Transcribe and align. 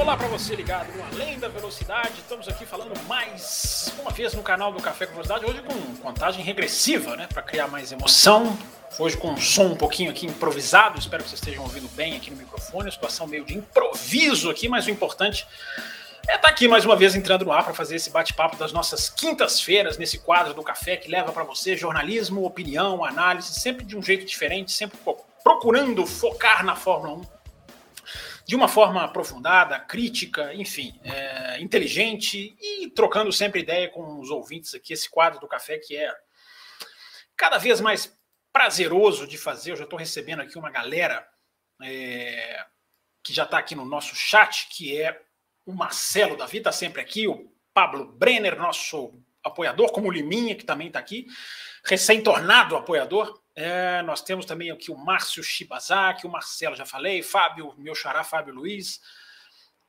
Olá 0.00 0.16
para 0.16 0.28
você 0.28 0.56
ligado 0.56 0.90
no 0.96 1.04
Além 1.04 1.38
da 1.38 1.46
Velocidade. 1.46 2.20
Estamos 2.20 2.48
aqui 2.48 2.64
falando 2.64 2.98
mais 3.06 3.92
uma 4.00 4.10
vez 4.10 4.32
no 4.32 4.42
canal 4.42 4.72
do 4.72 4.80
Café 4.80 5.04
com 5.04 5.12
Velocidade, 5.12 5.44
hoje 5.44 5.60
com 5.60 5.94
contagem 5.96 6.42
regressiva, 6.42 7.16
né, 7.16 7.28
para 7.30 7.42
criar 7.42 7.68
mais 7.68 7.92
emoção. 7.92 8.58
Hoje 8.98 9.18
com 9.18 9.32
um 9.32 9.36
som 9.36 9.66
um 9.66 9.76
pouquinho 9.76 10.10
aqui 10.10 10.24
improvisado, 10.24 10.98
espero 10.98 11.22
que 11.22 11.28
vocês 11.28 11.38
estejam 11.38 11.62
ouvindo 11.64 11.86
bem 11.94 12.16
aqui 12.16 12.30
no 12.30 12.36
microfone, 12.38 12.88
a 12.88 12.92
situação 12.92 13.26
meio 13.26 13.44
de 13.44 13.58
improviso 13.58 14.48
aqui, 14.48 14.70
mas 14.70 14.86
o 14.86 14.90
importante 14.90 15.46
é 16.26 16.36
estar 16.36 16.38
tá 16.38 16.48
aqui 16.48 16.66
mais 16.66 16.86
uma 16.86 16.96
vez 16.96 17.14
entrando 17.14 17.44
no 17.44 17.52
ar 17.52 17.62
para 17.62 17.74
fazer 17.74 17.96
esse 17.96 18.08
bate-papo 18.08 18.56
das 18.56 18.72
nossas 18.72 19.10
quintas-feiras 19.10 19.98
nesse 19.98 20.18
quadro 20.20 20.54
do 20.54 20.62
café 20.62 20.96
que 20.96 21.10
leva 21.10 21.30
para 21.30 21.44
você 21.44 21.76
jornalismo, 21.76 22.46
opinião, 22.46 23.04
análise, 23.04 23.52
sempre 23.52 23.84
de 23.84 23.98
um 23.98 24.02
jeito 24.02 24.24
diferente, 24.24 24.72
sempre 24.72 24.98
procurando 25.44 26.06
focar 26.06 26.64
na 26.64 26.74
Fórmula 26.74 27.18
1 27.18 27.39
de 28.50 28.56
uma 28.56 28.66
forma 28.66 29.04
aprofundada, 29.04 29.78
crítica, 29.78 30.52
enfim, 30.52 31.00
é, 31.04 31.60
inteligente 31.60 32.56
e 32.60 32.90
trocando 32.90 33.32
sempre 33.32 33.60
ideia 33.60 33.88
com 33.88 34.18
os 34.18 34.28
ouvintes 34.28 34.74
aqui, 34.74 34.92
esse 34.92 35.08
quadro 35.08 35.38
do 35.38 35.46
café 35.46 35.78
que 35.78 35.96
é 35.96 36.12
cada 37.36 37.58
vez 37.58 37.80
mais 37.80 38.12
prazeroso 38.52 39.24
de 39.24 39.38
fazer. 39.38 39.70
Eu 39.70 39.76
já 39.76 39.84
estou 39.84 39.96
recebendo 39.96 40.40
aqui 40.40 40.58
uma 40.58 40.68
galera 40.68 41.24
é, 41.80 42.66
que 43.22 43.32
já 43.32 43.44
está 43.44 43.56
aqui 43.56 43.76
no 43.76 43.84
nosso 43.84 44.16
chat, 44.16 44.66
que 44.70 45.00
é 45.00 45.22
o 45.64 45.72
Marcelo 45.72 46.36
Davi, 46.36 46.58
está 46.58 46.72
sempre 46.72 47.00
aqui, 47.00 47.28
o 47.28 47.54
Pablo 47.72 48.04
Brenner, 48.04 48.58
nosso 48.58 49.14
apoiador, 49.44 49.92
como 49.92 50.08
o 50.08 50.10
Liminha, 50.10 50.56
que 50.56 50.64
também 50.64 50.88
está 50.88 50.98
aqui, 50.98 51.24
recém-tornado 51.84 52.74
apoiador. 52.74 53.39
É, 53.54 54.02
nós 54.02 54.22
temos 54.22 54.46
também 54.46 54.70
aqui 54.70 54.90
o 54.90 54.96
Márcio 54.96 55.42
Shibazaki, 55.42 56.26
o 56.26 56.30
Marcelo, 56.30 56.76
já 56.76 56.86
falei, 56.86 57.22
Fábio, 57.22 57.74
meu 57.76 57.94
xará, 57.94 58.22
Fábio 58.22 58.54
Luiz. 58.54 59.00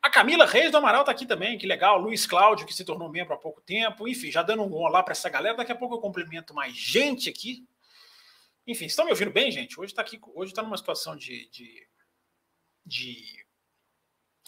A 0.02 0.10
Camila 0.10 0.46
Reis 0.46 0.72
do 0.72 0.78
Amaral 0.78 1.02
está 1.02 1.12
aqui 1.12 1.28
também, 1.28 1.58
que 1.60 1.68
legal. 1.68 2.00
Luiz 2.00 2.26
Cláudio, 2.26 2.66
que 2.66 2.74
se 2.74 2.84
tornou 2.84 3.10
membro 3.10 3.36
há 3.36 3.38
pouco 3.38 3.62
tempo. 3.62 4.08
Enfim, 4.08 4.32
já 4.32 4.42
dando 4.42 4.64
um 4.64 4.74
olá 4.74 5.04
para 5.04 5.12
essa 5.12 5.30
galera. 5.30 5.58
Daqui 5.58 5.72
a 5.72 5.76
pouco 5.76 5.96
eu 5.96 6.00
cumprimento 6.00 6.56
mais 6.56 6.76
gente 6.76 7.30
aqui. 7.30 7.68
Enfim, 8.66 8.86
estão 8.86 9.06
me 9.06 9.12
ouvindo 9.12 9.32
bem, 9.32 9.52
gente? 9.52 9.80
Hoje 9.80 9.92
está 9.92 10.02
aqui, 10.02 10.20
hoje 10.34 10.52
está 10.52 10.64
numa 10.64 10.78
situação 10.78 11.16
de, 11.16 11.48
de, 11.52 11.88
de, 12.84 13.46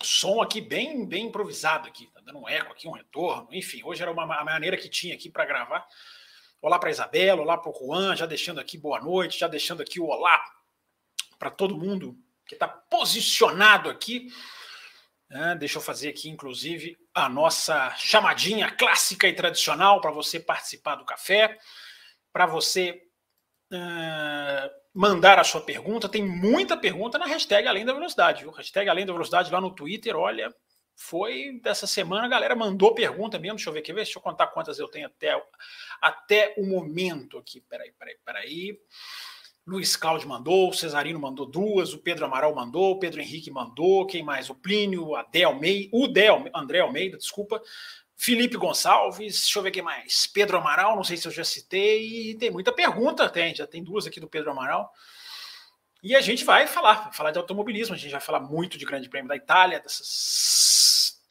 som 0.01 0.41
aqui 0.41 0.59
bem, 0.59 1.05
bem 1.07 1.27
improvisado 1.27 1.87
aqui, 1.87 2.07
tá 2.07 2.21
dando 2.21 2.39
um 2.39 2.49
eco 2.49 2.71
aqui, 2.71 2.87
um 2.87 2.91
retorno. 2.91 3.47
Enfim, 3.51 3.81
hoje 3.83 4.01
era 4.01 4.11
uma 4.11 4.25
maneira 4.25 4.77
que 4.77 4.89
tinha 4.89 5.13
aqui 5.13 5.29
para 5.29 5.45
gravar. 5.45 5.87
Olá 6.63 6.79
para 6.79 6.89
Isabela, 6.89 7.41
olá 7.41 7.57
para 7.57 7.69
o 7.69 7.77
Juan, 7.77 8.15
já 8.15 8.25
deixando 8.25 8.57
aqui 8.57 8.77
boa 8.77 8.97
noite, 9.01 9.37
já 9.37 9.49
deixando 9.49 9.81
aqui 9.81 9.99
o 9.99 10.05
olá 10.05 10.41
para 11.37 11.51
todo 11.51 11.77
mundo 11.77 12.17
que 12.47 12.55
está 12.55 12.69
posicionado 12.69 13.89
aqui. 13.89 14.29
É, 15.29 15.55
deixa 15.55 15.77
eu 15.77 15.81
fazer 15.81 16.07
aqui, 16.07 16.29
inclusive, 16.29 16.97
a 17.13 17.27
nossa 17.27 17.93
chamadinha 17.97 18.71
clássica 18.71 19.27
e 19.27 19.33
tradicional 19.33 19.99
para 19.99 20.09
você 20.11 20.39
participar 20.39 20.95
do 20.95 21.03
café, 21.03 21.59
para 22.31 22.45
você 22.45 23.03
uh, 23.73 24.69
mandar 24.93 25.39
a 25.39 25.43
sua 25.43 25.59
pergunta. 25.59 26.07
Tem 26.07 26.25
muita 26.25 26.77
pergunta 26.77 27.17
na 27.17 27.25
hashtag 27.25 27.67
Além 27.67 27.83
da 27.83 27.91
Velocidade, 27.91 28.43
viu? 28.43 28.51
Hashtag 28.51 28.87
Além 28.89 29.05
da 29.05 29.11
Velocidade 29.11 29.51
lá 29.51 29.59
no 29.59 29.75
Twitter, 29.75 30.15
olha, 30.15 30.49
foi 30.95 31.59
dessa 31.61 31.87
semana, 31.87 32.25
a 32.25 32.29
galera 32.29 32.55
mandou 32.55 32.93
pergunta 32.93 33.39
mesmo. 33.39 33.55
Deixa 33.55 33.69
eu 33.69 33.73
ver, 33.73 33.81
ver? 33.81 33.93
Deixa 33.95 34.17
eu 34.17 34.21
contar 34.21 34.47
quantas 34.47 34.79
eu 34.79 34.87
tenho 34.87 35.07
até, 35.07 35.41
até 36.01 36.53
o 36.57 36.65
momento 36.65 37.37
aqui. 37.37 37.61
Peraí, 37.61 37.91
peraí, 37.97 38.17
peraí. 38.23 38.79
Luiz 39.65 39.95
Cláudio 39.95 40.27
mandou, 40.27 40.69
o 40.69 40.73
Cesarino 40.73 41.19
mandou 41.19 41.45
duas, 41.45 41.93
o 41.93 41.97
Pedro 41.97 42.25
Amaral 42.25 42.53
mandou, 42.53 42.91
o 42.91 42.99
Pedro 42.99 43.21
Henrique 43.21 43.49
mandou, 43.49 44.05
quem 44.05 44.21
mais? 44.21 44.49
O 44.49 44.55
Plínio, 44.55 45.07
o 45.07 45.15
Adé 45.15 45.43
Almeida, 45.43 45.89
o 45.93 46.05
Del, 46.05 46.49
André 46.53 46.79
Almeida, 46.81 47.17
desculpa, 47.17 47.61
Felipe 48.13 48.57
Gonçalves, 48.57 49.41
deixa 49.41 49.59
eu 49.59 49.63
ver 49.63 49.71
quem 49.71 49.81
mais. 49.81 50.27
Pedro 50.27 50.57
Amaral, 50.57 50.97
não 50.97 51.03
sei 51.03 51.15
se 51.15 51.29
eu 51.29 51.31
já 51.31 51.45
citei, 51.45 52.31
e 52.31 52.35
tem 52.35 52.51
muita 52.51 52.73
pergunta, 52.73 53.29
tem, 53.29 53.55
já 53.55 53.65
tem 53.65 53.81
duas 53.81 54.05
aqui 54.05 54.19
do 54.19 54.27
Pedro 54.27 54.51
Amaral. 54.51 54.91
E 56.03 56.13
a 56.13 56.19
gente 56.19 56.43
vai 56.43 56.67
falar, 56.67 57.13
falar 57.13 57.31
de 57.31 57.37
automobilismo, 57.37 57.95
a 57.95 57.97
gente 57.97 58.11
vai 58.11 58.19
falar 58.19 58.41
muito 58.41 58.77
de 58.77 58.83
Grande 58.83 59.07
Prêmio 59.07 59.29
da 59.29 59.37
Itália, 59.37 59.79
dessas 59.79 60.72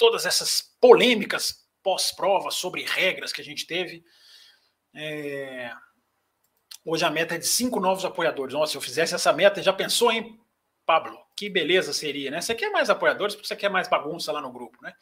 todas 0.02 0.26
essas 0.26 0.60
polêmicas 0.80 1.64
pós-prova 1.80 2.50
sobre 2.50 2.82
regras 2.82 3.32
que 3.32 3.40
a 3.40 3.44
gente 3.44 3.68
teve. 3.68 4.04
É... 4.92 5.72
Hoje 6.84 7.04
a 7.04 7.10
meta 7.10 7.36
é 7.36 7.38
de 7.38 7.46
cinco 7.46 7.78
novos 7.78 8.04
apoiadores. 8.04 8.52
Nossa, 8.52 8.72
se 8.72 8.76
eu 8.76 8.82
fizesse 8.82 9.14
essa 9.14 9.32
meta, 9.32 9.62
já 9.62 9.72
pensou, 9.72 10.10
hein, 10.10 10.40
Pablo? 10.84 11.16
Que 11.36 11.48
beleza 11.48 11.92
seria, 11.92 12.32
né? 12.32 12.40
Você 12.40 12.52
quer 12.52 12.70
mais 12.70 12.90
apoiadores 12.90 13.36
porque 13.36 13.46
você 13.46 13.54
quer 13.54 13.68
mais 13.68 13.86
bagunça 13.86 14.32
lá 14.32 14.40
no 14.40 14.50
grupo, 14.50 14.76
né? 14.82 14.92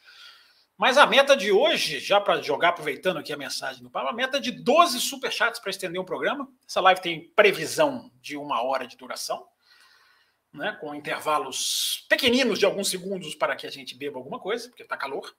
Mas 0.77 0.99
a 0.99 1.07
meta 1.07 1.35
de 1.35 1.51
hoje, 1.51 1.99
já 1.99 2.21
para 2.21 2.39
jogar, 2.39 2.69
aproveitando 2.69 3.17
aqui 3.17 3.33
a 3.33 3.37
mensagem 3.37 3.81
do 3.81 3.89
Pablo, 3.89 4.09
a 4.11 4.13
meta 4.13 4.37
é 4.37 4.39
de 4.39 4.51
12 4.51 4.99
superchats 4.99 5.59
para 5.59 5.71
estender 5.71 5.99
um 5.99 6.05
programa. 6.05 6.47
Essa 6.69 6.79
live 6.79 7.01
tem 7.01 7.27
previsão 7.35 8.11
de 8.21 8.37
uma 8.37 8.61
hora 8.61 8.85
de 8.85 8.95
duração, 8.95 9.47
né, 10.53 10.77
com 10.79 10.93
intervalos 10.95 12.05
pequeninos 12.09 12.59
de 12.59 12.65
alguns 12.65 12.89
segundos 12.89 13.35
para 13.35 13.55
que 13.55 13.67
a 13.67 13.71
gente 13.71 13.95
beba 13.95 14.17
alguma 14.17 14.39
coisa, 14.39 14.67
porque 14.69 14.83
está 14.83 14.97
calor. 14.97 15.35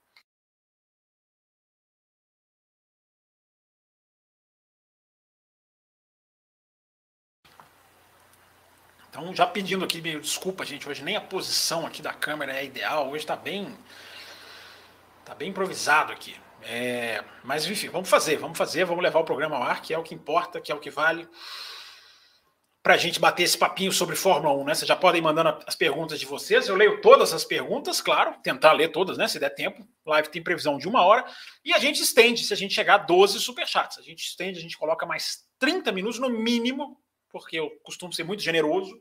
Então, 9.09 9.35
já 9.35 9.47
pedindo 9.47 9.85
aqui, 9.85 10.01
meio 10.01 10.21
desculpa, 10.21 10.65
gente, 10.65 10.89
hoje 10.89 11.03
nem 11.03 11.17
a 11.17 11.21
posição 11.21 11.87
aqui 11.87 12.01
da 12.01 12.15
câmera 12.15 12.57
é 12.57 12.65
ideal, 12.65 13.11
hoje 13.11 13.25
está 13.25 13.37
bem 13.37 13.77
Tá 15.25 15.35
bem 15.35 15.51
improvisado 15.51 16.13
aqui. 16.13 16.37
É, 16.63 17.25
mas 17.43 17.67
enfim, 17.67 17.89
vamos 17.89 18.09
fazer, 18.09 18.37
vamos 18.37 18.59
fazer, 18.59 18.85
vamos 18.85 19.03
levar 19.03 19.21
o 19.21 19.25
programa 19.25 19.57
ao 19.57 19.63
ar, 19.63 19.81
que 19.81 19.95
é 19.95 19.99
o 19.99 20.03
que 20.03 20.15
importa, 20.15 20.61
que 20.61 20.71
é 20.71 20.75
o 20.75 20.81
que 20.81 20.91
vale. 20.91 21.29
Para 22.83 22.95
a 22.95 22.97
gente 22.97 23.21
bater 23.21 23.45
esse 23.45 23.57
papinho 23.57 23.93
sobre 23.93 24.17
Fórmula 24.17 24.53
1, 24.61 24.65
né? 24.65 24.75
Vocês 24.75 24.89
já 24.89 24.97
podem 24.97 25.23
mandando 25.23 25.57
as 25.65 25.77
perguntas 25.77 26.19
de 26.19 26.27
vocês. 26.27 26.67
Eu 26.67 26.75
leio 26.75 27.01
todas 27.01 27.33
as 27.33 27.45
perguntas, 27.45 28.01
claro, 28.01 28.35
tentar 28.43 28.73
ler 28.73 28.89
todas, 28.89 29.17
né? 29.17 29.29
Se 29.29 29.39
der 29.39 29.51
tempo. 29.51 29.87
Live 30.05 30.31
tem 30.31 30.43
previsão 30.43 30.79
de 30.79 30.89
uma 30.89 31.05
hora. 31.05 31.25
E 31.65 31.73
a 31.73 31.79
gente 31.79 32.03
estende, 32.03 32.43
se 32.43 32.53
a 32.53 32.57
gente 32.57 32.75
chegar 32.75 32.95
a 32.95 32.99
12 32.99 33.39
superchats. 33.39 33.99
A 33.99 34.03
gente 34.03 34.25
estende, 34.25 34.59
a 34.59 34.63
gente 34.63 34.77
coloca 34.77 35.07
mais 35.07 35.47
30 35.61 35.93
minutos 35.93 36.19
no 36.19 36.29
mínimo, 36.29 37.01
porque 37.31 37.57
eu 37.57 37.71
costumo 37.85 38.13
ser 38.13 38.25
muito 38.25 38.43
generoso. 38.43 39.01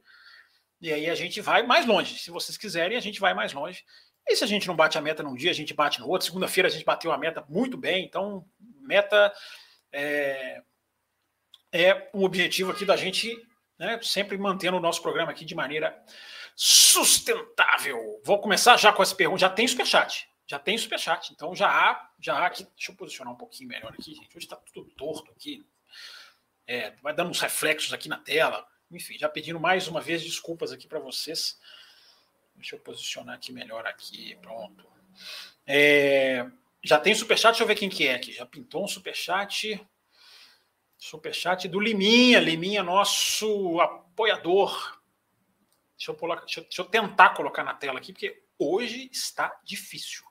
E 0.80 0.94
aí 0.94 1.10
a 1.10 1.16
gente 1.16 1.42
vai 1.42 1.64
mais 1.64 1.84
longe. 1.88 2.20
Se 2.20 2.30
vocês 2.30 2.60
quiserem, 2.60 2.96
a 2.96 3.02
gente 3.02 3.20
vai 3.20 3.34
mais 3.34 3.52
longe. 3.52 3.84
E 4.28 4.36
se 4.36 4.44
a 4.44 4.48
gente 4.48 4.68
não 4.68 4.76
bate 4.76 5.00
a 5.00 5.02
meta 5.02 5.24
num 5.24 5.34
dia, 5.34 5.50
a 5.50 5.56
gente 5.56 5.74
bate 5.74 6.00
no 6.00 6.08
outro. 6.08 6.28
Segunda-feira 6.28 6.70
a 6.70 6.72
gente 6.72 6.86
bateu 6.86 7.12
a 7.12 7.18
meta 7.18 7.44
muito 7.50 7.78
bem. 7.78 8.06
Então, 8.06 8.46
meta 8.80 9.34
é, 9.92 10.62
é 11.72 12.10
um 12.14 12.24
objetivo 12.24 12.72
aqui 12.72 12.86
da 12.86 12.96
gente 12.96 13.36
né, 13.82 14.00
sempre 14.04 14.38
mantendo 14.38 14.78
o 14.78 14.80
nosso 14.80 15.02
programa 15.02 15.32
aqui 15.32 15.44
de 15.44 15.56
maneira 15.56 16.00
sustentável. 16.56 18.22
Vou 18.24 18.40
começar 18.40 18.78
já 18.78 18.94
com 18.94 19.02
essa 19.02 19.16
pergunta. 19.16 19.42
Já 19.42 19.50
tem 19.50 19.68
superchat. 19.68 20.30
Já 20.46 20.60
tem 20.60 20.78
superchat. 20.78 21.34
Então 21.34 21.56
já 21.56 21.68
há, 21.68 22.12
já 22.20 22.36
há 22.36 22.46
aqui. 22.46 22.64
Deixa 22.76 22.92
eu 22.92 22.96
posicionar 22.96 23.34
um 23.34 23.38
pouquinho 23.38 23.70
melhor 23.70 23.92
aqui, 23.92 24.14
gente. 24.14 24.38
Hoje 24.38 24.46
está 24.46 24.56
tudo 24.56 24.88
torto 24.92 25.32
aqui. 25.32 25.66
É, 26.68 26.92
vai 27.02 27.12
dando 27.12 27.32
uns 27.32 27.40
reflexos 27.40 27.92
aqui 27.92 28.08
na 28.08 28.18
tela. 28.18 28.68
Enfim, 28.92 29.18
já 29.18 29.28
pedindo 29.28 29.60
mais 29.60 29.88
uma 29.88 30.00
vez 30.00 30.22
desculpas 30.22 30.72
aqui 30.72 30.88
para 30.88 31.00
vocês. 31.00 31.60
Deixa 32.54 32.76
eu 32.76 32.80
posicionar 32.80 33.34
aqui 33.34 33.52
melhor 33.52 33.88
aqui, 33.88 34.38
pronto. 34.44 34.86
É, 35.66 36.46
já 36.84 37.00
tem 37.00 37.16
superchat, 37.16 37.54
deixa 37.54 37.64
eu 37.64 37.68
ver 37.68 37.76
quem 37.76 37.90
que 37.90 38.08
é 38.08 38.14
aqui. 38.14 38.32
Já 38.32 38.46
pintou 38.46 38.84
um 38.84 38.88
superchat. 38.88 39.84
Superchat 41.02 41.68
do 41.68 41.80
Liminha. 41.80 42.40
Liminha, 42.40 42.84
nosso 42.84 43.82
apoiador. 43.82 45.02
Deixa 45.98 46.12
eu, 46.12 46.36
deixa, 46.38 46.62
deixa 46.62 46.82
eu 46.84 46.86
tentar 46.86 47.30
colocar 47.30 47.64
na 47.64 47.74
tela 47.74 47.98
aqui, 47.98 48.14
porque 48.14 48.44
hoje 48.60 49.10
está 49.12 49.60
difícil. 49.64 50.24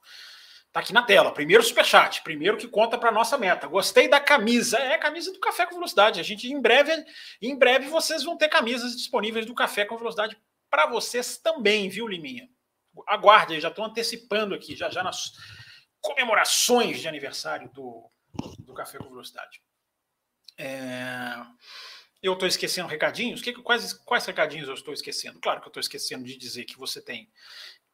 Tá 0.71 0.79
aqui 0.79 0.93
na 0.93 1.03
tela. 1.03 1.33
Primeiro 1.33 1.65
superchat, 1.65 2.23
primeiro 2.23 2.57
que 2.57 2.69
conta 2.69 2.97
para 2.97 3.11
nossa 3.11 3.37
meta. 3.37 3.67
Gostei 3.67 4.07
da 4.07 4.21
camisa. 4.21 4.79
É 4.79 4.95
a 4.95 4.99
camisa 4.99 5.33
do 5.33 5.41
Café 5.41 5.67
com 5.67 5.75
Velocidade. 5.75 6.21
A 6.21 6.23
gente 6.23 6.47
em 6.47 6.61
breve, 6.61 7.05
em 7.43 7.59
breve 7.59 7.89
vocês 7.89 8.23
vão 8.23 8.37
ter 8.37 8.49
camisas 8.49 8.97
disponíveis 8.97 9.45
do 9.47 9.55
Café 9.57 9.85
com 9.85 9.99
Velocidade 9.99 10.41
para 10.71 10.87
vocês 10.87 11.37
também, 11.37 11.89
viu, 11.89 12.07
Liminha? 12.07 12.49
Aguarde, 13.09 13.61
já 13.61 13.71
estou 13.71 13.85
antecipando 13.85 14.55
aqui, 14.55 14.77
já 14.77 14.89
já 14.89 15.03
nas 15.03 15.33
comemorações 16.01 17.01
de 17.01 17.09
aniversário 17.09 17.69
do, 17.71 18.09
do 18.61 18.73
Café 18.73 18.99
com 18.99 19.11
Velocidade. 19.11 19.61
É... 20.63 21.35
eu 22.23 22.35
estou 22.35 22.47
esquecendo 22.47 22.89
recadinhos? 22.89 23.41
Que, 23.41 23.53
quais, 23.55 23.93
quais 23.93 24.27
recadinhos 24.27 24.69
eu 24.69 24.75
estou 24.75 24.93
esquecendo? 24.93 25.41
Claro 25.41 25.61
que 25.61 25.67
eu 25.67 25.71
estou 25.71 25.81
esquecendo 25.81 26.25
de 26.25 26.37
dizer 26.37 26.65
que 26.65 26.79
você 26.79 27.01
tem 27.01 27.31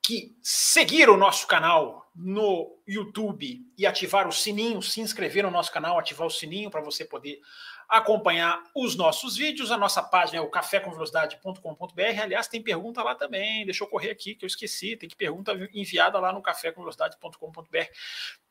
que 0.03 0.37
seguir 0.41 1.11
o 1.11 1.17
nosso 1.17 1.49
canal 1.49 2.09
no 2.15 2.79
YouTube 2.87 3.61
e 3.77 3.85
ativar 3.85 4.29
o 4.29 4.33
sininho, 4.33 4.81
se 4.81 5.01
inscrever 5.01 5.43
no 5.43 5.51
nosso 5.51 5.73
canal, 5.73 5.99
ativar 5.99 6.27
o 6.27 6.31
sininho 6.31 6.71
para 6.71 6.81
você 6.81 7.05
poder 7.05 7.41
acompanhar 7.89 8.63
os 8.75 8.95
nossos 8.95 9.37
vídeos. 9.37 9.73
A 9.73 9.77
nossa 9.77 10.01
página 10.03 10.39
é 10.39 10.41
o 10.41 10.49
cafécomvelocidade.com.br. 10.49 12.23
Aliás, 12.23 12.47
tem 12.47 12.63
pergunta 12.63 13.03
lá 13.03 13.17
também. 13.17 13.65
Deixa 13.65 13.83
eu 13.83 13.89
correr 13.89 14.11
aqui 14.11 14.37
que 14.37 14.45
eu 14.45 14.49
esqueci. 14.49 14.97
Tem 14.97 15.09
que 15.09 15.17
pergunta 15.17 15.53
enviada 15.73 16.21
lá 16.21 16.33
no 16.33 16.41
cafécomvelocidade.com.br. 16.41 17.87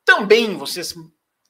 Também 0.04 0.58
vocês 0.58 0.94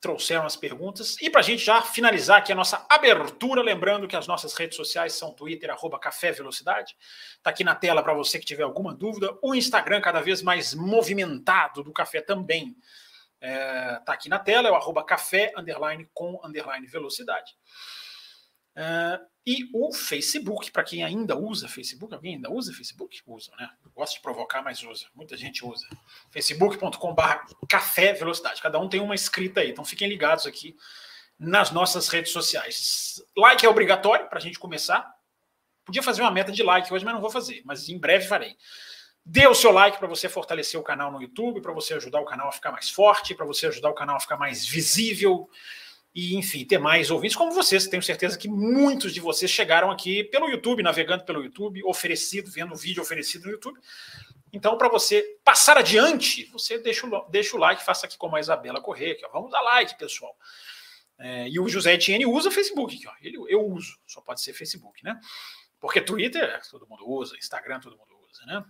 trouxeram 0.06 0.46
as 0.46 0.56
perguntas. 0.56 1.20
E 1.20 1.32
para 1.32 1.40
a 1.42 1.44
gente 1.44 1.66
já 1.66 1.82
finalizar 1.82 2.38
aqui 2.38 2.52
a 2.52 2.56
nossa 2.56 2.86
abertura, 2.88 3.64
lembrando 3.64 4.08
que 4.08 4.16
as 4.16 4.28
nossas 4.28 4.54
redes 4.54 4.78
sociais 4.78 5.14
são 5.14 5.34
Twitter, 5.34 5.72
arroba 5.72 5.98
Café 5.98 6.32
Velocidade. 6.32 6.96
Está 7.38 7.50
aqui 7.50 7.64
na 7.64 7.74
tela 7.74 8.04
para 8.04 8.14
você 8.14 8.38
que 8.38 8.46
tiver 8.46 8.62
alguma 8.62 8.94
dúvida. 8.94 9.36
O 9.42 9.56
Instagram 9.56 10.02
cada 10.02 10.22
vez 10.22 10.44
mais 10.44 10.76
movimentado 10.76 11.82
do 11.82 11.92
Café 11.92 12.22
também. 12.22 12.78
Está 13.42 13.48
é, 13.48 14.00
tá 14.06 14.14
aqui 14.14 14.30
na 14.30 14.38
tela, 14.38 14.68
é 14.68 14.72
o 14.72 14.76
arroba 14.76 15.04
café, 15.04 15.52
underline, 15.58 16.08
com, 16.14 16.40
underline, 16.44 16.86
velocidade. 16.86 17.52
É, 18.76 19.20
e 19.46 19.70
o 19.74 19.94
Facebook, 19.94 20.72
para 20.72 20.84
quem 20.84 21.04
ainda 21.04 21.38
usa 21.38 21.68
Facebook, 21.68 22.14
alguém 22.14 22.36
ainda 22.36 22.52
usa 22.52 22.74
Facebook? 22.74 23.22
Usa, 23.28 23.52
né? 23.60 23.70
Gosto 23.94 24.16
de 24.16 24.22
provocar, 24.22 24.64
mas 24.64 24.82
usa. 24.84 25.06
Muita 25.14 25.38
gente 25.38 25.64
usa. 25.64 25.88
facebook.com.br 26.32 27.22
café 27.70 28.14
velocidade. 28.14 28.62
Cada 28.62 28.80
um 28.80 28.90
tem 28.90 29.00
uma 29.00 29.14
escrita 29.14 29.62
aí, 29.62 29.70
então 29.70 29.86
fiquem 29.86 30.10
ligados 30.10 30.48
aqui 30.48 30.76
nas 31.38 31.70
nossas 31.72 32.08
redes 32.10 32.32
sociais. 32.32 33.24
Like 33.38 33.66
é 33.66 33.70
obrigatório 33.70 34.28
para 34.28 34.40
a 34.40 34.42
gente 34.42 34.58
começar. 34.58 35.14
Podia 35.86 36.02
fazer 36.02 36.24
uma 36.24 36.32
meta 36.32 36.52
de 36.52 36.64
like 36.64 36.92
hoje, 36.92 37.06
mas 37.06 37.14
não 37.14 37.22
vou 37.22 37.30
fazer, 37.30 37.62
mas 37.66 37.88
em 37.88 38.00
breve 38.00 38.28
farei. 38.28 38.58
Dê 39.24 39.48
o 39.48 39.54
seu 39.54 39.72
like 39.72 40.00
para 40.00 40.08
você 40.08 40.28
fortalecer 40.28 40.80
o 40.80 40.84
canal 40.84 41.12
no 41.12 41.22
YouTube, 41.22 41.62
para 41.62 41.72
você 41.72 41.94
ajudar 41.94 42.20
o 42.20 42.26
canal 42.26 42.50
a 42.50 42.52
ficar 42.52 42.72
mais 42.72 42.90
forte, 42.90 43.36
para 43.36 43.46
você 43.46 43.68
ajudar 43.68 43.90
o 43.90 43.96
canal 43.96 44.16
a 44.16 44.20
ficar 44.20 44.38
mais 44.38 44.66
visível 44.66 45.48
e, 46.16 46.38
enfim, 46.38 46.64
ter 46.64 46.78
mais 46.78 47.12
ouvintes 47.12 47.36
como 47.36 47.52
vocês. 47.52 47.88
Tenho 47.88 48.02
certeza 48.02 48.38
que 48.38 48.48
muitos 48.48 49.14
de 49.14 49.20
vocês 49.20 49.52
chegaram 49.52 49.92
aqui 49.92 50.24
pelo 50.24 50.50
YouTube, 50.50 50.82
navegando 50.82 51.26
pelo 51.26 51.44
YouTube, 51.44 51.84
oferecido, 51.84 52.50
vendo 52.50 52.74
o 52.74 52.78
vídeo 52.78 53.04
oferecido 53.04 53.46
no 53.46 53.52
YouTube. 53.52 53.78
Então, 54.54 54.78
para 54.78 54.88
você 54.88 55.38
passar 55.44 55.78
adiante, 55.78 56.46
você 56.46 56.78
deixa 56.78 57.06
o, 57.06 57.30
deixa 57.30 57.58
o 57.58 57.60
like, 57.60 57.84
faça 57.84 58.06
aqui 58.06 58.18
como 58.18 58.38
a 58.38 58.40
Isabela 58.40 58.80
Corrêa. 58.80 59.12
Aqui, 59.12 59.26
ó. 59.26 59.30
Vamos 59.30 59.52
dar 59.52 59.60
like, 59.60 59.98
pessoal. 59.98 60.34
É, 61.20 61.50
e 61.50 61.60
o 61.60 61.68
José 61.68 61.96
Etienne 61.96 62.26
usa 62.26 62.50
Facebook. 62.50 62.96
Aqui, 62.96 63.08
ó. 63.10 63.14
Ele, 63.22 63.36
eu 63.50 63.66
uso, 63.66 64.00
só 64.08 64.22
pode 64.22 64.40
ser 64.40 64.54
Facebook, 64.54 65.04
né? 65.04 65.20
Porque 65.82 66.00
Twitter 66.00 66.62
todo 66.72 66.88
mundo 66.88 67.04
usa, 67.06 67.36
Instagram 67.36 67.82
todo 67.82 67.98
mundo 67.98 68.16
usa, 68.32 68.46
né? 68.46 68.64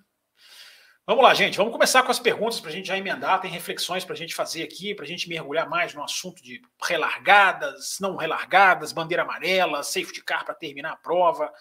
Vamos 1.08 1.24
lá, 1.24 1.36
gente. 1.36 1.58
Vamos 1.58 1.72
começar 1.72 2.02
com 2.02 2.10
as 2.10 2.18
perguntas 2.18 2.60
para 2.60 2.72
a 2.72 2.74
gente 2.74 2.88
já 2.88 2.98
emendar. 2.98 3.40
Tem 3.40 3.52
reflexões 3.52 4.04
para 4.04 4.16
a 4.16 4.18
gente 4.18 4.34
fazer 4.34 4.64
aqui, 4.64 4.96
para 4.96 5.06
a 5.06 5.08
gente 5.08 5.30
mergulhar 5.30 5.70
mais 5.70 5.94
no 5.94 6.04
assunto 6.04 6.42
de 6.42 6.60
relargadas, 6.82 8.00
não 8.00 8.16
relargadas, 8.16 8.92
bandeira 8.92 9.22
amarela, 9.22 9.84
safety 9.84 10.24
car 10.24 10.44
para 10.44 10.56
terminar 10.56 10.94
a 10.94 10.98
prova. 10.98 11.54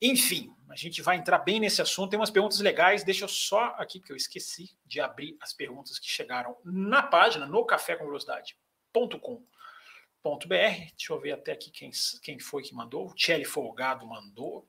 Enfim, 0.00 0.54
a 0.70 0.76
gente 0.76 1.02
vai 1.02 1.16
entrar 1.16 1.38
bem 1.38 1.58
nesse 1.58 1.82
assunto. 1.82 2.10
Tem 2.10 2.20
umas 2.20 2.30
perguntas 2.30 2.60
legais. 2.60 3.02
Deixa 3.02 3.24
eu 3.24 3.28
só 3.28 3.74
aqui, 3.78 3.98
que 3.98 4.12
eu 4.12 4.16
esqueci 4.16 4.70
de 4.86 5.00
abrir 5.00 5.36
as 5.40 5.52
perguntas 5.52 5.98
que 5.98 6.08
chegaram 6.08 6.56
na 6.64 7.02
página, 7.02 7.46
no 7.46 7.64
cafécomvelocidade.com.br. 7.64 10.46
Deixa 10.46 11.12
eu 11.12 11.18
ver 11.18 11.32
até 11.32 11.50
aqui 11.50 11.72
quem, 11.72 11.90
quem 12.22 12.38
foi 12.38 12.62
que 12.62 12.76
mandou. 12.76 13.08
O 13.08 13.14
Tchelle 13.14 13.44
Folgado 13.44 14.06
mandou. 14.06 14.68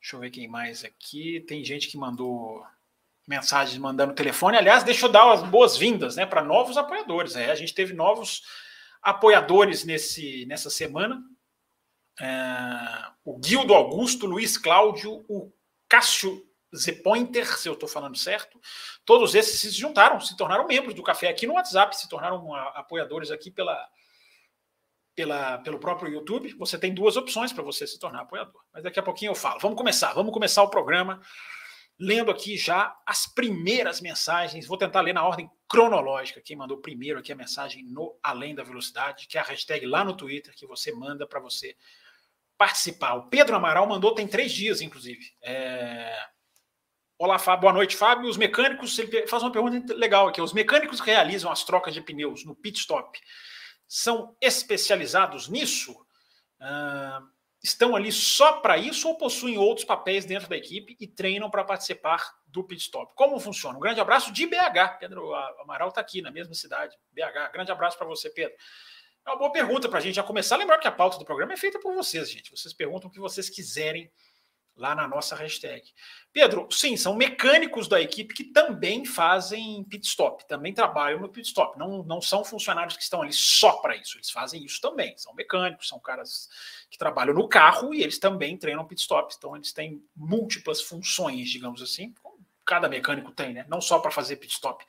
Deixa 0.00 0.14
eu 0.14 0.20
ver 0.20 0.30
quem 0.30 0.46
mais 0.46 0.84
aqui. 0.84 1.44
Tem 1.48 1.64
gente 1.64 1.88
que 1.88 1.98
mandou 1.98 2.64
mensagens 3.28 3.76
mandando 3.78 4.14
telefone. 4.14 4.56
Aliás, 4.56 4.82
deixa 4.82 5.04
eu 5.04 5.12
dar 5.12 5.30
as 5.30 5.42
boas-vindas 5.42 6.16
né, 6.16 6.24
para 6.24 6.42
novos 6.42 6.78
apoiadores. 6.78 7.36
É, 7.36 7.50
a 7.50 7.54
gente 7.54 7.74
teve 7.74 7.92
novos 7.92 8.42
apoiadores 9.02 9.84
nesse, 9.84 10.46
nessa 10.46 10.70
semana. 10.70 11.22
É, 12.18 12.26
o 13.22 13.38
Guildo 13.38 13.74
Augusto, 13.74 14.26
Luiz 14.26 14.56
Cláudio, 14.56 15.26
o 15.28 15.52
Cássio 15.86 16.42
Zepointer, 16.74 17.46
se 17.58 17.68
eu 17.68 17.74
estou 17.74 17.88
falando 17.88 18.16
certo. 18.16 18.58
Todos 19.04 19.34
esses 19.34 19.60
se 19.60 19.70
juntaram, 19.70 20.18
se 20.20 20.34
tornaram 20.34 20.66
membros 20.66 20.94
do 20.94 21.02
café 21.02 21.28
aqui 21.28 21.46
no 21.46 21.54
WhatsApp, 21.54 21.96
se 21.96 22.08
tornaram 22.08 22.54
apoiadores 22.54 23.30
aqui 23.30 23.50
pela, 23.50 23.88
pela, 25.14 25.58
pelo 25.58 25.78
próprio 25.78 26.10
YouTube. 26.10 26.54
Você 26.54 26.78
tem 26.78 26.94
duas 26.94 27.14
opções 27.18 27.52
para 27.52 27.62
você 27.62 27.86
se 27.86 27.98
tornar 27.98 28.22
apoiador. 28.22 28.62
Mas 28.72 28.84
daqui 28.84 28.98
a 28.98 29.02
pouquinho 29.02 29.32
eu 29.32 29.36
falo. 29.36 29.60
Vamos 29.60 29.76
começar, 29.76 30.14
vamos 30.14 30.32
começar 30.32 30.62
o 30.62 30.70
programa 30.70 31.20
lendo 31.98 32.30
aqui 32.30 32.56
já 32.56 32.96
as 33.04 33.26
primeiras 33.26 34.00
mensagens. 34.00 34.66
Vou 34.66 34.78
tentar 34.78 35.00
ler 35.00 35.12
na 35.12 35.24
ordem 35.24 35.50
cronológica. 35.66 36.40
Quem 36.40 36.56
mandou 36.56 36.78
primeiro 36.78 37.18
aqui 37.18 37.32
a 37.32 37.36
mensagem 37.36 37.84
no 37.84 38.18
Além 38.22 38.54
da 38.54 38.62
Velocidade, 38.62 39.26
que 39.26 39.36
é 39.36 39.40
a 39.40 39.44
hashtag 39.44 39.84
lá 39.84 40.04
no 40.04 40.16
Twitter 40.16 40.54
que 40.54 40.66
você 40.66 40.92
manda 40.92 41.26
para 41.26 41.40
você 41.40 41.76
participar. 42.56 43.14
O 43.14 43.28
Pedro 43.28 43.56
Amaral 43.56 43.86
mandou 43.86 44.14
tem 44.14 44.26
três 44.26 44.52
dias, 44.52 44.80
inclusive. 44.80 45.32
É... 45.42 46.16
Olá, 47.18 47.38
Fábio. 47.38 47.62
Boa 47.62 47.72
noite, 47.72 47.96
Fábio. 47.96 48.28
Os 48.28 48.36
mecânicos, 48.36 48.96
ele 48.98 49.26
faz 49.26 49.42
uma 49.42 49.50
pergunta 49.50 49.92
legal 49.94 50.28
aqui. 50.28 50.40
Os 50.40 50.52
mecânicos 50.52 51.00
que 51.00 51.10
realizam 51.10 51.50
as 51.50 51.64
trocas 51.64 51.92
de 51.92 52.00
pneus 52.00 52.44
no 52.44 52.54
pit 52.54 52.78
stop 52.78 53.18
são 53.88 54.36
especializados 54.40 55.48
nisso? 55.48 55.92
Uh 56.60 57.37
estão 57.62 57.96
ali 57.96 58.12
só 58.12 58.60
para 58.60 58.76
isso 58.76 59.08
ou 59.08 59.16
possuem 59.16 59.58
outros 59.58 59.84
papéis 59.84 60.24
dentro 60.24 60.48
da 60.48 60.56
equipe 60.56 60.96
e 61.00 61.06
treinam 61.06 61.50
para 61.50 61.64
participar 61.64 62.34
do 62.46 62.64
pit 62.64 62.82
stop? 62.82 63.12
Como 63.14 63.38
funciona? 63.40 63.76
Um 63.76 63.80
grande 63.80 64.00
abraço 64.00 64.32
de 64.32 64.46
BH. 64.46 64.98
Pedro 65.00 65.34
Amaral 65.60 65.88
está 65.88 66.00
aqui 66.00 66.22
na 66.22 66.30
mesma 66.30 66.54
cidade. 66.54 66.96
BH. 67.12 67.52
Grande 67.52 67.72
abraço 67.72 67.98
para 67.98 68.06
você, 68.06 68.30
Pedro. 68.30 68.56
É 69.26 69.30
uma 69.30 69.38
boa 69.38 69.52
pergunta 69.52 69.88
para 69.88 69.98
a 69.98 70.00
gente 70.00 70.14
já 70.14 70.22
começar. 70.22 70.56
Lembrar 70.56 70.78
que 70.78 70.88
a 70.88 70.92
pauta 70.92 71.18
do 71.18 71.24
programa 71.24 71.52
é 71.52 71.56
feita 71.56 71.78
por 71.78 71.94
vocês, 71.94 72.30
gente. 72.30 72.50
Vocês 72.50 72.72
perguntam 72.72 73.10
o 73.10 73.12
que 73.12 73.20
vocês 73.20 73.50
quiserem 73.50 74.10
lá 74.78 74.94
na 74.94 75.06
nossa 75.06 75.34
hashtag. 75.34 75.92
Pedro, 76.32 76.68
sim, 76.70 76.96
são 76.96 77.14
mecânicos 77.14 77.88
da 77.88 78.00
equipe 78.00 78.32
que 78.32 78.44
também 78.44 79.04
fazem 79.04 79.82
pit 79.84 80.06
stop, 80.06 80.46
também 80.46 80.72
trabalham 80.72 81.20
no 81.20 81.28
pit 81.28 81.48
stop. 81.48 81.76
Não, 81.78 82.02
não 82.04 82.22
são 82.22 82.44
funcionários 82.44 82.96
que 82.96 83.02
estão 83.02 83.22
ali 83.22 83.32
só 83.32 83.72
para 83.78 83.96
isso, 83.96 84.16
eles 84.16 84.30
fazem 84.30 84.64
isso 84.64 84.80
também. 84.80 85.16
São 85.18 85.34
mecânicos, 85.34 85.88
são 85.88 85.98
caras 85.98 86.48
que 86.88 86.96
trabalham 86.96 87.34
no 87.34 87.48
carro 87.48 87.92
e 87.92 88.02
eles 88.02 88.18
também 88.18 88.56
treinam 88.56 88.86
pit 88.86 89.00
stop. 89.00 89.34
Então 89.36 89.56
eles 89.56 89.72
têm 89.72 90.02
múltiplas 90.16 90.80
funções, 90.80 91.50
digamos 91.50 91.82
assim, 91.82 92.14
cada 92.64 92.88
mecânico 92.88 93.32
tem, 93.32 93.54
né? 93.54 93.66
Não 93.68 93.80
só 93.80 93.98
para 93.98 94.10
fazer 94.10 94.36
pit 94.36 94.52
stop. 94.52 94.84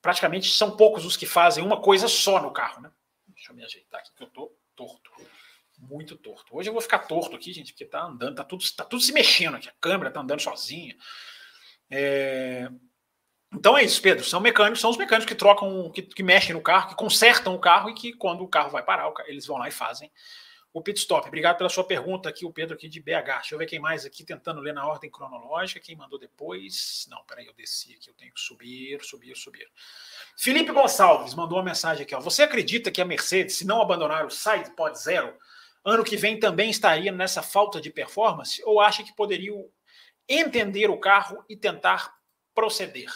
Praticamente 0.00 0.50
são 0.50 0.76
poucos 0.76 1.04
os 1.04 1.16
que 1.16 1.26
fazem 1.26 1.62
uma 1.62 1.80
coisa 1.80 2.08
só 2.08 2.42
no 2.42 2.50
carro, 2.50 2.82
né? 2.82 2.90
Deixa 3.28 3.52
eu 3.52 3.56
me 3.56 3.64
ajeitar 3.64 4.00
aqui 4.00 4.10
que 4.16 4.22
eu 4.24 4.28
tô 4.28 4.52
torto 4.74 5.10
muito 5.82 6.16
torto. 6.16 6.56
Hoje 6.56 6.68
eu 6.68 6.72
vou 6.72 6.80
ficar 6.80 7.00
torto 7.00 7.34
aqui, 7.34 7.52
gente, 7.52 7.72
porque 7.72 7.84
tá 7.84 8.04
andando, 8.04 8.36
tá 8.36 8.44
tudo, 8.44 8.64
tá 8.76 8.84
tudo 8.84 9.02
se 9.02 9.12
mexendo 9.12 9.56
aqui. 9.56 9.68
A 9.68 9.74
câmera 9.80 10.10
tá 10.10 10.20
andando 10.20 10.40
sozinha. 10.40 10.96
É... 11.90 12.68
Então 13.52 13.76
é 13.76 13.84
isso, 13.84 14.00
Pedro. 14.00 14.24
São 14.24 14.40
mecânicos, 14.40 14.80
são 14.80 14.90
os 14.90 14.96
mecânicos 14.96 15.26
que 15.26 15.34
trocam, 15.34 15.90
que, 15.90 16.02
que, 16.02 16.22
mexem 16.22 16.54
no 16.54 16.62
carro, 16.62 16.90
que 16.90 16.94
consertam 16.94 17.54
o 17.54 17.58
carro 17.58 17.90
e 17.90 17.94
que 17.94 18.12
quando 18.14 18.42
o 18.42 18.48
carro 18.48 18.70
vai 18.70 18.82
parar, 18.82 19.12
eles 19.26 19.44
vão 19.44 19.58
lá 19.58 19.68
e 19.68 19.72
fazem 19.72 20.10
o 20.72 20.80
pit 20.80 20.98
stop. 20.98 21.28
Obrigado 21.28 21.58
pela 21.58 21.68
sua 21.68 21.84
pergunta 21.84 22.28
aqui, 22.28 22.46
o 22.46 22.52
Pedro 22.52 22.74
aqui 22.74 22.88
de 22.88 22.98
BH. 22.98 23.40
Deixa 23.40 23.54
eu 23.54 23.58
ver 23.58 23.66
quem 23.66 23.78
mais 23.78 24.06
aqui 24.06 24.24
tentando 24.24 24.60
ler 24.60 24.72
na 24.72 24.86
ordem 24.86 25.10
cronológica. 25.10 25.80
Quem 25.80 25.94
mandou 25.94 26.18
depois? 26.18 27.06
Não, 27.10 27.22
peraí, 27.24 27.46
eu 27.46 27.52
desci 27.52 27.94
aqui, 27.94 28.08
eu 28.08 28.14
tenho 28.14 28.32
que 28.32 28.40
subir, 28.40 29.04
subir, 29.04 29.36
subir. 29.36 29.68
Felipe 30.38 30.72
Gonçalves 30.72 31.34
mandou 31.34 31.58
uma 31.58 31.64
mensagem 31.64 32.04
aqui. 32.04 32.14
Ó. 32.14 32.20
Você 32.20 32.42
acredita 32.42 32.90
que 32.90 33.02
a 33.02 33.04
Mercedes, 33.04 33.56
se 33.56 33.66
não 33.66 33.82
abandonar 33.82 34.24
o 34.24 34.30
Side 34.30 34.72
Zero, 34.96 35.36
ano 35.84 36.04
que 36.04 36.16
vem 36.16 36.38
também 36.38 36.70
estaria 36.70 37.10
nessa 37.10 37.42
falta 37.42 37.80
de 37.80 37.90
performance? 37.90 38.62
Ou 38.64 38.80
acha 38.80 39.02
que 39.02 39.14
poderiam 39.14 39.68
entender 40.28 40.90
o 40.90 41.00
carro 41.00 41.44
e 41.48 41.56
tentar 41.56 42.14
proceder? 42.54 43.10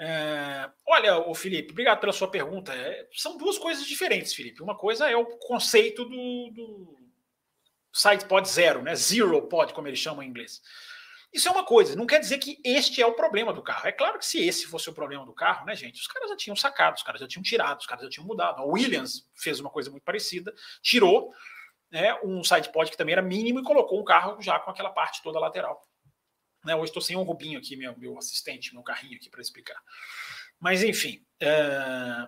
É, 0.00 0.70
olha, 0.86 1.18
o 1.18 1.34
Felipe, 1.34 1.72
obrigado 1.72 1.98
pela 1.98 2.12
sua 2.12 2.30
pergunta. 2.30 2.72
É, 2.72 3.08
são 3.12 3.36
duas 3.36 3.58
coisas 3.58 3.84
diferentes, 3.84 4.32
Felipe. 4.32 4.62
Uma 4.62 4.76
coisa 4.76 5.10
é 5.10 5.16
o 5.16 5.26
conceito 5.38 6.04
do, 6.04 6.50
do 6.54 6.96
site 7.92 8.24
pod 8.26 8.48
zero, 8.48 8.82
né? 8.82 8.94
Zero 8.94 9.42
pod, 9.48 9.74
como 9.74 9.88
eles 9.88 9.98
chamam 9.98 10.22
em 10.22 10.28
inglês. 10.28 10.62
Isso 11.32 11.46
é 11.46 11.50
uma 11.50 11.64
coisa, 11.64 11.94
não 11.94 12.06
quer 12.06 12.20
dizer 12.20 12.38
que 12.38 12.58
este 12.64 13.02
é 13.02 13.06
o 13.06 13.12
problema 13.12 13.52
do 13.52 13.62
carro. 13.62 13.86
É 13.86 13.92
claro 13.92 14.18
que 14.18 14.24
se 14.24 14.40
esse 14.40 14.66
fosse 14.66 14.88
o 14.88 14.94
problema 14.94 15.26
do 15.26 15.34
carro, 15.34 15.66
né, 15.66 15.76
gente, 15.76 16.00
os 16.00 16.06
caras 16.06 16.30
já 16.30 16.36
tinham 16.36 16.56
sacado, 16.56 16.96
os 16.96 17.02
caras 17.02 17.20
já 17.20 17.28
tinham 17.28 17.42
tirado, 17.42 17.80
os 17.80 17.86
caras 17.86 18.04
já 18.04 18.10
tinham 18.10 18.26
mudado. 18.26 18.62
A 18.62 18.64
Williams 18.64 19.28
fez 19.34 19.60
uma 19.60 19.68
coisa 19.68 19.90
muito 19.90 20.04
parecida, 20.04 20.54
tirou 20.82 21.30
né, 21.90 22.14
um 22.24 22.42
sidepod 22.42 22.90
que 22.90 22.96
também 22.96 23.12
era 23.12 23.22
mínimo 23.22 23.60
e 23.60 23.62
colocou 23.62 24.00
um 24.00 24.04
carro 24.04 24.40
já 24.40 24.58
com 24.58 24.70
aquela 24.70 24.90
parte 24.90 25.22
toda 25.22 25.38
lateral. 25.38 25.86
Né, 26.64 26.74
hoje 26.74 26.90
estou 26.90 27.02
sem 27.02 27.16
um 27.16 27.22
Rubinho 27.22 27.58
aqui, 27.58 27.76
meu, 27.76 27.96
meu 27.98 28.16
assistente, 28.16 28.72
meu 28.72 28.82
carrinho 28.82 29.16
aqui 29.16 29.28
para 29.28 29.42
explicar. 29.42 29.80
Mas, 30.58 30.82
enfim, 30.82 31.24
é... 31.40 32.26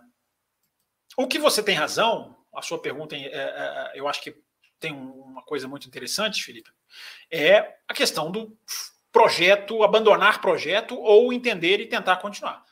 o 1.16 1.26
que 1.26 1.38
você 1.38 1.62
tem 1.62 1.74
razão, 1.74 2.36
a 2.54 2.60
sua 2.62 2.80
pergunta, 2.80 3.16
é, 3.16 3.26
é, 3.26 3.92
eu 3.94 4.06
acho 4.06 4.20
que 4.22 4.34
tem 4.80 4.92
uma 4.92 5.42
coisa 5.42 5.68
muito 5.68 5.86
interessante, 5.86 6.42
Felipe, 6.42 6.70
é 7.30 7.76
a 7.86 7.94
questão 7.94 8.30
do 8.30 8.56
projeto, 9.12 9.82
abandonar 9.82 10.40
projeto 10.40 10.98
ou 10.98 11.32
entender 11.32 11.80
e 11.80 11.86
tentar 11.86 12.16
continuar. 12.16 12.64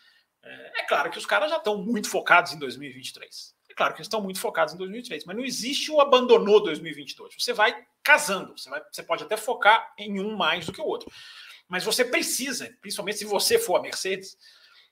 É, 0.43 0.81
é 0.81 0.83
claro 0.85 1.11
que 1.11 1.19
os 1.19 1.27
caras 1.27 1.51
já 1.51 1.59
estão 1.59 1.77
muito 1.77 2.09
focados 2.09 2.53
em 2.53 2.59
2023. 2.59 3.55
É 3.69 3.75
claro 3.75 3.93
que 3.93 4.01
eles 4.01 4.07
estão 4.07 4.23
muito 4.23 4.41
focados 4.41 4.75
em 4.75 4.79
2023, 4.79 5.25
mas 5.25 5.37
não 5.37 5.45
existe 5.45 5.91
o 5.91 6.01
abandonou 6.01 6.63
2022. 6.63 7.35
Você 7.39 7.53
vai 7.53 7.85
casando, 8.03 8.57
você, 8.57 8.71
vai, 8.71 8.83
você 8.91 9.03
pode 9.03 9.23
até 9.23 9.37
focar 9.37 9.93
em 9.99 10.19
um 10.21 10.37
mais 10.37 10.67
do 10.67 10.73
que 10.73 10.81
o 10.81 10.87
outro. 10.87 11.11
Mas 11.69 11.85
você 11.85 12.05
precisa, 12.05 12.75
principalmente 12.81 13.19
se 13.19 13.25
você 13.27 13.59
for 13.59 13.77
a 13.77 13.83
Mercedes, 13.83 14.39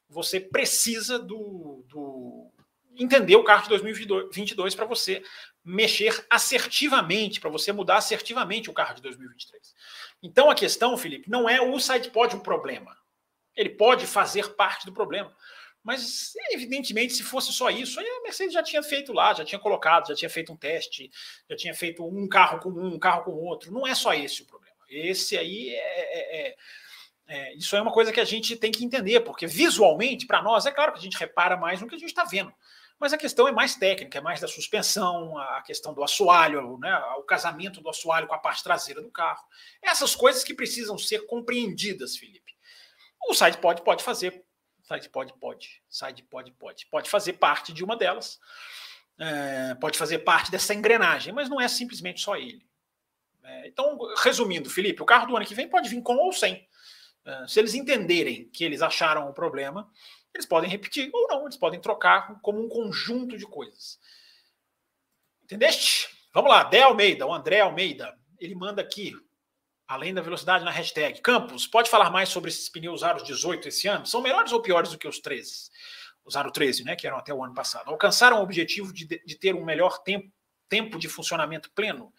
você 0.09 0.39
precisa 0.39 1.19
do, 1.19 1.85
do 1.89 2.53
entender 2.99 3.37
o 3.37 3.45
carro 3.45 3.63
de 3.63 3.71
2022 3.71 4.75
para 4.75 4.85
você 4.85 5.23
mexer 5.67 6.25
assertivamente, 6.31 7.41
para 7.41 7.51
você 7.51 7.73
mudar 7.73 7.97
assertivamente 7.97 8.71
o 8.71 8.73
carro 8.73 8.95
de 8.95 9.03
2023. 9.03 9.75
Então 10.23 10.49
a 10.49 10.55
questão, 10.55 10.97
Felipe, 10.97 11.29
não 11.29 11.49
é 11.49 11.61
o 11.61 11.79
sidepod 11.81 12.37
o 12.37 12.41
problema. 12.41 12.97
Ele 13.57 13.71
pode 13.71 14.07
fazer 14.07 14.55
parte 14.55 14.87
do 14.87 14.93
problema. 14.93 15.35
Mas, 15.83 16.35
evidentemente, 16.51 17.15
se 17.15 17.23
fosse 17.23 17.53
só 17.53 17.71
isso, 17.71 17.99
a 17.99 18.23
Mercedes 18.23 18.53
já 18.53 18.63
tinha 18.63 18.83
feito 18.83 19.13
lá, 19.13 19.33
já 19.35 19.45
tinha 19.45 19.59
colocado, 19.59 20.09
já 20.09 20.15
tinha 20.15 20.29
feito 20.29 20.53
um 20.53 20.57
teste, 20.57 21.11
já 21.49 21.57
tinha 21.57 21.75
feito 21.75 22.05
um 22.05 22.29
carro 22.29 22.61
com 22.61 22.71
um, 22.71 22.95
um 22.95 22.99
carro 22.99 23.25
com 23.25 23.31
outro. 23.33 23.73
Não 23.73 23.87
é 23.87 23.95
só 23.95 24.13
esse 24.13 24.43
o 24.43 24.47
problema. 24.47 24.77
Esse 24.89 25.37
aí 25.37 25.71
é, 25.71 25.79
é, 25.79 26.47
é, 26.49 26.57
é 27.29 27.55
isso 27.55 27.75
é 27.77 27.83
uma 27.83 27.93
coisa 27.93 28.13
que 28.13 28.21
a 28.21 28.25
gente 28.25 28.57
tem 28.57 28.71
que 28.71 28.85
entender, 28.85 29.21
porque 29.21 29.47
visualmente, 29.47 30.27
para 30.27 30.43
nós, 30.43 30.67
é 30.67 30.73
claro 30.73 30.93
que 30.93 30.99
a 30.99 31.03
gente 31.03 31.19
repara 31.19 31.57
mais 31.57 31.81
no 31.81 31.89
que 31.89 31.95
a 31.95 31.99
gente 31.99 32.09
está 32.09 32.25
vendo. 32.25 32.53
Mas 32.99 33.13
a 33.13 33.19
questão 33.19 33.47
é 33.47 33.53
mais 33.53 33.75
técnica, 33.75 34.19
é 34.19 34.21
mais 34.21 34.41
da 34.41 34.49
suspensão, 34.49 35.39
a 35.39 35.61
questão 35.63 35.93
do 35.93 36.03
assoalho, 36.03 36.79
né, 36.79 36.97
o 37.19 37.23
casamento 37.23 37.81
do 37.81 37.91
assoalho 37.91 38.27
com 38.27 38.35
a 38.35 38.39
parte 38.39 38.65
traseira 38.65 39.03
do 39.03 39.11
carro. 39.11 39.45
Essas 39.83 40.15
coisas 40.15 40.43
que 40.43 40.55
precisam 40.55 40.97
ser 40.97 41.27
compreendidas, 41.27 42.17
Felipe. 42.17 42.57
O 43.29 43.35
site 43.35 43.59
pode, 43.59 44.03
fazer. 44.03 44.45
Site 44.85 45.11
pode, 45.11 45.33
pode. 45.39 45.83
Site 45.91 46.23
pode, 46.23 46.53
pode. 46.53 46.87
Pode 46.87 47.11
fazer 47.11 47.35
parte 47.35 47.73
de 47.73 47.85
uma 47.85 47.97
delas. 47.97 48.39
É, 49.19 49.75
pode 49.75 49.99
fazer 49.99 50.21
parte 50.21 50.51
dessa 50.51 50.75
engrenagem, 50.75 51.33
mas 51.33 51.49
não 51.49 51.61
é 51.61 51.69
simplesmente 51.69 52.21
só 52.21 52.37
ele. 52.37 52.67
É, 53.43 53.69
então, 53.69 53.99
resumindo, 54.23 54.71
Felipe, 54.71 55.03
o 55.03 55.07
carro 55.07 55.27
do 55.27 55.37
ano 55.37 55.47
que 55.47 55.55
vem 55.55 55.69
pode 55.69 55.89
vir 55.89 56.03
com 56.03 56.17
ou 56.17 56.33
sem. 56.33 56.67
É, 57.25 57.47
se 57.49 57.59
eles 57.59 57.75
entenderem 57.75 58.49
que 58.51 58.65
eles 58.65 58.81
acharam 58.81 59.29
o 59.29 59.35
problema, 59.35 59.91
eles 60.37 60.47
podem 60.47 60.71
repetir 60.71 61.11
ou 61.13 61.29
não, 61.29 61.43
eles 61.43 61.57
podem 61.57 61.81
trocar 61.81 62.41
como 62.41 62.65
um 62.65 62.69
conjunto 62.69 63.37
de 63.37 63.47
coisas. 63.47 63.99
Entendeste? 65.43 66.09
Vamos 66.33 66.51
lá, 66.51 66.65
Dé 66.65 66.83
Almeida, 66.83 67.27
o 67.27 67.33
André 67.33 67.61
Almeida, 67.61 68.17
ele 68.39 68.55
manda 68.55 68.83
aqui, 68.83 69.15
além 69.87 70.13
da 70.13 70.21
velocidade 70.21 70.65
na 70.65 70.71
hashtag. 70.71 71.21
Campos, 71.21 71.67
pode 71.67 71.89
falar 71.89 72.11
mais 72.11 72.29
sobre 72.29 72.51
esses 72.51 72.69
pneus 72.69 73.03
aros 73.03 73.23
18 73.23 73.69
esse 73.69 73.89
ano? 73.89 74.07
São 74.07 74.21
melhores 74.21 74.53
ou 74.53 74.61
piores 74.61 74.91
do 74.91 74.99
que 74.99 75.09
os 75.09 75.19
13? 75.21 75.71
Os 76.25 76.37
aro 76.37 76.51
13, 76.51 76.85
né, 76.85 76.97
que 76.97 77.07
eram 77.07 77.19
até 77.19 77.33
o 77.33 77.43
ano 77.43 77.55
passado. 77.55 77.89
Alcançaram 77.89 78.41
o 78.41 78.43
objetivo 78.43 78.93
de, 78.93 79.07
de 79.07 79.39
ter 79.39 79.55
um 79.55 79.65
melhor 79.65 80.03
tempo, 80.03 80.31
tempo 80.69 80.99
de 80.99 81.09
funcionamento 81.09 81.71
pleno? 81.71 82.13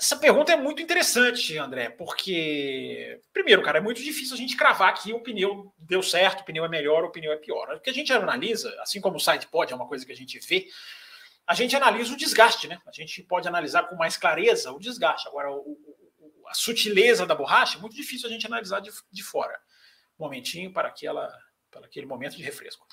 Essa 0.00 0.16
pergunta 0.16 0.50
é 0.50 0.56
muito 0.56 0.80
interessante, 0.80 1.58
André, 1.58 1.90
porque, 1.90 3.20
primeiro, 3.34 3.62
cara, 3.62 3.76
é 3.76 3.82
muito 3.82 4.02
difícil 4.02 4.32
a 4.34 4.38
gente 4.38 4.56
cravar 4.56 4.94
que 4.94 5.12
o 5.12 5.20
pneu 5.20 5.74
deu 5.78 6.02
certo, 6.02 6.40
o 6.40 6.44
pneu 6.44 6.64
é 6.64 6.70
melhor, 6.70 7.04
o 7.04 7.10
pneu 7.12 7.30
é 7.30 7.36
pior. 7.36 7.74
O 7.74 7.80
que 7.80 7.90
a 7.90 7.92
gente 7.92 8.10
analisa, 8.10 8.74
assim 8.80 8.98
como 8.98 9.18
o 9.18 9.20
side 9.20 9.46
pod 9.48 9.70
é 9.70 9.76
uma 9.76 9.86
coisa 9.86 10.06
que 10.06 10.10
a 10.12 10.16
gente 10.16 10.38
vê, 10.38 10.68
a 11.46 11.52
gente 11.52 11.76
analisa 11.76 12.14
o 12.14 12.16
desgaste, 12.16 12.66
né? 12.66 12.80
A 12.86 12.92
gente 12.92 13.22
pode 13.24 13.46
analisar 13.46 13.90
com 13.90 13.96
mais 13.96 14.16
clareza 14.16 14.72
o 14.72 14.78
desgaste. 14.78 15.28
Agora, 15.28 15.52
o, 15.52 15.58
o, 15.58 16.48
a 16.48 16.54
sutileza 16.54 17.26
da 17.26 17.34
borracha 17.34 17.76
é 17.76 17.80
muito 17.82 17.94
difícil 17.94 18.26
a 18.26 18.32
gente 18.32 18.46
analisar 18.46 18.80
de, 18.80 18.90
de 19.12 19.22
fora. 19.22 19.60
Um 20.18 20.24
momentinho 20.24 20.72
para, 20.72 20.88
aquela, 20.88 21.30
para 21.70 21.84
aquele 21.84 22.06
momento 22.06 22.38
de 22.38 22.42
refresco. 22.42 22.86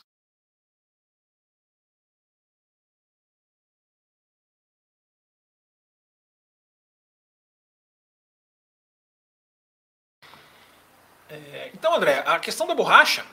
É, 11.29 11.71
então, 11.73 11.93
André, 11.93 12.23
a 12.25 12.39
questão 12.39 12.67
da 12.67 12.75
borracha, 12.75 13.25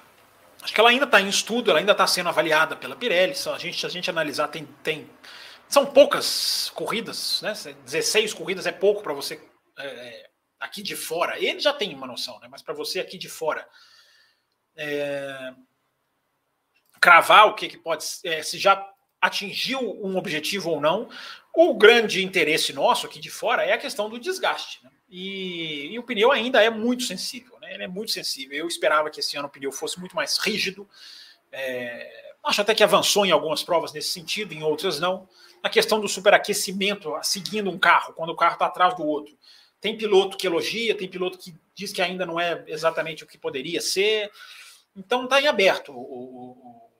acho 0.62 0.72
que 0.72 0.80
ela 0.80 0.90
ainda 0.90 1.04
está 1.04 1.20
em 1.20 1.28
estudo, 1.28 1.70
ela 1.70 1.80
ainda 1.80 1.92
está 1.92 2.06
sendo 2.06 2.28
avaliada 2.28 2.76
pela 2.76 2.96
Pirelli. 2.96 3.34
Se 3.34 3.48
a 3.48 3.58
gente, 3.58 3.78
se 3.78 3.86
a 3.86 3.88
gente 3.88 4.10
analisar, 4.10 4.48
tem, 4.48 4.66
tem, 4.82 5.10
são 5.68 5.86
poucas 5.86 6.70
corridas, 6.74 7.40
né? 7.42 7.52
16 7.84 8.34
corridas 8.34 8.66
é 8.66 8.72
pouco 8.72 9.02
para 9.02 9.12
você 9.12 9.40
é, 9.78 10.30
aqui 10.60 10.82
de 10.82 10.96
fora. 10.96 11.38
Ele 11.38 11.60
já 11.60 11.72
tem 11.72 11.94
uma 11.94 12.06
noção, 12.06 12.38
né? 12.40 12.48
mas 12.50 12.62
para 12.62 12.74
você 12.74 13.00
aqui 13.00 13.18
de 13.18 13.28
fora. 13.28 13.66
É, 14.76 15.52
cravar 17.00 17.48
o 17.48 17.54
que, 17.54 17.68
que 17.68 17.76
pode 17.76 18.02
é, 18.24 18.42
se 18.42 18.58
já 18.58 18.90
atingiu 19.20 19.80
um 20.02 20.16
objetivo 20.16 20.70
ou 20.70 20.80
não. 20.80 21.08
O 21.54 21.74
grande 21.74 22.24
interesse 22.24 22.72
nosso 22.72 23.06
aqui 23.06 23.20
de 23.20 23.30
fora 23.30 23.64
é 23.64 23.72
a 23.72 23.78
questão 23.78 24.08
do 24.08 24.18
desgaste. 24.18 24.82
Né? 24.82 24.90
E, 25.08 25.92
e, 25.92 25.98
o 25.98 26.02
pneu 26.02 26.32
ainda 26.32 26.62
é 26.62 26.68
muito 26.68 27.04
sensível, 27.04 27.53
Ele 27.74 27.84
é 27.84 27.88
muito 27.88 28.12
sensível. 28.12 28.56
Eu 28.56 28.68
esperava 28.68 29.10
que 29.10 29.20
esse 29.20 29.36
ano 29.36 29.48
o 29.48 29.50
pneu 29.50 29.72
fosse 29.72 29.98
muito 29.98 30.14
mais 30.14 30.38
rígido. 30.38 30.88
É, 31.50 32.34
acho 32.44 32.60
até 32.60 32.74
que 32.74 32.84
avançou 32.84 33.26
em 33.26 33.32
algumas 33.32 33.62
provas 33.64 33.92
nesse 33.92 34.10
sentido, 34.10 34.54
em 34.54 34.62
outras 34.62 35.00
não. 35.00 35.28
A 35.62 35.68
questão 35.68 36.00
do 36.00 36.08
superaquecimento, 36.08 37.12
seguindo 37.22 37.70
um 37.70 37.78
carro, 37.78 38.12
quando 38.12 38.30
o 38.30 38.36
carro 38.36 38.54
está 38.54 38.66
atrás 38.66 38.94
do 38.94 39.04
outro. 39.04 39.36
Tem 39.80 39.96
piloto 39.96 40.36
que 40.36 40.46
elogia, 40.46 40.94
tem 40.94 41.08
piloto 41.08 41.36
que 41.36 41.54
diz 41.74 41.92
que 41.92 42.00
ainda 42.00 42.24
não 42.24 42.38
é 42.38 42.64
exatamente 42.68 43.24
o 43.24 43.26
que 43.26 43.36
poderia 43.36 43.80
ser. 43.80 44.30
Então 44.94 45.24
está 45.24 45.40
em 45.40 45.46
aberto 45.46 45.92
o, 45.92 46.00
o, 46.00 46.90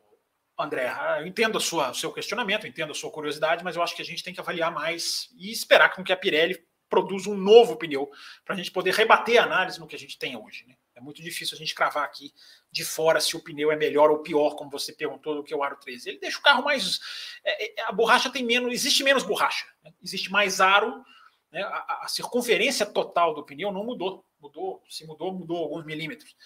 o 0.58 0.62
André. 0.62 0.92
Eu 1.18 1.26
entendo 1.26 1.56
a 1.56 1.60
sua, 1.60 1.90
o 1.90 1.94
seu 1.94 2.12
questionamento, 2.12 2.66
entendo 2.66 2.90
a 2.90 2.94
sua 2.94 3.10
curiosidade, 3.10 3.62
mas 3.62 3.76
eu 3.76 3.82
acho 3.82 3.94
que 3.94 4.02
a 4.02 4.04
gente 4.04 4.24
tem 4.24 4.34
que 4.34 4.40
avaliar 4.40 4.72
mais 4.72 5.28
e 5.38 5.52
esperar 5.52 5.94
com 5.94 6.02
que 6.02 6.12
a 6.12 6.16
Pirelli 6.16 6.58
produz 6.94 7.26
um 7.26 7.34
novo 7.36 7.76
pneu 7.76 8.08
para 8.44 8.54
a 8.54 8.56
gente 8.56 8.70
poder 8.70 8.94
rebater 8.94 9.40
a 9.40 9.44
análise 9.44 9.80
no 9.80 9.86
que 9.86 9.96
a 9.96 9.98
gente 9.98 10.16
tem 10.16 10.36
hoje. 10.36 10.64
Né? 10.68 10.76
É 10.94 11.00
muito 11.00 11.20
difícil 11.20 11.56
a 11.56 11.58
gente 11.58 11.74
cravar 11.74 12.04
aqui 12.04 12.32
de 12.70 12.84
fora 12.84 13.20
se 13.20 13.36
o 13.36 13.40
pneu 13.42 13.72
é 13.72 13.76
melhor 13.76 14.10
ou 14.10 14.20
pior, 14.20 14.54
como 14.54 14.70
você 14.70 14.92
perguntou, 14.92 15.34
do 15.34 15.42
que 15.42 15.52
o 15.52 15.60
aro 15.64 15.76
13. 15.76 16.08
Ele 16.08 16.18
deixa 16.20 16.38
o 16.38 16.42
carro 16.42 16.62
mais. 16.62 17.00
É, 17.44 17.80
é, 17.80 17.84
a 17.86 17.90
borracha 17.90 18.30
tem 18.30 18.44
menos. 18.44 18.72
Existe 18.72 19.02
menos 19.02 19.24
borracha. 19.24 19.66
Né? 19.82 19.92
Existe 20.00 20.30
mais 20.30 20.60
aro. 20.60 21.04
Né? 21.50 21.62
A, 21.64 22.02
a, 22.04 22.08
circunferência 22.08 22.86
total 22.86 23.34
do 23.34 23.44
pneu 23.44 23.72
não 23.72 23.84
mudou. 23.84 24.24
Mudou, 24.40 24.80
se 24.88 25.04
mudou, 25.04 25.32
mudou 25.32 25.56
alguns 25.56 25.84
milímetros. 25.84 26.36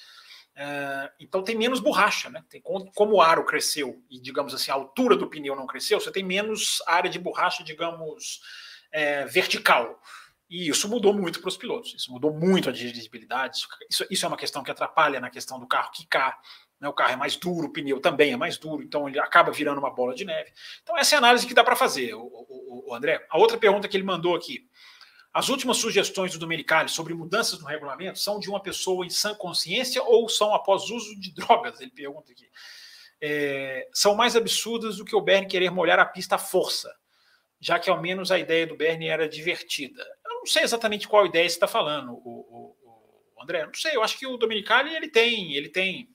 É, 0.56 1.12
então 1.20 1.42
tem 1.42 1.54
menos 1.54 1.78
borracha, 1.78 2.30
né? 2.30 2.42
Tem, 2.48 2.62
como 2.62 3.14
o 3.14 3.20
aro 3.20 3.44
cresceu 3.44 4.02
e, 4.08 4.18
digamos 4.18 4.54
assim, 4.54 4.70
a 4.70 4.74
altura 4.74 5.14
do 5.14 5.28
pneu 5.28 5.54
não 5.54 5.66
cresceu, 5.66 6.00
você 6.00 6.10
tem 6.10 6.24
menos 6.24 6.82
área 6.86 7.10
de 7.10 7.18
borracha, 7.18 7.62
digamos, 7.62 8.40
é, 8.90 9.26
vertical. 9.26 10.00
E 10.48 10.68
isso 10.68 10.88
mudou 10.88 11.12
muito 11.12 11.40
para 11.40 11.48
os 11.48 11.58
pilotos, 11.58 11.94
isso 11.94 12.10
mudou 12.10 12.32
muito 12.32 12.70
a 12.70 12.72
dirigibilidade. 12.72 13.58
Isso, 13.90 14.06
isso, 14.10 14.24
é 14.24 14.28
uma 14.28 14.36
questão 14.36 14.62
que 14.62 14.70
atrapalha 14.70 15.20
na 15.20 15.28
questão 15.28 15.60
do 15.60 15.66
carro 15.66 15.90
quicar. 15.90 16.38
Né? 16.80 16.88
O 16.88 16.92
carro 16.92 17.12
é 17.12 17.16
mais 17.16 17.36
duro, 17.36 17.66
o 17.66 17.72
pneu 17.72 18.00
também 18.00 18.32
é 18.32 18.36
mais 18.36 18.56
duro, 18.56 18.82
então 18.82 19.06
ele 19.06 19.18
acaba 19.18 19.52
virando 19.52 19.78
uma 19.78 19.90
bola 19.90 20.14
de 20.14 20.24
neve. 20.24 20.50
Então, 20.82 20.96
essa 20.96 21.14
é 21.14 21.16
a 21.16 21.18
análise 21.18 21.46
que 21.46 21.52
dá 21.52 21.62
para 21.62 21.76
fazer, 21.76 22.14
o, 22.14 22.22
o, 22.22 22.90
o, 22.90 22.94
André. 22.94 23.26
A 23.28 23.36
outra 23.38 23.58
pergunta 23.58 23.86
que 23.86 23.96
ele 23.96 24.04
mandou 24.04 24.34
aqui. 24.34 24.66
As 25.34 25.50
últimas 25.50 25.76
sugestões 25.76 26.32
do 26.32 26.38
Domenicali 26.38 26.88
sobre 26.88 27.12
mudanças 27.12 27.60
no 27.60 27.66
regulamento 27.66 28.18
são 28.18 28.40
de 28.40 28.48
uma 28.48 28.62
pessoa 28.62 29.04
em 29.04 29.10
sã 29.10 29.34
consciência 29.34 30.02
ou 30.02 30.28
são 30.30 30.54
após 30.54 30.88
uso 30.88 31.20
de 31.20 31.30
drogas? 31.34 31.78
Ele 31.78 31.90
pergunta 31.90 32.32
aqui. 32.32 32.48
É, 33.20 33.86
são 33.92 34.14
mais 34.14 34.34
absurdas 34.34 34.96
do 34.96 35.04
que 35.04 35.14
o 35.14 35.20
Bernie 35.20 35.48
querer 35.48 35.70
molhar 35.70 35.98
a 35.98 36.06
pista 36.06 36.36
à 36.36 36.38
força 36.38 36.88
já 37.60 37.78
que 37.78 37.90
ao 37.90 38.00
menos 38.00 38.30
a 38.30 38.38
ideia 38.38 38.66
do 38.66 38.76
Bernie 38.76 39.08
era 39.08 39.28
divertida. 39.28 40.04
Não 40.38 40.46
sei 40.46 40.62
exatamente 40.62 41.08
qual 41.08 41.26
ideia 41.26 41.48
você 41.48 41.54
está 41.54 41.66
falando, 41.66 42.12
o, 42.12 42.16
o, 42.16 42.76
o, 43.36 43.42
André. 43.42 43.64
Não 43.66 43.74
sei, 43.74 43.96
eu 43.96 44.02
acho 44.02 44.18
que 44.18 44.26
o 44.26 44.36
Dominicali 44.36 44.94
ele 44.94 45.08
tem, 45.08 45.54
ele 45.54 45.68
tem, 45.68 46.08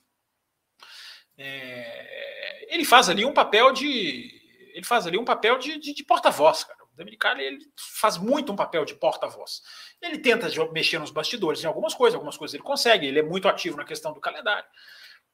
é, 1.37 2.73
ele 2.73 2.85
faz 2.85 3.09
ali 3.09 3.25
um 3.25 3.33
papel 3.33 3.71
de, 3.71 4.31
ele 4.73 4.85
faz 4.85 5.07
ali 5.07 5.17
um 5.17 5.25
papel 5.25 5.57
de, 5.57 5.79
de, 5.79 5.93
de 5.93 6.03
porta-voz, 6.03 6.63
cara. 6.63 6.83
O 6.83 6.95
Dominicali 6.95 7.43
ele 7.43 7.59
faz 7.99 8.17
muito 8.17 8.51
um 8.51 8.55
papel 8.55 8.85
de 8.85 8.95
porta-voz. 8.95 9.61
Ele 10.01 10.19
tenta 10.19 10.47
mexer 10.71 10.99
nos 10.99 11.11
bastidores 11.11 11.63
em 11.63 11.67
algumas 11.67 11.93
coisas, 11.93 12.15
algumas 12.15 12.37
coisas 12.37 12.53
ele 12.53 12.63
consegue. 12.63 13.07
Ele 13.07 13.19
é 13.19 13.23
muito 13.23 13.47
ativo 13.47 13.77
na 13.77 13.85
questão 13.85 14.13
do 14.13 14.21
calendário. 14.21 14.67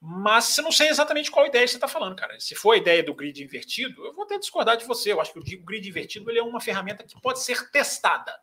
Mas 0.01 0.57
eu 0.57 0.63
não 0.63 0.71
sei 0.71 0.87
exatamente 0.87 1.29
qual 1.29 1.45
ideia 1.45 1.67
você 1.67 1.75
está 1.75 1.87
falando, 1.87 2.15
cara. 2.15 2.39
Se 2.39 2.55
for 2.55 2.71
a 2.71 2.77
ideia 2.77 3.03
do 3.03 3.13
grid 3.13 3.43
invertido, 3.43 4.05
eu 4.05 4.13
vou 4.13 4.23
até 4.23 4.39
discordar 4.39 4.77
de 4.77 4.85
você. 4.85 5.11
Eu 5.11 5.19
acho 5.19 5.33
que 5.33 5.39
o 5.39 5.63
grid 5.63 5.89
invertido 5.89 6.29
ele 6.29 6.39
é 6.39 6.43
uma 6.43 6.61
ferramenta 6.61 7.03
que 7.03 7.19
pode 7.21 7.43
ser 7.43 7.69
testada, 7.71 8.33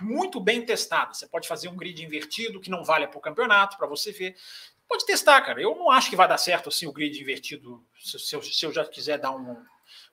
muito 0.00 0.40
bem 0.40 0.64
testada. 0.64 1.14
Você 1.14 1.26
pode 1.26 1.48
fazer 1.48 1.68
um 1.68 1.76
grid 1.76 2.02
invertido 2.04 2.60
que 2.60 2.70
não 2.70 2.84
vale 2.84 3.06
para 3.06 3.18
o 3.18 3.22
campeonato, 3.22 3.76
para 3.76 3.86
você 3.86 4.12
ver. 4.12 4.36
Pode 4.88 5.06
testar, 5.06 5.40
cara. 5.42 5.60
Eu 5.60 5.76
não 5.76 5.90
acho 5.90 6.10
que 6.10 6.16
vai 6.16 6.26
dar 6.26 6.38
certo 6.38 6.68
assim 6.68 6.86
o 6.86 6.92
grid 6.92 7.20
invertido. 7.20 7.84
Se, 8.00 8.18
se, 8.18 8.34
eu, 8.34 8.42
se 8.42 8.66
eu 8.66 8.72
já 8.72 8.84
quiser 8.84 9.18
dar 9.18 9.30
um, 9.30 9.56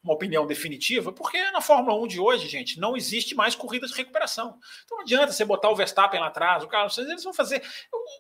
uma 0.04 0.14
opinião 0.14 0.46
definitiva, 0.46 1.12
porque 1.12 1.52
na 1.52 1.62
Fórmula 1.62 2.00
1 2.02 2.08
de 2.08 2.20
hoje, 2.20 2.48
gente, 2.48 2.80
não 2.80 2.96
existe 2.96 3.36
mais 3.36 3.56
corrida 3.56 3.88
de 3.88 3.94
recuperação. 3.94 4.60
Então 4.86 4.98
não 4.98 5.04
adianta 5.04 5.34
você 5.34 5.44
botar 5.44 5.70
o 5.70 5.76
Verstappen 5.76 6.20
lá 6.20 6.28
atrás, 6.28 6.64
o 6.64 6.68
Carlos 6.68 6.98
eles 6.98 7.24
vão 7.24 7.34
fazer. 7.34 7.62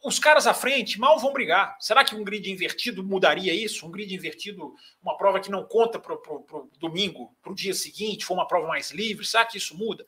Os 0.03 0.19
caras 0.19 0.47
à 0.47 0.53
frente 0.53 0.99
mal 0.99 1.19
vão 1.19 1.31
brigar. 1.31 1.77
Será 1.79 2.03
que 2.03 2.15
um 2.15 2.23
grid 2.23 2.51
invertido 2.51 3.03
mudaria 3.03 3.53
isso? 3.53 3.85
Um 3.85 3.91
grid 3.91 4.13
invertido, 4.13 4.73
uma 5.01 5.15
prova 5.15 5.39
que 5.39 5.51
não 5.51 5.63
conta 5.63 5.99
para 5.99 6.13
o 6.13 6.69
domingo, 6.79 7.35
para 7.41 7.51
o 7.51 7.55
dia 7.55 7.73
seguinte, 7.73 8.25
for 8.25 8.33
uma 8.33 8.47
prova 8.47 8.67
mais 8.67 8.91
livre, 8.91 9.25
será 9.25 9.45
que 9.45 9.57
isso 9.57 9.77
muda? 9.77 10.05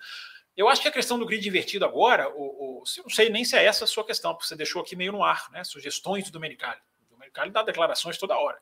Eu 0.59 0.67
acho 0.67 0.81
que 0.81 0.89
a 0.89 0.91
questão 0.91 1.17
do 1.17 1.25
grid 1.25 1.47
invertido 1.47 1.85
agora, 1.85 2.29
o, 2.35 2.81
o, 2.81 2.83
não 2.97 3.09
sei 3.09 3.29
nem 3.29 3.45
se 3.45 3.55
é 3.55 3.63
essa 3.63 3.85
a 3.85 3.87
sua 3.87 4.05
questão, 4.05 4.33
porque 4.33 4.45
você 4.45 4.57
deixou 4.57 4.81
aqui 4.81 4.93
meio 4.93 5.13
no 5.13 5.23
ar, 5.23 5.49
né? 5.51 5.63
Sugestões 5.63 6.25
do 6.25 6.31
Domenicali. 6.31 6.81
O 7.07 7.11
Domenicali 7.11 7.49
dá 7.49 7.63
declarações 7.63 8.17
toda 8.17 8.37
hora. 8.37 8.59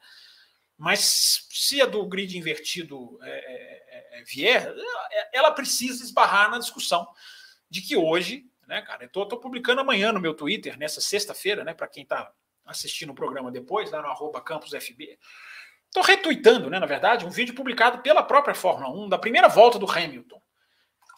Mas 0.78 1.48
se 1.50 1.82
a 1.82 1.88
do 1.88 2.06
grid 2.06 2.38
invertido 2.38 3.18
é, 3.24 3.30
é, 3.30 4.18
é, 4.18 4.20
é 4.20 4.24
vier, 4.26 4.72
ela 5.34 5.50
precisa 5.50 6.04
esbarrar 6.04 6.52
na 6.52 6.60
discussão 6.60 7.08
de 7.68 7.82
que 7.82 7.98
hoje, 7.98 8.46
né, 8.68 8.80
cara, 8.84 9.06
eu 9.06 9.10
tô, 9.10 9.26
tô 9.26 9.40
publicando 9.40 9.82
amanhã 9.82 10.12
no 10.12 10.20
meu 10.22 10.36
Twitter, 10.36 10.78
nessa 10.78 11.02
sexta-feira, 11.02 11.64
né, 11.64 11.74
para 11.74 11.88
quem 11.88 12.04
está 12.04 12.32
assistindo 12.64 13.10
o 13.10 13.16
programa 13.16 13.50
depois, 13.50 13.90
lá 13.90 14.04
no 14.04 14.10
arroba 14.10 14.40
campusfb, 14.40 15.18
estou 15.88 16.04
retweetando, 16.04 16.70
né, 16.70 16.78
na 16.78 16.86
verdade, 16.86 17.26
um 17.26 17.32
vídeo 17.32 17.56
publicado 17.56 18.04
pela 18.04 18.22
própria 18.22 18.54
Fórmula 18.54 18.94
1, 18.94 19.10
da 19.10 19.18
primeira 19.18 19.48
volta 19.48 19.80
do 19.80 19.90
Hamilton. 19.90 20.40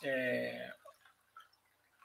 É, 0.02 0.69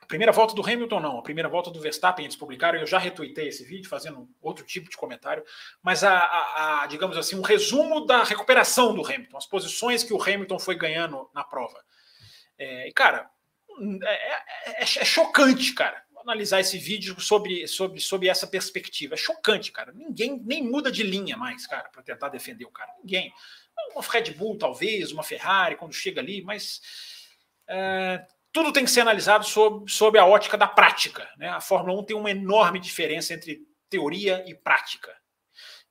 a 0.05 0.07
primeira 0.07 0.33
volta 0.33 0.55
do 0.55 0.61
Hamilton, 0.61 1.01
não. 1.01 1.19
A 1.19 1.23
primeira 1.23 1.49
volta 1.49 1.71
do 1.71 1.81
Verstappen, 1.81 2.27
eles 2.27 2.37
publicaram. 2.37 2.79
Eu 2.79 2.87
já 2.87 2.99
retuitei 2.99 3.49
esse 3.49 3.65
vídeo, 3.65 3.89
fazendo 3.89 4.29
outro 4.43 4.63
tipo 4.63 4.91
de 4.91 4.99
comentário. 4.99 5.43
Mas, 5.83 6.05
a, 6.05 6.13
a, 6.15 6.83
a, 6.83 6.87
digamos 6.87 7.17
assim, 7.17 7.37
um 7.37 7.43
resumo 7.43 8.05
da 8.05 8.23
recuperação 8.23 8.95
do 8.95 9.03
Hamilton, 9.03 9.39
as 9.39 9.47
posições 9.47 10.05
que 10.05 10.13
o 10.13 10.23
Hamilton 10.23 10.59
foi 10.59 10.75
ganhando 10.75 11.31
na 11.35 11.43
prova. 11.43 11.83
É, 12.59 12.87
e, 12.87 12.93
cara, 12.93 13.31
é, 14.03 14.73
é, 14.73 14.83
é, 14.83 14.85
chocante, 14.85 15.73
cara, 15.73 16.05
analisar 16.19 16.61
esse 16.61 16.77
vídeo 16.77 17.19
sobre, 17.19 17.67
sobre, 17.67 17.99
sobre 17.99 18.29
essa 18.29 18.47
perspectiva. 18.47 19.15
É 19.15 19.17
chocante, 19.17 19.73
cara. 19.73 19.91
Ninguém 19.95 20.39
nem 20.45 20.63
muda 20.63 20.93
de 20.93 21.03
linha 21.03 21.39
mais, 21.39 21.67
cara, 21.67 21.89
para 21.89 22.03
tentar 22.03 22.29
defender 22.29 22.67
o 22.67 22.71
cara. 22.71 22.93
Ninguém. 22.99 23.33
Uma 23.95 24.03
Red 24.03 24.33
Bull, 24.33 24.59
talvez, 24.59 25.13
uma 25.13 25.23
Ferrari, 25.23 25.77
quando 25.77 25.95
chega 25.95 26.21
ali, 26.21 26.43
mas. 26.43 26.83
É, 27.67 28.27
tudo 28.55 28.73
tem 28.73 28.85
que 28.85 28.91
ser 28.93 29.01
analisado 29.01 29.45
sob, 29.45 29.91
sob 29.91 30.17
a 30.17 30.25
ótica 30.25 30.57
da 30.57 30.69
prática. 30.69 31.29
Né? 31.37 31.49
A 31.49 31.61
Fórmula 31.61 32.01
1 32.01 32.05
tem 32.05 32.17
uma 32.17 32.31
enorme 32.31 32.79
diferença 32.79 33.35
entre 33.35 33.67
teoria 33.91 34.45
e 34.47 34.55
prática. 34.55 35.13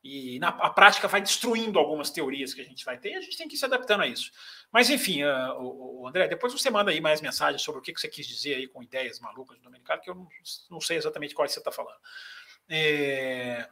E 0.01 0.39
na, 0.39 0.48
a 0.48 0.70
prática 0.70 1.10
vai 1.10 1.22
destruindo 1.22 1.77
algumas 1.77 2.10
teorias 2.10 2.53
que 2.53 2.62
a 2.62 2.63
gente 2.63 2.86
vai 2.86 2.98
ter 2.98 3.12
e 3.12 3.15
a 3.15 3.22
gente 3.22 3.38
tem 3.38 3.50
que 3.50 3.55
ir 3.55 3.58
se 3.58 3.65
adaptando 3.65 4.03
a 4.03 4.08
isso. 4.08 4.32
Mas, 4.72 4.89
enfim, 4.89 5.24
uh, 5.24 6.08
André, 6.08 6.29
depois 6.29 6.53
você 6.53 6.70
manda 6.70 6.89
aí 6.89 7.01
mais 7.01 7.20
mensagens 7.20 7.62
sobre 7.62 7.79
o 7.79 7.84
que, 7.84 7.91
que 7.91 8.00
você 8.00 8.08
quis 8.08 8.25
dizer 8.25 8.55
aí 8.55 8.67
com 8.67 8.82
ideias 8.82 9.20
malucas 9.20 9.58
do 9.58 9.63
Dominicano, 9.63 10.01
que 10.01 10.10
eu 10.10 10.15
não, 10.15 10.27
não 10.72 10.79
sei 10.79 10.96
exatamente 10.96 11.36
qual 11.36 11.46
você 11.46 11.60
está 11.60 11.72
falando. 11.72 12.00
É, 12.70 13.67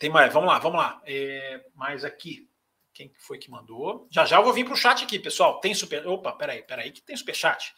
tem 0.00 0.10
mais, 0.10 0.32
vamos 0.32 0.48
lá, 0.48 0.58
vamos 0.58 0.78
lá. 0.78 1.00
É, 1.06 1.64
mais 1.76 2.04
aqui. 2.04 2.48
Quem 2.94 3.12
foi 3.18 3.38
que 3.38 3.50
mandou? 3.50 4.06
Já 4.10 4.24
já 4.24 4.36
eu 4.36 4.44
vou 4.44 4.52
vir 4.52 4.64
para 4.64 4.72
o 4.72 4.76
chat 4.76 5.02
aqui, 5.02 5.18
pessoal. 5.18 5.60
Tem 5.60 5.74
super. 5.74 6.06
Opa, 6.06 6.32
peraí, 6.32 6.62
peraí, 6.62 6.92
que 6.92 7.02
tem 7.02 7.16
super 7.16 7.34
chat. 7.34 7.74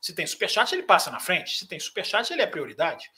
Se 0.00 0.14
tem 0.14 0.26
super 0.26 0.48
chat, 0.48 0.70
ele 0.72 0.82
passa 0.82 1.10
na 1.10 1.18
frente. 1.18 1.56
Se 1.56 1.66
tem 1.66 1.80
super 1.80 2.04
chat, 2.04 2.30
ele 2.30 2.42
é 2.42 2.46
prioridade. 2.46 3.10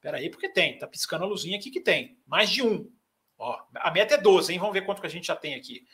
Peraí, 0.00 0.30
porque 0.30 0.48
tem. 0.50 0.78
Tá 0.78 0.86
piscando 0.86 1.24
a 1.24 1.26
luzinha 1.26 1.58
aqui 1.58 1.70
que 1.70 1.80
tem. 1.80 2.20
Mais 2.26 2.50
de 2.50 2.62
um. 2.62 2.92
Ó, 3.38 3.58
a 3.76 3.90
meta 3.90 4.14
é 4.14 4.18
12, 4.18 4.52
hein? 4.52 4.58
Vamos 4.58 4.74
ver 4.74 4.84
quanto 4.84 5.00
que 5.00 5.06
a 5.06 5.10
gente 5.10 5.26
já 5.26 5.34
tem 5.34 5.54
aqui. 5.54 5.86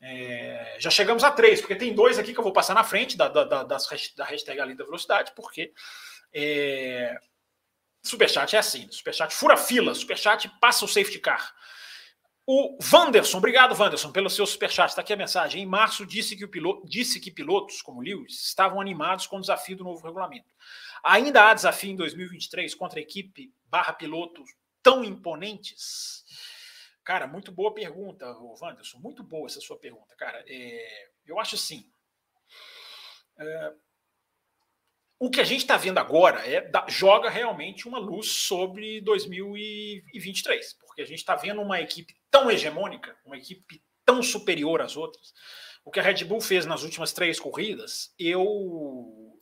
É, 0.00 0.76
já 0.78 0.90
chegamos 0.90 1.24
a 1.24 1.30
três, 1.30 1.60
porque 1.60 1.76
tem 1.76 1.92
dois 1.92 2.18
aqui 2.18 2.32
que 2.32 2.38
eu 2.38 2.44
vou 2.44 2.52
passar 2.52 2.72
na 2.72 2.84
frente 2.84 3.18
da, 3.18 3.28
da, 3.28 3.64
das, 3.64 3.86
da 4.16 4.24
hashtag 4.24 4.60
ali 4.60 4.74
da 4.74 4.84
velocidade, 4.84 5.32
porque 5.34 5.72
é, 6.32 7.18
Superchat 8.02 8.56
é 8.56 8.58
assim: 8.58 8.90
Superchat 8.90 9.34
fura 9.34 9.56
fila, 9.56 9.94
Superchat 9.94 10.48
passa 10.60 10.84
o 10.84 10.88
safety 10.88 11.18
car. 11.18 11.54
O 12.52 12.76
Wanderson, 12.92 13.38
obrigado, 13.38 13.80
Wanderson, 13.80 14.10
pelo 14.10 14.28
seu 14.28 14.44
superchat. 14.44 14.88
Está 14.88 15.02
aqui 15.02 15.12
a 15.12 15.16
mensagem. 15.16 15.62
Em 15.62 15.66
março, 15.66 16.04
disse 16.04 16.34
que, 16.34 16.44
o 16.44 16.48
piloto, 16.48 16.84
disse 16.84 17.20
que 17.20 17.30
pilotos, 17.30 17.80
como 17.80 18.02
Lewis, 18.02 18.44
estavam 18.44 18.80
animados 18.80 19.28
com 19.28 19.36
o 19.36 19.40
desafio 19.40 19.76
do 19.76 19.84
novo 19.84 20.04
regulamento. 20.04 20.52
Ainda 21.04 21.48
há 21.48 21.54
desafio 21.54 21.92
em 21.92 21.94
2023 21.94 22.74
contra 22.74 22.98
equipe 22.98 23.54
barra 23.66 23.92
pilotos 23.92 24.50
tão 24.82 25.04
imponentes? 25.04 26.24
Cara, 27.04 27.28
muito 27.28 27.52
boa 27.52 27.72
pergunta, 27.72 28.26
Wanderson. 28.60 28.98
Muito 28.98 29.22
boa 29.22 29.46
essa 29.46 29.60
sua 29.60 29.78
pergunta, 29.78 30.16
cara. 30.16 30.42
É, 30.48 31.08
eu 31.26 31.38
acho 31.38 31.54
assim. 31.54 31.88
É, 33.38 33.72
o 35.20 35.30
que 35.30 35.40
a 35.40 35.44
gente 35.44 35.60
está 35.60 35.76
vendo 35.76 35.98
agora 35.98 36.44
é 36.44 36.68
joga 36.88 37.30
realmente 37.30 37.86
uma 37.86 38.00
luz 38.00 38.26
sobre 38.26 39.00
2023, 39.02 40.72
porque 40.80 41.02
a 41.02 41.06
gente 41.06 41.18
está 41.18 41.36
vendo 41.36 41.62
uma 41.62 41.80
equipe 41.80 42.18
tão 42.30 42.50
hegemônica, 42.50 43.16
uma 43.24 43.36
equipe 43.36 43.82
tão 44.04 44.22
superior 44.22 44.80
às 44.80 44.96
outras. 44.96 45.32
O 45.84 45.90
que 45.90 46.00
a 46.00 46.02
Red 46.02 46.24
Bull 46.24 46.40
fez 46.40 46.66
nas 46.66 46.82
últimas 46.82 47.12
três 47.12 47.40
corridas, 47.40 48.14
eu 48.18 49.40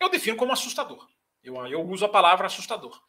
eu 0.00 0.08
defino 0.08 0.36
como 0.36 0.52
assustador. 0.52 1.08
Eu, 1.42 1.54
eu 1.66 1.80
uso 1.88 2.04
a 2.04 2.08
palavra 2.08 2.46
assustador. 2.46 3.00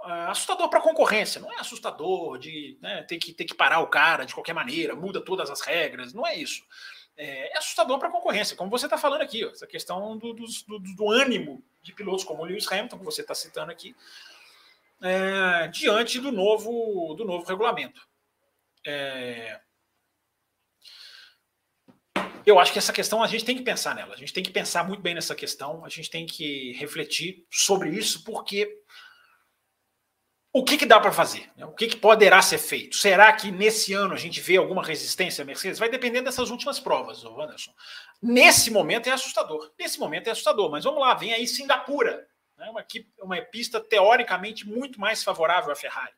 Uh, 0.00 0.30
assustador 0.30 0.68
para 0.70 0.78
a 0.78 0.82
concorrência, 0.82 1.40
não 1.40 1.52
é 1.52 1.56
assustador 1.60 2.38
de 2.38 2.78
né, 2.80 3.02
ter, 3.02 3.18
que, 3.18 3.34
ter 3.34 3.44
que 3.44 3.54
parar 3.54 3.80
o 3.80 3.88
cara 3.88 4.24
de 4.24 4.32
qualquer 4.32 4.54
maneira, 4.54 4.94
muda 4.94 5.20
todas 5.20 5.50
as 5.50 5.60
regras, 5.60 6.14
não 6.14 6.26
é 6.26 6.34
isso. 6.36 6.64
É, 7.16 7.52
é 7.52 7.58
assustador 7.58 7.98
para 7.98 8.08
a 8.08 8.12
concorrência, 8.12 8.56
como 8.56 8.70
você 8.70 8.86
está 8.86 8.96
falando 8.96 9.20
aqui, 9.20 9.44
ó, 9.44 9.50
essa 9.50 9.66
questão 9.66 10.16
do, 10.16 10.32
do, 10.32 10.46
do, 10.68 10.78
do, 10.78 11.10
ânimo 11.10 11.62
de 11.82 11.92
pilotos 11.92 12.24
como 12.24 12.42
o 12.42 12.46
Lewis 12.46 12.70
Hamilton, 12.70 12.98
que 12.98 13.04
você 13.04 13.20
está 13.20 13.34
citando 13.34 13.70
aqui, 13.70 13.94
é, 15.02 15.68
diante 15.68 16.18
do 16.18 16.32
novo, 16.32 17.14
do 17.14 17.24
novo 17.24 17.44
regulamento. 17.44 18.08
É... 18.86 19.60
Eu 22.46 22.58
acho 22.58 22.72
que 22.72 22.78
essa 22.78 22.92
questão 22.92 23.22
a 23.22 23.26
gente 23.26 23.44
tem 23.44 23.56
que 23.56 23.62
pensar 23.62 23.94
nela. 23.94 24.14
A 24.14 24.16
gente 24.16 24.32
tem 24.32 24.42
que 24.42 24.50
pensar 24.50 24.82
muito 24.84 25.02
bem 25.02 25.14
nessa 25.14 25.34
questão. 25.34 25.84
A 25.84 25.88
gente 25.88 26.10
tem 26.10 26.26
que 26.26 26.72
refletir 26.72 27.46
sobre 27.50 27.90
isso, 27.90 28.24
porque 28.24 28.82
o 30.52 30.64
que, 30.64 30.76
que 30.78 30.86
dá 30.86 30.98
para 30.98 31.12
fazer? 31.12 31.50
O 31.58 31.72
que, 31.72 31.86
que 31.86 31.96
poderá 31.96 32.42
ser 32.42 32.58
feito? 32.58 32.96
Será 32.96 33.32
que 33.32 33.52
nesse 33.52 33.92
ano 33.92 34.14
a 34.14 34.16
gente 34.16 34.40
vê 34.40 34.56
alguma 34.56 34.82
resistência 34.82 35.42
à 35.42 35.44
Mercedes? 35.44 35.78
Vai 35.78 35.88
depender 35.88 36.22
dessas 36.22 36.50
últimas 36.50 36.80
provas, 36.80 37.24
Anderson. 37.24 37.72
Nesse 38.20 38.70
momento 38.70 39.08
é 39.08 39.12
assustador. 39.12 39.70
Nesse 39.78 40.00
momento 40.00 40.26
é 40.28 40.30
assustador. 40.30 40.70
Mas 40.70 40.84
vamos 40.84 41.00
lá, 41.00 41.14
vem 41.14 41.32
aí 41.32 41.46
Singapura. 41.46 42.26
Né? 42.56 42.68
Uma, 42.68 42.84
uma 43.22 43.42
pista 43.42 43.80
teoricamente 43.80 44.66
muito 44.66 44.98
mais 44.98 45.22
favorável 45.22 45.70
à 45.70 45.76
Ferrari 45.76 46.14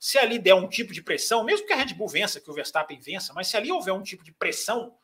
se 0.00 0.18
ali 0.18 0.38
der 0.38 0.54
um 0.54 0.66
tipo 0.66 0.94
de 0.94 1.02
pressão, 1.02 1.44
mesmo 1.44 1.66
que 1.66 1.72
a 1.74 1.76
Red 1.76 1.92
Bull 1.92 2.08
vença, 2.08 2.40
que 2.40 2.50
o 2.50 2.54
Verstappen 2.54 2.98
vença, 2.98 3.34
mas 3.34 3.48
se 3.48 3.56
ali 3.58 3.70
houver 3.70 3.92
um 3.92 4.02
tipo 4.02 4.24
de 4.24 4.32
pressão, 4.32 4.96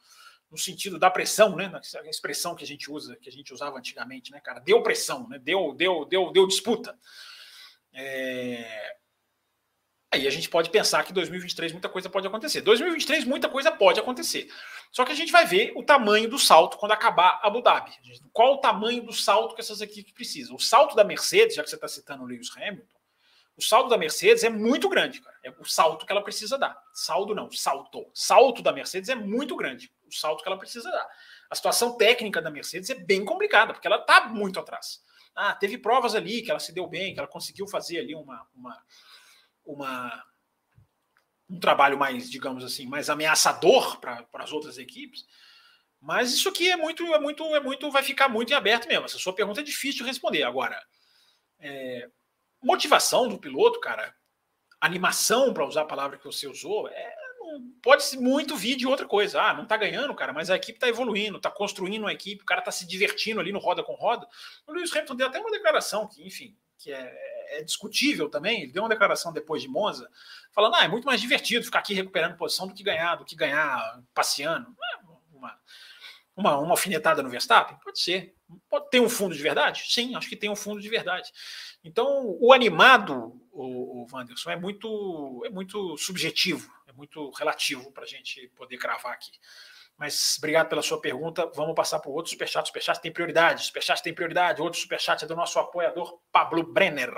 no 0.51 0.57
sentido 0.57 0.99
da 0.99 1.11
pressão, 1.11 1.55
né, 1.55 1.71
a 1.75 2.09
expressão 2.09 2.55
que 2.55 2.65
a 2.65 2.67
gente 2.67 2.91
usa, 2.91 3.15
que 3.17 3.29
a 3.29 3.33
gente 3.33 3.53
usava 3.53 3.77
antigamente, 3.77 4.33
né, 4.33 4.41
cara, 4.41 4.59
deu 4.59 4.83
pressão, 4.83 5.29
né, 5.29 5.39
deu, 5.39 5.75
deu, 5.75 6.07
deu, 6.07 6.33
deu 6.33 6.47
disputa. 6.47 6.99
É... 7.93 8.97
Aí 10.11 10.27
a 10.27 10.31
gente 10.31 10.49
pode 10.49 10.71
pensar 10.71 11.05
que 11.05 11.13
2023 11.13 11.73
muita 11.73 11.91
coisa 11.91 12.09
pode 12.09 12.27
acontecer. 12.27 12.63
2023 12.63 13.25
muita 13.25 13.51
coisa 13.51 13.71
pode 13.71 14.01
acontecer. 14.01 14.49
Só 14.91 15.05
que 15.05 15.13
a 15.13 15.15
gente 15.15 15.31
vai 15.31 15.45
ver 15.45 15.73
o 15.77 15.83
tamanho 15.83 16.31
do 16.31 16.39
salto 16.39 16.79
quando 16.79 16.93
acabar 16.93 17.39
Abu 17.43 17.61
Dhabi. 17.61 17.93
Qual 18.33 18.55
o 18.55 18.59
tamanho 18.59 19.03
do 19.03 19.13
salto 19.13 19.55
que 19.55 19.61
essas 19.61 19.83
equipes 19.83 20.15
precisam? 20.15 20.57
O 20.57 20.61
salto 20.61 20.95
da 20.95 21.05
Mercedes, 21.05 21.57
já 21.57 21.63
que 21.63 21.69
você 21.69 21.75
está 21.75 21.89
citando 21.89 22.23
o 22.23 22.27
Lewis 22.27 22.51
Hamilton, 22.57 22.96
o 23.57 23.63
saldo 23.63 23.89
da 23.89 23.97
Mercedes 23.97 24.45
é 24.45 24.51
muito 24.51 24.89
grande, 24.89 25.21
cara. 25.21 25.37
É 25.43 25.51
o 25.51 25.65
salto 25.65 26.05
que 26.05 26.13
ela 26.13 26.23
precisa 26.23 26.59
dar. 26.59 26.77
Saldo 26.93 27.35
não, 27.35 27.51
salto. 27.51 28.07
Salto 28.13 28.63
da 28.63 28.73
Mercedes 28.73 29.09
é 29.09 29.15
muito 29.15 29.57
grande. 29.57 29.91
O 30.07 30.13
salto 30.15 30.43
que 30.43 30.49
ela 30.49 30.59
precisa 30.59 30.91
dar. 30.91 31.09
A 31.51 31.55
situação 31.55 31.97
técnica 31.97 32.43
da 32.43 32.51
Mercedes 32.51 32.91
é 32.91 32.95
bem 32.95 33.25
complicada, 33.25 33.73
porque 33.73 33.87
ela 33.87 33.97
está 33.97 34.29
muito 34.29 34.61
atrás. 34.61 35.03
Ah, 35.35 35.55
teve 35.55 35.79
provas 35.79 36.15
ali 36.15 36.43
que 36.43 36.51
ela 36.51 36.61
se 36.61 36.73
deu 36.73 36.87
bem, 36.87 37.15
que 37.15 37.19
ela 37.19 37.29
conseguiu 37.29 37.67
fazer 37.67 37.99
ali 37.99 38.15
uma, 38.15 38.47
uma, 38.55 38.83
uma 39.65 40.25
um 41.49 41.59
trabalho 41.59 41.99
mais, 41.99 42.31
digamos 42.31 42.65
assim, 42.65 42.87
mais 42.87 43.09
ameaçador 43.09 43.99
para 44.01 44.27
as 44.35 44.53
outras 44.53 44.79
equipes. 44.79 45.25
Mas 46.01 46.33
isso 46.35 46.49
aqui 46.49 46.71
é 46.71 46.77
muito, 46.77 47.05
é 47.15 47.19
muito, 47.19 47.43
é 47.55 47.61
muito, 47.61 47.91
vai 47.91 48.03
ficar 48.03 48.29
muito 48.29 48.53
em 48.53 48.57
aberto 48.57 48.87
mesmo. 48.87 49.07
Essa 49.07 49.19
sua 49.19 49.35
pergunta 49.35 49.61
é 49.61 49.65
difícil 49.65 50.05
de 50.05 50.11
responder. 50.11 50.43
Agora, 50.43 50.81
é, 51.59 52.09
motivação 52.63 53.29
do 53.29 53.39
piloto, 53.39 53.81
cara, 53.81 54.15
animação, 54.81 55.53
para 55.53 55.67
usar 55.67 55.83
a 55.83 55.87
palavra 55.87 56.19
que 56.19 56.25
você 56.25 56.47
usou, 56.47 56.89
é, 56.89 57.15
pode 57.83 58.05
ser 58.05 58.19
muito 58.19 58.57
vir 58.57 58.77
de 58.77 58.87
outra 58.87 59.07
coisa. 59.07 59.41
Ah, 59.41 59.55
não 59.55 59.67
tá 59.67 59.77
ganhando, 59.77 60.15
cara, 60.15 60.33
mas 60.33 60.51
a 60.51 60.57
equipe 60.57 60.79
tá 60.79 60.89
evoluindo, 60.89 61.41
tá 61.41 61.51
construindo 61.51 62.03
uma 62.03 62.13
equipe, 62.13 62.43
o 62.43 62.47
cara 62.47 62.63
tá 62.63 62.71
se 62.71 62.87
divertindo 62.87 63.41
ali 63.41 63.53
no 63.53 63.59
roda 63.59 63.83
com 63.83 63.95
roda. 63.95 64.27
O 64.67 64.73
Lewis 64.73 64.93
Hamilton 64.93 65.17
deu 65.17 65.27
até 65.27 65.41
uma 65.41 65.51
declaração 65.51 66.07
que, 66.07 66.27
enfim, 66.27 66.57
que 66.79 66.93
é, 66.93 67.59
é, 67.59 67.63
discutível 67.63 68.29
também. 68.29 68.63
Ele 68.63 68.73
deu 68.73 68.83
uma 68.83 68.89
declaração 68.89 69.33
depois 69.33 69.63
de 69.63 69.69
Monza, 69.69 70.11
falando: 70.53 70.75
ah, 70.75 70.85
é 70.85 70.89
muito 70.89 71.07
mais 71.07 71.21
divertido 71.21 71.65
ficar 71.65 71.81
aqui 71.81 71.95
recuperando 71.95 72.37
posição 72.37 72.67
do 72.67 72.75
que 72.75 72.83
ganhar, 72.83 73.17
do 73.17 73.25
que 73.25 73.37
ganhar 73.37 74.03
passeando. 74.15 74.75
É 74.93 75.37
uma, 75.37 75.61
uma, 76.37 76.59
uma 76.59 76.71
alfinetada 76.73 77.23
no 77.23 77.31
Verstappen? 77.31 77.79
Pode 77.83 78.01
ser. 78.01 78.35
Pode 78.69 78.91
ter 78.91 79.01
um 79.01 79.09
fundo 79.09 79.35
de 79.35 79.43
verdade? 79.43 79.85
Sim, 79.89 80.15
acho 80.15 80.29
que 80.29 80.37
tem 80.37 80.51
um 80.51 80.57
fundo 80.57 80.81
de 80.81 80.89
verdade. 80.89 81.33
Então, 81.87 82.37
o 82.41 82.53
animado, 82.53 83.41
o, 83.53 84.03
o 84.03 84.07
Wanderson, 84.13 84.51
é 84.51 84.57
muito, 84.57 85.41
é 85.47 85.49
muito 85.49 85.97
subjetivo, 85.97 86.69
é 86.89 86.93
muito 86.93 87.31
relativo 87.31 87.93
para 87.93 88.03
a 88.03 88.07
gente 88.07 88.49
poder 88.57 88.77
cravar 88.77 89.13
aqui. 89.13 89.31
Mas 89.97 90.35
obrigado 90.37 90.69
pela 90.69 90.83
sua 90.83 91.01
pergunta. 91.01 91.51
Vamos 91.55 91.77
passar 91.77 92.01
para 92.01 92.11
o 92.11 92.13
outro 92.13 92.31
superchat. 92.31 92.67
Superchat 92.67 93.01
tem 93.01 93.13
prioridade. 93.13 93.65
Superchat 93.65 94.03
tem 94.03 94.13
prioridade. 94.13 94.61
Outro 94.61 94.79
superchat 94.79 95.25
é 95.25 95.29
do 95.29 95.37
nosso 95.37 95.59
apoiador 95.61 96.19
Pablo 96.31 96.65
Brenner. 96.65 97.15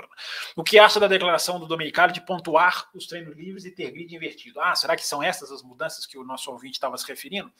O 0.55 0.63
que 0.63 0.77
acha 0.77 0.99
da 0.99 1.07
declaração 1.07 1.59
do 1.59 1.65
Domenicali 1.65 2.13
de 2.13 2.21
pontuar 2.21 2.89
os 2.93 3.07
treinos 3.07 3.35
livres 3.35 3.65
e 3.65 3.71
ter 3.71 3.91
grid 3.91 4.15
invertido? 4.15 4.61
Ah, 4.61 4.75
será 4.75 4.95
que 4.95 5.05
são 5.05 5.21
essas 5.21 5.51
as 5.51 5.63
mudanças 5.63 6.05
que 6.05 6.17
o 6.17 6.23
nosso 6.23 6.49
ouvinte 6.51 6.75
estava 6.75 6.95
se 6.95 7.05
referindo? 7.05 7.51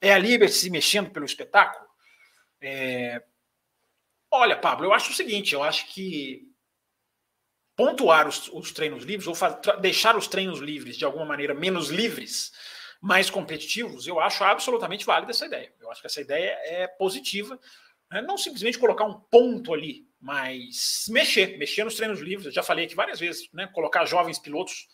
É 0.00 0.12
a 0.12 0.18
Liberty 0.18 0.54
se 0.54 0.70
mexendo 0.70 1.10
pelo 1.10 1.24
espetáculo? 1.24 1.88
É... 2.60 3.24
Olha, 4.30 4.56
Pablo, 4.56 4.86
eu 4.86 4.92
acho 4.92 5.12
o 5.12 5.14
seguinte: 5.14 5.54
eu 5.54 5.62
acho 5.62 5.86
que 5.92 6.48
pontuar 7.76 8.26
os, 8.26 8.48
os 8.48 8.72
treinos 8.72 9.04
livres 9.04 9.28
ou 9.28 9.34
deixar 9.80 10.16
os 10.16 10.26
treinos 10.26 10.58
livres 10.58 10.96
de 10.96 11.04
alguma 11.04 11.24
maneira 11.24 11.54
menos 11.54 11.90
livres 11.90 12.52
mais 13.00 13.30
competitivos, 13.30 14.06
eu 14.08 14.18
acho 14.18 14.42
absolutamente 14.42 15.06
válida 15.06 15.30
essa 15.30 15.46
ideia. 15.46 15.72
Eu 15.80 15.90
acho 15.90 16.00
que 16.00 16.08
essa 16.08 16.20
ideia 16.20 16.58
é 16.64 16.88
positiva. 16.88 17.58
Né? 18.10 18.20
Não 18.22 18.36
simplesmente 18.36 18.78
colocar 18.78 19.04
um 19.04 19.20
ponto 19.20 19.72
ali, 19.72 20.08
mas 20.20 21.04
mexer, 21.08 21.56
mexer 21.58 21.84
nos 21.84 21.94
treinos 21.94 22.20
livres. 22.20 22.46
Eu 22.46 22.52
já 22.52 22.62
falei 22.62 22.86
aqui 22.86 22.96
várias 22.96 23.20
vezes, 23.20 23.48
né? 23.52 23.68
Colocar 23.68 24.04
jovens 24.04 24.38
pilotos 24.38 24.88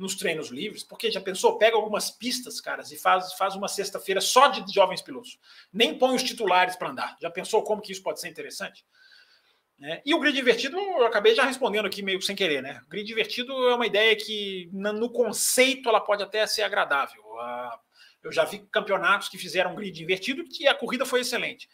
nos 0.00 0.14
treinos 0.14 0.48
livres, 0.48 0.82
porque 0.82 1.10
já 1.10 1.20
pensou, 1.20 1.58
pega 1.58 1.76
algumas 1.76 2.10
pistas, 2.10 2.58
caras, 2.58 2.90
e 2.90 2.96
faz, 2.96 3.34
faz 3.34 3.54
uma 3.54 3.68
sexta-feira 3.68 4.20
só 4.20 4.48
de 4.48 4.72
jovens 4.72 5.02
pilotos. 5.02 5.38
Nem 5.70 5.98
põe 5.98 6.16
os 6.16 6.22
titulares 6.22 6.74
para 6.74 6.88
andar. 6.88 7.16
Já 7.20 7.30
pensou 7.30 7.62
como 7.62 7.82
que 7.82 7.92
isso 7.92 8.02
pode 8.02 8.18
ser 8.18 8.28
interessante? 8.28 8.82
Né? 9.78 10.00
E 10.04 10.14
o 10.14 10.18
grid 10.18 10.38
invertido, 10.38 10.78
eu 10.78 11.06
acabei 11.06 11.34
já 11.34 11.44
respondendo 11.44 11.86
aqui 11.86 12.02
meio 12.02 12.20
sem 12.22 12.34
querer, 12.34 12.62
né? 12.62 12.80
O 12.86 12.88
grid 12.88 13.10
invertido 13.12 13.52
é 13.68 13.74
uma 13.74 13.86
ideia 13.86 14.16
que, 14.16 14.70
no 14.72 15.10
conceito, 15.10 15.88
ela 15.88 16.00
pode 16.00 16.22
até 16.22 16.46
ser 16.46 16.62
agradável. 16.62 17.22
Eu 18.22 18.32
já 18.32 18.44
vi 18.44 18.60
campeonatos 18.70 19.28
que 19.28 19.38
fizeram 19.38 19.74
grid 19.74 20.02
invertido 20.02 20.44
e 20.58 20.66
a 20.66 20.74
corrida 20.74 21.04
foi 21.04 21.20
excelente. 21.20 21.68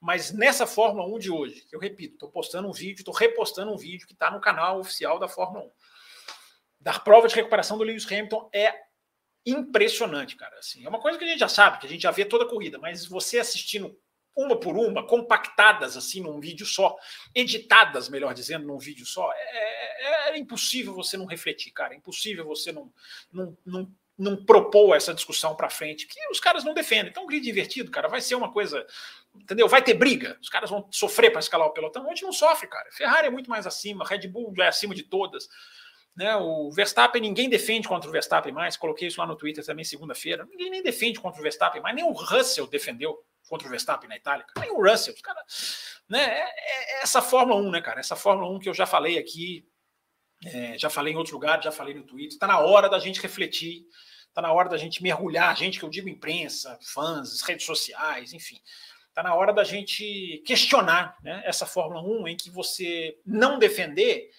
Mas 0.00 0.32
nessa 0.32 0.66
Fórmula 0.66 1.06
1 1.14 1.18
de 1.18 1.30
hoje, 1.30 1.66
eu 1.72 1.80
repito, 1.80 2.14
estou 2.14 2.30
postando 2.30 2.68
um 2.68 2.72
vídeo, 2.72 3.00
estou 3.00 3.14
repostando 3.14 3.72
um 3.72 3.76
vídeo 3.76 4.06
que 4.06 4.12
está 4.12 4.30
no 4.30 4.40
canal 4.40 4.80
oficial 4.80 5.18
da 5.18 5.28
Fórmula 5.28 5.64
1. 5.64 5.70
Da 6.86 7.00
prova 7.00 7.26
de 7.26 7.34
recuperação 7.34 7.76
do 7.76 7.82
Lewis 7.82 8.06
Hamilton 8.06 8.48
é 8.54 8.72
impressionante, 9.44 10.36
cara. 10.36 10.56
Assim, 10.60 10.86
é 10.86 10.88
uma 10.88 11.00
coisa 11.00 11.18
que 11.18 11.24
a 11.24 11.26
gente 11.26 11.40
já 11.40 11.48
sabe, 11.48 11.80
que 11.80 11.86
a 11.86 11.88
gente 11.88 12.02
já 12.02 12.12
vê 12.12 12.24
toda 12.24 12.44
a 12.44 12.48
corrida, 12.48 12.78
mas 12.78 13.04
você 13.04 13.40
assistindo 13.40 13.98
uma 14.36 14.54
por 14.54 14.76
uma, 14.76 15.04
compactadas 15.04 15.96
assim 15.96 16.20
num 16.20 16.38
vídeo 16.38 16.64
só, 16.64 16.96
editadas, 17.34 18.08
melhor 18.08 18.32
dizendo, 18.32 18.68
num 18.68 18.78
vídeo 18.78 19.04
só, 19.04 19.32
é, 19.32 20.28
é, 20.28 20.30
é 20.30 20.38
impossível 20.38 20.94
você 20.94 21.16
não 21.16 21.26
refletir, 21.26 21.72
cara. 21.72 21.92
É 21.92 21.96
impossível 21.96 22.44
você 22.44 22.70
não, 22.70 22.92
não, 23.32 23.58
não, 23.66 23.92
não 24.16 24.44
propor 24.44 24.94
essa 24.94 25.12
discussão 25.12 25.56
para 25.56 25.68
frente, 25.68 26.06
que 26.06 26.20
os 26.30 26.38
caras 26.38 26.62
não 26.62 26.72
defendem. 26.72 27.10
Então, 27.10 27.26
grid 27.26 27.50
invertido, 27.50 27.90
cara, 27.90 28.06
vai 28.06 28.20
ser 28.20 28.36
uma 28.36 28.52
coisa. 28.52 28.86
Entendeu? 29.34 29.66
Vai 29.66 29.82
ter 29.82 29.94
briga. 29.94 30.38
Os 30.40 30.48
caras 30.48 30.70
vão 30.70 30.86
sofrer 30.92 31.32
para 31.32 31.40
escalar 31.40 31.66
o 31.66 31.72
pelotão. 31.72 32.08
Hoje 32.08 32.22
não 32.22 32.32
sofre, 32.32 32.68
cara. 32.68 32.88
Ferrari 32.92 33.26
é 33.26 33.30
muito 33.30 33.50
mais 33.50 33.66
acima, 33.66 34.06
Red 34.06 34.28
Bull 34.28 34.54
é 34.60 34.68
acima 34.68 34.94
de 34.94 35.02
todas. 35.02 35.48
Né, 36.16 36.34
o 36.34 36.70
Verstappen, 36.70 37.20
ninguém 37.20 37.48
defende 37.48 37.86
contra 37.86 38.08
o 38.08 38.12
Verstappen 38.12 38.52
mais. 38.52 38.76
Coloquei 38.76 39.08
isso 39.08 39.20
lá 39.20 39.26
no 39.26 39.36
Twitter 39.36 39.64
também 39.64 39.84
segunda-feira. 39.84 40.46
Ninguém 40.46 40.70
nem 40.70 40.82
defende 40.82 41.20
contra 41.20 41.38
o 41.38 41.42
Verstappen 41.42 41.82
mais, 41.82 41.94
nem 41.94 42.04
o 42.04 42.12
Russell 42.12 42.66
defendeu 42.66 43.22
contra 43.48 43.66
o 43.66 43.70
Verstappen 43.70 44.08
na 44.08 44.16
Itália. 44.16 44.44
Nem 44.58 44.70
o 44.70 44.82
Russell, 44.82 45.14
cara, 45.22 45.42
né? 46.08 46.24
É, 46.24 46.40
é, 46.40 47.02
essa 47.02 47.20
Fórmula 47.20 47.60
1, 47.60 47.70
né, 47.70 47.80
cara? 47.80 48.00
Essa 48.00 48.16
Fórmula 48.16 48.50
1 48.50 48.60
que 48.60 48.68
eu 48.68 48.74
já 48.74 48.86
falei 48.86 49.18
aqui, 49.18 49.68
é, 50.44 50.78
já 50.78 50.88
falei 50.88 51.12
em 51.12 51.16
outros 51.16 51.32
lugares, 51.32 51.64
já 51.64 51.72
falei 51.72 51.94
no 51.94 52.02
Twitter. 52.02 52.32
Está 52.32 52.46
na 52.46 52.60
hora 52.60 52.88
da 52.88 52.98
gente 52.98 53.20
refletir, 53.20 53.86
está 54.28 54.40
na 54.40 54.52
hora 54.52 54.68
da 54.68 54.76
gente 54.76 55.02
mergulhar, 55.02 55.56
gente 55.56 55.78
que 55.78 55.84
eu 55.84 55.90
digo 55.90 56.08
imprensa, 56.08 56.78
fãs, 56.82 57.42
redes 57.42 57.66
sociais, 57.66 58.32
enfim. 58.32 58.60
Está 59.08 59.22
na 59.22 59.34
hora 59.34 59.52
da 59.52 59.64
gente 59.64 60.42
questionar 60.46 61.16
né, 61.22 61.42
essa 61.44 61.64
Fórmula 61.64 62.02
1 62.02 62.28
em 62.28 62.36
que 62.36 62.50
você 62.50 63.18
não 63.24 63.58
defender 63.58 64.30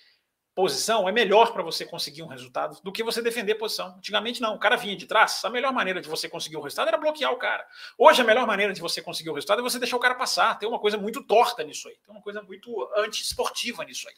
posição 0.58 1.08
é 1.08 1.12
melhor 1.12 1.54
para 1.54 1.62
você 1.62 1.86
conseguir 1.86 2.24
um 2.24 2.28
resultado 2.28 2.82
do 2.82 2.92
que 2.92 3.04
você 3.04 3.22
defender 3.22 3.54
posição. 3.54 3.94
Antigamente 3.96 4.42
não, 4.42 4.56
o 4.56 4.58
cara 4.60 4.76
vinha 4.76 4.96
de 4.96 5.06
trás, 5.06 5.46
a 5.46 5.52
melhor 5.52 5.72
maneira 5.72 6.02
de 6.02 6.10
você 6.10 6.28
conseguir 6.28 6.58
o 6.58 6.62
resultado 6.62 6.88
era 6.88 6.98
bloquear 6.98 7.32
o 7.32 7.36
cara. 7.36 7.64
Hoje 7.96 8.24
a 8.24 8.26
melhor 8.26 8.48
maneira 8.48 8.74
de 8.74 8.82
você 8.82 9.00
conseguir 9.00 9.30
o 9.30 9.36
resultado 9.36 9.60
é 9.60 9.62
você 9.62 9.78
deixar 9.78 9.98
o 9.98 10.00
cara 10.00 10.16
passar. 10.16 10.58
Tem 10.58 10.68
uma 10.68 10.80
coisa 10.80 10.98
muito 10.98 11.24
torta 11.24 11.64
nisso 11.64 11.88
aí, 11.88 11.96
tem 12.04 12.12
uma 12.12 12.24
coisa 12.24 12.42
muito 12.42 12.92
antiesportiva 12.96 13.86
nisso 13.86 14.10
aí. 14.10 14.16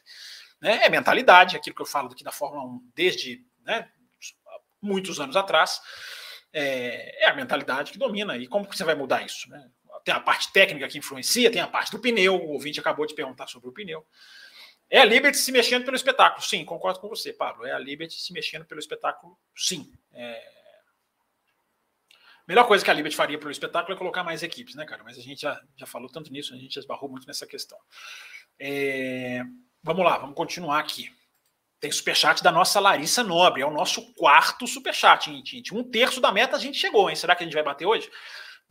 Né? 0.62 0.86
É 0.86 0.90
mentalidade, 0.90 1.58
aquilo 1.58 1.76
que 1.76 1.82
eu 1.82 1.86
falo 1.86 2.10
aqui 2.10 2.24
da 2.24 2.32
Fórmula 2.32 2.64
1 2.64 2.90
desde 2.96 3.44
né, 3.66 3.90
muitos 4.82 5.20
anos 5.20 5.36
atrás. 5.36 5.82
É, 6.54 7.26
é, 7.26 7.30
a 7.30 7.36
mentalidade 7.36 7.92
que 7.92 7.98
domina. 7.98 8.38
E 8.38 8.48
como 8.48 8.66
que 8.66 8.78
você 8.78 8.86
vai 8.86 8.96
mudar 8.96 9.26
isso? 9.26 9.50
Né? 9.50 9.70
Tem 10.06 10.14
a 10.14 10.22
parte 10.22 10.54
técnica 10.54 10.88
que 10.88 10.98
influencia, 10.98 11.52
tem 11.52 11.62
a 11.62 11.68
parte 11.68 11.92
do 11.92 12.00
pneu. 12.00 12.36
O 12.36 12.54
ouvinte 12.54 12.80
acabou 12.80 13.06
de 13.06 13.14
perguntar 13.14 13.48
sobre 13.48 13.68
o 13.68 13.74
pneu. 13.74 14.06
É 14.90 15.00
a 15.00 15.06
Liberty 15.06 15.38
se 15.38 15.52
mexendo 15.52 15.86
pelo 15.86 15.96
espetáculo, 15.96 16.42
sim, 16.42 16.66
concordo 16.66 17.00
com 17.00 17.08
você, 17.08 17.32
Pablo. 17.32 17.66
É 17.66 17.72
a 17.72 17.80
Liberty 17.80 18.20
se 18.20 18.34
mexendo 18.34 18.66
pelo 18.66 18.80
espetáculo, 18.80 19.38
sim. 19.56 19.94
É... 20.12 20.60
Melhor 22.48 22.66
coisa 22.66 22.84
que 22.84 22.90
a 22.90 22.94
Liberty 22.94 23.16
faria 23.16 23.38
pelo 23.38 23.52
espetáculo 23.52 23.94
é 23.94 23.98
colocar 23.98 24.24
mais 24.24 24.42
equipes, 24.42 24.74
né, 24.74 24.84
cara? 24.86 25.04
Mas 25.04 25.20
a 25.20 25.22
gente 25.22 25.42
já, 25.42 25.62
já 25.78 25.86
falou 25.86 26.10
tanto 26.10 26.32
nisso, 26.32 26.56
a 26.56 26.58
gente 26.58 26.74
já 26.74 26.80
esbarrou 26.80 27.08
muito 27.08 27.28
nessa 27.28 27.46
questão. 27.46 27.78
É... 28.60 29.44
Vamos 29.84 30.04
lá, 30.04 30.18
vamos 30.18 30.36
continuar 30.36 30.80
aqui. 30.80 31.14
Tem 31.80 31.92
superchat 31.92 32.44
da 32.44 32.52
nossa 32.52 32.80
Larissa 32.80 33.24
Nobre, 33.24 33.62
é 33.62 33.66
o 33.66 33.72
nosso 33.72 34.14
quarto 34.16 34.68
superchat, 34.68 35.32
gente. 35.46 35.74
Um 35.74 35.84
terço 35.84 36.20
da 36.20 36.32
meta 36.32 36.58
a 36.58 36.60
gente 36.60 36.78
chegou, 36.80 37.10
hein? 37.10 37.16
Será 37.16 37.36
que 37.36 37.44
a 37.44 37.46
gente 37.46 37.54
vai 37.54 37.64
bater 37.64 37.86
hoje? 37.86 38.10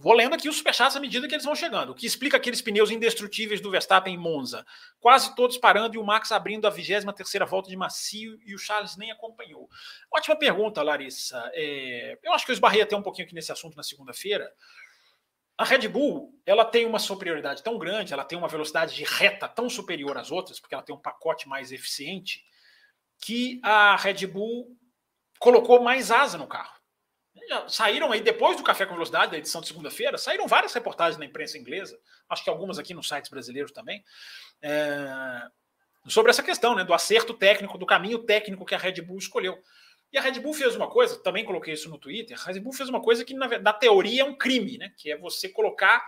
Vou 0.00 0.12
lendo 0.12 0.34
aqui 0.34 0.48
os 0.48 0.56
superchats 0.56 0.94
à 0.94 1.00
medida 1.00 1.26
que 1.26 1.34
eles 1.34 1.44
vão 1.44 1.56
chegando. 1.56 1.90
O 1.90 1.94
que 1.94 2.06
explica 2.06 2.36
aqueles 2.36 2.62
pneus 2.62 2.88
indestrutíveis 2.88 3.60
do 3.60 3.68
Verstappen 3.68 4.14
em 4.14 4.16
Monza. 4.16 4.64
Quase 5.00 5.34
todos 5.34 5.58
parando 5.58 5.96
e 5.96 5.98
o 5.98 6.04
Max 6.04 6.30
abrindo 6.30 6.68
a 6.68 6.70
23 6.70 7.04
volta 7.48 7.68
de 7.68 7.76
macio 7.76 8.38
e 8.46 8.54
o 8.54 8.58
Charles 8.58 8.96
nem 8.96 9.10
acompanhou. 9.10 9.68
Ótima 10.14 10.36
pergunta, 10.36 10.84
Larissa. 10.84 11.50
É, 11.52 12.16
eu 12.22 12.32
acho 12.32 12.44
que 12.46 12.52
eu 12.52 12.54
esbarrei 12.54 12.80
até 12.80 12.94
um 12.94 13.02
pouquinho 13.02 13.26
aqui 13.26 13.34
nesse 13.34 13.50
assunto 13.50 13.76
na 13.76 13.82
segunda-feira. 13.82 14.48
A 15.56 15.64
Red 15.64 15.88
Bull 15.88 16.32
ela 16.46 16.64
tem 16.64 16.86
uma 16.86 17.00
superioridade 17.00 17.64
tão 17.64 17.76
grande, 17.76 18.12
ela 18.12 18.24
tem 18.24 18.38
uma 18.38 18.46
velocidade 18.46 18.94
de 18.94 19.02
reta 19.02 19.48
tão 19.48 19.68
superior 19.68 20.16
às 20.16 20.30
outras, 20.30 20.60
porque 20.60 20.76
ela 20.76 20.84
tem 20.84 20.94
um 20.94 21.00
pacote 21.00 21.48
mais 21.48 21.72
eficiente, 21.72 22.44
que 23.20 23.60
a 23.64 23.96
Red 23.96 24.28
Bull 24.28 24.78
colocou 25.40 25.82
mais 25.82 26.12
asa 26.12 26.38
no 26.38 26.46
carro 26.46 26.77
saíram 27.68 28.12
aí, 28.12 28.20
depois 28.20 28.56
do 28.56 28.62
Café 28.62 28.86
com 28.86 28.94
Velocidade, 28.94 29.32
da 29.32 29.38
edição 29.38 29.60
de 29.60 29.68
segunda-feira, 29.68 30.18
saíram 30.18 30.46
várias 30.46 30.72
reportagens 30.72 31.18
na 31.18 31.24
imprensa 31.24 31.58
inglesa, 31.58 31.98
acho 32.28 32.44
que 32.44 32.50
algumas 32.50 32.78
aqui 32.78 32.94
nos 32.94 33.08
sites 33.08 33.30
brasileiros 33.30 33.72
também, 33.72 34.04
é, 34.62 35.42
sobre 36.06 36.30
essa 36.30 36.42
questão 36.42 36.74
né, 36.74 36.84
do 36.84 36.94
acerto 36.94 37.34
técnico, 37.34 37.78
do 37.78 37.86
caminho 37.86 38.18
técnico 38.20 38.64
que 38.64 38.74
a 38.74 38.78
Red 38.78 39.00
Bull 39.02 39.18
escolheu. 39.18 39.58
E 40.12 40.16
a 40.16 40.22
Red 40.22 40.40
Bull 40.40 40.54
fez 40.54 40.74
uma 40.74 40.88
coisa, 40.88 41.22
também 41.22 41.44
coloquei 41.44 41.74
isso 41.74 41.90
no 41.90 41.98
Twitter, 41.98 42.38
a 42.40 42.44
Red 42.44 42.60
Bull 42.60 42.72
fez 42.72 42.88
uma 42.88 43.02
coisa 43.02 43.24
que, 43.24 43.34
na, 43.34 43.46
na 43.58 43.72
teoria, 43.72 44.22
é 44.22 44.24
um 44.24 44.36
crime, 44.36 44.78
né, 44.78 44.92
que 44.96 45.10
é 45.10 45.16
você 45.16 45.48
colocar 45.48 46.02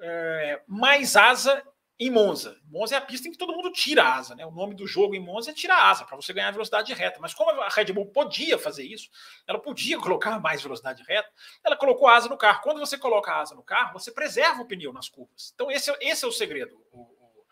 é, 0.00 0.62
mais 0.66 1.16
asa 1.16 1.62
em 1.98 2.10
Monza. 2.10 2.58
Monza 2.64 2.94
é 2.94 2.98
a 2.98 3.00
pista 3.00 3.28
em 3.28 3.32
que 3.32 3.38
todo 3.38 3.52
mundo 3.52 3.70
tira 3.70 4.02
a 4.02 4.16
asa, 4.16 4.34
né? 4.34 4.44
O 4.44 4.50
nome 4.50 4.74
do 4.74 4.86
jogo 4.86 5.14
em 5.14 5.20
Monza 5.20 5.50
é 5.50 5.54
tirar 5.54 5.76
a 5.76 5.90
asa, 5.90 6.04
para 6.04 6.16
você 6.16 6.32
ganhar 6.32 6.50
velocidade 6.50 6.92
reta. 6.92 7.18
Mas 7.20 7.34
como 7.34 7.50
a 7.60 7.68
Red 7.68 7.92
Bull 7.92 8.06
podia 8.06 8.58
fazer 8.58 8.84
isso, 8.84 9.08
ela 9.46 9.58
podia 9.58 9.98
colocar 10.00 10.40
mais 10.40 10.62
velocidade 10.62 11.02
reta, 11.06 11.30
ela 11.64 11.76
colocou 11.76 12.08
a 12.08 12.16
asa 12.16 12.28
no 12.28 12.36
carro. 12.36 12.60
Quando 12.62 12.80
você 12.80 12.98
coloca 12.98 13.30
a 13.30 13.40
asa 13.40 13.54
no 13.54 13.62
carro, 13.62 13.92
você 13.92 14.10
preserva 14.10 14.62
o 14.62 14.66
pneu 14.66 14.92
nas 14.92 15.08
curvas. 15.08 15.52
Então, 15.54 15.70
esse, 15.70 15.90
é, 15.90 15.98
esse 16.00 16.24
é 16.24 16.28
o 16.28 16.32
segredo. 16.32 16.76
O, 16.90 17.00
o, 17.00 17.46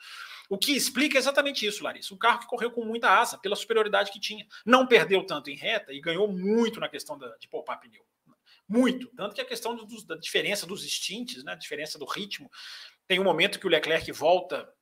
o 0.50 0.59
que 0.59 0.72
explica 0.72 1.16
exatamente 1.16 1.64
isso, 1.64 1.85
Larissa. 1.85 2.12
Um 2.12 2.18
carro 2.18 2.40
que 2.40 2.46
correu 2.46 2.70
com 2.70 2.85
muita 2.85 3.09
asa, 3.09 3.38
pela 3.38 3.55
superioridade 3.55 4.11
que 4.11 4.18
tinha. 4.18 4.46
Não 4.64 4.87
perdeu 4.87 5.24
tanto 5.24 5.50
em 5.50 5.57
reta 5.57 5.92
e 5.92 6.00
ganhou 6.00 6.26
muito 6.26 6.81
na 6.81 6.88
questão 6.88 7.16
da, 7.16 7.37
de 7.37 7.46
poupar 7.46 7.79
pneu 7.79 8.05
muito. 8.70 9.09
Tanto 9.16 9.35
que 9.35 9.40
a 9.40 9.44
questão 9.44 9.74
do, 9.74 10.07
da 10.07 10.14
diferença 10.14 10.64
dos 10.64 10.88
stints, 10.88 11.42
né, 11.42 11.53
a 11.53 11.57
diferença 11.57 11.98
do 11.98 12.05
ritmo, 12.05 12.48
tem 13.11 13.18
um 13.18 13.25
momento 13.25 13.59
que 13.59 13.66
o 13.66 13.68
Leclerc 13.68 14.12
volta 14.12 14.73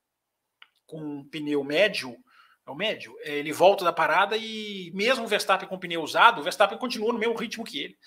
com 0.87 1.01
um 1.01 1.25
pneu 1.25 1.64
médio, 1.64 2.14
é 2.67 2.71
o 2.71 2.75
médio, 2.75 3.17
é, 3.23 3.37
ele 3.37 3.55
volta 3.55 3.87
da 3.87 3.91
parada 3.91 4.37
e 4.37 4.91
mesmo 4.93 5.25
o 5.25 5.27
Verstappen 5.27 5.67
com 5.67 5.79
pneu 5.79 6.03
usado, 6.03 6.38
o 6.38 6.45
Verstappen 6.45 6.77
continua 6.77 7.11
no 7.11 7.19
mesmo 7.19 7.35
ritmo 7.35 7.64
que 7.64 7.85
ele. 7.85 7.99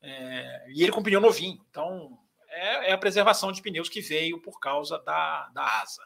É, 0.00 0.66
e 0.68 0.80
ele 0.80 0.92
com 0.92 1.02
pneu 1.02 1.20
novinho. 1.20 1.58
Então, 1.68 2.16
é, 2.50 2.90
é, 2.90 2.92
a 2.92 2.98
preservação 2.98 3.50
de 3.50 3.60
pneus 3.60 3.88
que 3.88 4.00
veio 4.00 4.40
por 4.40 4.60
causa 4.60 4.96
da, 5.00 5.48
da 5.48 5.80
asa. 5.80 6.04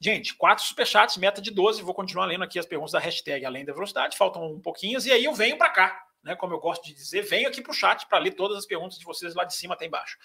Gente, 0.00 0.34
quatro 0.34 0.64
superchats, 0.64 1.18
meta 1.18 1.42
de 1.42 1.50
12. 1.50 1.82
Vou 1.82 1.92
continuar 1.92 2.24
lendo 2.24 2.44
aqui 2.44 2.58
as 2.58 2.64
perguntas 2.64 2.92
da 2.92 3.00
hashtag 3.00 3.44
Além 3.44 3.66
da 3.66 3.74
Velocidade. 3.74 4.16
Faltam 4.16 4.50
um 4.50 4.62
pouquinhos. 4.62 5.04
E 5.04 5.12
aí 5.12 5.26
eu 5.26 5.34
venho 5.34 5.58
para 5.58 5.68
cá, 5.68 6.06
né? 6.22 6.34
Como 6.36 6.54
eu 6.54 6.58
gosto 6.58 6.82
de 6.82 6.94
dizer, 6.94 7.20
venho 7.20 7.48
aqui 7.48 7.60
para 7.60 7.70
o 7.70 7.74
chat 7.74 8.06
para 8.06 8.18
ler 8.18 8.32
todas 8.32 8.56
as 8.56 8.64
perguntas 8.64 8.98
de 8.98 9.04
vocês 9.04 9.34
lá 9.34 9.44
de 9.44 9.54
cima 9.54 9.74
até 9.74 9.84
embaixo. 9.84 10.16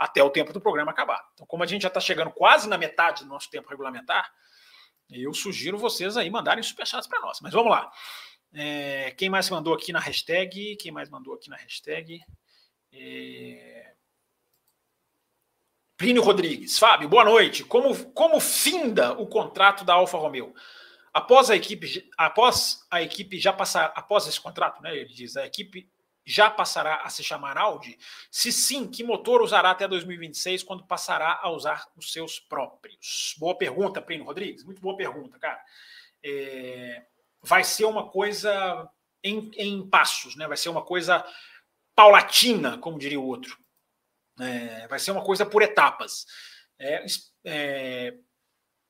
Até 0.00 0.24
o 0.24 0.30
tempo 0.30 0.50
do 0.50 0.62
programa 0.62 0.92
acabar. 0.92 1.22
Então, 1.34 1.46
como 1.46 1.62
a 1.62 1.66
gente 1.66 1.82
já 1.82 1.88
está 1.88 2.00
chegando 2.00 2.30
quase 2.30 2.66
na 2.66 2.78
metade 2.78 3.22
do 3.22 3.28
nosso 3.28 3.50
tempo 3.50 3.68
regulamentar, 3.68 4.32
eu 5.10 5.34
sugiro 5.34 5.76
vocês 5.76 6.16
aí 6.16 6.30
mandarem 6.30 6.62
superchats 6.62 7.06
para 7.06 7.20
nós. 7.20 7.38
Mas 7.42 7.52
vamos 7.52 7.70
lá. 7.70 7.92
É, 8.54 9.10
quem 9.10 9.28
mais 9.28 9.50
mandou 9.50 9.74
aqui 9.74 9.92
na 9.92 10.00
hashtag? 10.00 10.76
Quem 10.76 10.90
mais 10.90 11.10
mandou 11.10 11.34
aqui 11.34 11.50
na 11.50 11.56
hashtag? 11.56 12.18
É... 12.90 13.92
Plínio 15.98 16.22
Rodrigues. 16.22 16.78
Fábio, 16.78 17.06
boa 17.06 17.22
noite. 17.26 17.62
Como, 17.62 18.10
como 18.12 18.40
finda 18.40 19.12
o 19.12 19.26
contrato 19.26 19.84
da 19.84 19.92
Alfa 19.92 20.16
Romeo? 20.16 20.54
Após 21.12 21.50
a 21.50 21.56
equipe, 21.56 22.08
após 22.16 22.86
a 22.90 23.02
equipe 23.02 23.38
já 23.38 23.52
passar, 23.52 23.92
após 23.94 24.26
esse 24.26 24.40
contrato, 24.40 24.80
né? 24.80 24.96
Ele 24.96 25.12
diz, 25.12 25.36
a 25.36 25.44
equipe 25.44 25.90
já 26.24 26.50
passará 26.50 26.96
a 26.96 27.08
se 27.08 27.24
chamar 27.24 27.58
Audi? 27.58 27.98
Se 28.30 28.52
sim, 28.52 28.86
que 28.86 29.02
motor 29.02 29.42
usará 29.42 29.70
até 29.70 29.88
2026 29.88 30.62
quando 30.62 30.84
passará 30.84 31.40
a 31.42 31.50
usar 31.50 31.86
os 31.96 32.12
seus 32.12 32.38
próprios? 32.38 33.34
Boa 33.38 33.54
pergunta, 33.56 34.02
Plínio 34.02 34.26
Rodrigues. 34.26 34.64
Muito 34.64 34.80
boa 34.80 34.96
pergunta, 34.96 35.38
cara. 35.38 35.60
É, 36.22 37.04
vai 37.42 37.64
ser 37.64 37.84
uma 37.84 38.08
coisa 38.08 38.88
em, 39.24 39.50
em 39.56 39.88
passos, 39.88 40.36
né? 40.36 40.46
Vai 40.46 40.56
ser 40.56 40.68
uma 40.68 40.82
coisa 40.82 41.24
paulatina, 41.94 42.78
como 42.78 42.98
diria 42.98 43.20
o 43.20 43.26
outro. 43.26 43.58
É, 44.38 44.86
vai 44.88 44.98
ser 44.98 45.10
uma 45.10 45.24
coisa 45.24 45.44
por 45.44 45.62
etapas. 45.62 46.26
É, 46.78 47.04
é, 47.44 48.14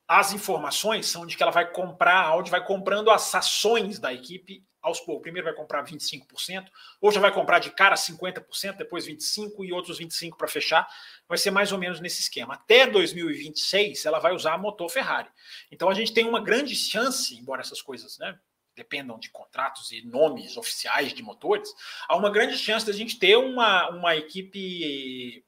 as 0.07 0.33
informações 0.33 1.07
são 1.07 1.25
de 1.25 1.35
que 1.35 1.43
ela 1.43 1.51
vai 1.51 1.71
comprar, 1.71 2.15
a 2.15 2.27
Audi 2.27 2.51
vai 2.51 2.63
comprando 2.65 3.09
as 3.09 3.33
ações 3.33 3.99
da 3.99 4.13
equipe 4.13 4.65
aos 4.81 4.99
poucos. 4.99 5.21
Primeiro 5.21 5.45
vai 5.45 5.53
comprar 5.53 5.83
25%, 5.83 6.67
ou 6.99 7.11
já 7.11 7.19
vai 7.19 7.31
comprar 7.31 7.59
de 7.59 7.71
cara 7.71 7.95
50%, 7.95 8.77
depois 8.77 9.07
25% 9.07 9.65
e 9.65 9.71
outros 9.71 9.99
25% 9.99 10.35
para 10.35 10.47
fechar. 10.47 10.87
Vai 11.27 11.37
ser 11.37 11.51
mais 11.51 11.71
ou 11.71 11.77
menos 11.77 11.99
nesse 11.99 12.21
esquema. 12.21 12.55
Até 12.55 12.87
2026 12.87 14.05
ela 14.05 14.19
vai 14.19 14.33
usar 14.33 14.57
motor 14.57 14.89
Ferrari. 14.89 15.29
Então 15.71 15.89
a 15.89 15.93
gente 15.93 16.13
tem 16.13 16.25
uma 16.25 16.41
grande 16.41 16.75
chance, 16.75 17.37
embora 17.37 17.61
essas 17.61 17.81
coisas 17.81 18.17
né, 18.17 18.37
dependam 18.75 19.19
de 19.19 19.29
contratos 19.29 19.91
e 19.91 20.01
nomes 20.01 20.57
oficiais 20.57 21.13
de 21.13 21.21
motores, 21.21 21.73
há 22.07 22.15
uma 22.15 22.29
grande 22.29 22.57
chance 22.57 22.85
da 22.85 22.93
gente 22.93 23.19
ter 23.19 23.35
uma, 23.35 23.89
uma 23.89 24.15
equipe 24.15 25.45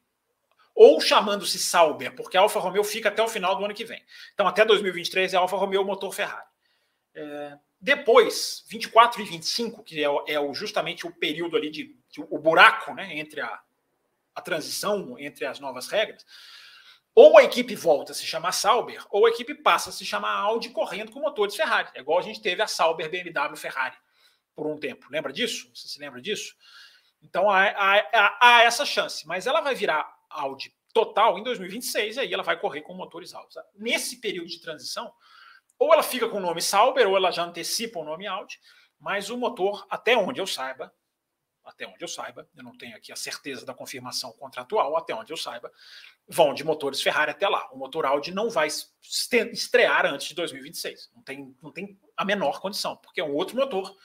ou 0.76 1.00
chamando-se 1.00 1.60
Sauber, 1.60 2.16
porque 2.16 2.36
a 2.36 2.42
Alfa 2.42 2.60
Romeo 2.60 2.84
fica 2.84 3.10
até 3.10 3.22
o 3.22 3.28
final 3.28 3.56
do 3.56 3.64
ano 3.64 3.74
que 3.74 3.86
vem. 3.86 4.04
Então, 4.34 4.48
até 4.48 4.66
2023 4.66 5.34
é 5.34 5.38
Alfa 5.38 5.56
Romeo 5.56 5.86
motor 5.86 6.12
Ferrari. 6.12 6.48
É, 7.14 7.58
depois, 7.84 8.64
24 8.70 9.22
e 9.22 9.26
25, 9.26 9.84
que 9.84 10.02
é, 10.02 10.08
é 10.08 10.54
justamente 10.54 11.06
o 11.06 11.12
período 11.12 11.58
ali 11.58 11.70
de, 11.70 11.94
de 12.10 12.22
o 12.22 12.40
buraco 12.40 12.94
né, 12.94 13.18
entre 13.18 13.42
a, 13.42 13.60
a 14.34 14.42
transição, 14.42 15.20
entre 15.20 15.46
as 15.46 15.60
novas 15.60 15.90
regras, 15.90 16.26
ou 17.14 17.38
a 17.38 17.44
equipe 17.44 17.76
volta 17.76 18.14
a 18.14 18.16
se 18.16 18.26
chamar 18.26 18.54
Sauber, 18.54 19.06
ou 19.10 19.26
a 19.26 19.30
equipe 19.30 19.54
passa 19.54 19.90
a 19.90 19.92
se 19.92 20.06
chamar 20.06 20.32
Audi 20.32 20.70
correndo 20.70 21.12
com 21.12 21.20
motores 21.20 21.58
Ferrari. 21.58 21.90
É 21.94 22.00
igual 22.00 22.18
a 22.18 22.22
gente 22.22 22.42
teve 22.42 22.62
a 22.62 22.68
Sauber 22.68 23.10
BMW 23.10 23.58
Ferrari 23.58 23.98
por 24.56 24.66
um 24.66 24.78
tempo. 24.78 25.08
Lembra 25.12 25.34
disso? 25.34 25.70
Você 25.76 25.90
se 25.90 26.00
lembra 26.00 26.22
disso? 26.22 26.56
Então 27.22 27.50
há, 27.50 27.64
há, 27.66 28.38
há 28.40 28.64
essa 28.64 28.86
chance, 28.86 29.28
mas 29.28 29.46
ela 29.46 29.60
vai 29.60 29.76
virar 29.76 30.10
Audi 30.30 30.74
total 30.94 31.38
em 31.38 31.44
2026 31.44 32.16
e 32.16 32.20
aí 32.22 32.34
ela 32.34 32.44
vai 32.44 32.58
correr 32.58 32.80
com 32.80 32.94
motores 32.94 33.34
Audi. 33.34 33.56
Nesse 33.76 34.22
período 34.22 34.48
de 34.48 34.62
transição, 34.62 35.14
ou 35.78 35.94
ela 35.94 36.04
fica 36.04 36.28
com 36.30 36.38
o 36.38 36.42
nome 36.42 36.62
Sauber, 36.62 37.08
ou 37.08 37.18
ela 37.18 37.32
já 37.32 37.44
antecipa 37.44 38.00
o 38.00 38.04
nome 38.04 38.28
Audi, 38.28 38.60
mas 39.00 39.30
o 39.30 39.38
motor, 39.38 39.86
até 39.90 40.16
onde 40.16 40.40
eu 40.40 40.48
saiba, 40.48 40.94
até 41.64 41.88
onde 41.88 42.04
eu 42.04 42.08
saiba, 42.08 42.48
eu 42.56 42.64
não 42.64 42.78
tenho 42.78 42.96
aqui 42.96 43.12
a 43.12 43.16
certeza 43.16 43.66
da 43.66 43.74
confirmação 43.74 44.32
contratual, 44.34 44.98
até 44.98 45.16
onde 45.16 45.32
eu 45.32 45.38
saiba, 45.38 45.72
vão 46.28 46.54
de 46.54 46.64
motores 46.64 47.02
Ferrari 47.02 47.32
até 47.32 47.48
lá. 47.48 47.70
O 47.72 47.78
motor 47.78 48.06
Audi 48.06 48.34
não 48.34 48.50
vai 48.50 48.68
estrear 49.52 50.06
antes 50.06 50.28
de 50.28 50.36
2026. 50.36 51.12
Não 51.16 51.24
tem, 51.24 51.56
não 51.62 51.72
tem 51.72 52.00
a 52.18 52.26
menor 52.26 52.60
condição, 52.60 52.98
porque 52.98 53.22
é 53.22 53.24
um 53.24 53.34
outro 53.34 53.56
motor. 53.56 53.96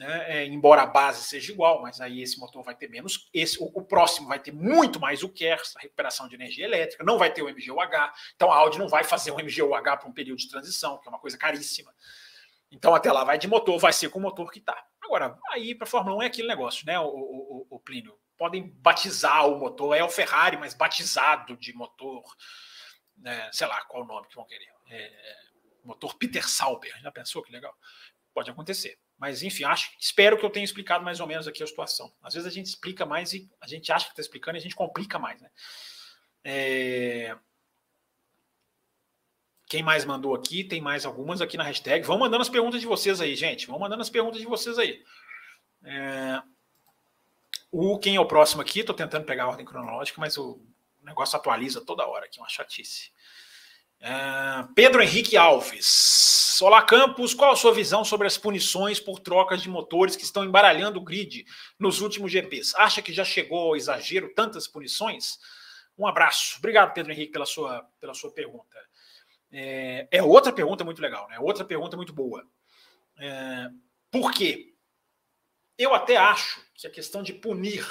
Né? 0.00 0.24
É, 0.38 0.46
embora 0.46 0.80
a 0.80 0.86
base 0.86 1.22
seja 1.24 1.52
igual, 1.52 1.82
mas 1.82 2.00
aí 2.00 2.22
esse 2.22 2.40
motor 2.40 2.62
vai 2.62 2.74
ter 2.74 2.88
menos. 2.88 3.28
Esse, 3.34 3.62
o, 3.62 3.66
o 3.66 3.82
próximo 3.82 4.28
vai 4.28 4.38
ter 4.38 4.50
muito 4.50 4.98
mais 4.98 5.22
o 5.22 5.28
KERS, 5.28 5.76
a 5.76 5.80
recuperação 5.80 6.26
de 6.26 6.34
energia 6.34 6.64
elétrica, 6.64 7.04
não 7.04 7.18
vai 7.18 7.30
ter 7.30 7.42
o 7.42 7.50
MGUH. 7.50 8.10
Então 8.34 8.50
a 8.50 8.56
Audi 8.56 8.78
não 8.78 8.88
vai 8.88 9.04
fazer 9.04 9.30
um 9.30 9.36
MGUH 9.36 9.98
para 9.98 10.08
um 10.08 10.12
período 10.12 10.38
de 10.38 10.48
transição, 10.48 10.96
que 10.96 11.06
é 11.06 11.10
uma 11.10 11.18
coisa 11.18 11.36
caríssima. 11.36 11.94
Então 12.72 12.94
até 12.94 13.12
lá 13.12 13.24
vai 13.24 13.36
de 13.36 13.46
motor, 13.46 13.78
vai 13.78 13.92
ser 13.92 14.08
com 14.08 14.18
o 14.18 14.22
motor 14.22 14.50
que 14.50 14.58
está. 14.60 14.86
Agora, 15.02 15.38
aí 15.50 15.74
para 15.74 15.86
a 15.86 15.90
Fórmula 15.90 16.16
1 16.16 16.22
é 16.22 16.26
aquele 16.28 16.48
negócio, 16.48 16.86
né, 16.86 16.98
o, 16.98 17.04
o, 17.04 17.66
o, 17.68 17.78
Plínio? 17.78 18.18
Podem 18.38 18.70
batizar 18.78 19.46
o 19.46 19.58
motor, 19.58 19.94
é 19.94 20.02
o 20.02 20.08
Ferrari, 20.08 20.56
mas 20.56 20.72
batizado 20.72 21.58
de 21.58 21.74
motor, 21.74 22.24
né, 23.18 23.50
sei 23.52 23.66
lá 23.66 23.84
qual 23.84 24.02
o 24.02 24.06
nome 24.06 24.28
que 24.28 24.36
vão 24.36 24.46
querer. 24.46 24.72
É, 24.88 25.36
motor 25.84 26.14
Peter 26.14 26.48
Sauber, 26.48 26.98
já 27.02 27.12
pensou 27.12 27.42
que 27.42 27.52
legal? 27.52 27.76
Pode 28.32 28.50
acontecer. 28.50 28.98
Mas, 29.18 29.42
enfim, 29.42 29.64
acho, 29.64 29.90
espero 29.98 30.38
que 30.38 30.44
eu 30.44 30.50
tenha 30.50 30.64
explicado 30.64 31.04
mais 31.04 31.20
ou 31.20 31.26
menos 31.26 31.46
aqui 31.46 31.62
a 31.62 31.66
situação. 31.66 32.12
Às 32.22 32.34
vezes 32.34 32.46
a 32.46 32.52
gente 32.52 32.66
explica 32.66 33.04
mais 33.04 33.32
e 33.32 33.50
a 33.60 33.66
gente 33.66 33.92
acha 33.92 34.06
que 34.06 34.12
está 34.12 34.22
explicando 34.22 34.56
e 34.56 34.60
a 34.60 34.62
gente 34.62 34.74
complica 34.74 35.18
mais, 35.18 35.40
né? 35.40 35.50
É... 36.42 37.36
Quem 39.68 39.82
mais 39.82 40.04
mandou 40.04 40.34
aqui? 40.34 40.64
Tem 40.64 40.80
mais 40.80 41.04
algumas 41.04 41.40
aqui 41.40 41.56
na 41.56 41.64
hashtag. 41.64 42.04
Vão 42.06 42.18
mandando 42.18 42.42
as 42.42 42.48
perguntas 42.48 42.80
de 42.80 42.86
vocês 42.86 43.20
aí, 43.20 43.36
gente. 43.36 43.66
Vão 43.66 43.78
mandando 43.78 44.02
as 44.02 44.10
perguntas 44.10 44.40
de 44.40 44.46
vocês 44.46 44.78
aí. 44.78 45.04
É... 45.84 46.42
O 47.70 47.98
quem 47.98 48.16
é 48.16 48.20
o 48.20 48.26
próximo 48.26 48.62
aqui? 48.62 48.80
Estou 48.80 48.96
tentando 48.96 49.26
pegar 49.26 49.44
a 49.44 49.48
ordem 49.48 49.66
cronológica, 49.66 50.20
mas 50.20 50.36
o 50.36 50.60
negócio 51.02 51.36
atualiza 51.36 51.84
toda 51.84 52.06
hora 52.06 52.24
aqui, 52.24 52.38
uma 52.38 52.48
chatice. 52.48 53.12
É... 54.00 54.66
Pedro 54.74 55.02
Henrique 55.02 55.36
Alves. 55.36 56.58
Olá, 56.62 56.82
Campos. 56.82 57.34
Qual 57.34 57.52
a 57.52 57.56
sua 57.56 57.74
visão 57.74 58.02
sobre 58.02 58.26
as 58.26 58.38
punições 58.38 58.98
por 58.98 59.20
trocas 59.20 59.60
de 59.60 59.68
motores 59.68 60.16
que 60.16 60.24
estão 60.24 60.44
embaralhando 60.44 60.98
o 60.98 61.02
grid 61.02 61.44
nos 61.78 62.00
últimos 62.00 62.32
GPs? 62.32 62.74
Acha 62.76 63.02
que 63.02 63.12
já 63.12 63.24
chegou 63.24 63.58
ao 63.58 63.76
exagero 63.76 64.32
tantas 64.34 64.66
punições? 64.66 65.38
Um 65.98 66.06
abraço. 66.06 66.56
Obrigado, 66.58 66.94
Pedro 66.94 67.12
Henrique, 67.12 67.32
pela 67.32 67.44
sua, 67.44 67.86
pela 68.00 68.14
sua 68.14 68.32
pergunta. 68.32 68.78
É, 69.52 70.08
é, 70.10 70.22
outra 70.22 70.52
pergunta 70.52 70.82
muito 70.82 71.02
legal, 71.02 71.28
né? 71.28 71.38
Outra 71.38 71.64
pergunta 71.64 71.96
muito 71.96 72.12
boa. 72.12 72.46
É, 73.18 73.68
por 74.10 74.32
quê? 74.32 74.74
Eu 75.76 75.94
até 75.94 76.16
acho 76.16 76.62
que 76.74 76.86
a 76.86 76.90
questão 76.90 77.22
de 77.22 77.34
punir 77.34 77.86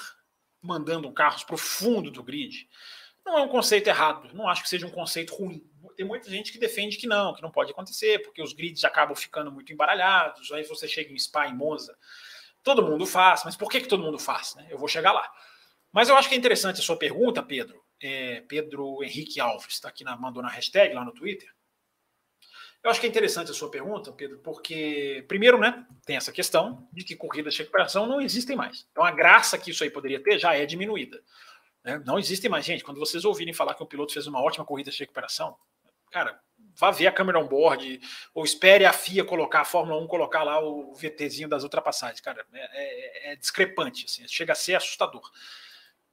mandando 0.62 1.12
carros 1.12 1.44
para 1.44 1.56
o 1.56 1.58
fundo 1.58 2.10
do 2.10 2.24
grid 2.24 2.68
não 3.26 3.38
é 3.38 3.42
um 3.44 3.48
conceito 3.48 3.88
errado. 3.88 4.34
Não 4.34 4.48
acho 4.48 4.64
que 4.64 4.70
seja 4.70 4.88
um 4.88 4.92
conceito 4.92 5.36
ruim. 5.36 5.64
Tem 6.00 6.08
muita 6.08 6.30
gente 6.30 6.54
que 6.54 6.58
defende 6.58 6.96
que 6.96 7.06
não, 7.06 7.36
que 7.36 7.42
não 7.42 7.52
pode 7.52 7.74
acontecer, 7.74 8.20
porque 8.20 8.42
os 8.42 8.54
grids 8.54 8.86
acabam 8.86 9.14
ficando 9.14 9.52
muito 9.52 9.74
embaralhados. 9.74 10.50
Aí 10.54 10.64
você 10.64 10.88
chega 10.88 11.12
em 11.12 11.20
Spa, 11.20 11.46
em 11.46 11.54
Monza, 11.54 11.94
todo 12.64 12.82
mundo 12.82 13.06
faz. 13.06 13.42
Mas 13.44 13.58
por 13.58 13.70
que, 13.70 13.82
que 13.82 13.88
todo 13.90 14.02
mundo 14.02 14.18
faz? 14.18 14.56
Né? 14.56 14.66
Eu 14.70 14.78
vou 14.78 14.88
chegar 14.88 15.12
lá. 15.12 15.30
Mas 15.92 16.08
eu 16.08 16.16
acho 16.16 16.30
que 16.30 16.36
é 16.36 16.38
interessante 16.38 16.80
a 16.80 16.82
sua 16.82 16.96
pergunta, 16.96 17.44
Pedro, 17.44 17.84
é, 18.02 18.40
Pedro 18.48 19.04
Henrique 19.04 19.42
Alves, 19.42 19.74
está 19.74 19.90
aqui 19.90 20.06
na, 20.06 20.16
mandou 20.16 20.42
na 20.42 20.48
hashtag 20.48 20.96
lá 20.96 21.04
no 21.04 21.14
Twitter. 21.14 21.54
Eu 22.82 22.90
acho 22.90 23.02
que 23.02 23.06
é 23.06 23.10
interessante 23.10 23.52
a 23.52 23.54
sua 23.54 23.70
pergunta, 23.70 24.10
Pedro, 24.14 24.40
porque, 24.40 25.26
primeiro, 25.28 25.60
né, 25.60 25.86
tem 26.06 26.16
essa 26.16 26.32
questão 26.32 26.88
de 26.94 27.04
que 27.04 27.14
corridas 27.14 27.56
de 27.56 27.60
recuperação 27.60 28.08
não 28.08 28.22
existem 28.22 28.56
mais. 28.56 28.88
Então, 28.90 29.04
a 29.04 29.12
graça 29.12 29.58
que 29.58 29.72
isso 29.72 29.84
aí 29.84 29.90
poderia 29.90 30.24
ter 30.24 30.40
já 30.40 30.56
é 30.56 30.66
diminuída. 30.66 31.22
Né? 31.84 32.02
Não 32.06 32.18
existem 32.18 32.50
mais, 32.50 32.64
gente. 32.64 32.86
Quando 32.86 33.02
vocês 33.02 33.26
ouvirem 33.26 33.54
falar 33.54 33.74
que 33.74 33.84
o 33.84 33.86
piloto 33.86 34.14
fez 34.14 34.28
uma 34.28 34.42
ótima 34.42 34.66
corrida 34.66 34.92
de 34.92 34.98
recuperação, 34.98 35.58
cara, 36.12 36.40
vá 36.76 36.92
ver 36.92 37.08
a 37.08 37.12
câmera 37.12 37.40
on 37.40 37.48
board, 37.48 38.00
ou 38.34 38.44
espere 38.44 38.86
a 38.86 38.94
FIA 38.94 39.24
colocar, 39.24 39.62
a 39.62 39.66
Fórmula 39.66 40.02
1 40.02 40.08
colocar 40.08 40.44
lá 40.44 40.60
o 40.60 40.94
VTzinho 40.94 41.50
das 41.50 41.64
ultrapassagens. 41.64 42.22
Cara, 42.22 42.46
é, 42.54 43.30
é, 43.30 43.34
é 43.34 43.36
discrepante, 43.36 44.06
assim, 44.06 44.28
chega 44.28 44.54
a 44.54 44.56
ser 44.56 44.76
assustador. 44.76 45.30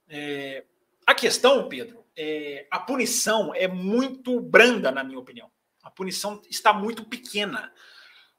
É, 0.09 0.63
a 1.05 1.15
questão, 1.15 1.69
Pedro, 1.69 2.05
é, 2.15 2.67
a 2.69 2.79
punição 2.79 3.53
é 3.55 3.67
muito 3.67 4.39
branda, 4.41 4.91
na 4.91 5.03
minha 5.03 5.19
opinião. 5.19 5.49
A 5.83 5.89
punição 5.89 6.41
está 6.49 6.73
muito 6.73 7.05
pequena. 7.05 7.71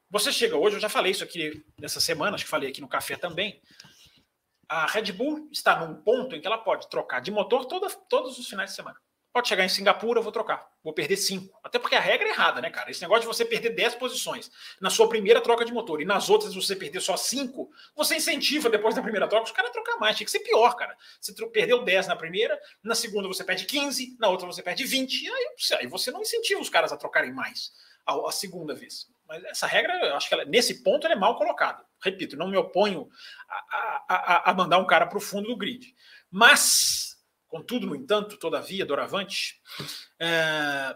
Você 0.09 0.31
chega 0.31 0.57
hoje, 0.57 0.75
eu 0.75 0.79
já 0.79 0.89
falei 0.89 1.11
isso 1.11 1.23
aqui 1.23 1.63
nessa 1.79 1.99
semana, 1.99 2.35
acho 2.35 2.43
que 2.43 2.49
falei 2.49 2.69
aqui 2.69 2.81
no 2.81 2.87
café 2.87 3.15
também. 3.15 3.61
A 4.67 4.85
Red 4.85 5.11
Bull 5.11 5.49
está 5.51 5.79
num 5.79 5.95
ponto 5.95 6.35
em 6.35 6.41
que 6.41 6.45
ela 6.45 6.59
pode 6.59 6.87
trocar 6.89 7.21
de 7.21 7.31
motor 7.31 7.65
toda, 7.65 7.89
todos 8.07 8.37
os 8.37 8.47
finais 8.47 8.69
de 8.69 8.75
semana. 8.75 8.99
Pode 9.31 9.47
chegar 9.47 9.63
em 9.63 9.69
Singapura, 9.69 10.19
eu 10.19 10.23
vou 10.23 10.31
trocar. 10.31 10.67
Vou 10.83 10.91
perder 10.91 11.15
5. 11.15 11.59
Até 11.63 11.77
porque 11.77 11.95
a 11.95 11.99
regra 11.99 12.27
é 12.27 12.31
errada, 12.31 12.59
né, 12.61 12.71
cara? 12.71 12.89
Esse 12.89 13.01
negócio 13.01 13.21
de 13.21 13.27
você 13.27 13.45
perder 13.45 13.69
10 13.69 13.95
posições 13.95 14.51
na 14.81 14.89
sua 14.89 15.07
primeira 15.07 15.39
troca 15.39 15.63
de 15.63 15.71
motor 15.71 16.01
e 16.01 16.05
nas 16.05 16.29
outras 16.29 16.55
você 16.55 16.75
perder 16.75 16.99
só 16.99 17.15
5, 17.15 17.69
você 17.95 18.15
incentiva 18.15 18.69
depois 18.69 18.95
da 18.95 19.03
primeira 19.03 19.27
troca 19.27 19.45
os 19.45 19.51
caras 19.51 19.69
a 19.69 19.73
trocar 19.73 19.97
mais. 19.99 20.17
Tinha 20.17 20.25
que 20.25 20.31
ser 20.31 20.39
pior, 20.39 20.75
cara. 20.75 20.97
Você 21.21 21.31
perdeu 21.47 21.83
10 21.83 22.07
na 22.07 22.15
primeira, 22.15 22.59
na 22.83 22.95
segunda 22.95 23.27
você 23.27 23.43
perde 23.43 23.65
15, 23.65 24.17
na 24.19 24.29
outra 24.29 24.47
você 24.47 24.63
perde 24.63 24.83
20, 24.83 25.13
e 25.13 25.29
aí, 25.29 25.55
aí 25.79 25.87
você 25.87 26.09
não 26.09 26.21
incentiva 26.21 26.59
os 26.59 26.69
caras 26.69 26.91
a 26.91 26.97
trocarem 26.97 27.31
mais 27.31 27.71
a, 28.07 28.29
a 28.29 28.31
segunda 28.31 28.73
vez. 28.73 29.07
Mas 29.27 29.43
essa 29.43 29.67
regra, 29.67 29.93
eu 30.07 30.15
acho 30.15 30.27
que 30.27 30.33
ela, 30.33 30.43
nesse 30.43 30.81
ponto, 30.81 31.05
ela 31.05 31.13
é 31.13 31.19
mal 31.19 31.37
colocada. 31.37 31.85
Repito, 32.01 32.35
não 32.35 32.47
me 32.47 32.57
oponho 32.57 33.07
a, 33.47 34.05
a, 34.09 34.49
a 34.49 34.53
mandar 34.55 34.79
um 34.79 34.87
cara 34.87 35.05
para 35.05 35.19
o 35.19 35.21
fundo 35.21 35.49
do 35.49 35.57
grid. 35.57 35.93
Mas 36.31 36.98
Contudo, 37.49 37.87
no 37.87 37.95
entanto, 37.95 38.37
todavia, 38.37 38.85
doravante, 38.85 39.59
é, 40.19 40.95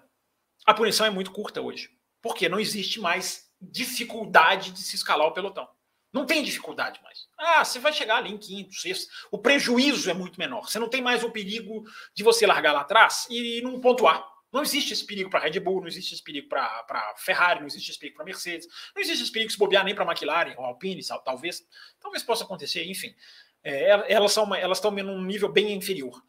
a 0.65 0.73
punição 0.73 1.05
é 1.05 1.09
muito 1.09 1.31
curta 1.31 1.59
hoje. 1.59 1.89
Porque 2.21 2.47
não 2.47 2.59
existe 2.59 3.01
mais 3.01 3.51
dificuldade 3.59 4.71
de 4.71 4.79
se 4.79 4.95
escalar 4.95 5.27
o 5.27 5.33
pelotão. 5.33 5.67
Não 6.13 6.27
tem 6.27 6.43
dificuldade 6.43 7.01
mais. 7.01 7.27
Ah, 7.37 7.65
você 7.65 7.79
vai 7.79 7.91
chegar 7.91 8.17
ali 8.17 8.31
em 8.31 8.37
quinto, 8.37 8.75
sexto. 8.75 9.11
O 9.31 9.39
prejuízo 9.39 10.09
é 10.11 10.13
muito 10.13 10.39
menor. 10.39 10.69
Você 10.69 10.77
não 10.77 10.87
tem 10.87 11.01
mais 11.01 11.23
o 11.23 11.31
perigo 11.31 11.83
de 12.13 12.23
você 12.23 12.45
largar 12.45 12.71
lá 12.71 12.81
atrás 12.81 13.25
e 13.31 13.59
não 13.61 13.81
pontuar. 13.81 14.23
Não 14.51 14.61
existe 14.61 14.93
esse 14.93 15.03
perigo 15.03 15.31
para 15.31 15.39
Red 15.39 15.59
Bull, 15.59 15.81
não 15.81 15.87
existe 15.87 16.13
esse 16.13 16.23
perigo 16.23 16.47
para 16.47 17.15
Ferrari, 17.17 17.61
não 17.61 17.65
existe 17.65 17.89
esse 17.89 17.97
perigo 17.97 18.17
para 18.17 18.25
Mercedes, 18.25 18.67
não 18.95 19.01
existe 19.01 19.23
esse 19.23 19.31
perigo 19.31 19.49
se 19.49 19.57
bobear 19.57 19.83
nem 19.83 19.95
para 19.95 20.05
McLaren 20.05 20.53
ou 20.55 20.63
Alpine, 20.63 21.01
talvez, 21.25 21.67
talvez 21.99 22.21
possa 22.21 22.43
acontecer, 22.43 22.85
enfim. 22.85 23.15
É, 23.63 24.13
elas, 24.13 24.31
são, 24.31 24.53
elas 24.53 24.77
estão 24.77 24.91
num 24.91 25.23
nível 25.23 25.51
bem 25.51 25.73
inferior. 25.73 26.21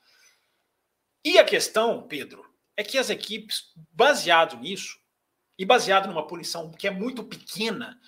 E 1.24 1.38
a 1.38 1.44
questão, 1.44 2.06
Pedro, 2.06 2.44
é 2.76 2.84
que 2.84 2.98
as 2.98 3.08
equipes, 3.08 3.72
baseado 3.92 4.56
nisso, 4.58 4.98
e 5.58 5.64
baseado 5.64 6.06
numa 6.06 6.26
punição 6.26 6.70
que 6.70 6.86
é 6.86 6.90
muito 6.90 7.24
pequena, 7.24 7.98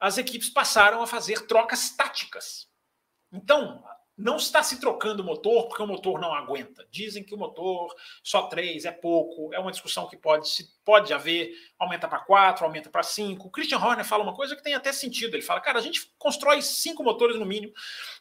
as 0.00 0.18
equipes 0.18 0.48
passaram 0.48 1.02
a 1.02 1.06
fazer 1.06 1.46
trocas 1.46 1.90
táticas. 1.90 2.66
Então, 3.30 3.84
não 4.18 4.36
está 4.36 4.64
se 4.64 4.80
trocando 4.80 5.22
o 5.22 5.24
motor 5.24 5.68
porque 5.68 5.80
o 5.80 5.86
motor 5.86 6.20
não 6.20 6.34
aguenta. 6.34 6.84
Dizem 6.90 7.22
que 7.22 7.32
o 7.32 7.38
motor 7.38 7.94
só 8.20 8.48
três 8.48 8.84
é 8.84 8.90
pouco, 8.90 9.54
é 9.54 9.60
uma 9.60 9.70
discussão 9.70 10.08
que 10.08 10.16
pode, 10.16 10.50
pode 10.84 11.14
haver, 11.14 11.52
aumenta 11.78 12.08
para 12.08 12.18
quatro, 12.18 12.64
aumenta 12.64 12.90
para 12.90 13.04
cinco. 13.04 13.46
O 13.46 13.50
Christian 13.50 13.78
Horner 13.78 14.04
fala 14.04 14.24
uma 14.24 14.34
coisa 14.34 14.56
que 14.56 14.62
tem 14.62 14.74
até 14.74 14.92
sentido. 14.92 15.36
Ele 15.36 15.42
fala, 15.42 15.60
cara, 15.60 15.78
a 15.78 15.82
gente 15.82 16.12
constrói 16.18 16.60
cinco 16.60 17.04
motores 17.04 17.36
no 17.36 17.46
mínimo, 17.46 17.72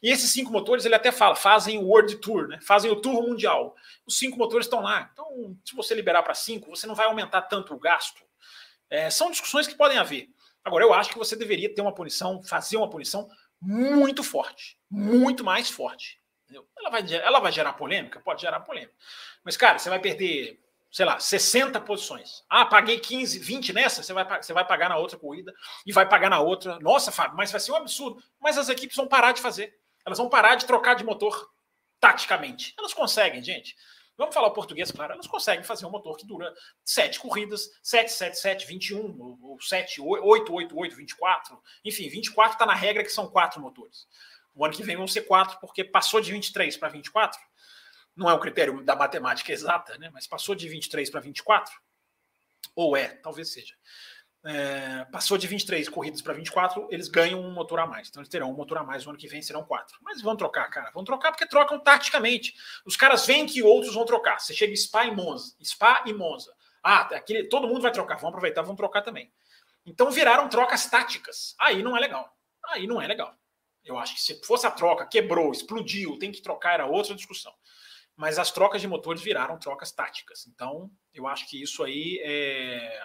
e 0.03 0.11
esses 0.11 0.29
cinco 0.29 0.51
motores, 0.51 0.85
ele 0.85 0.93
até 0.93 1.11
fala, 1.11 1.35
fazem 1.35 1.79
o 1.79 1.87
World 1.87 2.15
Tour, 2.17 2.47
né? 2.47 2.59
fazem 2.61 2.91
o 2.91 3.01
Tour 3.01 3.27
Mundial. 3.27 3.75
Os 4.05 4.19
cinco 4.19 4.37
motores 4.37 4.67
estão 4.67 4.81
lá. 4.81 5.09
Então, 5.11 5.57
se 5.65 5.75
você 5.75 5.95
liberar 5.95 6.21
para 6.21 6.35
cinco, 6.35 6.69
você 6.69 6.85
não 6.85 6.93
vai 6.93 7.07
aumentar 7.07 7.41
tanto 7.41 7.73
o 7.73 7.79
gasto. 7.79 8.21
É, 8.87 9.09
são 9.09 9.31
discussões 9.31 9.65
que 9.65 9.73
podem 9.73 9.97
haver. 9.97 10.29
Agora, 10.63 10.83
eu 10.83 10.93
acho 10.93 11.09
que 11.09 11.17
você 11.17 11.35
deveria 11.35 11.73
ter 11.73 11.81
uma 11.81 11.93
punição, 11.93 12.43
fazer 12.43 12.77
uma 12.77 12.89
punição 12.89 13.29
muito 13.61 14.23
forte, 14.23 14.77
muito 14.89 15.43
mais 15.43 15.69
forte. 15.69 16.19
Ela 16.77 16.89
vai, 16.89 17.03
ela 17.13 17.39
vai 17.39 17.51
gerar 17.51 17.73
polêmica? 17.73 18.19
Pode 18.19 18.41
gerar 18.41 18.61
polêmica. 18.61 18.93
Mas, 19.43 19.57
cara, 19.57 19.77
você 19.77 19.89
vai 19.89 19.99
perder, 19.99 20.59
sei 20.91 21.05
lá, 21.05 21.19
60 21.19 21.81
posições. 21.81 22.43
Ah, 22.49 22.65
paguei 22.65 22.99
15, 22.99 23.39
20 23.39 23.73
nessa, 23.73 24.01
você 24.01 24.13
vai, 24.13 24.41
você 24.41 24.53
vai 24.53 24.65
pagar 24.65 24.89
na 24.89 24.97
outra 24.97 25.17
corrida 25.17 25.53
e 25.85 25.91
vai 25.91 26.07
pagar 26.07 26.29
na 26.29 26.39
outra. 26.39 26.79
Nossa, 26.79 27.11
Fábio, 27.11 27.35
mas 27.35 27.51
vai 27.51 27.59
ser 27.59 27.71
um 27.71 27.75
absurdo. 27.75 28.23
Mas 28.39 28.57
as 28.57 28.69
equipes 28.69 28.95
vão 28.95 29.07
parar 29.07 29.33
de 29.33 29.41
fazer. 29.41 29.77
Elas 30.05 30.17
vão 30.17 30.29
parar 30.29 30.55
de 30.55 30.65
trocar 30.65 30.95
de 30.95 31.03
motor 31.03 31.49
taticamente. 31.99 32.73
Elas 32.77 32.93
conseguem, 32.93 33.43
gente. 33.43 33.75
Vamos 34.17 34.33
falar 34.33 34.47
o 34.47 34.53
português, 34.53 34.91
claro, 34.91 35.13
elas 35.13 35.27
conseguem 35.27 35.63
fazer 35.63 35.85
um 35.85 35.91
motor 35.91 36.17
que 36.17 36.25
dura 36.25 36.51
sete 36.83 37.19
corridas, 37.19 37.69
7, 37.83 38.11
7, 38.11 38.39
7, 38.39 38.67
21, 38.67 39.37
ou 39.43 39.61
7, 39.61 40.01
8, 40.01 40.53
8, 40.53 40.77
8, 40.77 40.95
24. 40.95 41.61
Enfim, 41.85 42.09
24 42.09 42.53
está 42.53 42.65
na 42.65 42.73
regra 42.73 43.03
que 43.03 43.11
são 43.11 43.27
quatro 43.27 43.61
motores. 43.61 44.07
O 44.55 44.65
ano 44.65 44.73
que 44.73 44.81
vem 44.81 44.97
vão 44.97 45.07
ser 45.07 45.21
quatro, 45.21 45.59
porque 45.59 45.83
passou 45.83 46.19
de 46.19 46.31
23 46.31 46.75
para 46.77 46.89
24. 46.89 47.39
Não 48.15 48.27
é 48.27 48.33
o 48.33 48.39
critério 48.39 48.83
da 48.83 48.95
matemática 48.95 49.53
exata, 49.53 49.95
né? 49.99 50.09
mas 50.11 50.25
passou 50.25 50.55
de 50.55 50.67
23 50.67 51.11
para 51.11 51.19
24. 51.19 51.71
Ou 52.75 52.97
é, 52.97 53.09
talvez 53.09 53.53
seja 53.53 53.75
é, 54.45 55.05
passou 55.11 55.37
de 55.37 55.47
23 55.47 55.89
corridas 55.89 56.21
para 56.21 56.33
24, 56.33 56.87
eles 56.91 57.07
ganham 57.07 57.41
um 57.41 57.51
motor 57.51 57.79
a 57.79 57.85
mais. 57.85 58.07
Então 58.07 58.21
eles 58.21 58.29
terão 58.29 58.51
um 58.51 58.55
motor 58.55 58.77
a 58.77 58.83
mais 58.83 59.03
no 59.03 59.11
ano 59.11 59.19
que 59.19 59.27
vem, 59.27 59.41
serão 59.41 59.63
quatro. 59.63 59.97
Mas 60.01 60.21
vão 60.21 60.35
trocar, 60.35 60.69
cara. 60.69 60.91
Vão 60.91 61.03
trocar 61.03 61.31
porque 61.31 61.47
trocam 61.47 61.79
taticamente. 61.79 62.55
Os 62.85 62.95
caras 62.95 63.25
veem 63.25 63.45
que 63.45 63.63
outros 63.63 63.93
vão 63.93 64.05
trocar. 64.05 64.39
Você 64.39 64.53
chega 64.53 64.75
Spa 64.75 65.05
e 65.05 65.15
Monza. 65.15 65.55
Spa 65.63 66.03
e 66.05 66.13
Monza. 66.13 66.53
Ah, 66.83 67.01
aquele, 67.01 67.45
todo 67.45 67.67
mundo 67.67 67.81
vai 67.81 67.91
trocar. 67.91 68.17
Vão 68.17 68.29
aproveitar, 68.29 68.61
vão 68.61 68.75
trocar 68.75 69.01
também. 69.01 69.31
Então 69.85 70.11
viraram 70.11 70.47
trocas 70.49 70.85
táticas. 70.85 71.55
Aí 71.59 71.81
não 71.81 71.95
é 71.97 71.99
legal. 71.99 72.33
Aí 72.69 72.87
não 72.87 73.01
é 73.01 73.07
legal. 73.07 73.35
Eu 73.83 73.97
acho 73.97 74.15
que 74.15 74.21
se 74.21 74.41
fosse 74.45 74.67
a 74.67 74.71
troca, 74.71 75.05
quebrou, 75.05 75.51
explodiu, 75.51 76.19
tem 76.19 76.31
que 76.31 76.41
trocar, 76.41 76.73
era 76.73 76.85
outra 76.85 77.15
discussão. 77.15 77.53
Mas 78.15 78.37
as 78.37 78.51
trocas 78.51 78.81
de 78.81 78.87
motores 78.87 79.21
viraram 79.21 79.57
trocas 79.57 79.91
táticas. 79.91 80.45
Então, 80.47 80.91
eu 81.13 81.25
acho 81.25 81.47
que 81.47 81.61
isso 81.61 81.83
aí 81.83 82.19
é 82.21 83.01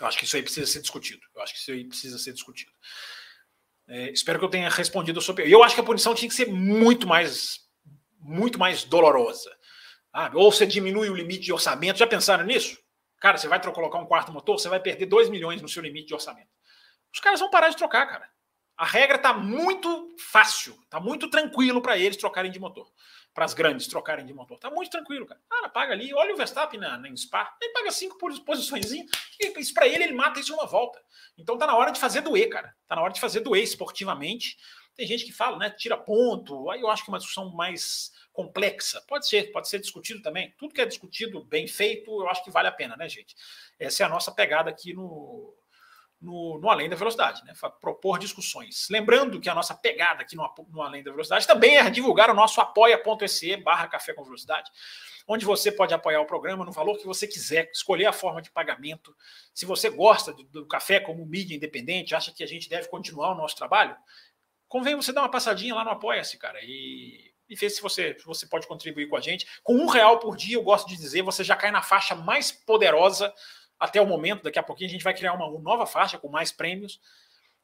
eu 0.00 0.06
acho 0.06 0.18
que 0.18 0.24
isso 0.24 0.36
aí 0.36 0.42
precisa 0.42 0.66
ser 0.66 0.80
discutido. 0.80 1.20
Eu 1.34 1.42
acho 1.42 1.52
que 1.52 1.58
isso 1.58 1.70
aí 1.70 1.84
precisa 1.84 2.18
ser 2.18 2.32
discutido. 2.32 2.72
É, 3.88 4.10
espero 4.10 4.38
que 4.38 4.44
eu 4.44 4.50
tenha 4.50 4.68
respondido 4.68 5.18
a 5.18 5.22
sua 5.22 5.34
pergunta. 5.34 5.54
Eu 5.54 5.62
acho 5.62 5.74
que 5.74 5.80
a 5.80 5.84
punição 5.84 6.14
tinha 6.14 6.28
que 6.28 6.34
ser 6.34 6.46
muito 6.46 7.06
mais, 7.06 7.60
muito 8.18 8.58
mais 8.58 8.84
dolorosa. 8.84 9.50
Ou 10.34 10.52
você 10.52 10.66
diminui 10.66 11.08
o 11.08 11.14
limite 11.14 11.44
de 11.44 11.52
orçamento. 11.52 11.98
Já 11.98 12.06
pensaram 12.06 12.44
nisso? 12.44 12.78
Cara, 13.20 13.38
você 13.38 13.48
vai 13.48 13.60
colocar 13.72 13.98
um 13.98 14.06
quarto 14.06 14.32
motor, 14.32 14.58
você 14.58 14.68
vai 14.68 14.80
perder 14.80 15.06
2 15.06 15.28
milhões 15.28 15.62
no 15.62 15.68
seu 15.68 15.82
limite 15.82 16.08
de 16.08 16.14
orçamento. 16.14 16.50
Os 17.12 17.20
caras 17.20 17.40
vão 17.40 17.50
parar 17.50 17.68
de 17.68 17.76
trocar, 17.76 18.06
cara. 18.06 18.28
A 18.76 18.84
regra 18.84 19.16
está 19.16 19.32
muito 19.32 20.16
fácil, 20.18 20.76
está 20.82 20.98
muito 20.98 21.30
tranquilo 21.30 21.80
para 21.80 21.96
eles 21.98 22.16
trocarem 22.16 22.50
de 22.50 22.58
motor 22.58 22.90
para 23.34 23.44
as 23.44 23.54
grandes 23.54 23.86
trocarem 23.86 24.26
de 24.26 24.34
motor. 24.34 24.58
Tá 24.58 24.70
muito 24.70 24.90
tranquilo, 24.90 25.26
cara. 25.26 25.40
Cara, 25.48 25.68
paga 25.68 25.92
ali, 25.92 26.12
olha 26.12 26.34
o 26.34 26.36
Verstappen 26.36 26.78
na, 26.78 26.98
na 26.98 27.16
Spa, 27.16 27.56
ele 27.60 27.72
paga 27.72 27.90
cinco 27.90 28.18
posições, 28.44 28.92
isso 28.92 29.74
para 29.74 29.88
ele, 29.88 30.04
ele 30.04 30.12
mata 30.12 30.40
isso 30.40 30.52
em 30.52 30.54
uma 30.54 30.66
volta. 30.66 31.02
Então 31.36 31.56
tá 31.56 31.66
na 31.66 31.76
hora 31.76 31.90
de 31.90 32.00
fazer 32.00 32.20
doer, 32.20 32.48
cara. 32.48 32.74
Tá 32.86 32.96
na 32.96 33.02
hora 33.02 33.12
de 33.12 33.20
fazer 33.20 33.40
doer 33.40 33.62
esportivamente. 33.62 34.56
Tem 34.94 35.06
gente 35.06 35.24
que 35.24 35.32
fala, 35.32 35.56
né, 35.56 35.70
tira 35.70 35.96
ponto, 35.96 36.70
aí 36.70 36.80
eu 36.80 36.90
acho 36.90 37.02
que 37.02 37.10
é 37.10 37.12
uma 37.12 37.18
discussão 37.18 37.50
mais 37.50 38.12
complexa. 38.30 39.00
Pode 39.08 39.26
ser, 39.26 39.50
pode 39.50 39.68
ser 39.68 39.78
discutido 39.78 40.20
também. 40.20 40.54
Tudo 40.58 40.74
que 40.74 40.80
é 40.82 40.86
discutido 40.86 41.42
bem 41.44 41.66
feito, 41.66 42.10
eu 42.10 42.28
acho 42.28 42.44
que 42.44 42.50
vale 42.50 42.68
a 42.68 42.72
pena, 42.72 42.94
né, 42.96 43.08
gente? 43.08 43.34
Essa 43.78 44.02
é 44.02 44.06
a 44.06 44.08
nossa 44.08 44.30
pegada 44.30 44.68
aqui 44.68 44.92
no, 44.92 45.54
no, 46.22 46.58
no, 46.58 46.70
Além 46.70 46.88
da 46.88 46.96
Velocidade, 46.96 47.44
né? 47.44 47.52
propor 47.80 48.18
discussões. 48.18 48.86
Lembrando 48.88 49.40
que 49.40 49.50
a 49.50 49.54
nossa 49.54 49.74
pegada 49.74 50.22
aqui 50.22 50.36
no, 50.36 50.48
no 50.70 50.80
Além 50.80 51.02
da 51.02 51.10
Velocidade 51.10 51.46
também 51.46 51.76
é 51.76 51.90
divulgar 51.90 52.30
o 52.30 52.34
nosso 52.34 52.60
apoia.se 52.60 53.56
barra 53.56 53.88
Café 53.88 54.14
com 54.14 54.22
Velocidade, 54.22 54.70
onde 55.26 55.44
você 55.44 55.72
pode 55.72 55.92
apoiar 55.92 56.20
o 56.20 56.26
programa 56.26 56.64
no 56.64 56.72
valor 56.72 56.96
que 56.96 57.06
você 57.06 57.26
quiser, 57.26 57.70
escolher 57.72 58.06
a 58.06 58.12
forma 58.12 58.40
de 58.40 58.50
pagamento. 58.50 59.14
Se 59.52 59.66
você 59.66 59.90
gosta 59.90 60.32
do, 60.32 60.44
do 60.44 60.66
café 60.66 61.00
como 61.00 61.26
mídia 61.26 61.56
independente, 61.56 62.14
acha 62.14 62.32
que 62.32 62.44
a 62.44 62.48
gente 62.48 62.68
deve 62.68 62.88
continuar 62.88 63.32
o 63.32 63.36
nosso 63.36 63.56
trabalho, 63.56 63.96
convém 64.68 64.94
você 64.94 65.12
dar 65.12 65.22
uma 65.22 65.30
passadinha 65.30 65.74
lá 65.74 65.84
no 65.84 65.90
Apoia-se, 65.90 66.38
cara, 66.38 66.58
e, 66.62 67.32
e 67.48 67.54
ver 67.56 67.68
se 67.68 67.82
você, 67.82 68.16
se 68.18 68.24
você 68.24 68.46
pode 68.46 68.66
contribuir 68.66 69.08
com 69.08 69.16
a 69.16 69.20
gente. 69.20 69.46
Com 69.62 69.74
um 69.74 69.86
real 69.86 70.18
por 70.18 70.36
dia, 70.36 70.56
eu 70.56 70.62
gosto 70.62 70.88
de 70.88 70.96
dizer, 70.96 71.22
você 71.22 71.42
já 71.42 71.56
cai 71.56 71.70
na 71.70 71.82
faixa 71.82 72.14
mais 72.14 72.52
poderosa 72.52 73.32
até 73.82 74.00
o 74.00 74.06
momento, 74.06 74.44
daqui 74.44 74.60
a 74.60 74.62
pouquinho 74.62 74.88
a 74.88 74.92
gente 74.92 75.02
vai 75.02 75.12
criar 75.12 75.32
uma 75.32 75.50
nova 75.58 75.84
faixa 75.84 76.16
com 76.16 76.28
mais 76.28 76.52
prêmios. 76.52 77.00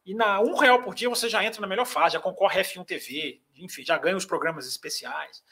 E 0.04 0.12
na 0.14 0.40
um 0.40 0.56
real 0.56 0.82
por 0.82 0.92
dia 0.92 1.08
você 1.08 1.28
já 1.28 1.44
entra 1.44 1.60
na 1.60 1.66
melhor 1.68 1.84
faixa, 1.84 2.14
já 2.14 2.20
concorre 2.20 2.60
a 2.60 2.64
F1 2.64 2.84
TV, 2.84 3.40
enfim, 3.54 3.84
já 3.84 3.96
ganha 3.96 4.16
os 4.16 4.26
programas 4.26 4.66
especiais. 4.66 5.44